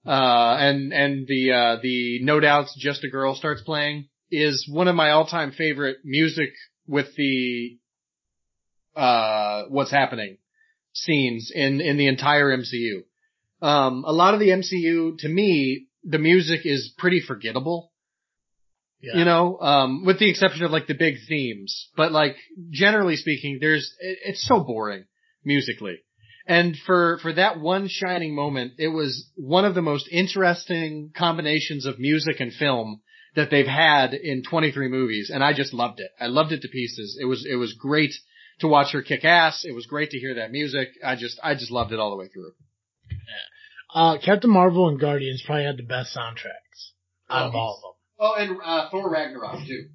uh, 0.06 0.56
and 0.58 0.92
and 0.92 1.26
the 1.26 1.52
uh, 1.52 1.76
the 1.82 2.20
No 2.22 2.40
Doubt's 2.40 2.74
just 2.78 3.04
a 3.04 3.08
girl 3.10 3.34
starts 3.34 3.62
playing 3.62 4.08
is 4.30 4.68
one 4.70 4.88
of 4.88 4.94
my 4.94 5.10
all 5.10 5.26
time 5.26 5.52
favorite 5.52 5.98
music 6.04 6.50
with 6.86 7.14
the 7.16 7.78
uh 8.96 9.64
what's 9.68 9.90
happening 9.90 10.38
scenes 10.94 11.50
in 11.54 11.80
in 11.80 11.96
the 11.96 12.06
entire 12.08 12.56
MCU. 12.56 13.02
Um, 13.60 14.04
a 14.06 14.12
lot 14.12 14.34
of 14.34 14.40
the 14.40 14.48
MCU 14.50 15.18
to 15.18 15.28
me 15.28 15.86
the 16.04 16.18
music 16.18 16.60
is 16.64 16.92
pretty 16.98 17.20
forgettable 17.20 17.90
Yeah. 19.00 19.18
you 19.18 19.24
know, 19.24 19.58
um, 19.60 20.04
with 20.04 20.18
the 20.18 20.30
exception 20.30 20.64
of 20.64 20.70
like 20.70 20.86
the 20.86 20.94
big 20.94 21.16
themes. 21.28 21.88
But 21.96 22.12
like 22.12 22.36
generally 22.70 23.16
speaking, 23.16 23.58
there's 23.60 23.92
it, 24.00 24.18
it's 24.24 24.46
so 24.46 24.60
boring 24.60 25.04
musically. 25.44 25.98
And 26.46 26.76
for 26.86 27.18
for 27.22 27.32
that 27.34 27.58
one 27.60 27.88
shining 27.88 28.34
moment, 28.34 28.72
it 28.78 28.88
was 28.88 29.30
one 29.36 29.64
of 29.64 29.74
the 29.74 29.82
most 29.82 30.08
interesting 30.10 31.10
combinations 31.16 31.86
of 31.86 31.98
music 31.98 32.40
and 32.40 32.52
film 32.52 33.00
that 33.34 33.50
they've 33.50 33.66
had 33.66 34.14
in 34.14 34.42
23 34.42 34.88
movies, 34.88 35.30
and 35.32 35.42
I 35.42 35.52
just 35.54 35.72
loved 35.74 36.00
it. 36.00 36.10
I 36.20 36.26
loved 36.26 36.52
it 36.52 36.62
to 36.62 36.68
pieces. 36.68 37.18
It 37.20 37.24
was 37.24 37.46
it 37.50 37.56
was 37.56 37.72
great 37.74 38.14
to 38.60 38.68
watch 38.68 38.92
her 38.92 39.02
kick 39.02 39.24
ass. 39.24 39.64
It 39.64 39.74
was 39.74 39.86
great 39.86 40.10
to 40.10 40.18
hear 40.18 40.34
that 40.36 40.50
music. 40.52 40.88
I 41.04 41.16
just 41.16 41.38
I 41.42 41.54
just 41.54 41.70
loved 41.70 41.92
it 41.92 41.98
all 41.98 42.10
the 42.10 42.16
way 42.16 42.28
through. 42.28 42.52
Uh, 43.94 44.18
Captain 44.24 44.50
Marvel 44.50 44.88
and 44.88 44.98
Guardians 44.98 45.42
probably 45.46 45.64
had 45.64 45.76
the 45.76 45.82
best 45.84 46.16
soundtracks 46.16 46.90
out 47.30 47.46
of 47.46 47.54
Oh, 47.54 47.58
all 47.58 47.76
of 47.76 47.82
them. 47.82 47.92
Oh, 48.18 48.34
and 48.36 48.60
uh, 48.64 48.90
Thor 48.90 49.08
Ragnarok 49.10 49.66
too. 49.66 49.88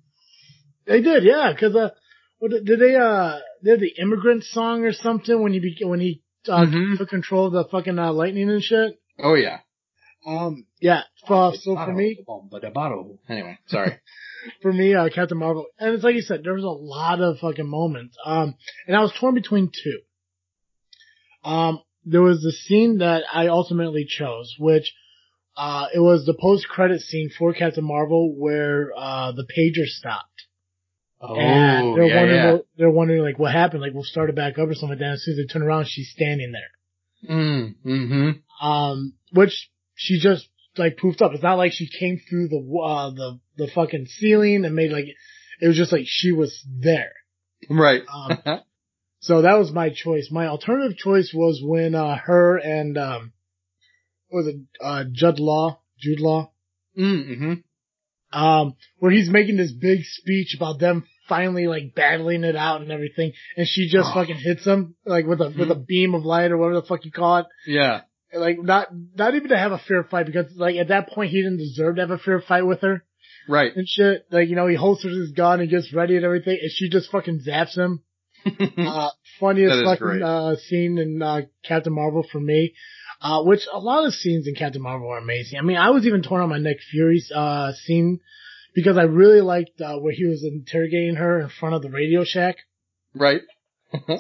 They 0.86 1.02
did, 1.02 1.24
yeah, 1.24 1.54
cause, 1.60 1.76
uh, 1.76 1.90
what, 2.40 2.52
did 2.52 2.80
they, 2.80 2.96
uh, 2.96 3.40
they 3.64 3.72
had 3.72 3.80
the 3.80 3.94
immigrant 4.02 4.44
song 4.46 4.86
or 4.86 4.94
something 4.94 5.42
when 5.42 5.52
he, 5.54 5.78
when 5.86 6.00
he, 6.00 6.24
uh, 6.48 6.66
Mhm. 6.66 6.98
took 6.98 7.10
control 7.10 7.48
of 7.48 7.54
the 7.54 7.66
fucking, 7.66 8.00
uh, 8.00 8.12
lightning 8.14 8.50
and 8.50 8.64
shit? 8.64 9.00
Oh 9.22 9.36
yeah. 9.36 9.60
Um, 10.26 10.66
yeah, 10.80 11.02
for, 11.28 11.54
so 11.56 11.76
for 11.76 11.94
me, 11.94 12.18
but 12.50 12.64
Anyway, 13.30 13.60
sorry. 13.68 14.00
for 14.62 14.72
me, 14.72 14.94
uh, 14.94 15.10
Captain 15.14 15.38
Marvel, 15.38 15.66
and 15.78 15.96
it's 15.96 16.04
like 16.04 16.16
you 16.16 16.22
said, 16.22 16.42
there 16.44 16.54
was 16.54 16.64
a 16.64 16.68
lot 16.68 17.22
of 17.22 17.40
fucking 17.40 17.68
moments. 17.68 18.16
Um, 18.26 18.56
and 18.88 18.96
I 18.96 19.02
was 19.02 19.14
torn 19.20 19.36
between 19.36 19.72
two. 19.72 20.00
Um, 21.44 21.82
there 22.06 22.22
was 22.22 22.42
the 22.42 22.52
scene 22.52 23.00
that 23.00 23.24
I 23.32 23.48
ultimately 23.48 24.06
chose, 24.06 24.56
which, 24.60 24.94
uh, 25.58 25.88
it 25.94 26.00
was 26.00 26.26
the 26.26 26.38
post-credit 26.40 27.02
scene 27.02 27.30
for 27.38 27.54
Captain 27.54 27.84
Marvel 27.84 28.34
where, 28.36 28.92
uh, 28.96 29.32
the 29.32 29.46
pager 29.46 29.86
stopped. 29.86 30.26
Oh, 31.22 31.36
and 31.36 31.98
they're 31.98 32.06
yeah, 32.06 32.16
wondering, 32.16 32.44
yeah. 32.44 32.58
they're 32.78 32.90
wondering 32.90 33.24
like 33.24 33.38
what 33.38 33.52
happened, 33.52 33.82
like 33.82 33.94
we'll 33.94 34.04
start 34.04 34.30
it 34.30 34.36
back 34.36 34.58
up 34.58 34.70
or 34.70 34.74
something 34.74 34.98
like 34.98 35.00
that. 35.00 35.14
As 35.14 35.24
soon 35.24 35.34
as 35.34 35.38
they 35.38 35.52
turn 35.52 35.64
around, 35.64 35.88
she's 35.88 36.10
standing 36.12 36.54
there. 36.54 37.36
Mm, 37.36 37.76
mm-hmm. 37.86 38.66
Um, 38.66 39.14
which 39.34 39.70
she 39.96 40.20
just 40.20 40.48
like 40.78 40.98
poofed 40.98 41.22
up. 41.22 41.34
It's 41.34 41.44
not 41.44 41.58
like 41.58 41.72
she 41.74 41.88
came 41.90 42.20
through 42.30 42.50
the, 42.50 42.58
uh, 42.58 43.10
the, 43.12 43.40
the 43.58 43.72
fucking 43.74 44.06
ceiling 44.08 44.66
and 44.66 44.76
made 44.76 44.92
like, 44.92 45.06
it 45.62 45.68
was 45.68 45.78
just 45.78 45.92
like 45.92 46.06
she 46.06 46.32
was 46.32 46.66
there. 46.68 47.14
Right. 47.70 48.02
Um, 48.14 48.62
so 49.20 49.42
that 49.42 49.58
was 49.58 49.72
my 49.72 49.90
choice. 49.90 50.30
My 50.32 50.48
alternative 50.48 50.98
choice 50.98 51.32
was 51.34 51.62
when, 51.64 51.96
uh, 51.96 52.18
her 52.18 52.58
and, 52.58 52.98
um, 52.98 53.34
what 54.30 54.46
was 54.46 54.56
it, 54.56 54.62
uh, 54.82 55.04
Judd 55.12 55.40
Law, 55.40 55.82
Jude 56.00 56.20
Law, 56.20 56.52
mm-hmm. 56.98 57.54
um, 58.38 58.76
where 58.98 59.12
he's 59.12 59.30
making 59.30 59.58
this 59.58 59.72
big 59.72 60.00
speech 60.04 60.56
about 60.56 60.80
them 60.80 61.06
finally 61.30 61.68
like 61.68 61.94
battling 61.96 62.44
it 62.44 62.56
out 62.56 62.82
and 62.82 62.92
everything, 62.92 63.32
and 63.56 63.68
she 63.68 63.88
just 63.88 64.10
Oh. 64.10 64.14
fucking 64.16 64.38
hits 64.38 64.66
him 64.66 64.96
like 65.06 65.26
with 65.26 65.40
a 65.40 65.50
with 65.50 65.72
a 65.72 65.76
beam 65.76 66.16
of 66.16 66.26
light 66.26 66.52
or 66.52 66.58
whatever 66.58 66.82
the 66.82 66.88
fuck 66.88 67.06
you 67.06 67.12
call 67.12 67.38
it. 67.38 67.46
Yeah. 67.68 68.02
Like 68.34 68.58
not 68.62 68.88
not 69.16 69.34
even 69.36 69.50
to 69.50 69.58
have 69.58 69.72
a 69.72 69.80
fair 69.80 70.04
fight 70.04 70.26
because 70.28 70.52
like 70.56 70.76
at 70.76 70.90
that 70.90 71.10
point 71.10 71.32
he 71.32 71.42
didn't 71.42 71.58
deserve 71.58 71.96
to 71.96 72.02
have 72.02 72.12
a 72.12 72.18
fair 72.18 72.42
fight 72.42 72.66
with 72.66 72.82
her 72.82 73.04
Right. 73.48 73.76
and 73.76 73.88
shit. 73.88 74.26
Like 74.32 74.50
you 74.50 74.56
know 74.56 74.68
he 74.68 74.76
holsters 74.76 75.18
his 75.18 75.32
gun 75.32 75.60
and 75.62 75.70
gets 75.70 75.92
ready 75.94 76.16
and 76.16 76.24
everything, 76.26 76.60
and 76.62 76.72
she 76.72 76.90
just 76.90 77.12
fucking 77.12 77.42
zaps 77.48 77.76
him. 77.78 78.04
Uh, 78.78 79.10
funniest 79.40 79.84
fucking 79.84 80.24
uh, 80.24 80.56
scene 80.56 80.98
in 80.98 81.22
uh, 81.22 81.42
Captain 81.66 81.92
Marvel 81.94 82.24
for 82.32 82.40
me. 82.40 82.74
Uh, 83.22 83.44
which 83.44 83.60
a 83.74 83.80
lot 83.80 84.06
of 84.06 84.14
scenes 84.14 84.48
in 84.48 84.56
Captain 84.56 84.82
Marvel 84.82 85.10
are 85.10 85.18
amazing. 85.18 85.60
I 85.60 85.62
mean, 85.62 85.76
I 85.76 85.90
was 85.90 86.06
even 86.08 86.22
torn 86.24 86.42
on 86.42 86.48
my 86.50 86.58
Nick 86.58 86.78
Fury 86.90 87.22
uh, 87.36 87.74
scene 87.74 88.20
because 88.74 88.98
I 88.98 89.04
really 89.04 89.42
liked 89.42 89.82
uh, 89.82 89.98
where 89.98 90.14
he 90.14 90.26
was 90.26 90.42
interrogating 90.44 91.16
her 91.16 91.42
in 91.42 91.50
front 91.50 91.76
of 91.76 91.82
the 91.82 91.90
Radio 91.90 92.24
Shack. 92.24 92.56
right. 93.14 93.42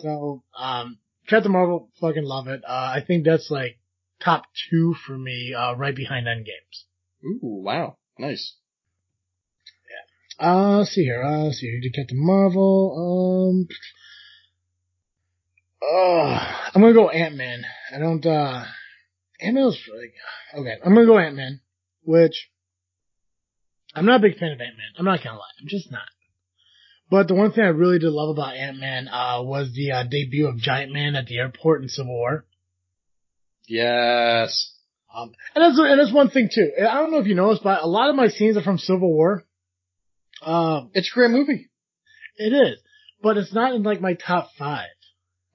So, 0.01 0.43
um, 0.59 0.97
Captain 1.29 1.51
Marvel, 1.53 1.89
fucking 2.01 2.23
love 2.25 2.47
it. 2.49 2.61
Uh, 2.67 2.71
I 2.97 3.01
think 3.05 3.23
that's 3.23 3.49
like 3.49 3.77
top 4.23 4.43
two 4.69 4.95
for 5.05 5.17
me, 5.17 5.53
uh, 5.53 5.73
right 5.73 5.95
behind 5.95 6.27
End 6.27 6.45
Games. 6.45 6.85
Ooh, 7.23 7.39
wow. 7.63 7.97
Nice. 8.17 8.55
Yeah. 10.39 10.47
Uh, 10.47 10.77
let's 10.79 10.91
see 10.91 11.03
here. 11.03 11.23
Uh, 11.23 11.45
let's 11.45 11.59
see. 11.59 11.67
You 11.67 11.81
did 11.81 11.93
Captain 11.93 12.17
Marvel. 12.19 13.67
Um, 13.67 13.67
uh, 15.81 16.69
I'm 16.73 16.81
gonna 16.81 16.93
go 16.93 17.09
Ant 17.09 17.35
Man. 17.35 17.63
I 17.93 17.99
don't. 17.99 18.25
uh 18.25 18.65
Ant 19.41 19.55
Man 19.55 19.63
was 19.65 19.79
like 19.87 20.61
okay. 20.61 20.75
I'm 20.83 20.93
gonna 20.93 21.05
go 21.05 21.17
Ant 21.17 21.35
Man, 21.35 21.61
which 22.03 22.49
I'm 23.95 24.05
not 24.05 24.19
a 24.19 24.27
big 24.27 24.37
fan 24.37 24.51
of 24.51 24.59
Ant 24.59 24.77
Man. 24.77 24.91
I'm 24.97 25.05
not 25.05 25.23
gonna 25.23 25.37
lie. 25.37 25.45
I'm 25.61 25.67
just 25.67 25.91
not. 25.91 26.01
But 27.09 27.27
the 27.27 27.33
one 27.33 27.51
thing 27.51 27.63
I 27.63 27.69
really 27.69 27.97
did 27.97 28.11
love 28.11 28.29
about 28.29 28.55
Ant 28.55 28.77
Man 28.77 29.07
uh, 29.07 29.41
was 29.41 29.71
the 29.73 29.91
uh, 29.93 30.03
debut 30.03 30.47
of 30.47 30.57
Giant 30.57 30.91
Man 30.91 31.15
at 31.15 31.25
the 31.25 31.37
airport 31.39 31.81
in 31.81 31.89
Civil 31.89 32.13
War. 32.13 32.45
Yes. 33.69 34.73
Um, 35.15 35.31
and 35.55 35.63
that's 35.63 35.79
and 35.79 35.99
that's 35.99 36.13
one 36.13 36.29
thing 36.29 36.49
too. 36.53 36.71
I 36.79 36.95
don't 36.95 37.11
know 37.11 37.19
if 37.19 37.27
you 37.27 37.35
noticed, 37.35 37.63
but 37.63 37.81
a 37.83 37.87
lot 37.87 38.09
of 38.09 38.15
my 38.15 38.27
scenes 38.27 38.57
are 38.57 38.61
from 38.63 38.77
Civil 38.77 39.09
War. 39.11 39.43
Um, 40.41 40.91
It's 40.93 41.11
a 41.11 41.15
great 41.15 41.31
movie. 41.31 41.69
it 42.37 42.53
is, 42.53 42.79
but 43.21 43.37
it's 43.37 43.53
not 43.53 43.73
in 43.73 43.83
like 43.83 44.01
my 44.01 44.13
top 44.13 44.49
five. 44.57 44.87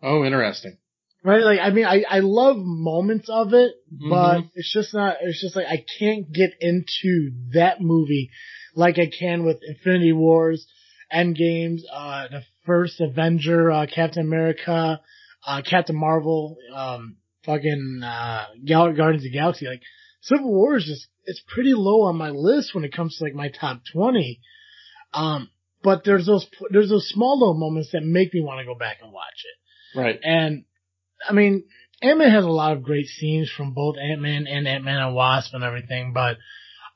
Oh, 0.03 0.25
interesting. 0.25 0.77
Right? 1.23 1.43
Like, 1.43 1.61
I 1.61 1.71
mean, 1.71 1.87
I, 1.87 2.05
I 2.09 2.19
love 2.21 2.57
moments 2.59 3.29
of 3.31 3.55
it, 3.55 3.73
but 3.91 4.41
Mhm. 4.41 4.51
it's 4.55 4.71
just 4.75 4.93
not, 4.93 5.17
it's 5.23 5.41
just 5.41 5.57
like, 5.57 5.67
I 5.67 5.83
can't 5.99 6.31
get 6.31 6.53
into 6.61 7.31
that 7.55 7.81
movie 7.81 8.29
like 8.75 8.99
I 8.99 9.07
can 9.07 9.45
with 9.45 9.61
Infinity 9.67 10.13
Wars, 10.13 10.67
Endgames, 11.11 11.81
uh, 11.91 12.29
the 12.29 12.43
first 12.67 13.01
Avenger, 13.01 13.71
uh, 13.71 13.87
Captain 13.87 14.27
America, 14.27 15.01
uh, 15.47 15.63
Captain 15.63 15.97
Marvel, 15.97 16.59
um, 16.75 17.17
fucking, 17.45 18.01
uh, 18.05 18.47
Gal- 18.65 18.93
Guardians 18.93 19.25
of 19.25 19.33
the 19.33 19.39
Galaxy. 19.39 19.67
Like, 19.67 19.83
Civil 20.21 20.53
War 20.53 20.77
is 20.77 20.85
just, 20.85 21.07
it's 21.25 21.43
pretty 21.47 21.75
low 21.75 22.03
on 22.03 22.17
my 22.17 22.31
list 22.31 22.75
when 22.75 22.85
it 22.85 22.95
comes 22.95 23.17
to 23.17 23.25
like 23.25 23.35
my 23.35 23.49
top 23.49 23.83
20. 23.93 24.41
Um, 25.13 25.51
but 25.83 26.03
there's 26.05 26.27
those, 26.27 26.47
there's 26.71 26.89
those 26.89 27.09
small 27.09 27.39
little 27.39 27.59
moments 27.59 27.91
that 27.93 28.03
make 28.03 28.33
me 28.33 28.41
want 28.41 28.61
to 28.61 28.65
go 28.65 28.75
back 28.75 28.99
and 29.03 29.13
watch 29.13 29.45
it. 29.45 29.99
Right. 29.99 30.19
And 30.23 30.65
I 31.29 31.33
mean, 31.33 31.65
Ant-Man 32.03 32.31
has 32.31 32.45
a 32.45 32.49
lot 32.51 32.73
of 32.73 32.83
great 32.83 33.07
scenes 33.07 33.51
from 33.51 33.73
both 33.73 33.97
Ant-Man 33.99 34.47
and 34.47 34.67
Ant-Man 34.67 34.99
and 34.99 35.15
Wasp 35.15 35.55
and 35.55 35.65
everything, 35.65 36.13
but 36.13 36.39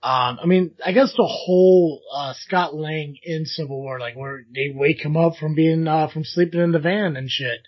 um, 0.01 0.39
I 0.41 0.47
mean, 0.47 0.75
I 0.85 0.93
guess 0.93 1.13
the 1.17 1.27
whole 1.27 2.01
uh, 2.15 2.33
Scott 2.37 2.73
Lang 2.73 3.17
in 3.23 3.45
Civil 3.47 3.81
War, 3.81 3.99
like 3.99 4.15
where 4.15 4.45
they 4.55 4.71
wake 4.73 5.05
him 5.05 5.17
up 5.17 5.37
from 5.37 5.57
being 5.57 5.89
uh, 5.89 6.09
from 6.09 6.23
sleeping 6.23 6.61
in 6.61 6.71
the 6.71 6.79
van 6.79 7.17
and 7.17 7.29
shit. 7.29 7.59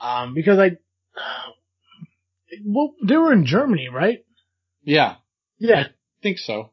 Um, 0.00 0.32
because 0.32 0.58
I, 0.58 0.78
well, 2.64 2.94
they 3.06 3.16
were 3.16 3.32
in 3.32 3.46
Germany, 3.46 3.88
right? 3.88 4.24
Yeah. 4.82 5.16
Yeah, 5.58 5.80
I 5.80 5.86
think 6.22 6.38
so. 6.38 6.70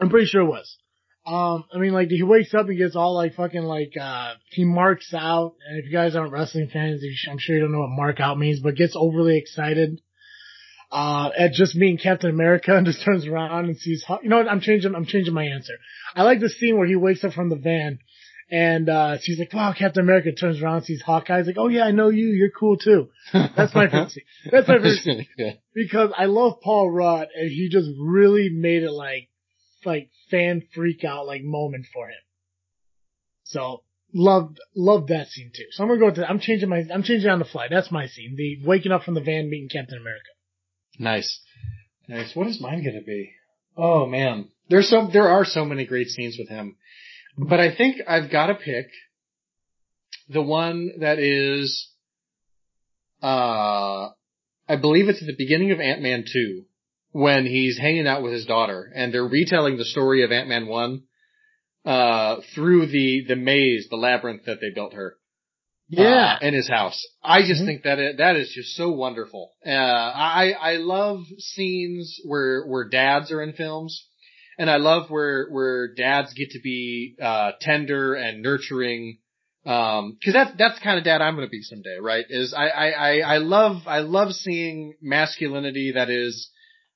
I'm 0.00 0.10
pretty 0.10 0.26
sure 0.26 0.42
it 0.42 0.46
was. 0.46 0.76
Um, 1.24 1.64
I 1.72 1.78
mean, 1.78 1.92
like 1.92 2.08
he 2.08 2.24
wakes 2.24 2.52
up 2.52 2.68
and 2.68 2.76
gets 2.76 2.96
all 2.96 3.14
like 3.14 3.34
fucking 3.34 3.62
like 3.62 3.92
uh 4.00 4.34
he 4.50 4.64
marks 4.64 5.14
out. 5.14 5.54
And 5.68 5.78
if 5.78 5.86
you 5.86 5.92
guys 5.92 6.16
aren't 6.16 6.32
wrestling 6.32 6.68
fans, 6.72 7.02
I'm 7.30 7.38
sure 7.38 7.54
you 7.54 7.62
don't 7.62 7.70
know 7.70 7.80
what 7.80 7.90
mark 7.90 8.18
out 8.18 8.38
means, 8.38 8.58
but 8.60 8.74
gets 8.74 8.94
overly 8.96 9.38
excited 9.38 10.00
uh 10.90 11.30
at 11.38 11.52
just 11.52 11.76
meeting 11.76 11.98
Captain 11.98 12.30
America 12.30 12.76
and 12.76 12.86
just 12.86 13.04
turns 13.04 13.26
around 13.26 13.66
and 13.66 13.76
sees. 13.76 14.04
You 14.22 14.28
know 14.28 14.38
what? 14.38 14.48
I'm 14.48 14.60
changing. 14.60 14.96
I'm 14.96 15.06
changing 15.06 15.32
my 15.32 15.44
answer. 15.44 15.74
I 16.16 16.22
like 16.24 16.40
the 16.40 16.48
scene 16.48 16.76
where 16.76 16.88
he 16.88 16.96
wakes 16.96 17.22
up 17.22 17.34
from 17.34 17.50
the 17.50 17.56
van. 17.56 18.00
And, 18.52 18.90
uh, 18.90 19.16
she's 19.18 19.38
like, 19.38 19.54
wow, 19.54 19.72
Captain 19.72 20.02
America 20.02 20.30
turns 20.30 20.62
around 20.62 20.76
and 20.76 20.84
sees 20.84 21.00
Hawkeye. 21.00 21.38
He's 21.38 21.46
like, 21.46 21.56
oh 21.58 21.68
yeah, 21.68 21.84
I 21.84 21.90
know 21.90 22.10
you. 22.10 22.26
You're 22.26 22.50
cool 22.50 22.76
too. 22.76 23.08
That's 23.32 23.74
my 23.74 23.86
favorite 23.88 24.10
scene. 24.10 24.24
That's 24.52 24.68
my 24.68 24.74
favorite 24.74 24.98
scene 24.98 25.26
yeah. 25.38 25.52
because 25.74 26.10
I 26.14 26.26
love 26.26 26.60
Paul 26.60 26.90
Rudd 26.90 27.28
and 27.34 27.50
he 27.50 27.70
just 27.72 27.88
really 27.98 28.50
made 28.50 28.82
it 28.82 28.92
like 28.92 29.30
like 29.86 30.10
fan 30.30 30.62
freak 30.74 31.02
out 31.02 31.26
like 31.26 31.42
moment 31.42 31.86
for 31.94 32.08
him. 32.08 32.20
So 33.44 33.84
loved 34.12 34.60
loved 34.76 35.08
that 35.08 35.28
scene 35.28 35.50
too. 35.56 35.64
So 35.70 35.82
I'm 35.82 35.88
gonna 35.88 36.00
go 36.00 36.06
with 36.06 36.16
that. 36.16 36.28
I'm 36.28 36.38
changing 36.38 36.68
my 36.68 36.84
I'm 36.92 37.02
changing 37.02 37.30
on 37.30 37.38
the 37.38 37.46
fly. 37.46 37.68
That's 37.70 37.90
my 37.90 38.06
scene. 38.06 38.34
The 38.36 38.58
waking 38.66 38.92
up 38.92 39.04
from 39.04 39.14
the 39.14 39.22
van 39.22 39.48
meeting 39.48 39.70
Captain 39.72 39.98
America. 39.98 40.28
Nice. 40.98 41.40
Nice. 42.06 42.36
What 42.36 42.48
is 42.48 42.60
mine 42.60 42.84
gonna 42.84 43.00
be? 43.00 43.32
Oh 43.78 44.04
man. 44.04 44.50
There's 44.68 44.88
so, 44.88 45.08
there 45.12 45.28
are 45.28 45.44
so 45.44 45.64
many 45.64 45.84
great 45.84 46.08
scenes 46.08 46.36
with 46.38 46.48
him. 46.48 46.76
But 47.38 47.60
I 47.60 47.74
think 47.74 47.96
I've 48.06 48.30
gotta 48.30 48.54
pick 48.54 48.86
the 50.28 50.42
one 50.42 50.90
that 51.00 51.18
is, 51.18 51.90
uh, 53.22 54.08
I 54.68 54.76
believe 54.80 55.08
it's 55.08 55.20
at 55.22 55.26
the 55.26 55.36
beginning 55.36 55.70
of 55.72 55.80
Ant-Man 55.80 56.24
2 56.30 56.64
when 57.12 57.46
he's 57.46 57.78
hanging 57.78 58.06
out 58.06 58.22
with 58.22 58.32
his 58.32 58.46
daughter 58.46 58.90
and 58.94 59.12
they're 59.12 59.26
retelling 59.26 59.76
the 59.76 59.84
story 59.84 60.22
of 60.24 60.32
Ant-Man 60.32 60.66
1, 60.66 61.02
uh, 61.84 62.36
through 62.54 62.86
the, 62.86 63.24
the 63.28 63.36
maze, 63.36 63.88
the 63.90 63.96
labyrinth 63.96 64.44
that 64.46 64.60
they 64.60 64.70
built 64.74 64.94
her. 64.94 65.16
Yeah. 65.88 66.38
uh, 66.40 66.46
in 66.46 66.54
his 66.54 66.68
house. 66.70 67.06
I 67.22 67.42
just 67.42 67.60
Mhm. 67.62 67.66
think 67.66 67.82
that 67.82 67.98
it, 67.98 68.16
that 68.16 68.36
is 68.36 68.50
just 68.50 68.76
so 68.76 68.90
wonderful. 68.92 69.52
Uh, 69.66 69.70
I 69.70 70.52
I 70.52 70.76
love 70.76 71.26
scenes 71.38 72.18
where 72.24 72.64
where 72.66 72.88
dads 72.88 73.30
are 73.30 73.42
in 73.42 73.52
films, 73.52 74.08
and 74.58 74.70
I 74.70 74.76
love 74.76 75.10
where 75.10 75.48
where 75.50 75.94
dads 75.94 76.34
get 76.34 76.50
to 76.50 76.60
be 76.60 77.16
uh, 77.20 77.52
tender 77.60 78.14
and 78.14 78.42
nurturing. 78.42 79.18
Um, 79.64 80.18
cause 80.24 80.34
that's, 80.34 80.50
that's 80.58 80.78
the 80.80 80.82
kind 80.82 80.98
of 80.98 81.04
dad 81.04 81.22
I'm 81.22 81.36
gonna 81.36 81.48
be 81.48 81.62
someday, 81.62 81.98
right? 82.00 82.24
Is 82.28 82.52
I, 82.52 82.66
I, 82.66 82.90
I, 82.90 83.18
I 83.20 83.36
love, 83.38 83.82
I 83.86 84.00
love 84.00 84.32
seeing 84.32 84.94
masculinity 85.00 85.92
that 85.92 86.10
is, 86.10 86.50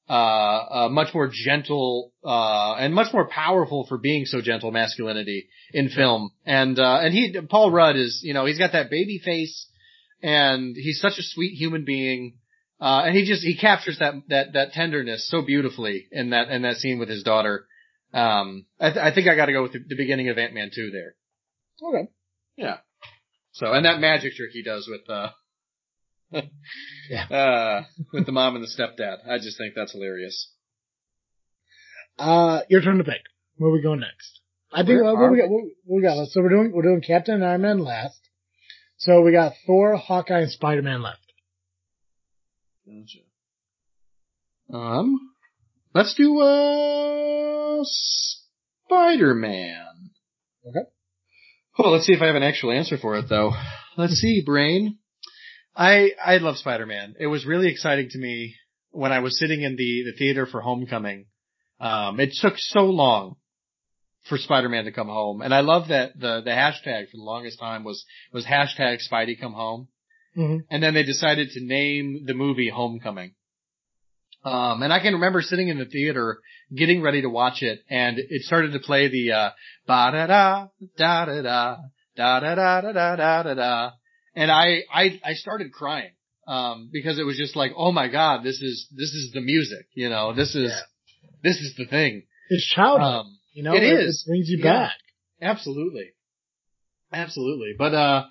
uh, 0.08 0.12
uh, 0.12 0.88
much 0.90 1.14
more 1.14 1.30
gentle, 1.32 2.12
uh, 2.24 2.74
and 2.74 2.92
much 2.92 3.12
more 3.12 3.28
powerful 3.28 3.86
for 3.86 3.98
being 3.98 4.24
so 4.24 4.40
gentle 4.40 4.72
masculinity 4.72 5.48
in 5.72 5.88
film. 5.90 6.32
And, 6.44 6.76
uh, 6.80 6.98
and 7.02 7.14
he, 7.14 7.36
Paul 7.48 7.70
Rudd 7.70 7.94
is, 7.94 8.20
you 8.24 8.34
know, 8.34 8.46
he's 8.46 8.58
got 8.58 8.72
that 8.72 8.90
baby 8.90 9.20
face 9.24 9.68
and 10.20 10.74
he's 10.76 11.00
such 11.00 11.18
a 11.18 11.22
sweet 11.22 11.54
human 11.54 11.84
being. 11.84 12.38
Uh, 12.80 13.04
and 13.06 13.16
he 13.16 13.24
just, 13.24 13.42
he 13.42 13.56
captures 13.56 13.98
that, 14.00 14.14
that, 14.28 14.52
that 14.52 14.72
tenderness 14.72 15.28
so 15.30 15.42
beautifully 15.42 16.06
in 16.12 16.30
that, 16.30 16.48
in 16.50 16.62
that 16.62 16.76
scene 16.76 16.98
with 16.98 17.08
his 17.08 17.22
daughter. 17.22 17.66
Um, 18.12 18.66
I, 18.78 18.90
th- 18.90 19.02
I 19.02 19.14
think 19.14 19.28
I 19.28 19.34
gotta 19.36 19.52
go 19.52 19.62
with 19.62 19.72
the, 19.72 19.80
the 19.86 19.96
beginning 19.96 20.28
of 20.28 20.36
Ant-Man 20.38 20.70
2 20.74 20.90
there. 20.90 21.14
Okay. 21.88 22.10
Yeah. 22.56 22.78
So, 23.52 23.72
and 23.72 23.84
that 23.86 23.98
magic 24.00 24.34
trick 24.34 24.50
he 24.52 24.62
does 24.62 24.88
with, 24.90 25.08
uh, 25.08 25.30
Yeah. 27.10 27.24
uh, 27.28 27.82
with 28.12 28.26
the 28.26 28.32
mom 28.32 28.56
and 28.56 28.64
the 28.64 28.68
stepdad. 28.68 29.18
I 29.30 29.38
just 29.38 29.56
think 29.58 29.74
that's 29.74 29.92
hilarious. 29.92 30.50
Uh, 32.18 32.60
your 32.68 32.82
turn 32.82 32.98
to 32.98 33.04
pick. 33.04 33.22
Where 33.56 33.70
we 33.70 33.80
going 33.82 34.00
next? 34.00 34.40
I 34.72 34.84
think 34.84 35.00
uh, 35.00 35.14
what 35.14 35.30
we 35.30 35.38
got. 35.38 35.48
What, 35.48 35.64
what 35.84 35.96
we 35.96 36.02
got? 36.02 36.26
So 36.28 36.42
we're 36.42 36.48
doing 36.50 36.72
we're 36.74 36.82
doing 36.82 37.00
Captain 37.06 37.36
and 37.36 37.44
Iron 37.44 37.62
Man 37.62 37.78
last. 37.78 38.18
So 38.98 39.22
we 39.22 39.32
got 39.32 39.52
Thor, 39.66 39.96
Hawkeye, 39.96 40.40
and 40.40 40.50
Spider 40.50 40.82
Man 40.82 41.02
left. 41.02 41.20
Gotcha. 42.86 43.18
Um, 44.72 45.18
let's 45.94 46.14
do, 46.14 46.40
uh, 46.40 47.82
Spider-Man. 48.86 50.10
Okay. 50.68 50.88
Well, 51.78 51.92
let's 51.92 52.06
see 52.06 52.12
if 52.14 52.22
I 52.22 52.26
have 52.26 52.36
an 52.36 52.42
actual 52.42 52.72
answer 52.72 52.96
for 52.96 53.16
it 53.16 53.26
though. 53.28 53.52
Let's 53.96 54.14
see, 54.14 54.42
brain. 54.46 54.98
I, 55.74 56.12
I 56.24 56.38
love 56.38 56.56
Spider-Man. 56.56 57.16
It 57.20 57.26
was 57.26 57.44
really 57.44 57.68
exciting 57.70 58.08
to 58.10 58.18
me 58.18 58.54
when 58.90 59.12
I 59.12 59.18
was 59.18 59.38
sitting 59.38 59.62
in 59.62 59.76
the, 59.76 60.04
the 60.06 60.16
theater 60.16 60.46
for 60.46 60.60
Homecoming. 60.60 61.26
Um, 61.78 62.18
it 62.18 62.34
took 62.40 62.54
so 62.56 62.84
long 62.84 63.36
for 64.28 64.38
Spider-Man 64.38 64.86
to 64.86 64.92
come 64.92 65.08
home. 65.08 65.42
And 65.42 65.54
I 65.54 65.60
love 65.60 65.88
that 65.88 66.18
the, 66.18 66.40
the 66.42 66.50
hashtag 66.50 67.10
for 67.10 67.16
the 67.16 67.22
longest 67.22 67.58
time 67.58 67.84
was, 67.84 68.04
was 68.32 68.46
hashtag 68.46 68.98
Spidey 69.06 69.38
come 69.38 69.52
home. 69.52 69.88
Mm-hmm. 70.36 70.56
And 70.70 70.82
then 70.82 70.94
they 70.94 71.02
decided 71.02 71.50
to 71.50 71.60
name 71.64 72.24
the 72.26 72.34
movie 72.34 72.68
Homecoming. 72.68 73.34
Um, 74.44 74.82
and 74.82 74.92
I 74.92 75.00
can 75.00 75.14
remember 75.14 75.42
sitting 75.42 75.68
in 75.68 75.78
the 75.78 75.86
theater 75.86 76.38
getting 76.74 77.02
ready 77.02 77.22
to 77.22 77.28
watch 77.28 77.62
it 77.62 77.80
and 77.90 78.18
it 78.18 78.42
started 78.42 78.72
to 78.72 78.78
play 78.78 79.08
the, 79.08 79.32
uh, 79.32 79.50
ba 79.86 80.10
da 80.12 80.26
da, 80.26 80.66
da 80.96 81.24
da 81.24 81.42
da, 81.42 81.76
da 82.16 82.40
da 82.40 82.54
da 82.54 82.80
da 82.80 82.92
da 82.92 83.16
da 83.16 83.42
da 83.42 83.54
da. 83.54 83.90
And 84.36 84.50
I, 84.50 84.82
I, 84.92 85.20
I 85.24 85.32
started 85.34 85.72
crying, 85.72 86.12
um, 86.46 86.90
because 86.92 87.18
it 87.18 87.24
was 87.24 87.36
just 87.36 87.56
like, 87.56 87.72
oh 87.76 87.90
my 87.90 88.08
God, 88.08 88.44
this 88.44 88.60
is, 88.60 88.86
this 88.94 89.08
is 89.08 89.32
the 89.32 89.40
music, 89.40 89.86
you 89.94 90.08
know, 90.10 90.32
this 90.34 90.54
is, 90.54 90.70
Yeah. 90.70 91.30
this 91.42 91.56
is 91.56 91.74
the 91.76 91.86
thing. 91.86 92.22
It's 92.50 92.66
childhood. 92.66 93.02
Um, 93.26 93.38
you 93.52 93.62
know, 93.64 93.74
it 93.74 93.82
is. 93.82 94.22
It 94.24 94.30
brings 94.30 94.48
you 94.48 94.58
Yeah. 94.62 94.72
back. 94.88 94.92
Absolutely. 95.42 96.10
Absolutely. 97.12 97.74
But, 97.76 97.94
uh, 97.94 98.24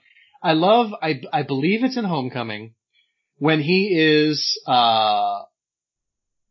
I 0.46 0.54
love, 0.54 0.92
I, 1.02 1.22
I 1.34 1.42
believe 1.42 1.84
it's 1.84 1.98
in 1.98 2.06
Homecoming 2.06 2.76
when 3.40 3.62
he 3.62 3.88
is, 3.98 4.62
uh, 4.68 5.42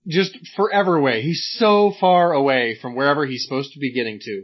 just 0.08 0.36
forever 0.56 0.96
away. 0.96 1.22
He's 1.22 1.48
so 1.58 1.92
far 2.00 2.32
away 2.32 2.76
from 2.82 2.96
wherever 2.96 3.24
he's 3.24 3.44
supposed 3.44 3.72
to 3.74 3.78
be 3.78 3.92
getting 3.92 4.18
to. 4.20 4.42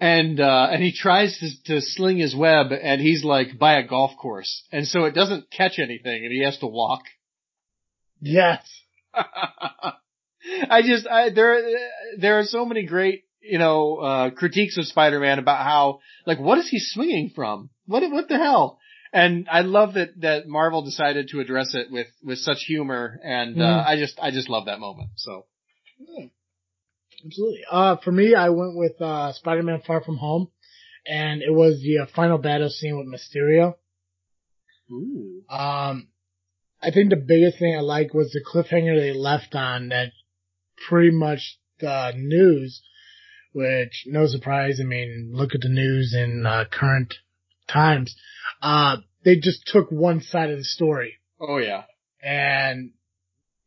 And, 0.00 0.40
uh, 0.40 0.68
and 0.70 0.82
he 0.82 0.92
tries 0.92 1.38
to, 1.40 1.74
to 1.74 1.82
sling 1.82 2.16
his 2.16 2.34
web 2.34 2.72
and 2.72 3.02
he's 3.02 3.22
like 3.22 3.58
by 3.58 3.74
a 3.74 3.86
golf 3.86 4.12
course. 4.16 4.62
And 4.72 4.88
so 4.88 5.04
it 5.04 5.14
doesn't 5.14 5.50
catch 5.50 5.78
anything 5.78 6.24
and 6.24 6.32
he 6.32 6.42
has 6.42 6.56
to 6.60 6.66
walk. 6.66 7.02
Yes. 8.18 8.66
I 9.14 10.80
just, 10.82 11.06
I, 11.06 11.28
there, 11.28 11.60
there 12.18 12.38
are 12.38 12.44
so 12.44 12.64
many 12.64 12.86
great, 12.86 13.24
you 13.42 13.58
know, 13.58 13.96
uh, 13.96 14.30
critiques 14.30 14.78
of 14.78 14.86
Spider-Man 14.86 15.38
about 15.38 15.64
how, 15.64 16.00
like, 16.26 16.38
what 16.38 16.58
is 16.58 16.68
he 16.68 16.78
swinging 16.78 17.32
from? 17.34 17.70
What, 17.86 18.02
what 18.10 18.28
the 18.28 18.36
hell? 18.36 18.78
And 19.12 19.48
I 19.50 19.62
love 19.62 19.94
that, 19.94 20.20
that 20.20 20.46
Marvel 20.46 20.82
decided 20.84 21.28
to 21.28 21.40
address 21.40 21.74
it 21.74 21.90
with, 21.90 22.06
with 22.22 22.38
such 22.38 22.64
humor. 22.66 23.18
And, 23.24 23.60
uh, 23.60 23.64
Mm. 23.64 23.86
I 23.86 23.96
just, 23.96 24.18
I 24.22 24.30
just 24.30 24.48
love 24.48 24.66
that 24.66 24.78
moment. 24.78 25.10
So. 25.16 25.46
Absolutely. 27.24 27.60
Uh, 27.70 27.96
for 27.96 28.12
me, 28.12 28.34
I 28.34 28.50
went 28.50 28.76
with, 28.76 29.00
uh, 29.00 29.32
Spider-Man 29.32 29.82
Far 29.86 30.02
From 30.02 30.18
Home. 30.18 30.48
And 31.06 31.42
it 31.42 31.52
was 31.52 31.80
the 31.82 32.00
uh, 32.02 32.06
final 32.14 32.38
battle 32.38 32.68
scene 32.68 32.98
with 32.98 33.06
Mysterio. 33.08 33.74
Ooh. 34.92 35.42
Um, 35.48 36.08
I 36.82 36.90
think 36.90 37.10
the 37.10 37.16
biggest 37.16 37.58
thing 37.58 37.74
I 37.76 37.80
like 37.80 38.12
was 38.12 38.32
the 38.32 38.44
cliffhanger 38.44 38.98
they 38.98 39.12
left 39.12 39.54
on 39.54 39.88
that 39.88 40.12
pretty 40.88 41.10
much 41.10 41.58
the 41.80 42.12
news, 42.14 42.82
which 43.52 44.04
no 44.06 44.26
surprise. 44.26 44.78
I 44.80 44.84
mean, 44.84 45.30
look 45.32 45.54
at 45.54 45.60
the 45.60 45.68
news 45.68 46.14
in 46.16 46.44
uh, 46.46 46.64
current 46.70 47.14
times. 47.68 48.14
Uh, 48.62 48.98
they 49.24 49.36
just 49.36 49.66
took 49.66 49.90
one 49.90 50.20
side 50.20 50.50
of 50.50 50.58
the 50.58 50.64
story 50.64 51.14
Oh 51.40 51.58
yeah. 51.58 51.84
and 52.22 52.92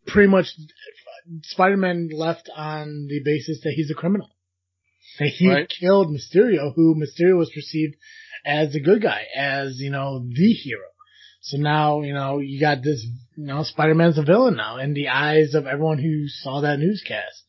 pretty 0.08 0.28
much 0.30 0.48
Spider-Man 1.44 2.10
left 2.14 2.50
on 2.56 3.08
the 3.10 3.22
basis 3.24 3.62
that 3.64 3.74
he's 3.76 3.92
a 3.92 3.96
criminal. 3.96 4.30
That 5.20 5.28
he 5.30 5.48
Right. 5.50 5.70
killed 5.70 6.08
Mysterio, 6.10 6.74
who 6.76 6.96
Mysterio 6.96 7.38
was 7.38 7.52
perceived 7.54 7.96
as 8.46 8.76
a 8.76 8.80
good 8.80 9.02
guy, 9.02 9.26
as, 9.36 9.80
you 9.80 9.90
know, 9.92 10.20
the 10.28 10.54
hero. 10.54 10.82
So 11.42 11.58
now, 11.58 12.02
you 12.02 12.14
know, 12.14 12.40
you 12.40 12.60
got 12.60 12.84
this, 12.84 13.06
you 13.38 13.46
know, 13.46 13.64
Spider-Man's 13.64 14.18
a 14.18 14.24
villain 14.24 14.56
now 14.56 14.78
in 14.78 14.94
the 14.94 15.10
eyes 15.10 15.54
of 15.56 15.68
everyone 15.68 16.00
who 16.00 16.28
saw 16.28 16.62
that 16.62 16.80
newscast. 16.80 17.44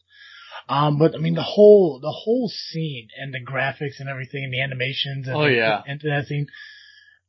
Um, 0.68 0.98
but 0.98 1.14
I 1.14 1.18
mean, 1.18 1.34
the 1.34 1.42
whole, 1.42 2.00
the 2.00 2.10
whole 2.10 2.48
scene 2.48 3.08
and 3.20 3.32
the 3.34 3.40
graphics 3.44 4.00
and 4.00 4.08
everything, 4.08 4.44
and 4.44 4.52
the 4.52 4.62
animations 4.62 5.26
and 5.28 5.36
Oh, 5.36 5.46
yeah. 5.46 5.82
and 5.86 6.00
that 6.00 6.26
scene, 6.26 6.46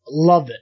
loved 0.08 0.50
it. 0.52 0.62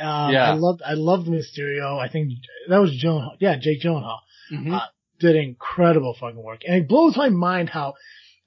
Um, 0.00 0.32
Yeah. 0.32 0.50
I 0.50 0.54
loved, 0.54 0.82
I 0.84 0.94
loved 0.94 1.26
Mysterio. 1.26 1.98
I 1.98 2.08
think 2.08 2.32
that 2.68 2.78
was 2.78 2.94
Joan, 2.96 3.36
yeah, 3.40 3.56
Jake 3.56 3.82
Gyllenhaal 3.82 4.18
Mhm. 4.52 4.72
Uh, 4.74 4.86
did 5.18 5.34
incredible 5.36 6.14
fucking 6.14 6.40
work. 6.42 6.62
And 6.66 6.76
it 6.76 6.88
blows 6.88 7.16
my 7.16 7.28
mind 7.30 7.70
how 7.70 7.94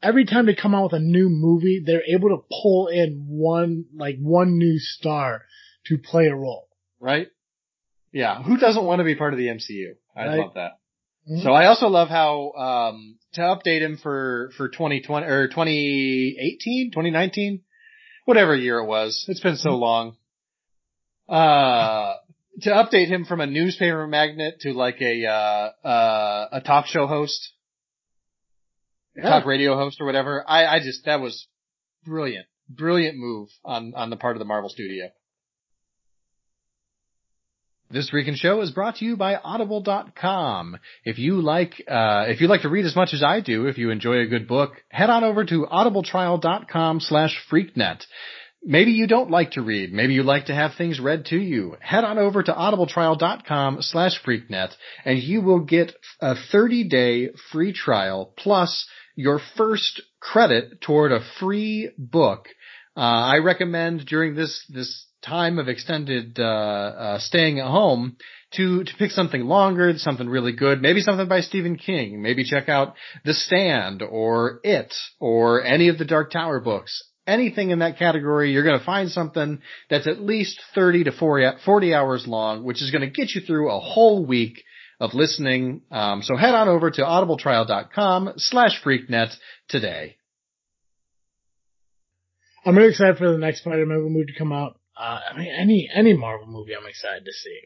every 0.02 0.24
time 0.26 0.46
they 0.46 0.56
come 0.56 0.74
out 0.74 0.84
with 0.86 0.94
a 0.94 1.00
new 1.04 1.28
movie, 1.30 1.80
they're 1.86 2.04
able 2.08 2.30
to 2.30 2.44
pull 2.62 2.88
in 2.88 3.26
one, 3.28 3.86
like 3.94 4.18
one 4.20 4.58
new 4.58 4.80
star 4.80 5.44
to 5.88 5.98
play 5.98 6.28
a 6.28 6.36
role. 6.36 6.68
right? 7.00 7.28
Yeah. 8.14 8.44
Who 8.44 8.58
doesn't 8.58 8.84
want 8.86 9.00
to 9.00 9.04
be 9.04 9.16
part 9.16 9.34
of 9.34 9.40
the 9.40 9.48
MCU? 9.48 9.96
I 10.16 10.28
Right. 10.28 10.40
love 10.40 10.54
that. 10.54 10.74
So 11.44 11.52
I 11.52 11.68
also 11.68 11.88
love 11.88 12.10
how, 12.10 12.52
um, 12.54 13.18
to 13.34 13.42
update 13.42 13.82
him 13.82 13.98
for, 14.02 14.52
for 14.58 14.70
2020 14.70 15.28
or 15.28 15.48
2018, 15.48 16.92
2019, 16.92 17.62
whatever 18.26 18.56
year 18.56 18.80
it 18.80 18.88
was. 18.88 19.26
It's 19.28 19.40
been 19.40 19.58
so 19.58 19.76
long. 19.76 20.18
Uh, 21.30 22.16
to 22.62 22.70
update 22.72 23.08
him 23.08 23.26
from 23.26 23.40
a 23.40 23.46
newspaper 23.48 24.08
magnet 24.08 24.60
to 24.62 24.74
like 24.74 25.00
a, 25.02 25.26
uh, 25.28 25.88
uh, 25.88 26.48
a 26.54 26.62
talk 26.62 26.88
show 26.88 27.08
host, 27.08 27.54
Yeah. 29.16 29.30
talk 29.30 29.46
radio 29.46 29.76
host 29.78 30.02
or 30.02 30.06
whatever. 30.06 30.44
I, 30.48 30.66
I 30.66 30.80
just, 30.80 31.06
that 31.06 31.22
was 31.22 31.48
brilliant, 32.04 32.48
brilliant 32.68 33.18
move 33.18 33.50
on, 33.64 33.94
on 33.96 34.10
the 34.10 34.18
part 34.18 34.36
of 34.36 34.40
the 34.40 34.46
Marvel 34.46 34.70
studio. 34.70 35.10
This 37.92 38.14
Recon 38.14 38.36
Show 38.36 38.62
is 38.62 38.72
brought 38.72 38.98
to 38.98 39.06
you 39.06 39.18
by 39.18 39.36
Audible.com. 39.36 40.78
If 41.04 41.20
you 41.20 41.42
like, 41.42 41.74
uh, 41.90 42.26
if 42.28 42.40
you 42.40 42.48
like 42.48 42.62
to 42.62 42.70
read 42.70 42.86
as 42.86 42.96
much 42.96 43.14
as 43.14 43.22
I 43.22 43.42
do, 43.42 43.66
if 43.66 43.78
you 43.78 43.90
enjoy 43.90 44.20
a 44.20 44.28
good 44.28 44.48
book, 44.48 44.72
head 44.90 45.10
on 45.10 45.26
over 45.26 45.44
to 45.44 45.66
audibletrial.com 45.66 47.02
slash 47.02 47.38
freaknet. 47.52 48.04
Maybe 48.64 48.92
you 48.92 49.08
don't 49.08 49.30
like 49.30 49.52
to 49.52 49.62
read. 49.62 49.92
Maybe 49.92 50.14
you 50.14 50.24
like 50.24 50.46
to 50.46 50.56
have 50.56 50.76
things 50.78 51.02
read 51.02 51.26
to 51.26 51.38
you. 51.38 51.76
Head 51.82 52.06
on 52.06 52.18
over 52.18 52.42
to 52.42 52.54
audibletrial.com 52.54 53.82
slash 53.82 54.22
freaknet 54.26 54.72
and 55.04 55.20
you 55.20 55.42
will 55.42 55.62
get 55.62 55.92
a 56.22 56.36
30 56.52 56.88
day 56.88 57.30
free 57.52 57.74
trial 57.74 58.34
plus 58.38 58.88
your 59.16 59.42
first 59.58 60.02
credit 60.22 60.80
toward 60.80 61.12
a 61.12 61.26
free 61.40 61.92
book. 61.98 62.48
Uh, 62.96 63.00
I 63.00 63.38
recommend 63.40 64.06
during 64.06 64.36
this, 64.36 64.64
this 64.70 65.08
time 65.24 65.60
of 65.60 65.68
extended, 65.68 66.40
uh, 66.40 66.44
uh, 66.44 67.20
staying 67.20 67.60
at 67.60 67.68
home 67.68 68.18
to, 68.54 68.84
to 68.84 68.94
pick 68.98 69.12
something 69.12 69.46
longer, 69.46 69.94
something 69.98 70.28
really 70.28 70.52
good, 70.52 70.82
maybe 70.82 71.02
something 71.02 71.28
by 71.28 71.42
Stephen 71.42 71.78
King. 71.78 72.22
Maybe 72.22 72.44
check 72.44 72.70
out 72.70 72.96
The 73.24 73.34
Stand 73.34 74.02
or 74.02 74.60
It 74.64 74.94
or 75.20 75.64
any 75.64 75.88
of 75.90 75.98
the 75.98 76.06
Dark 76.06 76.32
Tower 76.32 76.60
books. 76.60 77.04
Anything 77.28 77.70
in 77.70 77.80
that 77.80 78.00
category, 78.00 78.52
you're 78.52 78.64
going 78.64 78.80
to 78.80 78.86
find 78.86 79.10
something 79.10 79.62
that's 79.90 80.08
at 80.08 80.20
least 80.20 80.60
30 80.74 81.06
to 81.06 81.12
40, 81.12 81.60
40 81.64 81.94
hours 81.94 82.28
long, 82.28 82.64
which 82.64 82.82
is 82.82 82.92
going 82.92 83.04
to 83.04 83.10
get 83.10 83.34
you 83.36 83.42
through 83.42 83.72
a 83.72 83.80
whole 83.80 84.26
week 84.26 84.64
of 85.00 85.14
listening. 85.14 85.82
Um, 85.92 86.24
so 86.24 86.36
head 86.36 86.56
on 86.56 86.68
over 86.68 86.92
to 86.92 87.02
audibletrial.com 87.02 88.34
slash 88.38 88.82
freaknet 88.84 89.34
today. 89.70 90.18
I'm 92.66 92.78
really 92.78 92.90
excited 92.90 93.18
for 93.18 93.32
the 93.32 93.38
next 93.38 93.62
Spider-Man 93.62 94.02
movie 94.02 94.32
to 94.32 94.38
come 94.38 94.52
out. 94.52 94.81
Uh, 95.02 95.20
I 95.34 95.38
mean, 95.38 95.52
any, 95.52 95.90
any 95.92 96.14
Marvel 96.14 96.48
movie 96.48 96.76
I'm 96.76 96.86
excited 96.86 97.26
to 97.26 97.32
see. 97.32 97.60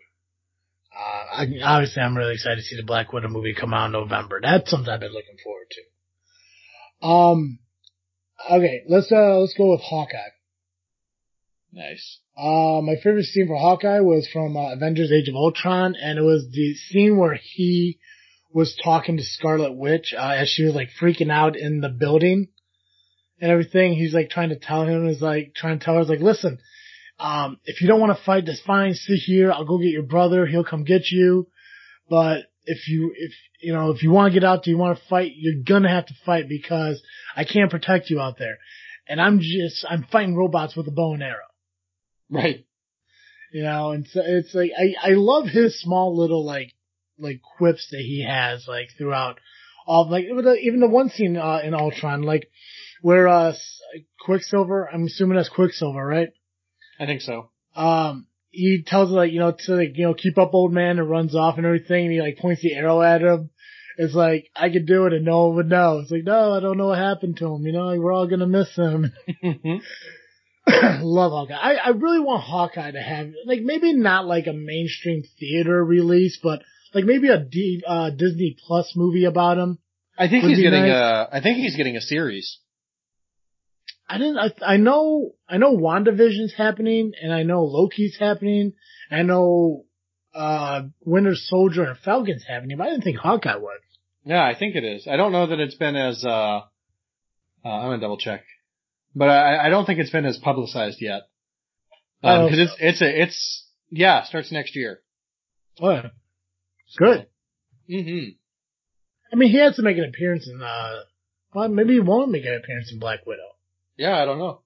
Uh, 0.97 1.41
I, 1.41 1.75
obviously 1.75 2.01
I'm 2.01 2.15
really 2.15 2.35
excited 2.35 2.57
to 2.57 2.61
see 2.61 2.77
the 2.77 2.83
Black 2.83 3.11
Widow 3.11 3.27
movie 3.27 3.53
come 3.53 3.73
out 3.73 3.87
in 3.87 3.91
November. 3.91 4.39
That's 4.41 4.71
something 4.71 4.89
I've 4.89 5.01
been 5.01 5.11
looking 5.11 5.35
forward 5.43 5.67
to. 5.71 7.05
Um, 7.05 7.59
okay, 8.49 8.83
let's, 8.87 9.11
uh, 9.11 9.39
let's 9.39 9.53
go 9.57 9.71
with 9.71 9.81
Hawkeye. 9.81 10.31
Nice. 11.73 12.19
Uh, 12.37 12.79
my 12.81 12.95
favorite 13.03 13.25
scene 13.25 13.47
for 13.47 13.57
Hawkeye 13.57 13.99
was 13.99 14.29
from 14.31 14.55
uh, 14.55 14.71
Avengers 14.71 15.11
Age 15.11 15.27
of 15.27 15.35
Ultron, 15.35 15.95
and 16.01 16.17
it 16.17 16.21
was 16.21 16.47
the 16.49 16.73
scene 16.75 17.17
where 17.17 17.37
he 17.41 17.99
was 18.53 18.79
talking 18.81 19.17
to 19.17 19.23
Scarlet 19.23 19.73
Witch, 19.73 20.13
uh, 20.17 20.35
as 20.37 20.47
she 20.47 20.63
was 20.63 20.73
like 20.73 20.87
freaking 21.01 21.29
out 21.29 21.57
in 21.57 21.81
the 21.81 21.89
building 21.89 22.47
and 23.41 23.51
everything. 23.51 23.93
He's 23.93 24.13
like 24.13 24.29
trying 24.29 24.49
to 24.49 24.59
tell 24.59 24.83
him, 24.83 25.09
is 25.09 25.21
like 25.21 25.53
trying 25.53 25.79
to 25.79 25.83
tell 25.83 25.95
her, 25.95 26.01
is 26.01 26.07
like, 26.07 26.21
listen, 26.21 26.59
um, 27.19 27.59
if 27.65 27.81
you 27.81 27.87
don't 27.87 27.99
want 27.99 28.17
to 28.17 28.23
fight, 28.23 28.45
that's 28.45 28.61
fine. 28.61 28.93
Sit 28.93 29.19
here. 29.25 29.51
I'll 29.51 29.65
go 29.65 29.77
get 29.77 29.91
your 29.91 30.03
brother. 30.03 30.45
He'll 30.45 30.65
come 30.65 30.83
get 30.83 31.09
you. 31.11 31.47
But 32.09 32.43
if 32.65 32.87
you, 32.87 33.13
if, 33.15 33.31
you 33.61 33.73
know, 33.73 33.91
if 33.91 34.03
you 34.03 34.11
want 34.11 34.33
to 34.33 34.39
get 34.39 34.45
out 34.45 34.63
there, 34.63 34.73
you 34.73 34.77
want 34.77 34.97
to 34.97 35.05
fight, 35.05 35.33
you're 35.35 35.63
gonna 35.63 35.89
have 35.89 36.07
to 36.07 36.13
fight 36.25 36.49
because 36.49 37.01
I 37.35 37.45
can't 37.45 37.71
protect 37.71 38.09
you 38.09 38.19
out 38.19 38.37
there. 38.37 38.57
And 39.07 39.21
I'm 39.21 39.39
just, 39.39 39.85
I'm 39.89 40.05
fighting 40.11 40.35
robots 40.35 40.75
with 40.75 40.87
a 40.87 40.91
bow 40.91 41.13
and 41.13 41.23
arrow. 41.23 41.45
Right. 42.29 42.65
You 43.53 43.63
know, 43.63 43.91
and 43.91 44.05
so 44.07 44.21
it's 44.23 44.53
like 44.53 44.71
I 44.77 45.11
I 45.11 45.13
love 45.13 45.47
his 45.47 45.79
small 45.79 46.17
little 46.17 46.45
like 46.45 46.73
like 47.17 47.41
quips 47.57 47.87
that 47.91 48.01
he 48.01 48.25
has 48.27 48.65
like 48.67 48.89
throughout 48.97 49.39
all 49.87 50.09
like 50.09 50.25
even 50.25 50.43
the, 50.43 50.55
even 50.55 50.79
the 50.79 50.89
one 50.89 51.09
scene 51.09 51.37
uh, 51.37 51.61
in 51.63 51.73
Ultron 51.73 52.23
like 52.23 52.49
where 53.01 53.27
uh 53.27 53.53
Quicksilver 54.19 54.89
I'm 54.91 55.05
assuming 55.05 55.37
that's 55.37 55.47
Quicksilver 55.47 56.05
right 56.05 56.29
I 56.99 57.05
think 57.05 57.21
so. 57.21 57.49
um 57.75 58.27
he 58.51 58.83
tells 58.85 59.09
like 59.09 59.31
you 59.31 59.39
know 59.39 59.51
to 59.57 59.75
like 59.75 59.97
you 59.97 60.05
know 60.05 60.13
keep 60.13 60.37
up 60.37 60.53
old 60.53 60.71
man 60.71 60.97
and 60.99 61.09
runs 61.09 61.35
off 61.35 61.57
and 61.57 61.65
everything 61.65 62.05
and 62.05 62.13
he 62.13 62.21
like 62.21 62.37
points 62.37 62.61
the 62.61 62.73
arrow 62.73 63.01
at 63.01 63.21
him 63.21 63.49
it's 63.97 64.13
like 64.13 64.49
I 64.55 64.69
could 64.69 64.85
do 64.85 65.05
it 65.05 65.13
and 65.13 65.25
no 65.25 65.47
one 65.47 65.55
would 65.57 65.69
know 65.69 65.99
it's 65.99 66.11
like 66.11 66.23
no 66.23 66.53
I 66.53 66.61
don't 66.61 66.77
know 66.77 66.87
what 66.87 66.97
happened 66.97 67.37
to 67.37 67.53
him 67.53 67.65
you 67.65 67.73
know 67.73 67.87
like, 67.87 67.99
we're 67.99 68.13
all 68.13 68.27
gonna 68.27 68.47
miss 68.47 68.73
him 68.75 69.11
love 71.01 71.31
Hawkeye. 71.31 71.53
I, 71.53 71.73
I 71.75 71.89
really 71.89 72.19
want 72.19 72.43
Hawkeye 72.43 72.91
to 72.91 73.01
have 73.01 73.29
like 73.45 73.61
maybe 73.61 73.93
not 73.93 74.25
like 74.25 74.47
a 74.47 74.53
mainstream 74.53 75.23
theater 75.39 75.83
release, 75.83 76.39
but 76.41 76.63
like 76.93 77.05
maybe 77.05 77.29
a 77.29 77.39
D, 77.39 77.83
uh, 77.85 78.09
Disney 78.09 78.57
Plus 78.65 78.93
movie 78.95 79.25
about 79.25 79.57
him. 79.57 79.77
I 80.17 80.27
think 80.27 80.45
he's 80.45 80.59
getting 80.59 80.87
nice. 80.87 80.91
a. 80.91 81.29
I 81.31 81.41
think 81.41 81.57
he's 81.57 81.75
getting 81.75 81.97
a 81.97 82.01
series. 82.01 82.59
I 84.07 84.17
didn't. 84.17 84.37
I, 84.37 84.51
I 84.73 84.77
know. 84.77 85.31
I 85.49 85.57
know 85.57 85.75
WandaVision's 85.75 86.53
happening, 86.55 87.13
and 87.21 87.33
I 87.33 87.43
know 87.43 87.63
Loki's 87.63 88.17
happening. 88.19 88.73
I 89.09 89.23
know 89.23 89.85
uh 90.33 90.83
Winter 91.01 91.33
Soldier 91.35 91.83
and 91.83 91.97
Falcon's 91.97 92.43
happening, 92.47 92.77
but 92.77 92.87
I 92.87 92.89
didn't 92.91 93.03
think 93.03 93.17
Hawkeye 93.17 93.55
was. 93.55 93.79
Yeah, 94.25 94.43
I 94.43 94.57
think 94.57 94.75
it 94.75 94.83
is. 94.83 95.07
I 95.07 95.17
don't 95.17 95.31
know 95.31 95.47
that 95.47 95.59
it's 95.59 95.75
been 95.75 95.95
as. 95.95 96.23
uh, 96.25 96.29
uh 96.29 96.61
I'm 97.63 97.89
gonna 97.89 97.99
double 98.01 98.17
check, 98.17 98.43
but 99.15 99.29
I, 99.29 99.67
I 99.67 99.69
don't 99.69 99.85
think 99.85 99.99
it's 99.99 100.11
been 100.11 100.25
as 100.25 100.37
publicized 100.37 100.97
yet. 101.01 101.23
Oh. 102.23 102.45
Because 102.45 102.59
it's 102.59 102.75
it's 102.79 103.01
a 103.01 103.21
it's 103.23 103.65
yeah 103.89 104.23
starts 104.23 104.51
next 104.51 104.75
year. 104.75 104.99
Oh, 105.81 105.89
yeah. 105.91 106.09
good. 106.97 107.27
hmm 107.89 108.29
I 109.33 109.35
mean, 109.35 109.49
he 109.49 109.57
has 109.57 109.75
to 109.75 109.81
make 109.81 109.97
an 109.97 110.05
appearance 110.05 110.47
in. 110.47 110.61
uh 110.61 111.03
Well, 111.53 111.69
maybe 111.69 111.93
he 111.93 111.99
won't 111.99 112.31
make 112.31 112.45
an 112.45 112.59
appearance 112.61 112.91
in 112.91 112.99
Black 112.99 113.25
Widow. 113.25 113.54
Yeah, 113.97 114.17
I 114.17 114.25
don't 114.25 114.39
know. 114.39 114.61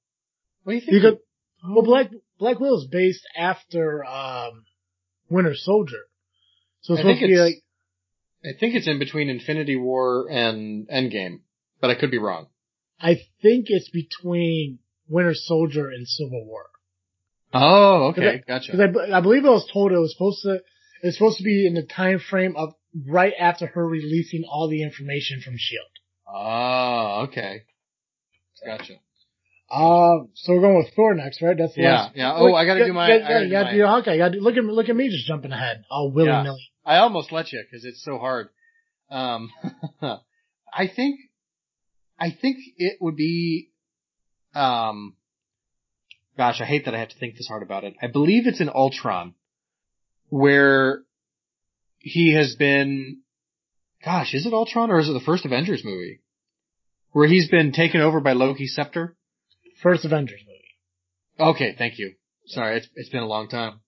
What 0.63 0.73
do 0.73 0.75
you 0.75 0.81
think? 0.81 1.19
Well, 1.63 1.83
Black 1.83 2.09
Black 2.37 2.59
Widow 2.59 2.77
is 2.77 2.87
based 2.89 3.27
after 3.35 4.05
um 4.05 4.63
Winter 5.29 5.55
Soldier, 5.55 6.07
so 6.81 6.93
it's 6.93 7.01
I 7.01 7.03
think 7.03 7.19
supposed 7.19 7.21
to 7.21 7.27
be 7.27 7.33
it's- 7.33 7.45
like 7.45 7.63
I 8.41 8.57
think 8.57 8.75
it's 8.75 8.87
in 8.87 8.99
between 8.99 9.29
Infinity 9.29 9.75
War 9.75 10.29
and 10.31 10.87
Endgame, 10.87 11.41
but 11.81 11.89
I 11.89 11.95
could 11.95 12.09
be 12.09 12.17
wrong. 12.17 12.47
I 13.01 13.15
think 13.41 13.65
it's 13.67 13.89
between 13.89 14.79
Winter 15.09 15.33
Soldier 15.33 15.89
and 15.89 16.07
Civil 16.07 16.45
War. 16.45 16.67
Oh, 17.53 18.07
okay, 18.09 18.37
Because 18.37 18.41
gotcha. 18.47 18.71
Because 18.71 19.09
I, 19.11 19.17
I 19.17 19.21
believe 19.21 19.43
I 19.45 19.49
was 19.49 19.69
told 19.71 19.91
it 19.91 19.97
was 19.97 20.13
supposed 20.13 20.43
to 20.43 20.61
it's 21.01 21.17
supposed 21.17 21.37
to 21.37 21.43
be 21.43 21.65
in 21.67 21.73
the 21.73 21.83
time 21.83 22.19
frame 22.19 22.55
of 22.55 22.73
right 23.07 23.33
after 23.39 23.67
her 23.67 23.85
releasing 23.85 24.43
all 24.49 24.69
the 24.69 24.83
information 24.83 25.41
from 25.41 25.55
Shield. 25.57 25.87
Oh, 26.27 27.25
okay. 27.27 27.63
Gotcha. 28.65 28.95
Uh, 29.71 30.25
so 30.33 30.53
we're 30.53 30.61
going 30.61 30.77
with 30.77 30.93
Thor 30.95 31.13
next, 31.13 31.41
right? 31.41 31.55
That's 31.57 31.75
the 31.75 31.81
Yeah, 31.83 31.93
last. 31.93 32.15
yeah. 32.15 32.33
Oh, 32.35 32.53
I 32.55 32.65
gotta 32.65 32.85
do 32.85 32.93
my- 32.93 33.07
Yeah, 33.07 33.13
I 33.13 33.17
yeah, 33.17 33.27
gotta 33.27 33.39
you 33.41 33.45
do 33.49 33.51
gotta 33.51 33.65
my- 33.65 33.77
do 33.77 33.85
Hawkeye. 33.85 34.11
You 34.13 34.17
gotta 34.17 34.33
do, 34.33 34.41
look 34.41 34.57
at 34.57 34.63
look 34.63 34.89
at 34.89 34.95
me 34.95 35.09
just 35.09 35.27
jumping 35.27 35.51
ahead, 35.51 35.83
all 35.91 36.11
willy 36.11 36.29
Yeah. 36.29 36.43
nilly. 36.43 36.71
I 36.85 36.97
almost 36.97 37.31
let 37.31 37.51
you 37.51 37.61
because 37.63 37.85
it's 37.85 38.03
so 38.03 38.17
hard. 38.17 38.49
Um, 39.11 39.51
I 40.73 40.87
think, 40.87 41.19
I 42.19 42.31
think 42.31 42.57
it 42.77 42.97
would 42.99 43.15
be, 43.15 43.69
um, 44.55 45.15
gosh, 46.37 46.61
I 46.61 46.65
hate 46.65 46.85
that 46.85 46.95
I 46.95 46.99
have 46.99 47.09
to 47.09 47.17
think 47.19 47.35
this 47.37 47.47
hard 47.47 47.61
about 47.63 47.83
it. 47.83 47.95
I 48.01 48.07
believe 48.07 48.47
it's 48.47 48.61
in 48.61 48.69
Ultron 48.69 49.35
where 50.29 51.03
he 51.99 52.33
has 52.33 52.55
been, 52.55 53.21
gosh, 54.03 54.33
is 54.33 54.45
it 54.45 54.53
Ultron 54.53 54.89
or 54.89 54.99
is 54.99 55.09
it 55.09 55.13
the 55.13 55.19
first 55.19 55.45
Avengers 55.45 55.83
movie? 55.83 56.21
Where 57.11 57.27
he's 57.27 57.49
been 57.49 57.71
taken 57.71 58.01
over 58.01 58.19
by 58.19 58.33
Loki's 58.33 58.73
scepter? 58.75 59.15
First 59.81 60.05
Avengers 60.05 60.41
movie. 60.45 61.51
Okay, 61.51 61.75
thank 61.77 61.97
you. 61.97 62.13
Sorry, 62.47 62.77
it's 62.77 62.87
it's 62.95 63.09
been 63.09 63.23
a 63.23 63.27
long 63.27 63.47
time. 63.47 63.81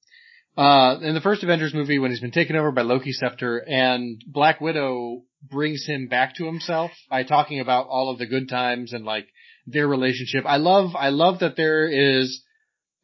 Uh, 0.58 1.00
in 1.02 1.14
the 1.14 1.22
first 1.22 1.44
Avengers 1.44 1.74
movie, 1.74 2.00
when 2.00 2.12
he's 2.12 2.20
been 2.20 2.32
taken 2.32 2.56
over 2.56 2.72
by 2.72 2.82
Loki 2.82 3.14
Scepter, 3.14 3.58
and 3.58 4.22
Black 4.28 4.60
Widow 4.60 5.24
brings 5.50 5.86
him 5.86 6.08
back 6.08 6.36
to 6.36 6.46
himself 6.46 6.92
by 7.10 7.24
talking 7.24 7.60
about 7.60 7.88
all 7.88 8.12
of 8.12 8.20
the 8.20 8.26
good 8.26 8.50
times 8.50 8.94
and 8.94 9.06
like 9.06 9.28
their 9.66 9.88
relationship. 9.88 10.44
I 10.46 10.58
love, 10.58 10.92
I 10.96 11.10
love 11.10 11.40
that 11.40 11.56
there 11.56 11.88
is 11.88 12.44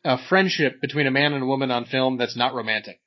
a 0.03 0.17
friendship 0.29 0.81
between 0.81 1.07
a 1.07 1.11
man 1.11 1.33
and 1.33 1.43
a 1.43 1.47
woman 1.47 1.71
on 1.71 1.85
film 1.85 2.17
that's 2.17 2.37
not 2.37 2.53
romantic. 2.53 2.99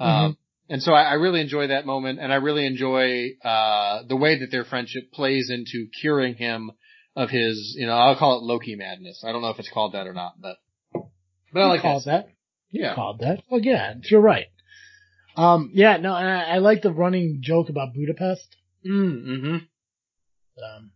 Um, 0.00 0.36
and 0.68 0.82
so 0.82 0.92
I, 0.92 1.02
I 1.02 1.12
really 1.14 1.40
enjoy 1.40 1.68
that 1.68 1.86
moment, 1.86 2.20
and 2.20 2.32
I 2.32 2.36
really 2.36 2.66
enjoy 2.66 3.30
uh, 3.44 4.02
the 4.08 4.16
way 4.16 4.38
that 4.38 4.50
their 4.50 4.64
friendship 4.64 5.12
plays 5.12 5.50
into 5.50 5.88
curing 6.00 6.34
him 6.34 6.70
of 7.18 7.30
his, 7.30 7.74
you 7.76 7.86
know, 7.86 7.94
I'll 7.94 8.16
call 8.16 8.38
it 8.38 8.42
Loki 8.44 8.76
madness. 8.76 9.24
I 9.26 9.32
don't 9.32 9.42
know 9.42 9.48
if 9.50 9.58
it's 9.58 9.70
called 9.70 9.92
that 9.94 10.06
or 10.06 10.12
not, 10.14 10.34
but 10.40 10.56
but 11.52 11.60
I 11.62 11.66
like 11.66 11.82
called 11.82 12.04
that. 12.06 12.26
that. 12.26 12.32
Yeah. 12.70 12.94
Called 12.94 13.20
that. 13.20 13.42
Well, 13.50 13.60
yeah, 13.60 13.94
you're 14.04 14.20
right. 14.20 14.46
Um, 15.36 15.70
yeah, 15.72 15.96
no, 15.96 16.14
and 16.14 16.28
I, 16.28 16.42
I 16.54 16.58
like 16.58 16.82
the 16.82 16.92
running 16.92 17.38
joke 17.42 17.68
about 17.70 17.94
Budapest. 17.94 18.56
Mm-hmm. 18.86 19.54
Um, 19.54 20.90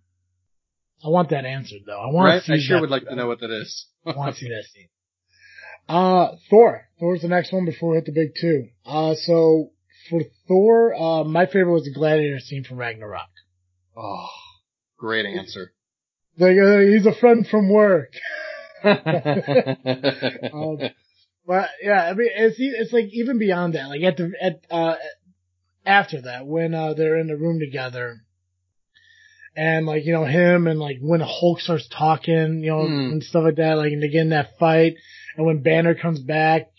I 1.05 1.09
want 1.09 1.31
that 1.31 1.45
answered 1.45 1.81
though. 1.87 2.01
I 2.01 2.13
want 2.13 2.27
Right? 2.27 2.39
to 2.41 2.45
see 2.45 2.53
I 2.55 2.59
sure 2.61 2.81
would 2.81 2.91
like 2.91 3.05
to 3.07 3.17
know 3.17 3.27
what 3.27 3.41
that 3.41 3.51
is. 3.51 3.87
I 4.07 4.13
want 4.17 4.35
to 4.35 4.41
see 4.41 4.49
that 4.49 4.65
scene. 4.73 4.89
Uh, 5.89 6.37
Thor. 6.51 6.89
Thor's 7.01 7.23
the 7.23 7.29
next 7.29 7.53
one 7.53 7.65
before 7.65 7.91
we 7.91 7.97
hit 7.97 8.07
the 8.07 8.13
big 8.13 8.35
two. 8.41 8.69
Uh, 8.87 9.15
so 9.15 9.71
for 10.09 10.21
Thor, 10.47 10.95
uh, 10.95 11.25
my 11.25 11.47
favorite 11.47 11.73
was 11.73 11.85
the 11.85 11.93
gladiator 11.95 12.39
scene 12.39 12.63
from 12.65 12.77
Ragnarok. 12.79 13.29
oh, 13.97 14.29
great 14.99 15.27
answer. 15.27 15.73
Like, 16.43 16.57
uh, 16.59 16.81
he's 16.81 17.07
a 17.07 17.15
friend 17.15 17.47
from 17.47 17.71
work. 17.71 18.13
Um, 18.85 20.79
But 21.47 21.69
yeah, 21.83 22.03
I 22.05 22.15
mean, 22.15 22.29
it's 22.35 22.57
it's 22.59 22.93
like 22.93 23.07
even 23.13 23.39
beyond 23.39 23.75
that. 23.75 23.89
Like 23.89 24.03
at 24.03 24.17
the 24.17 24.33
at 24.41 24.61
uh 24.71 24.97
after 25.85 26.23
that, 26.23 26.47
when 26.47 26.75
uh 26.75 26.95
they're 26.95 27.17
in 27.19 27.27
the 27.29 27.37
room 27.37 27.59
together, 27.61 28.17
and 29.57 29.87
like 29.87 30.05
you 30.05 30.13
know 30.13 30.25
him 30.25 30.67
and 30.67 30.79
like 30.81 30.99
when 31.01 31.21
Hulk 31.21 31.61
starts 31.61 31.89
talking, 31.89 32.61
you 32.65 32.71
know, 32.71 32.87
Hmm. 32.87 33.13
and 33.13 33.23
stuff 33.23 33.45
like 33.45 33.57
that. 33.57 33.75
Like 33.77 33.93
and 33.93 34.03
again 34.05 34.31
that 34.31 34.59
fight, 34.59 34.95
and 35.37 35.47
when 35.47 35.63
Banner 35.63 35.95
comes 35.95 36.21
back. 36.21 36.72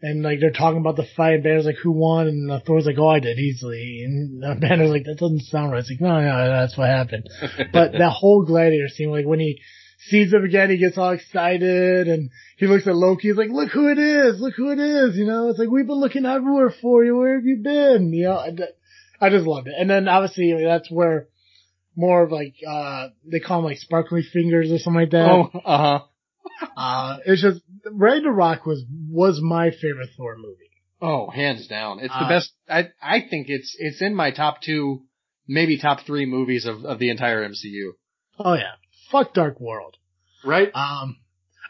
And 0.00 0.22
like 0.22 0.38
they're 0.40 0.52
talking 0.52 0.78
about 0.78 0.94
the 0.94 1.06
fight, 1.16 1.34
and 1.34 1.42
Banner's 1.42 1.64
like, 1.64 1.78
"Who 1.82 1.90
won?" 1.90 2.28
And 2.28 2.50
uh, 2.50 2.60
Thor's 2.64 2.86
like, 2.86 2.98
"Oh, 2.98 3.08
I 3.08 3.18
did 3.18 3.38
easily." 3.38 4.02
And 4.04 4.44
uh, 4.44 4.54
Banner's 4.60 4.90
like, 4.90 5.04
"That 5.04 5.18
doesn't 5.18 5.42
sound 5.46 5.72
right." 5.72 5.80
It's 5.80 5.90
like, 5.90 6.00
"No, 6.00 6.20
no, 6.20 6.50
that's 6.50 6.76
what 6.78 6.88
happened." 6.88 7.28
But 7.72 7.92
that 7.92 8.10
whole 8.10 8.44
gladiator 8.44 8.88
scene, 8.88 9.10
like 9.10 9.26
when 9.26 9.40
he 9.40 9.60
sees 9.98 10.32
him 10.32 10.44
again, 10.44 10.70
he 10.70 10.78
gets 10.78 10.96
all 10.96 11.10
excited 11.10 12.06
and 12.06 12.30
he 12.58 12.66
looks 12.66 12.86
at 12.86 12.94
Loki. 12.94 13.28
He's 13.28 13.36
like, 13.36 13.50
"Look 13.50 13.70
who 13.70 13.88
it 13.88 13.98
is! 13.98 14.40
Look 14.40 14.54
who 14.56 14.70
it 14.70 14.78
is!" 14.78 15.16
You 15.16 15.26
know, 15.26 15.48
it's 15.48 15.58
like 15.58 15.68
we've 15.68 15.86
been 15.86 15.96
looking 16.00 16.26
everywhere 16.26 16.72
for 16.80 17.04
you. 17.04 17.16
Where 17.16 17.34
have 17.34 17.44
you 17.44 17.60
been? 17.62 18.12
You 18.12 18.24
know, 18.26 18.36
I, 18.36 18.56
I 19.20 19.30
just 19.30 19.46
loved 19.46 19.66
it. 19.66 19.74
And 19.76 19.90
then 19.90 20.06
obviously 20.06 20.54
that's 20.64 20.90
where 20.90 21.26
more 21.96 22.22
of 22.22 22.30
like 22.30 22.54
uh 22.66 23.08
they 23.24 23.40
call 23.40 23.58
them 23.58 23.64
like 23.64 23.78
sparkly 23.78 24.22
fingers 24.22 24.70
or 24.70 24.78
something 24.78 25.00
like 25.00 25.10
that. 25.10 25.28
oh, 25.28 25.50
uh 25.64 25.78
huh. 25.78 26.04
Uh, 26.76 27.18
it's 27.26 27.42
just 27.42 27.60
Ragnarok 27.92 28.66
was 28.66 28.84
was 29.10 29.40
my 29.42 29.70
favorite 29.70 30.10
Thor 30.16 30.36
movie. 30.36 30.70
Oh, 31.00 31.30
hands 31.30 31.66
down. 31.68 32.00
It's 32.00 32.12
the 32.12 32.24
Uh, 32.24 32.28
best. 32.28 32.52
I 32.68 32.88
I 33.00 33.20
think 33.20 33.46
it's 33.48 33.76
it's 33.78 34.02
in 34.02 34.14
my 34.14 34.30
top 34.30 34.60
two, 34.62 35.04
maybe 35.46 35.78
top 35.78 36.00
three 36.06 36.26
movies 36.26 36.66
of 36.66 36.84
of 36.84 36.98
the 36.98 37.10
entire 37.10 37.48
MCU. 37.48 37.92
Oh 38.38 38.54
yeah, 38.54 38.74
fuck 39.10 39.34
Dark 39.34 39.60
World. 39.60 39.96
Right? 40.44 40.70
Um, 40.74 41.16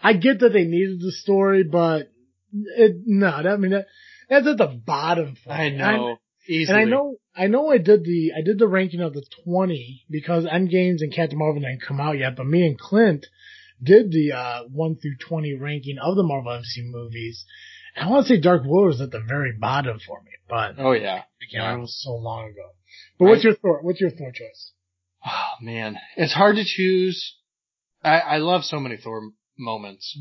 I 0.03 0.13
get 0.15 0.41
that 0.41 0.53
they 0.53 0.65
needed 0.65 1.01
the 1.01 1.13
story, 1.13 1.65
but 1.65 2.11
it 2.53 2.97
no, 3.07 3.43
that, 3.43 3.47
I 3.53 3.57
mean 3.57 3.73
that 3.73 3.87
that's 4.29 4.47
at 4.47 4.59
the 4.59 4.67
bottom. 4.67 5.37
For 5.43 5.53
I 5.53 5.71
know. 5.71 6.19
Easily. 6.51 6.81
And 6.81 6.89
I 6.89 6.91
know, 6.91 7.17
I 7.37 7.47
know, 7.49 7.71
I 7.71 7.77
did 7.77 8.05
the, 8.05 8.33
I 8.35 8.41
did 8.41 8.59
the 8.59 8.67
ranking 8.67 9.01
of 9.03 9.13
the 9.13 9.23
twenty 9.45 10.07
because 10.09 10.47
Endgames 10.47 11.01
and 11.01 11.13
Captain 11.13 11.39
Marvel 11.39 11.61
didn't 11.61 11.83
come 11.87 12.01
out 12.01 12.17
yet, 12.19 12.37
but 12.37 12.47
me 12.47 12.67
and 12.67 12.79
Clint 12.79 13.27
did 13.83 14.11
the 14.13 14.33
uh 14.33 14.63
one 14.65 14.97
through 14.97 15.17
twenty 15.29 15.55
ranking 15.55 15.97
of 16.03 16.17
the 16.17 16.23
Marvel 16.23 16.53
MC 16.53 16.83
movies. 16.85 17.45
And 17.97 18.09
I 18.09 18.11
want 18.11 18.27
to 18.27 18.35
say 18.35 18.41
Dark 18.41 18.65
World 18.65 18.89
was 18.89 19.01
at 19.01 19.11
the 19.11 19.21
very 19.21 19.53
bottom 19.59 19.99
for 20.07 20.23
me, 20.23 20.31
but 20.49 20.75
Oh 20.79 20.93
yeah. 20.93 21.23
I 21.23 21.45
can't. 21.53 21.79
It 21.79 21.81
was 21.81 22.03
so 22.03 22.13
long 22.15 22.51
ago. 22.51 22.71
But 23.19 23.27
what's 23.27 23.45
your 23.45 23.55
Thor? 23.55 23.81
What's 23.83 24.01
your 24.01 24.11
Thor 24.11 24.31
choice? 24.33 24.73
Oh 25.27 25.65
man, 25.65 25.99
it's 26.17 26.33
hard 26.33 26.57
to 26.57 26.65
choose. 26.65 27.37
I, 28.03 28.19
I 28.21 28.37
love 28.39 28.65
so 28.65 28.79
many 28.79 28.97
Thor 28.97 29.33
moments. 29.59 30.17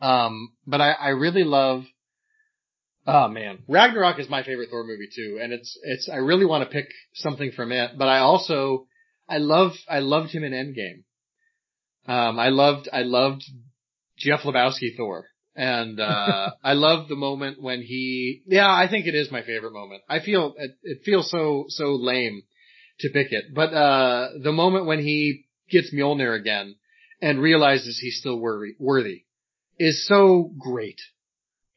Um, 0.00 0.52
but 0.66 0.80
I, 0.80 0.92
I 0.92 1.08
really 1.10 1.44
love, 1.44 1.84
oh 3.06 3.28
man, 3.28 3.60
Ragnarok 3.68 4.18
is 4.18 4.28
my 4.28 4.42
favorite 4.42 4.68
Thor 4.70 4.84
movie 4.84 5.08
too. 5.14 5.38
And 5.42 5.52
it's, 5.52 5.78
it's, 5.82 6.08
I 6.12 6.16
really 6.16 6.44
want 6.44 6.64
to 6.64 6.70
pick 6.70 6.88
something 7.14 7.52
from 7.52 7.72
it, 7.72 7.92
but 7.96 8.08
I 8.08 8.18
also, 8.18 8.86
I 9.28 9.38
love, 9.38 9.72
I 9.88 10.00
loved 10.00 10.30
him 10.30 10.44
in 10.44 10.52
Endgame. 10.52 11.04
Um, 12.06 12.38
I 12.38 12.48
loved, 12.48 12.88
I 12.92 13.02
loved 13.02 13.44
Jeff 14.18 14.40
Lebowski 14.40 14.96
Thor. 14.96 15.26
And, 15.56 16.00
uh, 16.00 16.50
I 16.64 16.72
love 16.74 17.08
the 17.08 17.16
moment 17.16 17.62
when 17.62 17.80
he, 17.80 18.42
yeah, 18.46 18.70
I 18.70 18.88
think 18.88 19.06
it 19.06 19.14
is 19.14 19.30
my 19.30 19.42
favorite 19.42 19.72
moment. 19.72 20.02
I 20.08 20.20
feel, 20.20 20.54
it, 20.58 20.72
it 20.82 20.98
feels 21.04 21.30
so, 21.30 21.66
so 21.68 21.94
lame 21.94 22.42
to 23.00 23.10
pick 23.10 23.28
it. 23.32 23.46
But 23.54 23.72
uh 23.74 24.30
the 24.42 24.52
moment 24.52 24.86
when 24.86 25.00
he 25.00 25.46
gets 25.70 25.92
Mjolnir 25.92 26.38
again 26.38 26.76
and 27.20 27.40
realizes 27.40 27.98
he's 27.98 28.18
still 28.18 28.38
worthy, 28.38 28.74
worthy 28.78 29.24
is 29.78 30.06
so 30.06 30.52
great. 30.58 31.00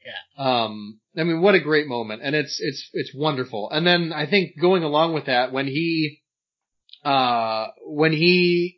Yeah. 0.04 0.44
Um 0.44 1.00
I 1.16 1.24
mean 1.24 1.42
what 1.42 1.54
a 1.54 1.60
great 1.60 1.86
moment 1.86 2.22
and 2.22 2.34
it's 2.34 2.58
it's 2.60 2.88
it's 2.92 3.12
wonderful. 3.14 3.70
And 3.70 3.86
then 3.86 4.12
I 4.12 4.28
think 4.28 4.52
going 4.60 4.82
along 4.82 5.14
with 5.14 5.26
that 5.26 5.52
when 5.52 5.66
he 5.66 6.22
uh 7.04 7.68
when 7.84 8.12
he 8.12 8.77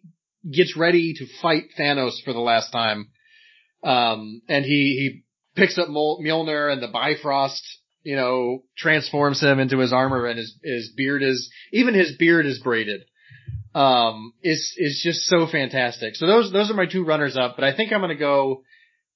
gets 0.50 0.76
ready 0.76 1.14
to 1.14 1.26
fight 1.42 1.64
Thanos 1.78 2.22
for 2.24 2.32
the 2.32 2.40
last 2.40 2.70
time 2.70 3.10
um 3.82 4.42
and 4.48 4.64
he 4.64 4.70
he 4.98 5.22
picks 5.56 5.78
up 5.78 5.88
Mol- 5.88 6.22
Mjolnir 6.22 6.72
and 6.72 6.82
the 6.82 6.88
Bifrost 6.88 7.62
you 8.02 8.16
know, 8.16 8.62
transforms 8.76 9.42
him 9.42 9.58
into 9.58 9.78
his 9.78 9.92
armor 9.92 10.26
and 10.26 10.38
his, 10.38 10.54
his 10.62 10.92
beard 10.96 11.22
is, 11.22 11.50
even 11.72 11.94
his 11.94 12.16
beard 12.16 12.46
is 12.46 12.58
braided. 12.58 13.02
Um, 13.74 14.32
is, 14.42 14.74
is 14.78 15.00
just 15.04 15.26
so 15.26 15.46
fantastic. 15.46 16.16
So 16.16 16.26
those, 16.26 16.52
those 16.52 16.70
are 16.70 16.74
my 16.74 16.86
two 16.86 17.04
runners 17.04 17.36
up, 17.36 17.54
but 17.54 17.64
I 17.64 17.76
think 17.76 17.92
I'm 17.92 18.00
gonna 18.00 18.16
go 18.16 18.64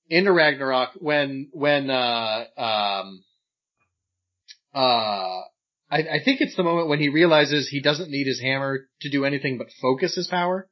into 0.09 0.33
Ragnarok 0.33 0.91
when, 0.97 1.49
when, 1.53 1.91
uh, 1.91 2.45
um, 2.57 3.25
uh, 4.73 5.41
I, 5.91 5.99
I 5.99 6.21
think 6.25 6.41
it's 6.41 6.55
the 6.57 6.63
moment 6.63 6.89
when 6.89 7.01
he 7.01 7.09
realizes 7.09 7.69
he 7.69 7.81
doesn't 7.81 8.11
need 8.11 8.29
his 8.29 8.41
hammer 8.41 8.87
to 9.01 9.11
do 9.11 9.25
anything 9.25 9.59
but 9.59 9.69
focus 9.83 10.15
his 10.15 10.29
power. 10.29 10.69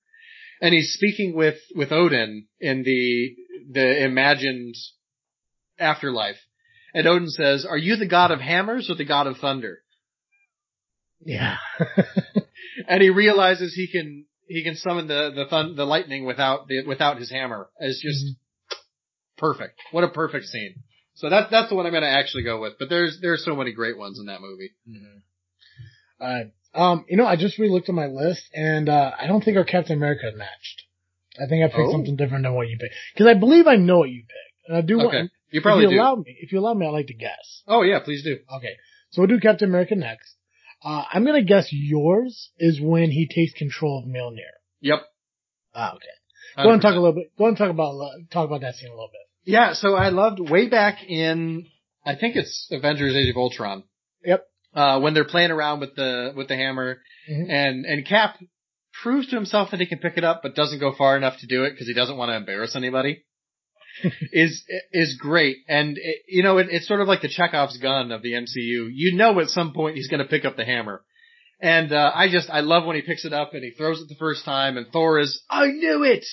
And 0.62 0.72
he's 0.72 0.92
speaking 0.92 1.34
with, 1.34 1.56
with 1.74 1.90
Odin 1.90 2.46
in 2.60 2.84
the, 2.84 3.34
the 3.72 4.04
imagined 4.04 4.76
afterlife. 5.76 6.36
And 6.94 7.08
Odin 7.08 7.28
says, 7.28 7.66
are 7.68 7.76
you 7.76 7.96
the 7.96 8.06
god 8.06 8.30
of 8.30 8.40
hammers 8.40 8.88
or 8.88 8.94
the 8.94 9.04
god 9.04 9.26
of 9.26 9.38
thunder? 9.38 9.80
Yeah. 11.20 11.56
and 12.88 13.02
he 13.02 13.10
realizes 13.10 13.74
he 13.74 13.90
can, 13.90 14.26
he 14.46 14.62
can 14.62 14.76
summon 14.76 15.08
the, 15.08 15.32
the 15.34 15.46
thun- 15.50 15.74
the 15.74 15.84
lightning 15.84 16.26
without 16.26 16.68
the, 16.68 16.86
without 16.86 17.18
his 17.18 17.28
hammer. 17.28 17.68
It's 17.80 18.00
just 18.00 18.24
mm-hmm. 18.24 18.78
perfect. 19.38 19.80
What 19.90 20.04
a 20.04 20.08
perfect 20.10 20.44
scene. 20.44 20.76
So 21.14 21.28
that's, 21.28 21.50
that's 21.50 21.70
the 21.70 21.74
one 21.74 21.86
I'm 21.86 21.92
going 21.92 22.04
to 22.04 22.08
actually 22.08 22.44
go 22.44 22.60
with, 22.60 22.74
but 22.78 22.88
there's, 22.88 23.18
there's 23.20 23.44
so 23.44 23.56
many 23.56 23.72
great 23.72 23.98
ones 23.98 24.20
in 24.20 24.26
that 24.26 24.40
movie. 24.40 24.70
Mm-hmm. 24.88 26.24
Uh, 26.24 26.50
um, 26.74 27.04
you 27.08 27.16
know, 27.16 27.26
I 27.26 27.36
just 27.36 27.58
re-looked 27.58 27.88
at 27.88 27.94
my 27.94 28.06
list 28.06 28.42
and, 28.54 28.88
uh, 28.88 29.12
I 29.20 29.26
don't 29.26 29.44
think 29.44 29.56
our 29.56 29.64
Captain 29.64 29.96
America 29.96 30.30
matched. 30.34 30.82
I 31.40 31.46
think 31.46 31.64
I 31.64 31.68
picked 31.68 31.88
oh. 31.88 31.92
something 31.92 32.16
different 32.16 32.44
than 32.44 32.54
what 32.54 32.68
you 32.68 32.78
picked. 32.78 32.94
Cause 33.16 33.26
I 33.26 33.34
believe 33.34 33.66
I 33.66 33.76
know 33.76 33.98
what 33.98 34.10
you 34.10 34.22
picked. 34.22 34.68
And 34.68 34.76
I 34.76 34.80
do 34.80 34.96
okay. 34.96 35.04
want, 35.04 35.30
you 35.50 35.60
probably 35.60 35.84
if 35.84 35.90
you 35.90 35.96
do. 35.96 36.02
allow 36.02 36.14
me, 36.16 36.36
if 36.40 36.52
you 36.52 36.60
allow 36.60 36.74
me, 36.74 36.86
I'd 36.86 36.90
like 36.90 37.08
to 37.08 37.14
guess. 37.14 37.62
Oh 37.66 37.82
yeah, 37.82 38.00
please 38.00 38.22
do. 38.22 38.38
Okay. 38.56 38.76
So 39.10 39.22
we'll 39.22 39.28
do 39.28 39.40
Captain 39.40 39.68
America 39.68 39.94
next. 39.94 40.34
Uh, 40.84 41.04
I'm 41.12 41.24
gonna 41.24 41.44
guess 41.44 41.68
yours 41.70 42.50
is 42.58 42.80
when 42.80 43.10
he 43.10 43.28
takes 43.28 43.52
control 43.52 43.98
of 43.98 44.08
Mjolnir. 44.08 44.52
Yep. 44.80 45.02
Ah, 45.74 45.94
okay. 45.94 46.62
Go 46.62 46.70
and 46.70 46.82
talk 46.82 46.92
a 46.92 46.98
little 46.98 47.14
bit. 47.14 47.36
Go 47.38 47.46
and 47.46 47.56
talk 47.56 47.70
about 47.70 47.94
talk 48.30 48.46
about 48.46 48.62
that 48.62 48.74
scene 48.74 48.88
a 48.88 48.92
little 48.92 49.10
bit. 49.12 49.52
Yeah. 49.52 49.74
So 49.74 49.94
I 49.94 50.08
loved 50.08 50.40
way 50.40 50.68
back 50.68 51.02
in 51.06 51.66
I 52.04 52.16
think 52.16 52.36
it's 52.36 52.68
Avengers: 52.70 53.14
Age 53.14 53.30
of 53.30 53.36
Ultron. 53.36 53.84
Yep. 54.24 54.46
Uh, 54.74 55.00
when 55.00 55.12
they're 55.12 55.24
playing 55.24 55.50
around 55.50 55.80
with 55.80 55.94
the 55.96 56.32
with 56.34 56.48
the 56.48 56.56
hammer, 56.56 57.02
mm-hmm. 57.30 57.50
and 57.50 57.84
and 57.84 58.06
Cap 58.06 58.36
proves 59.02 59.28
to 59.28 59.36
himself 59.36 59.70
that 59.70 59.80
he 59.80 59.86
can 59.86 59.98
pick 59.98 60.16
it 60.16 60.24
up, 60.24 60.40
but 60.42 60.54
doesn't 60.54 60.80
go 60.80 60.94
far 60.96 61.16
enough 61.16 61.38
to 61.40 61.46
do 61.46 61.64
it 61.64 61.72
because 61.72 61.86
he 61.86 61.94
doesn't 61.94 62.16
want 62.16 62.30
to 62.30 62.36
embarrass 62.36 62.74
anybody. 62.74 63.24
is 64.32 64.64
is 64.90 65.18
great, 65.20 65.58
and 65.68 65.98
it, 65.98 66.22
you 66.26 66.42
know 66.42 66.58
it, 66.58 66.68
it's 66.70 66.88
sort 66.88 67.00
of 67.00 67.08
like 67.08 67.20
the 67.20 67.28
Chekhov's 67.28 67.78
gun 67.78 68.10
of 68.10 68.22
the 68.22 68.32
MCU. 68.32 68.88
You 68.90 69.16
know, 69.16 69.38
at 69.40 69.48
some 69.48 69.72
point 69.72 69.96
he's 69.96 70.08
going 70.08 70.22
to 70.22 70.28
pick 70.28 70.44
up 70.44 70.56
the 70.56 70.64
hammer, 70.64 71.02
and 71.60 71.92
uh, 71.92 72.10
I 72.14 72.30
just 72.30 72.48
I 72.48 72.60
love 72.60 72.86
when 72.86 72.96
he 72.96 73.02
picks 73.02 73.24
it 73.24 73.32
up 73.32 73.54
and 73.54 73.62
he 73.62 73.70
throws 73.70 74.00
it 74.00 74.08
the 74.08 74.16
first 74.18 74.44
time, 74.44 74.76
and 74.76 74.86
Thor 74.92 75.18
is 75.18 75.42
I 75.50 75.66
knew 75.66 76.04
it, 76.04 76.24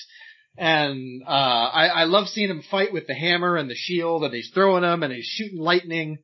and 0.57 1.23
uh, 1.27 1.29
I 1.29 1.87
I 1.87 2.03
love 2.05 2.27
seeing 2.27 2.49
him 2.49 2.63
fight 2.69 2.93
with 2.93 3.07
the 3.07 3.15
hammer 3.15 3.57
and 3.57 3.69
the 3.69 3.75
shield, 3.75 4.23
and 4.23 4.33
he's 4.33 4.51
throwing 4.53 4.83
them 4.83 5.03
and 5.03 5.13
he's 5.13 5.25
shooting 5.25 5.59
lightning. 5.59 6.19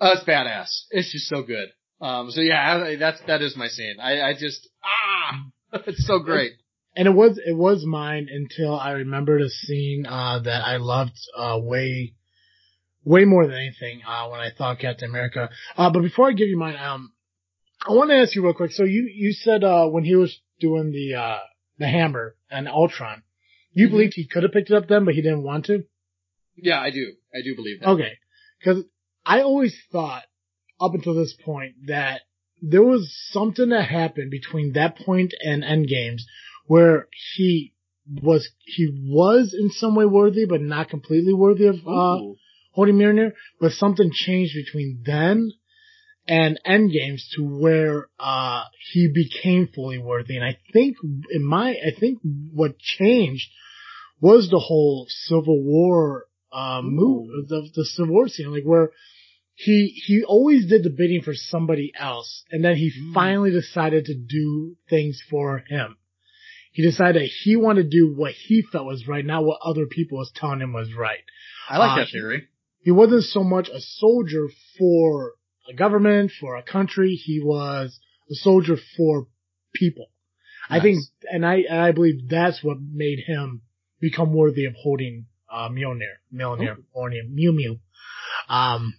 Oh, 0.00 0.12
it's 0.12 0.24
badass. 0.24 0.68
It's 0.90 1.12
just 1.12 1.28
so 1.28 1.42
good. 1.42 1.68
Um, 2.00 2.30
so 2.30 2.40
yeah, 2.40 2.94
that's 2.98 3.20
that 3.26 3.42
is 3.42 3.56
my 3.56 3.68
scene. 3.68 3.96
I 4.00 4.20
I 4.20 4.32
just 4.38 4.68
ah, 4.84 5.46
it's 5.86 6.06
so 6.06 6.20
great 6.20 6.52
and 6.98 7.06
it 7.06 7.12
was 7.12 7.40
it 7.44 7.56
was 7.56 7.84
mine 7.86 8.28
until 8.28 8.74
I 8.74 8.90
remembered 8.90 9.40
a 9.40 9.48
scene 9.48 10.04
uh, 10.04 10.40
that 10.40 10.66
I 10.66 10.78
loved 10.78 11.16
uh, 11.36 11.56
way 11.62 12.14
way 13.04 13.24
more 13.24 13.46
than 13.46 13.54
anything 13.54 14.02
uh, 14.06 14.28
when 14.28 14.40
I 14.40 14.50
thought 14.50 14.80
Captain 14.80 15.08
America. 15.08 15.48
Uh, 15.76 15.90
but 15.90 16.02
before 16.02 16.28
I 16.28 16.32
give 16.32 16.48
you 16.48 16.58
mine, 16.58 16.76
um, 16.76 17.12
I 17.86 17.92
want 17.92 18.10
to 18.10 18.16
ask 18.16 18.34
you 18.34 18.42
real 18.42 18.52
quick. 18.52 18.72
So 18.72 18.82
you 18.82 19.08
you 19.14 19.30
said 19.30 19.62
uh, 19.62 19.86
when 19.86 20.02
he 20.02 20.16
was 20.16 20.40
doing 20.58 20.90
the 20.90 21.14
uh, 21.14 21.38
the 21.78 21.86
hammer 21.86 22.34
and 22.50 22.66
Ultron, 22.66 23.22
you 23.72 23.86
mm-hmm. 23.86 23.94
believed 23.94 24.14
he 24.14 24.26
could 24.26 24.42
have 24.42 24.52
picked 24.52 24.70
it 24.70 24.76
up 24.76 24.88
then, 24.88 25.04
but 25.04 25.14
he 25.14 25.22
didn't 25.22 25.44
want 25.44 25.66
to. 25.66 25.84
Yeah, 26.56 26.80
I 26.80 26.90
do. 26.90 27.12
I 27.32 27.42
do 27.44 27.54
believe 27.54 27.78
that. 27.78 27.90
Okay, 27.90 28.18
because 28.58 28.82
I 29.28 29.42
always 29.42 29.76
thought 29.92 30.22
up 30.80 30.94
until 30.94 31.12
this 31.12 31.36
point 31.44 31.74
that 31.88 32.22
there 32.62 32.82
was 32.82 33.14
something 33.30 33.68
that 33.68 33.86
happened 33.86 34.30
between 34.30 34.72
that 34.72 34.96
point 34.96 35.34
and 35.44 35.62
Endgames 35.62 36.22
where 36.66 37.08
he 37.34 37.74
was 38.22 38.48
he 38.64 38.88
was 39.04 39.54
in 39.58 39.68
some 39.70 39.94
way 39.94 40.06
worthy, 40.06 40.46
but 40.46 40.62
not 40.62 40.88
completely 40.88 41.34
worthy 41.34 41.66
of 41.66 41.76
uh, 41.86 42.18
holding 42.72 42.96
Mjolnir. 42.96 43.32
But 43.60 43.72
something 43.72 44.10
changed 44.12 44.54
between 44.54 45.02
then 45.04 45.52
and 46.26 46.58
Endgames 46.66 47.22
to 47.36 47.42
where 47.42 48.08
uh, 48.18 48.64
he 48.92 49.12
became 49.12 49.68
fully 49.74 49.98
worthy. 49.98 50.36
And 50.36 50.44
I 50.44 50.56
think 50.72 50.96
in 51.30 51.44
my 51.44 51.72
I 51.72 51.90
think 52.00 52.20
what 52.22 52.78
changed 52.78 53.50
was 54.22 54.48
the 54.48 54.58
whole 54.58 55.04
Civil 55.08 55.62
War 55.62 56.24
uh, 56.50 56.80
move, 56.82 57.48
the 57.48 57.68
the 57.74 57.84
Civil 57.84 58.14
War 58.14 58.28
scene, 58.28 58.52
like 58.52 58.64
where 58.64 58.90
he 59.60 60.00
he 60.06 60.22
always 60.22 60.66
did 60.66 60.84
the 60.84 60.90
bidding 60.90 61.20
for 61.20 61.34
somebody 61.34 61.92
else, 61.98 62.44
and 62.52 62.64
then 62.64 62.76
he 62.76 62.92
mm. 62.92 63.12
finally 63.12 63.50
decided 63.50 64.04
to 64.04 64.14
do 64.14 64.76
things 64.88 65.20
for 65.28 65.64
him. 65.68 65.96
He 66.70 66.84
decided 66.84 67.28
he 67.42 67.56
wanted 67.56 67.90
to 67.90 67.98
do 67.98 68.14
what 68.14 68.34
he 68.34 68.62
felt 68.62 68.86
was 68.86 69.08
right, 69.08 69.26
not 69.26 69.44
what 69.44 69.58
other 69.64 69.86
people 69.86 70.18
was 70.18 70.30
telling 70.32 70.60
him 70.60 70.72
was 70.72 70.94
right. 70.94 71.24
I 71.68 71.78
like 71.78 71.90
uh, 71.90 71.96
that 71.96 72.12
theory. 72.12 72.46
He 72.82 72.92
wasn't 72.92 73.24
so 73.24 73.42
much 73.42 73.68
a 73.68 73.80
soldier 73.80 74.46
for 74.78 75.32
a 75.68 75.74
government, 75.74 76.30
for 76.40 76.54
a 76.54 76.62
country. 76.62 77.16
He 77.16 77.40
was 77.42 77.98
a 78.30 78.36
soldier 78.36 78.76
for 78.96 79.26
people. 79.74 80.06
Nice. 80.70 80.78
I 80.78 80.82
think, 80.84 80.98
and 81.32 81.44
I, 81.44 81.54
and 81.68 81.80
I 81.80 81.90
believe 81.90 82.28
that's 82.28 82.62
what 82.62 82.76
made 82.80 83.24
him 83.26 83.62
become 83.98 84.32
worthy 84.32 84.66
of 84.66 84.74
holding, 84.80 85.26
uh, 85.52 85.68
Mjolnir, 85.68 86.18
Mjolnir, 86.32 86.76
Mjolnir, 86.94 87.28
Mew 87.28 87.52
Mew. 87.52 87.80
Um, 88.48 88.94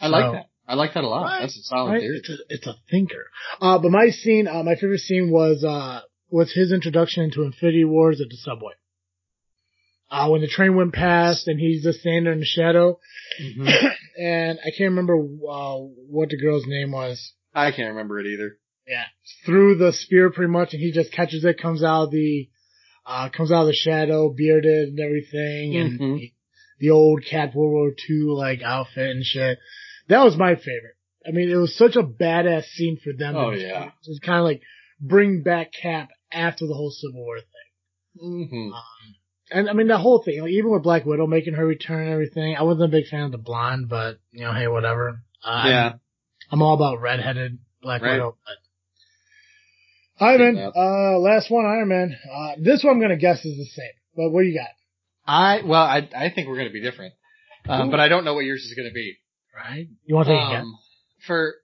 I 0.00 0.06
so, 0.06 0.10
like 0.10 0.32
that. 0.32 0.46
I 0.66 0.74
like 0.74 0.94
that 0.94 1.04
a 1.04 1.08
lot. 1.08 1.24
Right, 1.24 1.40
That's 1.40 1.58
a 1.58 1.62
solid 1.62 1.90
right? 1.90 2.00
theory. 2.00 2.18
It's 2.18 2.30
a, 2.30 2.36
it's 2.48 2.66
a 2.66 2.74
thinker. 2.90 3.26
Uh, 3.60 3.78
but 3.78 3.90
my 3.90 4.08
scene, 4.08 4.48
uh, 4.48 4.62
my 4.62 4.76
favorite 4.76 5.00
scene 5.00 5.30
was, 5.30 5.62
uh, 5.62 6.00
was 6.30 6.52
his 6.52 6.72
introduction 6.72 7.24
into 7.24 7.42
Infinity 7.42 7.84
Wars 7.84 8.20
at 8.20 8.30
the 8.30 8.36
subway. 8.36 8.72
Uh, 10.10 10.28
when 10.28 10.40
the 10.40 10.48
train 10.48 10.74
went 10.74 10.94
past 10.94 11.48
and 11.48 11.58
he's 11.58 11.82
just 11.82 12.00
standing 12.00 12.32
in 12.32 12.38
the 12.38 12.46
shadow. 12.46 12.98
Mm-hmm. 13.42 13.86
and 14.22 14.58
I 14.60 14.70
can't 14.70 14.90
remember, 14.90 15.16
uh, 15.16 15.76
what 16.08 16.30
the 16.30 16.40
girl's 16.40 16.66
name 16.66 16.92
was. 16.92 17.32
I 17.54 17.70
can't 17.70 17.90
remember 17.90 18.18
it 18.20 18.26
either. 18.26 18.56
Yeah. 18.86 19.04
Through 19.44 19.76
the 19.76 19.92
spear 19.92 20.30
pretty 20.30 20.52
much 20.52 20.72
and 20.72 20.80
he 20.80 20.92
just 20.92 21.12
catches 21.12 21.44
it, 21.44 21.60
comes 21.60 21.82
out 21.82 22.04
of 22.04 22.10
the, 22.10 22.48
uh, 23.06 23.28
comes 23.30 23.52
out 23.52 23.62
of 23.62 23.66
the 23.66 23.74
shadow, 23.74 24.32
bearded 24.34 24.88
and 24.88 25.00
everything 25.00 25.72
mm-hmm. 25.72 26.04
and 26.04 26.20
he, 26.20 26.34
the 26.78 26.90
old 26.90 27.24
Cap 27.28 27.54
World 27.54 27.72
War 27.72 27.90
II 28.08 28.34
like 28.36 28.62
outfit 28.62 29.10
and 29.10 29.24
shit. 29.24 29.58
That 30.08 30.24
was 30.24 30.36
my 30.36 30.54
favorite. 30.54 30.96
I 31.26 31.30
mean, 31.30 31.50
it 31.50 31.56
was 31.56 31.76
such 31.76 31.96
a 31.96 32.02
badass 32.02 32.64
scene 32.64 32.98
for 33.02 33.12
them. 33.16 33.36
Oh 33.36 33.50
yeah. 33.50 33.86
It 33.86 34.08
was 34.08 34.20
kind 34.24 34.38
of 34.38 34.44
like 34.44 34.62
bring 35.00 35.42
back 35.42 35.70
Cap 35.72 36.10
after 36.30 36.66
the 36.66 36.74
whole 36.74 36.90
Civil 36.90 37.24
War 37.24 37.38
thing. 37.38 38.22
Mm-hmm. 38.22 38.72
Um, 38.72 39.14
and 39.50 39.70
I 39.70 39.72
mean 39.72 39.88
the 39.88 39.98
whole 39.98 40.22
thing, 40.22 40.40
like, 40.40 40.50
even 40.50 40.70
with 40.70 40.82
Black 40.82 41.04
Widow 41.04 41.26
making 41.26 41.54
her 41.54 41.66
return 41.66 42.02
and 42.02 42.12
everything, 42.12 42.56
I 42.56 42.62
wasn't 42.62 42.84
a 42.84 42.88
big 42.88 43.06
fan 43.06 43.22
of 43.22 43.32
the 43.32 43.38
blonde, 43.38 43.88
but 43.88 44.18
you 44.32 44.44
know, 44.44 44.52
hey, 44.52 44.68
whatever. 44.68 45.20
Uh, 45.42 45.64
yeah, 45.66 45.88
I'm, 45.88 46.00
I'm, 46.50 46.62
all 46.62 46.74
about 46.74 47.00
redheaded 47.00 47.58
Black 47.82 48.02
right. 48.02 48.12
Widow. 48.12 48.36
But... 50.18 50.26
Iron 50.26 50.54
Man, 50.54 50.72
uh, 50.74 51.18
last 51.18 51.50
one, 51.50 51.66
Iron 51.66 51.88
Man. 51.88 52.16
Uh, 52.32 52.52
this 52.58 52.82
one 52.82 52.94
I'm 52.94 53.00
gonna 53.00 53.16
guess 53.16 53.44
is 53.44 53.56
the 53.56 53.66
same, 53.66 53.92
but 54.16 54.30
what 54.30 54.42
do 54.42 54.48
you 54.48 54.58
got? 54.58 54.70
I 55.26 55.62
well, 55.64 55.82
I 55.82 56.08
I 56.16 56.30
think 56.34 56.48
we're 56.48 56.56
gonna 56.56 56.70
be 56.70 56.82
different, 56.82 57.14
um, 57.68 57.90
but 57.90 58.00
I 58.00 58.08
don't 58.08 58.24
know 58.24 58.34
what 58.34 58.44
yours 58.44 58.62
is 58.62 58.74
gonna 58.74 58.92
be. 58.92 59.16
Right? 59.54 59.88
You 60.04 60.14
want 60.14 60.28
to 60.28 60.34
take 60.34 60.42
um, 60.42 60.50
a 60.50 60.56
guess? 60.56 60.66
For 61.26 61.54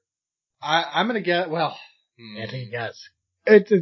I 0.63 0.85
I'm 0.95 1.07
gonna 1.07 1.21
get 1.21 1.51
well. 1.51 1.77
Yeah, 2.19 2.47
take 2.47 2.69
a 2.69 2.71
guess. 2.71 3.01
It's 3.47 3.73
a, 3.73 3.79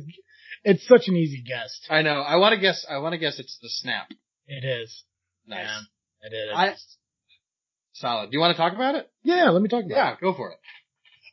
it's 0.65 0.87
such 0.87 1.09
an 1.09 1.17
easy 1.17 1.43
guess. 1.47 1.81
I 1.91 2.03
know. 2.03 2.21
I 2.21 2.37
want 2.37 2.55
to 2.55 2.61
guess. 2.61 2.87
I 2.89 2.99
want 2.99 3.13
to 3.13 3.19
guess 3.19 3.39
it's 3.39 3.59
the 3.61 3.69
snap. 3.69 4.09
It 4.47 4.65
is. 4.65 5.05
Nice. 5.47 5.67
Yeah, 6.23 6.29
it 6.29 6.35
is. 6.35 6.53
I, 6.55 6.75
solid. 7.93 8.31
Do 8.31 8.37
you 8.37 8.41
want 8.41 8.57
to 8.57 8.63
talk 8.63 8.75
about 8.75 8.95
it? 8.95 9.11
Yeah, 9.23 9.51
let 9.51 9.63
me 9.63 9.69
talk 9.69 9.85
about 9.85 9.97
yeah, 9.97 10.13
it. 10.13 10.19
Yeah, 10.23 10.31
go 10.31 10.35
for 10.35 10.53
it. 10.53 10.59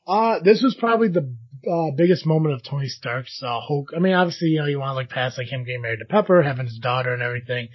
Uh, 0.07 0.39
this 0.43 0.61
was 0.61 0.75
probably 0.79 1.09
the 1.09 1.35
uh, 1.69 1.91
biggest 1.95 2.25
moment 2.25 2.55
of 2.55 2.63
Tony 2.63 2.87
Stark's 2.87 3.41
uh, 3.43 3.59
Hulk. 3.59 3.89
I 3.95 3.99
mean, 3.99 4.13
obviously, 4.13 4.49
you 4.49 4.59
know, 4.59 4.67
you 4.67 4.79
want 4.79 4.91
to 4.91 4.95
look 4.95 5.09
past 5.09 5.37
like 5.37 5.47
him 5.47 5.63
getting 5.63 5.81
married 5.81 5.99
to 5.99 6.05
Pepper, 6.05 6.41
having 6.41 6.65
his 6.65 6.79
daughter 6.79 7.13
and 7.13 7.23
everything. 7.23 7.69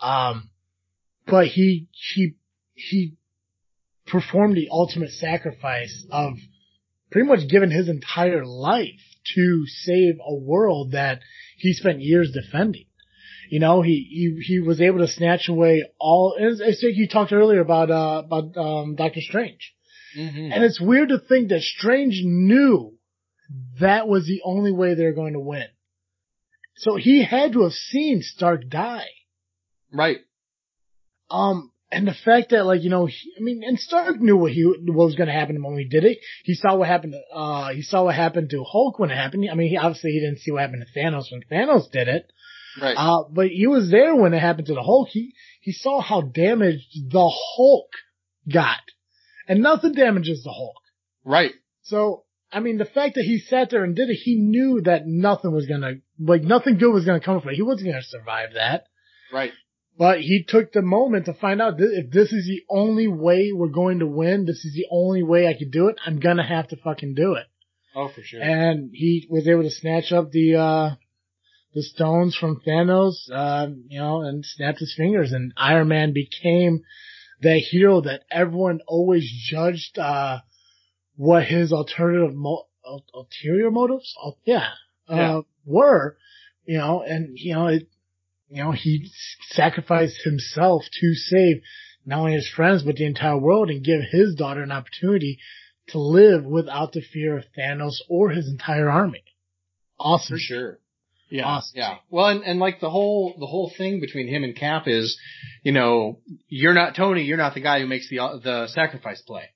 Um, 0.00 0.50
but 1.26 1.46
he 1.46 1.88
he 1.92 2.34
he 2.74 3.14
performed 4.06 4.56
the 4.56 4.68
ultimate 4.70 5.10
sacrifice 5.10 6.04
of 6.10 6.34
pretty 7.10 7.28
much 7.28 7.48
giving 7.48 7.70
his 7.70 7.88
entire 7.88 8.44
life 8.44 9.00
to 9.34 9.64
save 9.66 10.16
a 10.26 10.34
world 10.34 10.92
that 10.92 11.20
he 11.56 11.72
spent 11.72 12.00
years 12.00 12.32
defending. 12.32 12.86
You 13.50 13.60
know, 13.60 13.82
he, 13.82 14.06
he, 14.10 14.42
he 14.44 14.60
was 14.60 14.80
able 14.80 14.98
to 14.98 15.08
snatch 15.08 15.48
away 15.48 15.84
all, 15.98 16.36
as, 16.40 16.60
as 16.60 16.82
you 16.82 17.08
talked 17.08 17.32
earlier 17.32 17.60
about, 17.60 17.90
uh, 17.90 18.22
about, 18.24 18.56
um, 18.56 18.96
Doctor 18.96 19.20
Strange. 19.20 19.74
Mm-hmm. 20.16 20.52
And 20.52 20.64
it's 20.64 20.80
weird 20.80 21.10
to 21.10 21.18
think 21.18 21.50
that 21.50 21.60
Strange 21.60 22.20
knew 22.22 22.94
that 23.80 24.08
was 24.08 24.26
the 24.26 24.40
only 24.44 24.72
way 24.72 24.94
they're 24.94 25.12
going 25.12 25.34
to 25.34 25.40
win. 25.40 25.66
So 26.76 26.96
he 26.96 27.22
had 27.22 27.52
to 27.52 27.62
have 27.62 27.72
seen 27.72 28.22
Stark 28.22 28.68
die. 28.68 29.08
right. 29.92 30.18
Um, 31.30 31.70
and 31.94 32.06
the 32.06 32.14
fact 32.24 32.50
that 32.50 32.66
like, 32.66 32.82
you 32.82 32.90
know, 32.90 33.06
he, 33.06 33.32
I 33.38 33.40
mean, 33.40 33.62
and 33.64 33.78
Stark 33.78 34.20
knew 34.20 34.36
what 34.36 34.52
he, 34.52 34.64
what 34.64 35.06
was 35.06 35.14
going 35.14 35.28
to 35.28 35.32
happen 35.32 35.62
when 35.62 35.78
he 35.78 35.84
did 35.84 36.04
it. 36.04 36.18
He 36.44 36.54
saw 36.54 36.76
what 36.76 36.88
happened 36.88 37.14
to, 37.14 37.36
uh, 37.36 37.72
he 37.72 37.82
saw 37.82 38.04
what 38.04 38.14
happened 38.14 38.50
to 38.50 38.64
Hulk 38.64 38.98
when 38.98 39.10
it 39.10 39.16
happened. 39.16 39.48
I 39.50 39.54
mean, 39.54 39.68
he 39.68 39.76
obviously 39.76 40.12
he 40.12 40.20
didn't 40.20 40.40
see 40.40 40.50
what 40.50 40.62
happened 40.62 40.84
to 40.86 40.98
Thanos 40.98 41.30
when 41.30 41.42
Thanos 41.50 41.90
did 41.90 42.08
it. 42.08 42.30
Right. 42.80 42.96
Uh, 42.96 43.24
but 43.30 43.48
he 43.48 43.66
was 43.66 43.90
there 43.90 44.14
when 44.16 44.34
it 44.34 44.40
happened 44.40 44.66
to 44.66 44.74
the 44.74 44.82
Hulk. 44.82 45.08
He, 45.10 45.32
he 45.60 45.72
saw 45.72 46.00
how 46.00 46.20
damaged 46.22 47.10
the 47.10 47.30
Hulk 47.56 47.90
got. 48.52 48.80
And 49.48 49.60
nothing 49.60 49.92
damages 49.92 50.42
the 50.42 50.52
Hulk. 50.52 50.76
right. 51.24 51.52
So, 51.82 52.24
I 52.50 52.60
mean, 52.60 52.78
the 52.78 52.86
fact 52.86 53.16
that 53.16 53.24
he 53.24 53.38
sat 53.38 53.68
there 53.68 53.84
and 53.84 53.94
did 53.94 54.08
it, 54.08 54.14
he 54.14 54.36
knew 54.36 54.80
that 54.82 55.06
nothing 55.06 55.52
was 55.52 55.66
gonna, 55.66 55.96
like, 56.18 56.42
nothing 56.42 56.78
good 56.78 56.92
was 56.92 57.04
gonna 57.04 57.20
come 57.20 57.40
from 57.40 57.50
it. 57.50 57.56
He 57.56 57.62
wasn't 57.62 57.90
gonna 57.90 58.02
survive 58.02 58.54
that. 58.54 58.86
Right. 59.32 59.52
But 59.96 60.20
he 60.20 60.44
took 60.46 60.72
the 60.72 60.82
moment 60.82 61.26
to 61.26 61.34
find 61.34 61.62
out 61.62 61.78
that 61.78 61.92
if 61.92 62.10
this 62.10 62.32
is 62.32 62.46
the 62.46 62.62
only 62.68 63.06
way 63.06 63.52
we're 63.52 63.68
going 63.68 64.00
to 64.00 64.06
win, 64.06 64.44
this 64.44 64.64
is 64.64 64.74
the 64.74 64.86
only 64.90 65.22
way 65.22 65.46
I 65.46 65.54
could 65.56 65.70
do 65.70 65.88
it, 65.88 65.96
I'm 66.04 66.18
gonna 66.18 66.46
have 66.46 66.68
to 66.68 66.76
fucking 66.76 67.14
do 67.14 67.34
it. 67.34 67.46
Oh, 67.94 68.08
for 68.08 68.22
sure. 68.22 68.42
And 68.42 68.90
he 68.92 69.26
was 69.30 69.46
able 69.46 69.62
to 69.62 69.70
snatch 69.70 70.10
up 70.10 70.32
the, 70.32 70.56
uh, 70.56 70.90
the 71.74 71.82
stones 71.82 72.34
from 72.36 72.60
Thanos, 72.66 73.30
um, 73.30 73.84
you 73.88 74.00
know, 74.00 74.22
and 74.22 74.44
snapped 74.44 74.80
his 74.80 74.94
fingers 74.96 75.32
and 75.32 75.52
Iron 75.56 75.88
Man 75.88 76.12
became 76.12 76.82
the 77.40 77.58
hero 77.58 78.00
that 78.00 78.22
everyone 78.32 78.80
always 78.88 79.28
judged, 79.48 79.96
uh, 79.98 80.40
what 81.16 81.44
his 81.44 81.72
alternative 81.72 82.34
mo- 82.34 82.66
ul- 82.84 83.04
ulterior 83.14 83.70
motives, 83.70 84.12
ul- 84.24 84.38
yeah, 84.44 84.70
uh, 85.08 85.16
Yeah. 85.16 85.40
were, 85.64 86.16
you 86.64 86.78
know, 86.78 87.02
and, 87.02 87.38
you 87.38 87.54
know, 87.54 87.66
it, 87.68 87.88
you 88.48 88.62
know, 88.62 88.72
he 88.72 89.10
sacrificed 89.50 90.22
himself 90.24 90.84
to 91.00 91.14
save 91.14 91.62
not 92.06 92.20
only 92.20 92.34
his 92.34 92.48
friends, 92.48 92.82
but 92.82 92.96
the 92.96 93.06
entire 93.06 93.38
world 93.38 93.70
and 93.70 93.84
give 93.84 94.00
his 94.10 94.34
daughter 94.34 94.62
an 94.62 94.72
opportunity 94.72 95.38
to 95.88 95.98
live 95.98 96.44
without 96.44 96.92
the 96.92 97.00
fear 97.00 97.36
of 97.38 97.44
Thanos 97.56 97.96
or 98.08 98.30
his 98.30 98.48
entire 98.48 98.90
army. 98.90 99.22
Awesome. 99.98 100.36
For 100.36 100.38
sure. 100.38 100.78
Yeah. 101.30 101.44
Awesome. 101.46 101.72
Yeah. 101.74 101.96
Well, 102.10 102.28
and, 102.28 102.44
and 102.44 102.60
like 102.60 102.80
the 102.80 102.90
whole, 102.90 103.34
the 103.38 103.46
whole 103.46 103.72
thing 103.76 104.00
between 104.00 104.28
him 104.28 104.44
and 104.44 104.54
Cap 104.54 104.84
is, 104.86 105.18
you 105.62 105.72
know, 105.72 106.20
you're 106.48 106.74
not 106.74 106.94
Tony, 106.94 107.22
you're 107.22 107.38
not 107.38 107.54
the 107.54 107.60
guy 107.60 107.80
who 107.80 107.86
makes 107.86 108.08
the, 108.08 108.18
the 108.42 108.68
sacrifice 108.68 109.22
play. 109.22 109.50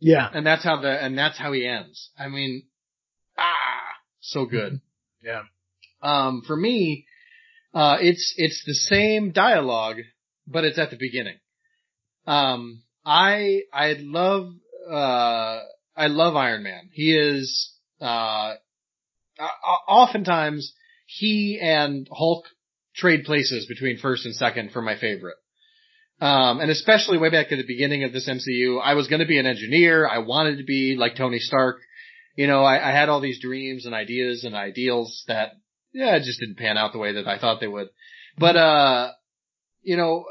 Yeah. 0.00 0.28
And 0.32 0.44
that's 0.44 0.64
how 0.64 0.80
the, 0.80 0.90
and 0.90 1.16
that's 1.16 1.38
how 1.38 1.52
he 1.52 1.66
ends. 1.66 2.10
I 2.18 2.28
mean, 2.28 2.64
ah, 3.38 3.52
so 4.20 4.46
good. 4.46 4.80
Yeah. 5.24 5.42
Um, 6.02 6.42
for 6.44 6.56
me, 6.56 7.06
uh, 7.74 7.96
it's, 8.00 8.34
it's 8.36 8.62
the 8.66 8.74
same 8.74 9.32
dialogue, 9.32 9.98
but 10.46 10.64
it's 10.64 10.78
at 10.78 10.90
the 10.90 10.96
beginning. 10.98 11.36
Um, 12.26 12.82
I, 13.04 13.62
I 13.72 13.96
love, 13.98 14.52
uh, 14.90 15.60
I 15.96 16.06
love 16.06 16.36
Iron 16.36 16.62
Man. 16.62 16.90
He 16.92 17.16
is, 17.16 17.72
uh, 18.00 18.54
oftentimes 19.88 20.72
he 21.06 21.58
and 21.60 22.08
Hulk 22.10 22.44
trade 22.94 23.24
places 23.24 23.66
between 23.66 23.98
first 23.98 24.26
and 24.26 24.34
second 24.34 24.72
for 24.72 24.82
my 24.82 24.98
favorite. 24.98 25.36
Um, 26.20 26.60
and 26.60 26.70
especially 26.70 27.18
way 27.18 27.30
back 27.30 27.50
at 27.50 27.56
the 27.56 27.66
beginning 27.66 28.04
of 28.04 28.12
this 28.12 28.28
MCU, 28.28 28.80
I 28.80 28.94
was 28.94 29.08
going 29.08 29.20
to 29.20 29.26
be 29.26 29.38
an 29.38 29.46
engineer. 29.46 30.06
I 30.06 30.18
wanted 30.18 30.58
to 30.58 30.64
be 30.64 30.94
like 30.96 31.16
Tony 31.16 31.40
Stark. 31.40 31.78
You 32.36 32.46
know, 32.46 32.62
I, 32.62 32.90
I 32.90 32.92
had 32.92 33.08
all 33.08 33.20
these 33.20 33.40
dreams 33.40 33.86
and 33.86 33.94
ideas 33.94 34.44
and 34.44 34.54
ideals 34.54 35.24
that, 35.26 35.54
yeah, 35.92 36.16
it 36.16 36.22
just 36.24 36.40
didn't 36.40 36.58
pan 36.58 36.76
out 36.78 36.92
the 36.92 36.98
way 36.98 37.12
that 37.14 37.26
I 37.28 37.38
thought 37.38 37.60
they 37.60 37.66
would. 37.68 37.88
But, 38.38 38.56
uh, 38.56 39.10
you 39.82 39.96
know, 39.96 40.24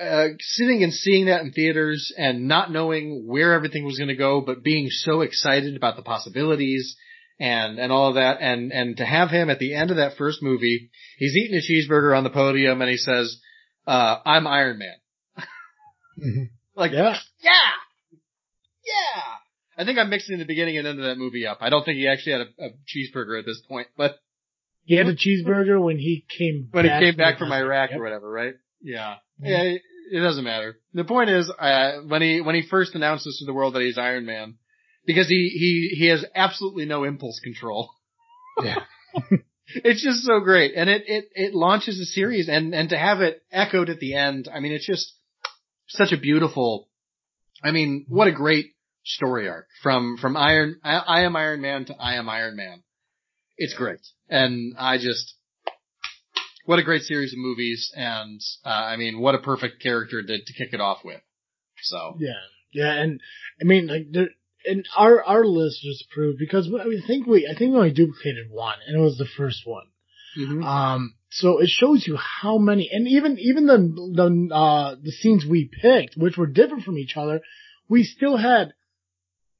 uh, 0.00 0.28
sitting 0.40 0.82
and 0.82 0.92
seeing 0.92 1.26
that 1.26 1.40
in 1.42 1.52
theaters 1.52 2.12
and 2.16 2.46
not 2.48 2.70
knowing 2.72 3.24
where 3.26 3.52
everything 3.52 3.84
was 3.84 3.98
going 3.98 4.08
to 4.08 4.16
go, 4.16 4.40
but 4.40 4.62
being 4.62 4.88
so 4.90 5.20
excited 5.22 5.76
about 5.76 5.96
the 5.96 6.02
possibilities 6.02 6.96
and, 7.40 7.78
and 7.78 7.90
all 7.92 8.08
of 8.08 8.14
that. 8.14 8.38
And, 8.40 8.72
and 8.72 8.96
to 8.98 9.04
have 9.04 9.30
him 9.30 9.50
at 9.50 9.58
the 9.58 9.74
end 9.74 9.90
of 9.90 9.96
that 9.98 10.16
first 10.16 10.42
movie, 10.42 10.90
he's 11.18 11.34
eating 11.36 11.56
a 11.58 11.62
cheeseburger 11.62 12.16
on 12.16 12.24
the 12.24 12.30
podium 12.30 12.80
and 12.80 12.90
he 12.90 12.96
says, 12.96 13.40
uh, 13.86 14.18
I'm 14.24 14.46
Iron 14.46 14.78
Man. 14.78 14.96
Like, 16.76 16.92
Yeah. 16.92 17.16
yeah, 17.42 17.50
yeah. 18.84 19.22
I 19.76 19.84
think 19.84 19.98
I'm 19.98 20.10
mixing 20.10 20.38
the 20.38 20.44
beginning 20.44 20.76
and 20.78 20.86
end 20.86 20.98
of 21.00 21.04
that 21.06 21.18
movie 21.18 21.46
up. 21.46 21.58
I 21.60 21.70
don't 21.70 21.84
think 21.84 21.98
he 21.98 22.06
actually 22.08 22.32
had 22.32 22.40
a, 22.42 22.66
a 22.66 22.68
cheeseburger 22.86 23.38
at 23.38 23.46
this 23.46 23.60
point, 23.68 23.88
but 23.96 24.16
He 24.88 24.96
had 24.96 25.06
a 25.06 25.14
cheeseburger 25.14 25.84
when 25.84 25.98
he 25.98 26.24
came 26.38 26.68
when 26.70 26.86
he 26.86 26.88
back 26.88 27.02
came 27.02 27.16
back 27.16 27.38
from. 27.38 27.52
Iraq 27.52 27.90
Yep. 27.90 28.00
or 28.00 28.02
whatever, 28.02 28.30
right? 28.30 28.54
Yeah. 28.80 29.16
Mhm. 29.38 29.48
Yeah, 29.50 29.62
it, 29.64 29.82
it 30.12 30.20
doesn't 30.20 30.44
matter. 30.44 30.78
The 30.94 31.04
point 31.04 31.28
is, 31.28 31.50
uh, 31.50 31.98
when 32.06 32.22
he, 32.22 32.40
when 32.40 32.54
he 32.54 32.62
first 32.62 32.94
announces 32.94 33.36
to 33.38 33.44
the 33.44 33.52
world 33.52 33.74
that 33.74 33.82
he's 33.82 33.98
Iron 33.98 34.24
Man, 34.24 34.54
because 35.04 35.28
he, 35.28 35.50
he, 35.52 35.94
he 35.94 36.06
has 36.08 36.24
absolutely 36.34 36.86
no 36.86 37.04
impulse 37.04 37.38
control. 37.40 37.90
Yeah. 38.64 38.80
it's 39.68 40.02
just 40.02 40.24
so 40.24 40.40
great. 40.40 40.72
And 40.74 40.90
it, 40.90 41.04
it, 41.06 41.26
it 41.32 41.54
launches 41.54 42.00
a 42.00 42.04
series 42.04 42.48
and, 42.48 42.74
and 42.74 42.88
to 42.88 42.98
have 42.98 43.20
it 43.20 43.40
echoed 43.52 43.88
at 43.88 44.00
the 44.00 44.14
end, 44.16 44.48
I 44.52 44.58
mean, 44.58 44.72
it's 44.72 44.84
just 44.86 45.12
such 45.86 46.10
a 46.10 46.16
beautiful, 46.16 46.88
I 47.62 47.70
mean, 47.70 48.04
what 48.08 48.26
a 48.26 48.32
great 48.32 48.72
story 49.04 49.48
arc 49.48 49.68
from, 49.80 50.16
from 50.20 50.36
Iron, 50.36 50.80
I, 50.82 50.94
I 50.96 51.20
am 51.20 51.36
Iron 51.36 51.60
Man 51.60 51.84
to 51.84 51.94
I 51.94 52.14
am 52.16 52.28
Iron 52.28 52.56
Man. 52.56 52.82
It's 53.58 53.74
great. 53.74 54.00
And 54.28 54.74
I 54.78 54.98
just, 54.98 55.34
what 56.64 56.78
a 56.78 56.84
great 56.84 57.02
series 57.02 57.32
of 57.32 57.38
movies. 57.38 57.92
And, 57.94 58.40
uh, 58.64 58.68
I 58.68 58.96
mean, 58.96 59.20
what 59.20 59.34
a 59.34 59.38
perfect 59.38 59.82
character 59.82 60.22
to, 60.22 60.38
to 60.38 60.52
kick 60.52 60.72
it 60.72 60.80
off 60.80 60.98
with. 61.04 61.20
So. 61.82 62.16
Yeah. 62.18 62.30
Yeah. 62.72 62.92
And 62.92 63.20
I 63.60 63.64
mean, 63.64 63.88
like, 63.88 64.06
there, 64.10 64.28
and 64.64 64.86
our, 64.96 65.22
our 65.24 65.44
list 65.44 65.80
just 65.82 66.08
proved 66.10 66.38
because 66.38 66.66
I 66.68 66.84
mean, 66.84 67.02
I 67.02 67.06
think 67.06 67.26
we, 67.26 67.46
I 67.46 67.58
think 67.58 67.72
we 67.72 67.78
only 67.78 67.92
duplicated 67.92 68.46
one 68.50 68.78
and 68.86 68.96
it 68.96 69.02
was 69.02 69.18
the 69.18 69.28
first 69.36 69.62
one. 69.64 69.86
Mhm. 70.38 70.62
Um, 70.64 71.14
so 71.30 71.58
it 71.58 71.68
shows 71.68 72.06
you 72.06 72.16
how 72.16 72.58
many, 72.58 72.88
and 72.92 73.08
even, 73.08 73.38
even 73.38 73.66
the, 73.66 73.78
the, 73.78 74.54
uh, 74.54 74.94
the 75.02 75.10
scenes 75.10 75.44
we 75.44 75.70
picked, 75.82 76.16
which 76.16 76.36
were 76.36 76.46
different 76.46 76.84
from 76.84 76.98
each 76.98 77.16
other, 77.16 77.40
we 77.88 78.04
still 78.04 78.36
had, 78.36 78.72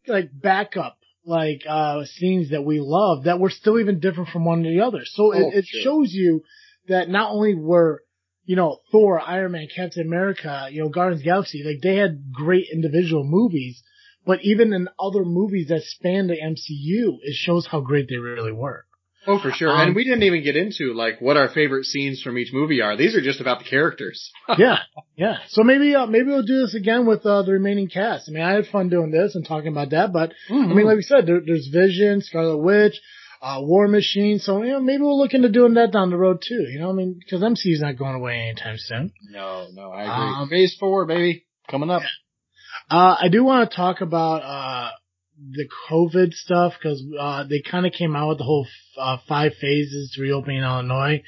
like, 0.06 0.30
backup, 0.32 0.97
like, 1.28 1.62
uh, 1.68 2.04
scenes 2.04 2.50
that 2.50 2.64
we 2.64 2.80
love 2.80 3.24
that 3.24 3.38
were 3.38 3.50
still 3.50 3.78
even 3.78 4.00
different 4.00 4.30
from 4.30 4.44
one 4.44 4.62
to 4.62 4.68
the 4.70 4.80
other. 4.80 5.02
So 5.04 5.34
Oh, 5.34 5.50
it, 5.50 5.58
it 5.58 5.66
sure. 5.66 5.82
shows 5.82 6.12
you 6.12 6.42
that 6.88 7.08
not 7.08 7.30
only 7.30 7.54
were, 7.54 8.02
you 8.44 8.56
know, 8.56 8.78
Thor, 8.90 9.20
Iron 9.20 9.52
Man, 9.52 9.68
Captain 9.74 10.06
America, 10.06 10.68
you 10.70 10.82
know, 10.82 10.88
Guardians 10.88 11.20
of 11.20 11.24
the 11.24 11.30
Galaxy, 11.30 11.62
like, 11.64 11.82
they 11.82 11.96
had 11.96 12.32
great 12.32 12.66
individual 12.72 13.24
movies, 13.24 13.82
but 14.24 14.40
even 14.42 14.72
in 14.72 14.88
other 14.98 15.24
movies 15.24 15.68
that 15.68 15.82
span 15.82 16.26
the 16.26 16.40
MCU, 16.40 17.18
it 17.22 17.34
shows 17.34 17.66
how 17.66 17.80
great 17.80 18.08
they 18.08 18.16
really 18.16 18.52
were. 18.52 18.86
Oh, 19.28 19.38
for 19.38 19.50
sure. 19.50 19.68
Um, 19.68 19.88
and 19.88 19.94
we 19.94 20.04
didn't 20.04 20.22
even 20.22 20.42
get 20.42 20.56
into 20.56 20.94
like 20.94 21.20
what 21.20 21.36
our 21.36 21.48
favorite 21.50 21.84
scenes 21.84 22.22
from 22.22 22.38
each 22.38 22.50
movie 22.52 22.80
are. 22.80 22.96
These 22.96 23.14
are 23.14 23.20
just 23.20 23.42
about 23.42 23.58
the 23.58 23.66
characters. 23.68 24.30
yeah, 24.58 24.78
yeah. 25.16 25.36
So 25.48 25.62
maybe 25.62 25.94
uh, 25.94 26.06
maybe 26.06 26.28
we'll 26.28 26.42
do 26.46 26.62
this 26.62 26.74
again 26.74 27.04
with 27.06 27.26
uh, 27.26 27.42
the 27.42 27.52
remaining 27.52 27.88
cast. 27.88 28.28
I 28.28 28.32
mean, 28.32 28.42
I 28.42 28.52
had 28.54 28.66
fun 28.66 28.88
doing 28.88 29.10
this 29.10 29.34
and 29.34 29.46
talking 29.46 29.68
about 29.68 29.90
that, 29.90 30.14
but 30.14 30.32
I 30.50 30.54
mean, 30.54 30.86
like 30.86 30.96
we 30.96 31.02
said, 31.02 31.26
there, 31.26 31.42
there's 31.44 31.68
Vision, 31.70 32.22
Scarlet 32.22 32.56
Witch, 32.56 32.94
uh, 33.42 33.58
War 33.60 33.86
Machine. 33.86 34.38
So 34.38 34.62
you 34.62 34.72
know, 34.72 34.80
maybe 34.80 35.02
we'll 35.02 35.18
look 35.18 35.34
into 35.34 35.50
doing 35.50 35.74
that 35.74 35.92
down 35.92 36.08
the 36.08 36.16
road 36.16 36.42
too. 36.46 36.64
You 36.72 36.80
know, 36.80 36.88
I 36.88 36.94
mean, 36.94 37.18
because 37.18 37.42
MCU's 37.42 37.82
not 37.82 37.98
going 37.98 38.14
away 38.14 38.48
anytime 38.48 38.76
soon. 38.78 39.12
no, 39.30 39.66
no, 39.74 39.90
I 39.90 40.02
agree. 40.04 40.42
Um, 40.42 40.48
Phase 40.48 40.74
four, 40.80 41.04
baby, 41.04 41.44
coming 41.70 41.90
up. 41.90 42.00
Uh, 42.90 43.16
I 43.20 43.28
do 43.30 43.44
want 43.44 43.68
to 43.70 43.76
talk 43.76 44.00
about 44.00 44.38
uh 44.42 44.90
the 45.52 45.68
COVID 45.90 46.32
stuff 46.32 46.74
because 46.78 47.02
uh 47.18 47.44
they 47.44 47.62
kind 47.62 47.86
of 47.86 47.92
came 47.92 48.16
out 48.16 48.28
with 48.30 48.38
the 48.38 48.44
whole 48.44 48.66
f- 48.66 48.98
uh, 49.00 49.16
five 49.28 49.52
phases 49.60 50.12
to 50.14 50.22
reopening 50.22 50.62
Illinois. 50.62 51.22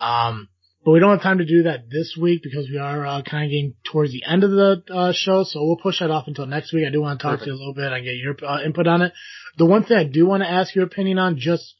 Um, 0.00 0.48
but 0.84 0.92
we 0.92 1.00
don't 1.00 1.10
have 1.10 1.22
time 1.22 1.38
to 1.38 1.44
do 1.44 1.64
that 1.64 1.90
this 1.90 2.16
week 2.18 2.42
because 2.42 2.66
we 2.70 2.78
are 2.78 3.04
uh, 3.04 3.22
kind 3.22 3.44
of 3.44 3.50
getting 3.50 3.74
towards 3.92 4.12
the 4.12 4.24
end 4.24 4.44
of 4.44 4.50
the 4.50 4.82
uh, 4.90 5.12
show, 5.12 5.44
so 5.44 5.62
we'll 5.62 5.76
push 5.76 6.00
that 6.00 6.10
off 6.10 6.26
until 6.26 6.46
next 6.46 6.72
week. 6.72 6.86
I 6.86 6.90
do 6.90 7.02
want 7.02 7.20
to 7.20 7.22
talk 7.22 7.40
to 7.40 7.46
you 7.46 7.52
a 7.52 7.54
little 7.54 7.74
bit 7.74 7.92
and 7.92 8.02
get 8.04 8.16
your 8.16 8.34
uh, 8.42 8.62
input 8.62 8.86
on 8.86 9.02
it. 9.02 9.12
The 9.58 9.66
one 9.66 9.84
thing 9.84 9.98
I 9.98 10.04
do 10.04 10.26
want 10.26 10.42
to 10.42 10.48
ask 10.50 10.74
your 10.74 10.86
opinion 10.86 11.18
on, 11.18 11.36
just 11.38 11.74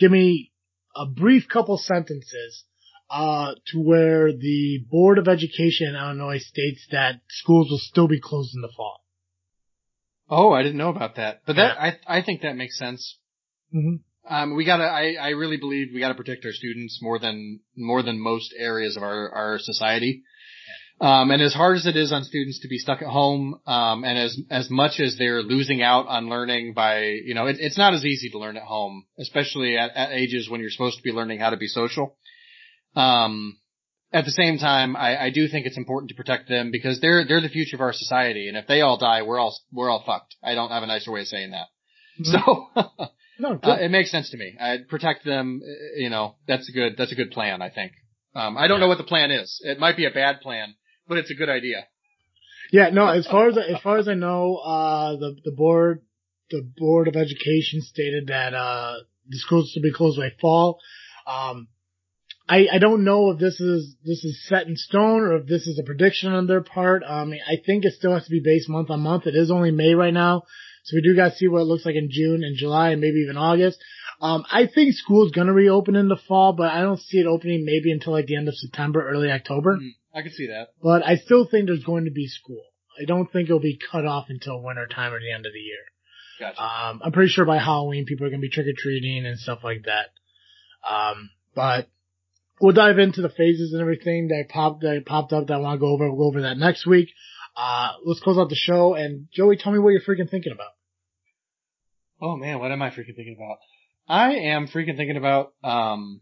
give 0.00 0.10
me 0.10 0.50
a 0.96 1.06
brief 1.06 1.48
couple 1.48 1.78
sentences 1.78 2.64
uh, 3.10 3.54
to 3.68 3.78
where 3.78 4.32
the 4.32 4.84
Board 4.90 5.18
of 5.18 5.28
Education 5.28 5.88
in 5.88 5.94
Illinois 5.94 6.38
states 6.38 6.84
that 6.90 7.20
schools 7.28 7.70
will 7.70 7.78
still 7.78 8.08
be 8.08 8.20
closed 8.20 8.56
in 8.56 8.62
the 8.62 8.72
fall. 8.76 9.01
Oh, 10.34 10.50
I 10.50 10.62
didn't 10.62 10.78
know 10.78 10.88
about 10.88 11.16
that, 11.16 11.42
but 11.46 11.56
that 11.56 11.78
I 11.78 11.98
I 12.06 12.22
think 12.22 12.40
that 12.40 12.56
makes 12.56 12.78
sense. 12.78 13.18
Mm-hmm. 13.74 14.34
Um, 14.34 14.56
we 14.56 14.64
gotta. 14.64 14.84
I 14.84 15.16
I 15.20 15.28
really 15.30 15.58
believe 15.58 15.88
we 15.92 16.00
gotta 16.00 16.14
protect 16.14 16.46
our 16.46 16.52
students 16.52 17.00
more 17.02 17.18
than 17.18 17.60
more 17.76 18.02
than 18.02 18.18
most 18.18 18.54
areas 18.58 18.96
of 18.96 19.02
our 19.02 19.30
our 19.30 19.58
society. 19.58 20.22
Um, 21.02 21.30
and 21.32 21.42
as 21.42 21.52
hard 21.52 21.76
as 21.76 21.84
it 21.84 21.96
is 21.96 22.12
on 22.12 22.24
students 22.24 22.60
to 22.60 22.68
be 22.68 22.78
stuck 22.78 23.02
at 23.02 23.08
home, 23.08 23.60
um, 23.66 24.04
and 24.04 24.16
as 24.16 24.40
as 24.48 24.70
much 24.70 25.00
as 25.00 25.16
they're 25.18 25.42
losing 25.42 25.82
out 25.82 26.06
on 26.06 26.30
learning 26.30 26.72
by, 26.72 27.02
you 27.02 27.34
know, 27.34 27.46
it, 27.46 27.56
it's 27.58 27.76
not 27.76 27.92
as 27.92 28.06
easy 28.06 28.30
to 28.30 28.38
learn 28.38 28.56
at 28.56 28.62
home, 28.62 29.04
especially 29.18 29.76
at, 29.76 29.90
at 29.94 30.12
ages 30.12 30.48
when 30.48 30.62
you're 30.62 30.70
supposed 30.70 30.96
to 30.96 31.02
be 31.02 31.12
learning 31.12 31.40
how 31.40 31.50
to 31.50 31.58
be 31.58 31.66
social. 31.66 32.16
Um, 32.96 33.58
at 34.12 34.24
the 34.24 34.30
same 34.30 34.58
time, 34.58 34.94
I, 34.96 35.24
I 35.24 35.30
do 35.30 35.48
think 35.48 35.66
it's 35.66 35.78
important 35.78 36.10
to 36.10 36.14
protect 36.14 36.48
them 36.48 36.70
because 36.70 37.00
they're 37.00 37.26
they're 37.26 37.40
the 37.40 37.48
future 37.48 37.76
of 37.76 37.80
our 37.80 37.92
society, 37.92 38.48
and 38.48 38.56
if 38.56 38.66
they 38.66 38.80
all 38.80 38.98
die, 38.98 39.22
we're 39.22 39.38
all 39.38 39.56
we're 39.72 39.90
all 39.90 40.02
fucked. 40.04 40.36
I 40.42 40.54
don't 40.54 40.70
have 40.70 40.82
a 40.82 40.86
nicer 40.86 41.10
way 41.10 41.22
of 41.22 41.26
saying 41.26 41.52
that. 41.52 41.66
Mm-hmm. 42.20 42.32
So 42.32 43.08
no, 43.38 43.58
uh, 43.62 43.78
it 43.80 43.90
makes 43.90 44.10
sense 44.10 44.30
to 44.30 44.36
me. 44.36 44.54
I'd 44.60 44.88
protect 44.88 45.24
them. 45.24 45.62
You 45.96 46.10
know, 46.10 46.36
that's 46.46 46.68
a 46.68 46.72
good 46.72 46.94
that's 46.98 47.12
a 47.12 47.16
good 47.16 47.30
plan. 47.30 47.62
I 47.62 47.70
think. 47.70 47.92
Um, 48.34 48.56
I 48.56 48.66
don't 48.66 48.80
know 48.80 48.88
what 48.88 48.98
the 48.98 49.04
plan 49.04 49.30
is. 49.30 49.60
It 49.62 49.78
might 49.78 49.96
be 49.96 50.06
a 50.06 50.10
bad 50.10 50.40
plan, 50.40 50.74
but 51.06 51.18
it's 51.18 51.30
a 51.30 51.34
good 51.34 51.50
idea. 51.50 51.86
Yeah, 52.70 52.88
no. 52.90 53.06
As 53.06 53.26
far 53.26 53.48
as 53.48 53.56
as 53.56 53.80
far 53.82 53.98
as 53.98 54.08
I 54.08 54.14
know, 54.14 54.56
uh, 54.56 55.16
the 55.16 55.36
the 55.44 55.52
board 55.52 56.02
the 56.50 56.66
board 56.76 57.08
of 57.08 57.16
education 57.16 57.80
stated 57.80 58.28
that 58.28 58.54
uh, 58.54 58.96
the 59.28 59.38
schools 59.38 59.72
to 59.74 59.80
be 59.80 59.92
closed 59.92 60.18
by 60.18 60.30
fall. 60.40 60.78
Um, 61.26 61.68
I, 62.48 62.66
I 62.72 62.78
don't 62.78 63.04
know 63.04 63.30
if 63.30 63.38
this 63.38 63.60
is 63.60 63.94
this 64.04 64.24
is 64.24 64.44
set 64.48 64.66
in 64.66 64.76
stone 64.76 65.20
or 65.22 65.36
if 65.36 65.46
this 65.46 65.66
is 65.66 65.78
a 65.78 65.86
prediction 65.86 66.32
on 66.32 66.46
their 66.46 66.62
part. 66.62 67.02
Um, 67.06 67.32
I 67.32 67.56
think 67.64 67.84
it 67.84 67.94
still 67.94 68.14
has 68.14 68.24
to 68.24 68.30
be 68.30 68.42
based 68.44 68.68
month 68.68 68.90
on 68.90 69.00
month. 69.00 69.26
It 69.26 69.34
is 69.34 69.50
only 69.50 69.70
May 69.70 69.94
right 69.94 70.12
now, 70.12 70.42
so 70.84 70.96
we 70.96 71.02
do 71.02 71.14
got 71.16 71.30
to 71.30 71.36
see 71.36 71.48
what 71.48 71.60
it 71.60 71.66
looks 71.66 71.86
like 71.86 71.94
in 71.94 72.08
June 72.10 72.42
and 72.42 72.56
July 72.56 72.90
and 72.90 73.00
maybe 73.00 73.20
even 73.20 73.36
August. 73.36 73.78
Um, 74.20 74.44
I 74.50 74.66
think 74.72 74.94
school's 74.94 75.32
gonna 75.32 75.52
reopen 75.52 75.96
in 75.96 76.08
the 76.08 76.16
fall, 76.28 76.52
but 76.52 76.70
I 76.70 76.82
don't 76.82 77.00
see 77.00 77.18
it 77.18 77.26
opening 77.26 77.64
maybe 77.64 77.90
until 77.90 78.12
like 78.12 78.26
the 78.26 78.36
end 78.36 78.48
of 78.48 78.54
September, 78.54 79.08
early 79.08 79.30
October. 79.30 79.78
Mm, 79.78 79.90
I 80.14 80.22
can 80.22 80.32
see 80.32 80.48
that. 80.48 80.68
But 80.82 81.04
I 81.04 81.16
still 81.16 81.46
think 81.46 81.66
there's 81.66 81.84
going 81.84 82.04
to 82.04 82.10
be 82.10 82.26
school. 82.26 82.62
I 83.00 83.04
don't 83.04 83.30
think 83.32 83.48
it'll 83.48 83.60
be 83.60 83.78
cut 83.90 84.04
off 84.04 84.26
until 84.28 84.62
winter 84.62 84.86
time 84.86 85.12
or 85.12 85.20
the 85.20 85.32
end 85.32 85.46
of 85.46 85.52
the 85.52 85.58
year. 85.58 85.78
Gotcha. 86.38 86.62
Um, 86.62 87.00
I'm 87.04 87.12
pretty 87.12 87.30
sure 87.30 87.44
by 87.44 87.58
Halloween 87.58 88.04
people 88.04 88.26
are 88.26 88.30
gonna 88.30 88.40
be 88.40 88.48
trick 88.48 88.66
or 88.66 88.74
treating 88.76 89.26
and 89.26 89.38
stuff 89.38 89.60
like 89.64 89.84
that. 89.84 90.10
Um, 90.88 91.30
but 91.54 91.88
we'll 92.62 92.72
dive 92.72 92.98
into 92.98 93.20
the 93.20 93.28
phases 93.28 93.72
and 93.72 93.82
everything 93.82 94.28
that 94.28 94.44
popped 94.48 94.82
that 94.82 95.02
popped 95.04 95.32
up 95.32 95.48
that 95.48 95.54
I 95.54 95.58
want 95.58 95.74
to 95.74 95.80
go 95.80 95.88
over. 95.88 96.08
We'll 96.08 96.18
go 96.18 96.28
over 96.28 96.42
that 96.42 96.56
next 96.56 96.86
week. 96.86 97.08
Uh, 97.54 97.90
let's 98.04 98.20
close 98.20 98.38
out 98.38 98.48
the 98.48 98.54
show 98.54 98.94
and 98.94 99.26
Joey, 99.30 99.58
tell 99.58 99.72
me 99.72 99.78
what 99.78 99.90
you're 99.90 100.00
freaking 100.00 100.30
thinking 100.30 100.52
about. 100.52 100.70
Oh 102.22 102.36
man, 102.36 102.60
what 102.60 102.70
am 102.70 102.80
I 102.80 102.90
freaking 102.90 103.16
thinking 103.16 103.36
about? 103.36 103.58
I 104.08 104.34
am 104.52 104.68
freaking 104.68 104.96
thinking 104.96 105.16
about, 105.16 105.52
um, 105.62 106.20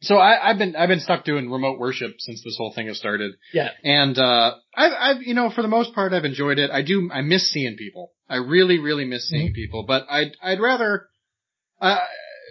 so 0.00 0.16
I, 0.16 0.48
have 0.48 0.58
been, 0.58 0.74
I've 0.74 0.88
been 0.88 1.00
stuck 1.00 1.24
doing 1.24 1.50
remote 1.50 1.78
worship 1.78 2.14
since 2.18 2.42
this 2.42 2.56
whole 2.56 2.72
thing 2.74 2.86
has 2.86 2.98
started. 2.98 3.32
Yeah. 3.52 3.68
And, 3.84 4.18
uh, 4.18 4.54
I've, 4.74 4.92
I've, 4.98 5.22
you 5.22 5.34
know, 5.34 5.50
for 5.50 5.62
the 5.62 5.68
most 5.68 5.94
part, 5.94 6.12
I've 6.12 6.24
enjoyed 6.24 6.58
it. 6.58 6.70
I 6.70 6.82
do, 6.82 7.08
I 7.12 7.20
miss 7.20 7.52
seeing 7.52 7.76
people. 7.76 8.12
I 8.28 8.36
really, 8.36 8.78
really 8.78 9.04
miss 9.04 9.28
seeing 9.28 9.48
mm-hmm. 9.48 9.54
people, 9.54 9.84
but 9.86 10.06
I'd, 10.08 10.32
I'd 10.42 10.60
rather, 10.60 11.06
uh, 11.80 11.98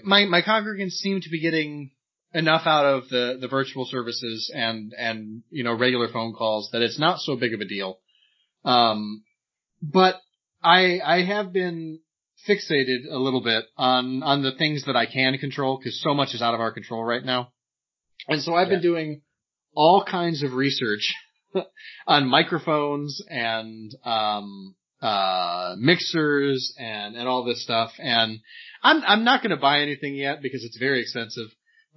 my, 0.03 0.25
my 0.25 0.41
congregants 0.41 0.91
seem 0.91 1.19
to 1.21 1.29
be 1.29 1.41
getting 1.41 1.91
enough 2.33 2.65
out 2.65 2.85
of 2.85 3.09
the, 3.09 3.37
the 3.39 3.47
virtual 3.47 3.85
services 3.85 4.51
and, 4.53 4.93
and, 4.97 5.43
you 5.49 5.63
know, 5.63 5.77
regular 5.77 6.07
phone 6.11 6.33
calls 6.33 6.69
that 6.71 6.81
it's 6.81 6.99
not 6.99 7.19
so 7.19 7.35
big 7.35 7.53
of 7.53 7.61
a 7.61 7.65
deal. 7.65 7.99
Um, 8.63 9.23
but 9.81 10.15
I, 10.63 10.99
I 11.03 11.23
have 11.23 11.51
been 11.51 11.99
fixated 12.47 13.09
a 13.09 13.17
little 13.17 13.41
bit 13.41 13.65
on 13.77 14.23
on 14.23 14.41
the 14.41 14.51
things 14.51 14.85
that 14.85 14.95
I 14.95 15.05
can 15.05 15.37
control 15.37 15.77
because 15.77 16.01
so 16.01 16.13
much 16.13 16.33
is 16.33 16.41
out 16.41 16.53
of 16.53 16.59
our 16.59 16.71
control 16.71 17.03
right 17.03 17.23
now. 17.23 17.51
And 18.27 18.41
so 18.41 18.53
I've 18.53 18.67
yeah. 18.67 18.75
been 18.75 18.81
doing 18.81 19.21
all 19.75 20.03
kinds 20.03 20.43
of 20.43 20.53
research 20.53 21.13
on 22.07 22.27
microphones 22.27 23.21
and 23.29 23.91
um 24.03 24.75
uh 25.01 25.75
mixers 25.77 26.73
and 26.77 27.15
and 27.15 27.27
all 27.27 27.43
this 27.43 27.63
stuff 27.63 27.91
and 27.99 28.39
I'm 28.83 29.01
I'm 29.05 29.23
not 29.23 29.41
going 29.41 29.51
to 29.51 29.61
buy 29.61 29.81
anything 29.81 30.15
yet 30.15 30.41
because 30.41 30.63
it's 30.63 30.77
very 30.77 31.01
expensive. 31.01 31.47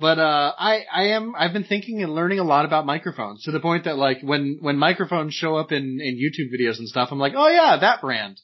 But 0.00 0.18
uh 0.18 0.52
I 0.58 0.84
I 0.92 1.02
am 1.08 1.34
I've 1.36 1.52
been 1.52 1.64
thinking 1.64 2.02
and 2.02 2.14
learning 2.14 2.40
a 2.40 2.44
lot 2.44 2.64
about 2.64 2.84
microphones 2.86 3.44
to 3.44 3.52
the 3.52 3.60
point 3.60 3.84
that 3.84 3.96
like 3.96 4.20
when 4.22 4.58
when 4.60 4.76
microphones 4.76 5.34
show 5.34 5.56
up 5.56 5.72
in 5.72 6.00
in 6.00 6.16
YouTube 6.16 6.52
videos 6.52 6.78
and 6.78 6.88
stuff 6.88 7.10
I'm 7.12 7.18
like, 7.18 7.34
"Oh 7.36 7.48
yeah, 7.48 7.76
that 7.80 8.00
brand." 8.00 8.40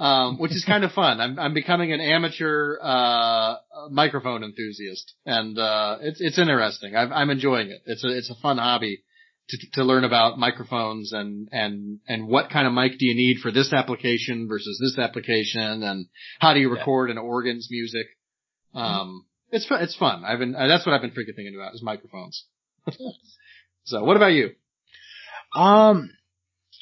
um, 0.00 0.38
which 0.38 0.52
is 0.52 0.64
kind 0.64 0.82
of 0.82 0.92
fun. 0.92 1.20
I'm, 1.20 1.38
I'm 1.38 1.52
becoming 1.52 1.92
an 1.92 2.00
amateur 2.00 2.78
uh, 2.80 3.56
microphone 3.90 4.42
enthusiast, 4.42 5.12
and 5.26 5.58
uh, 5.58 5.98
it's 6.00 6.20
it's 6.22 6.38
interesting. 6.38 6.96
i 6.96 7.02
I'm 7.02 7.28
enjoying 7.28 7.68
it. 7.70 7.82
It's 7.84 8.02
a 8.02 8.08
it's 8.16 8.30
a 8.30 8.34
fun 8.40 8.56
hobby 8.56 9.02
to 9.50 9.58
to 9.74 9.84
learn 9.84 10.04
about 10.04 10.38
microphones 10.38 11.12
and 11.12 11.48
and 11.52 11.98
and 12.08 12.26
what 12.28 12.48
kind 12.48 12.66
of 12.66 12.72
mic 12.72 12.98
do 12.98 13.04
you 13.04 13.14
need 13.14 13.40
for 13.42 13.52
this 13.52 13.74
application 13.74 14.48
versus 14.48 14.80
this 14.80 14.98
application, 14.98 15.82
and 15.82 16.06
how 16.40 16.54
do 16.54 16.60
you 16.60 16.70
record 16.70 17.10
yeah. 17.10 17.12
an 17.12 17.18
organ's 17.18 17.68
music. 17.70 18.06
Um, 18.74 19.26
it's 19.50 19.66
fun. 19.66 19.82
It's 19.82 19.96
fun. 19.96 20.24
I've 20.24 20.38
been 20.38 20.52
that's 20.52 20.86
what 20.86 20.94
I've 20.94 21.02
been 21.02 21.10
freaking 21.10 21.36
thinking 21.36 21.54
about 21.54 21.74
is 21.74 21.82
microphones. 21.82 22.44
so, 23.84 24.04
what 24.04 24.16
about 24.16 24.32
you? 24.32 24.50
Um, 25.54 26.10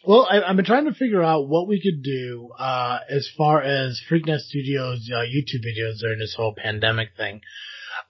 well, 0.06 0.28
I, 0.30 0.46
have 0.46 0.56
been 0.56 0.64
trying 0.64 0.84
to 0.84 0.94
figure 0.94 1.22
out 1.22 1.48
what 1.48 1.66
we 1.66 1.80
could 1.80 2.02
do 2.02 2.50
uh, 2.58 2.98
as 3.10 3.28
far 3.36 3.62
as 3.62 4.00
Freaknet 4.10 4.40
Studios 4.40 5.10
uh, 5.12 5.20
YouTube 5.20 5.64
videos 5.66 6.00
during 6.00 6.18
this 6.18 6.34
whole 6.36 6.54
pandemic 6.56 7.10
thing. 7.16 7.40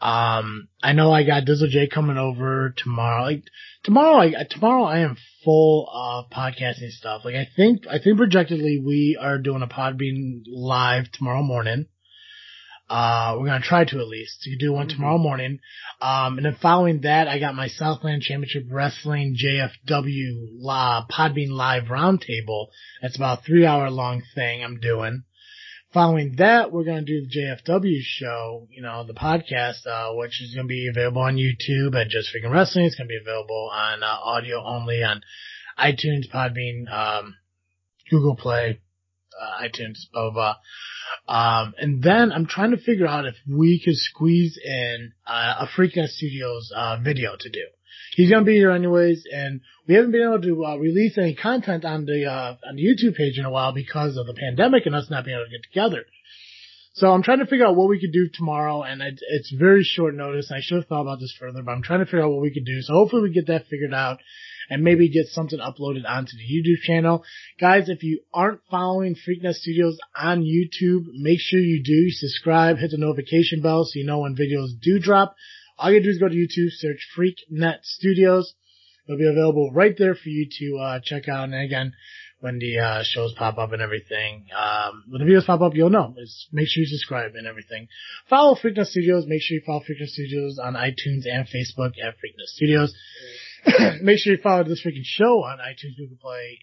Um, 0.00 0.68
I 0.82 0.92
know 0.92 1.12
I 1.12 1.24
got 1.24 1.44
Dizzle 1.44 1.68
J 1.68 1.88
coming 1.88 2.18
over 2.18 2.74
tomorrow. 2.76 3.22
Like 3.22 3.44
tomorrow, 3.84 4.18
I 4.18 4.46
tomorrow 4.48 4.84
I 4.84 5.00
am 5.00 5.16
full 5.44 5.88
of 5.92 6.30
podcasting 6.30 6.90
stuff. 6.90 7.24
Like 7.24 7.34
I 7.34 7.48
think 7.56 7.86
I 7.88 7.98
think 7.98 8.18
projectedly 8.18 8.82
we 8.84 9.18
are 9.20 9.38
doing 9.38 9.62
a 9.62 9.66
Podbean 9.66 10.42
live 10.46 11.10
tomorrow 11.12 11.42
morning. 11.42 11.86
Uh, 12.88 13.36
we're 13.38 13.46
gonna 13.46 13.60
try 13.60 13.84
to 13.84 13.98
at 13.98 14.08
least 14.08 14.42
to 14.42 14.56
do 14.56 14.72
one 14.72 14.86
mm-hmm. 14.86 14.96
tomorrow 14.96 15.18
morning. 15.18 15.58
Um, 16.00 16.38
and 16.38 16.46
then 16.46 16.56
following 16.60 17.02
that, 17.02 17.28
I 17.28 17.38
got 17.38 17.54
my 17.54 17.68
Southland 17.68 18.22
Championship 18.22 18.64
Wrestling 18.70 19.36
JFW 19.36 20.48
La 20.52 21.06
Podbean 21.06 21.50
Live 21.50 21.84
Roundtable. 21.84 22.68
That's 23.02 23.16
about 23.16 23.40
a 23.40 23.42
three 23.42 23.66
hour 23.66 23.90
long 23.90 24.22
thing 24.34 24.64
I'm 24.64 24.80
doing. 24.80 25.24
Following 25.92 26.36
that, 26.36 26.72
we're 26.72 26.84
gonna 26.84 27.02
do 27.02 27.26
the 27.26 27.28
JFW 27.28 28.00
show, 28.00 28.68
you 28.70 28.82
know, 28.82 29.04
the 29.04 29.14
podcast, 29.14 29.86
uh, 29.86 30.14
which 30.14 30.40
is 30.42 30.54
gonna 30.54 30.68
be 30.68 30.88
available 30.88 31.22
on 31.22 31.36
YouTube 31.36 31.94
at 31.94 32.08
Just 32.08 32.30
Freaking 32.34 32.52
Wrestling. 32.52 32.86
It's 32.86 32.94
gonna 32.94 33.08
be 33.08 33.18
available 33.20 33.70
on 33.72 34.02
uh, 34.02 34.06
audio 34.06 34.62
only 34.64 35.02
on 35.02 35.22
iTunes, 35.78 36.30
Podbean, 36.32 36.90
um, 36.90 37.36
Google 38.10 38.36
Play, 38.36 38.80
uh, 39.40 39.62
iTunes, 39.62 39.98
blah, 40.12 40.30
blah, 40.30 40.32
blah. 40.32 40.54
Um, 41.28 41.74
and 41.78 42.02
then 42.02 42.32
I'm 42.32 42.46
trying 42.46 42.72
to 42.72 42.76
figure 42.76 43.06
out 43.06 43.26
if 43.26 43.34
we 43.48 43.80
could 43.84 43.96
squeeze 43.96 44.58
in 44.62 45.12
uh, 45.26 45.54
a 45.60 45.66
Freaknet 45.66 46.08
Studios 46.08 46.72
uh, 46.74 46.98
video 47.02 47.36
to 47.38 47.50
do. 47.50 47.64
He's 48.16 48.30
gonna 48.30 48.44
be 48.44 48.56
here 48.56 48.70
anyways, 48.70 49.24
and 49.32 49.60
we 49.86 49.94
haven't 49.94 50.12
been 50.12 50.22
able 50.22 50.42
to 50.42 50.64
uh, 50.64 50.76
release 50.76 51.16
any 51.18 51.34
content 51.34 51.84
on 51.84 52.04
the 52.04 52.24
uh, 52.26 52.56
on 52.68 52.76
the 52.76 52.82
YouTube 52.82 53.16
page 53.16 53.38
in 53.38 53.44
a 53.44 53.50
while 53.50 53.72
because 53.72 54.16
of 54.16 54.26
the 54.26 54.34
pandemic 54.34 54.86
and 54.86 54.94
us 54.94 55.08
not 55.10 55.24
being 55.24 55.36
able 55.36 55.46
to 55.46 55.50
get 55.50 55.62
together. 55.62 56.04
So 56.94 57.12
I'm 57.12 57.22
trying 57.22 57.38
to 57.38 57.46
figure 57.46 57.64
out 57.64 57.76
what 57.76 57.88
we 57.88 58.00
could 58.00 58.12
do 58.12 58.28
tomorrow, 58.32 58.82
and 58.82 59.00
it's 59.02 59.52
very 59.56 59.84
short 59.84 60.16
notice. 60.16 60.50
I 60.50 60.60
should 60.60 60.78
have 60.78 60.86
thought 60.88 61.02
about 61.02 61.20
this 61.20 61.36
further, 61.38 61.62
but 61.62 61.70
I'm 61.70 61.82
trying 61.82 62.00
to 62.00 62.06
figure 62.06 62.22
out 62.22 62.32
what 62.32 62.42
we 62.42 62.52
could 62.52 62.64
do. 62.64 62.82
So 62.82 62.94
hopefully 62.94 63.22
we 63.22 63.32
get 63.32 63.46
that 63.46 63.66
figured 63.66 63.94
out 63.94 64.18
and 64.68 64.82
maybe 64.82 65.08
get 65.08 65.26
something 65.26 65.58
uploaded 65.58 66.08
onto 66.08 66.36
the 66.36 66.44
YouTube 66.44 66.82
channel. 66.82 67.24
Guys, 67.60 67.88
if 67.88 68.02
you 68.02 68.20
aren't 68.32 68.60
following 68.70 69.14
Freaknet 69.14 69.54
Studios 69.54 69.98
on 70.16 70.42
YouTube, 70.42 71.04
make 71.14 71.40
sure 71.40 71.60
you 71.60 71.82
do 71.82 72.10
subscribe, 72.10 72.78
hit 72.78 72.90
the 72.90 72.98
notification 72.98 73.62
bell 73.62 73.84
so 73.84 73.98
you 73.98 74.04
know 74.04 74.20
when 74.20 74.36
videos 74.36 74.78
do 74.80 74.98
drop. 74.98 75.34
All 75.78 75.92
you 75.92 76.02
do 76.02 76.10
is 76.10 76.18
go 76.18 76.28
to 76.28 76.34
YouTube, 76.34 76.70
search 76.70 77.06
Freaknet 77.16 77.78
Studios. 77.82 78.54
It'll 79.06 79.18
be 79.18 79.28
available 79.28 79.70
right 79.72 79.94
there 79.96 80.14
for 80.14 80.28
you 80.28 80.46
to 80.58 80.78
uh, 80.78 81.00
check 81.02 81.28
out. 81.28 81.44
And 81.44 81.54
again, 81.54 81.94
when 82.40 82.58
the 82.58 82.78
uh, 82.78 83.02
shows 83.02 83.32
pop 83.34 83.58
up 83.58 83.72
and 83.72 83.80
everything, 83.80 84.46
um, 84.56 85.04
when 85.08 85.24
the 85.24 85.32
videos 85.32 85.46
pop 85.46 85.60
up, 85.60 85.74
you'll 85.74 85.90
know. 85.90 86.14
Just 86.18 86.48
make 86.52 86.68
sure 86.68 86.82
you 86.82 86.86
subscribe 86.86 87.32
and 87.34 87.46
everything. 87.46 87.88
Follow 88.28 88.54
Freaknet 88.54 88.86
Studios. 88.86 89.24
Make 89.26 89.40
sure 89.42 89.56
you 89.56 89.62
follow 89.64 89.80
Freaknet 89.80 90.08
Studios 90.08 90.58
on 90.62 90.74
iTunes 90.74 91.26
and 91.26 91.46
Facebook 91.46 91.92
at 92.02 92.14
Freaknet 92.14 92.46
Studios. 92.46 92.94
Make 94.02 94.18
sure 94.18 94.34
you 94.34 94.40
follow 94.42 94.64
this 94.64 94.84
freaking 94.84 95.04
show 95.04 95.42
on 95.44 95.58
iTunes, 95.58 95.96
Google 95.96 96.16
Play. 96.20 96.58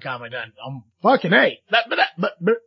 God, 0.00 0.20
my 0.20 0.28
done. 0.28 0.52
I'm 0.64 0.84
fucking 1.02 1.30
hey. 1.30 1.60
But 1.70 2.58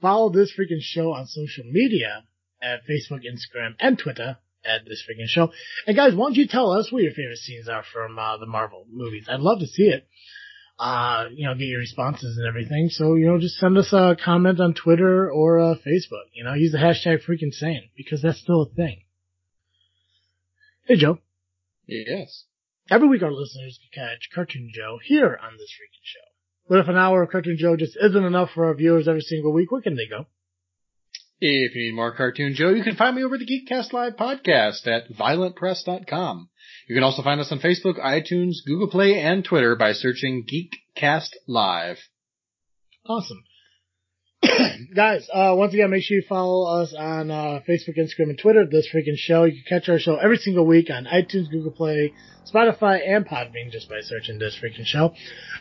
follow 0.00 0.30
this 0.30 0.52
freaking 0.58 0.80
show 0.80 1.12
on 1.12 1.26
social 1.26 1.64
media 1.64 2.24
at 2.62 2.80
Facebook, 2.88 3.20
Instagram, 3.24 3.74
and 3.80 3.98
Twitter 3.98 4.38
at 4.64 4.84
this 4.86 5.02
freaking 5.08 5.26
show. 5.28 5.50
And 5.86 5.96
guys, 5.96 6.14
why 6.14 6.26
don't 6.26 6.36
you 6.36 6.48
tell 6.48 6.72
us 6.72 6.90
what 6.90 7.02
your 7.02 7.12
favorite 7.12 7.38
scenes 7.38 7.68
are 7.68 7.84
from 7.92 8.18
uh, 8.18 8.38
the 8.38 8.46
Marvel 8.46 8.86
movies? 8.90 9.26
I'd 9.28 9.40
love 9.40 9.60
to 9.60 9.66
see 9.66 9.84
it. 9.84 10.06
Uh, 10.78 11.26
you 11.32 11.46
know, 11.46 11.54
get 11.54 11.66
your 11.66 11.78
responses 11.78 12.36
and 12.36 12.48
everything. 12.48 12.88
So, 12.90 13.14
you 13.14 13.26
know, 13.26 13.38
just 13.38 13.56
send 13.56 13.78
us 13.78 13.92
a 13.92 14.16
comment 14.22 14.60
on 14.60 14.74
Twitter 14.74 15.30
or 15.30 15.60
uh, 15.60 15.74
Facebook. 15.86 16.26
You 16.32 16.44
know, 16.44 16.54
use 16.54 16.72
the 16.72 16.78
hashtag 16.78 17.20
freaking 17.24 17.52
sane 17.52 17.90
because 17.96 18.22
that's 18.22 18.40
still 18.40 18.62
a 18.62 18.74
thing. 18.74 19.02
Hey, 20.86 20.96
Joe. 20.96 21.18
Yes. 21.86 22.44
Every 22.90 23.08
week 23.08 23.22
our 23.22 23.32
listeners 23.32 23.78
can 23.80 24.04
catch 24.04 24.28
Cartoon 24.34 24.70
Joe 24.72 24.98
here 25.02 25.38
on 25.42 25.52
this 25.52 25.72
freaking 25.72 26.04
show. 26.04 26.68
But 26.68 26.80
if 26.80 26.88
an 26.88 26.96
hour 26.96 27.22
of 27.22 27.30
Cartoon 27.30 27.56
Joe 27.58 27.76
just 27.76 27.96
isn't 28.00 28.24
enough 28.24 28.50
for 28.54 28.66
our 28.66 28.74
viewers 28.74 29.08
every 29.08 29.20
single 29.20 29.52
week, 29.52 29.70
where 29.70 29.82
can 29.82 29.96
they 29.96 30.06
go? 30.06 30.26
If 31.40 31.74
you 31.74 31.86
need 31.86 31.96
more 31.96 32.14
Cartoon 32.14 32.54
Joe, 32.54 32.70
you 32.70 32.82
can 32.82 32.96
find 32.96 33.16
me 33.16 33.24
over 33.24 33.36
the 33.36 33.46
Geekcast 33.46 33.92
Live 33.92 34.16
podcast 34.16 34.86
at 34.86 35.10
violentpress.com. 35.10 36.48
You 36.88 36.94
can 36.94 37.02
also 37.04 37.22
find 37.22 37.40
us 37.40 37.52
on 37.52 37.58
Facebook, 37.58 37.98
iTunes, 37.98 38.56
Google 38.66 38.88
Play, 38.88 39.20
and 39.20 39.44
Twitter 39.44 39.76
by 39.76 39.92
searching 39.92 40.46
Geekcast 40.46 41.30
Live. 41.46 41.98
Awesome. 43.06 43.42
Guys, 44.94 45.28
uh, 45.32 45.54
once 45.56 45.74
again, 45.74 45.90
make 45.90 46.02
sure 46.02 46.16
you 46.16 46.24
follow 46.28 46.80
us 46.80 46.94
on 46.96 47.30
uh, 47.30 47.60
Facebook, 47.68 47.98
Instagram, 47.98 48.30
and 48.30 48.38
Twitter. 48.38 48.66
This 48.66 48.88
freaking 48.92 49.16
show. 49.16 49.44
You 49.44 49.52
can 49.52 49.80
catch 49.80 49.88
our 49.88 49.98
show 49.98 50.16
every 50.16 50.36
single 50.36 50.66
week 50.66 50.90
on 50.90 51.04
iTunes, 51.04 51.50
Google 51.50 51.70
Play, 51.70 52.12
Spotify, 52.52 53.00
and 53.06 53.26
Podbean 53.26 53.70
just 53.70 53.88
by 53.88 54.00
searching 54.00 54.38
this 54.38 54.58
freaking 54.62 54.84
show. 54.84 55.12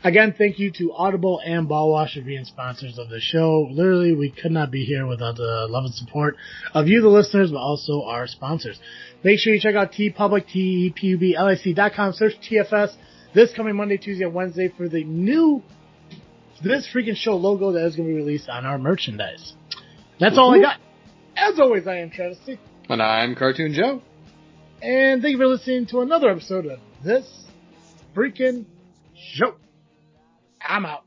Again, 0.03 0.33
thank 0.37 0.59
you 0.59 0.71
to 0.73 0.93
Audible 0.93 1.41
and 1.45 1.67
Ballwash 1.67 2.15
for 2.15 2.21
being 2.21 2.45
sponsors 2.45 2.97
of 2.97 3.09
the 3.09 3.19
show. 3.19 3.67
Literally, 3.71 4.15
we 4.15 4.31
could 4.31 4.51
not 4.51 4.71
be 4.71 4.85
here 4.85 5.07
without 5.07 5.35
the 5.35 5.67
love 5.69 5.85
and 5.85 5.93
support 5.93 6.35
of 6.73 6.87
you, 6.87 7.01
the 7.01 7.07
listeners, 7.07 7.51
but 7.51 7.59
also 7.59 8.03
our 8.03 8.27
sponsors. 8.27 8.79
Make 9.23 9.39
sure 9.39 9.53
you 9.53 9.59
check 9.59 9.75
out 9.75 9.93
TeePublic, 9.93 10.47
T-E-P-U-B-L-I-C.com, 10.47 12.13
search 12.13 12.33
TFS 12.41 12.95
this 13.33 13.51
coming 13.53 13.75
Monday, 13.75 13.97
Tuesday, 13.97 14.25
and 14.25 14.33
Wednesday 14.33 14.71
for 14.77 14.87
the 14.87 15.03
new 15.03 15.63
this 16.63 16.89
freaking 16.93 17.15
show 17.15 17.35
logo 17.35 17.73
that 17.73 17.85
is 17.85 17.95
going 17.95 18.07
to 18.07 18.15
be 18.15 18.19
released 18.19 18.49
on 18.49 18.65
our 18.65 18.77
merchandise. 18.77 19.53
That's 20.19 20.37
all 20.37 20.53
I 20.53 20.59
got. 20.59 20.79
As 21.35 21.59
always, 21.59 21.87
I 21.87 21.97
am 21.97 22.09
Travis 22.09 22.37
C. 22.45 22.59
And 22.89 23.01
I'm 23.01 23.35
Cartoon 23.35 23.73
Joe. 23.73 24.01
And 24.81 25.21
thank 25.21 25.33
you 25.33 25.37
for 25.37 25.47
listening 25.47 25.87
to 25.87 26.01
another 26.01 26.29
episode 26.29 26.65
of 26.65 26.79
this 27.03 27.25
freaking 28.15 28.65
show. 29.15 29.55
I'm 30.61 30.85
out. 30.85 31.05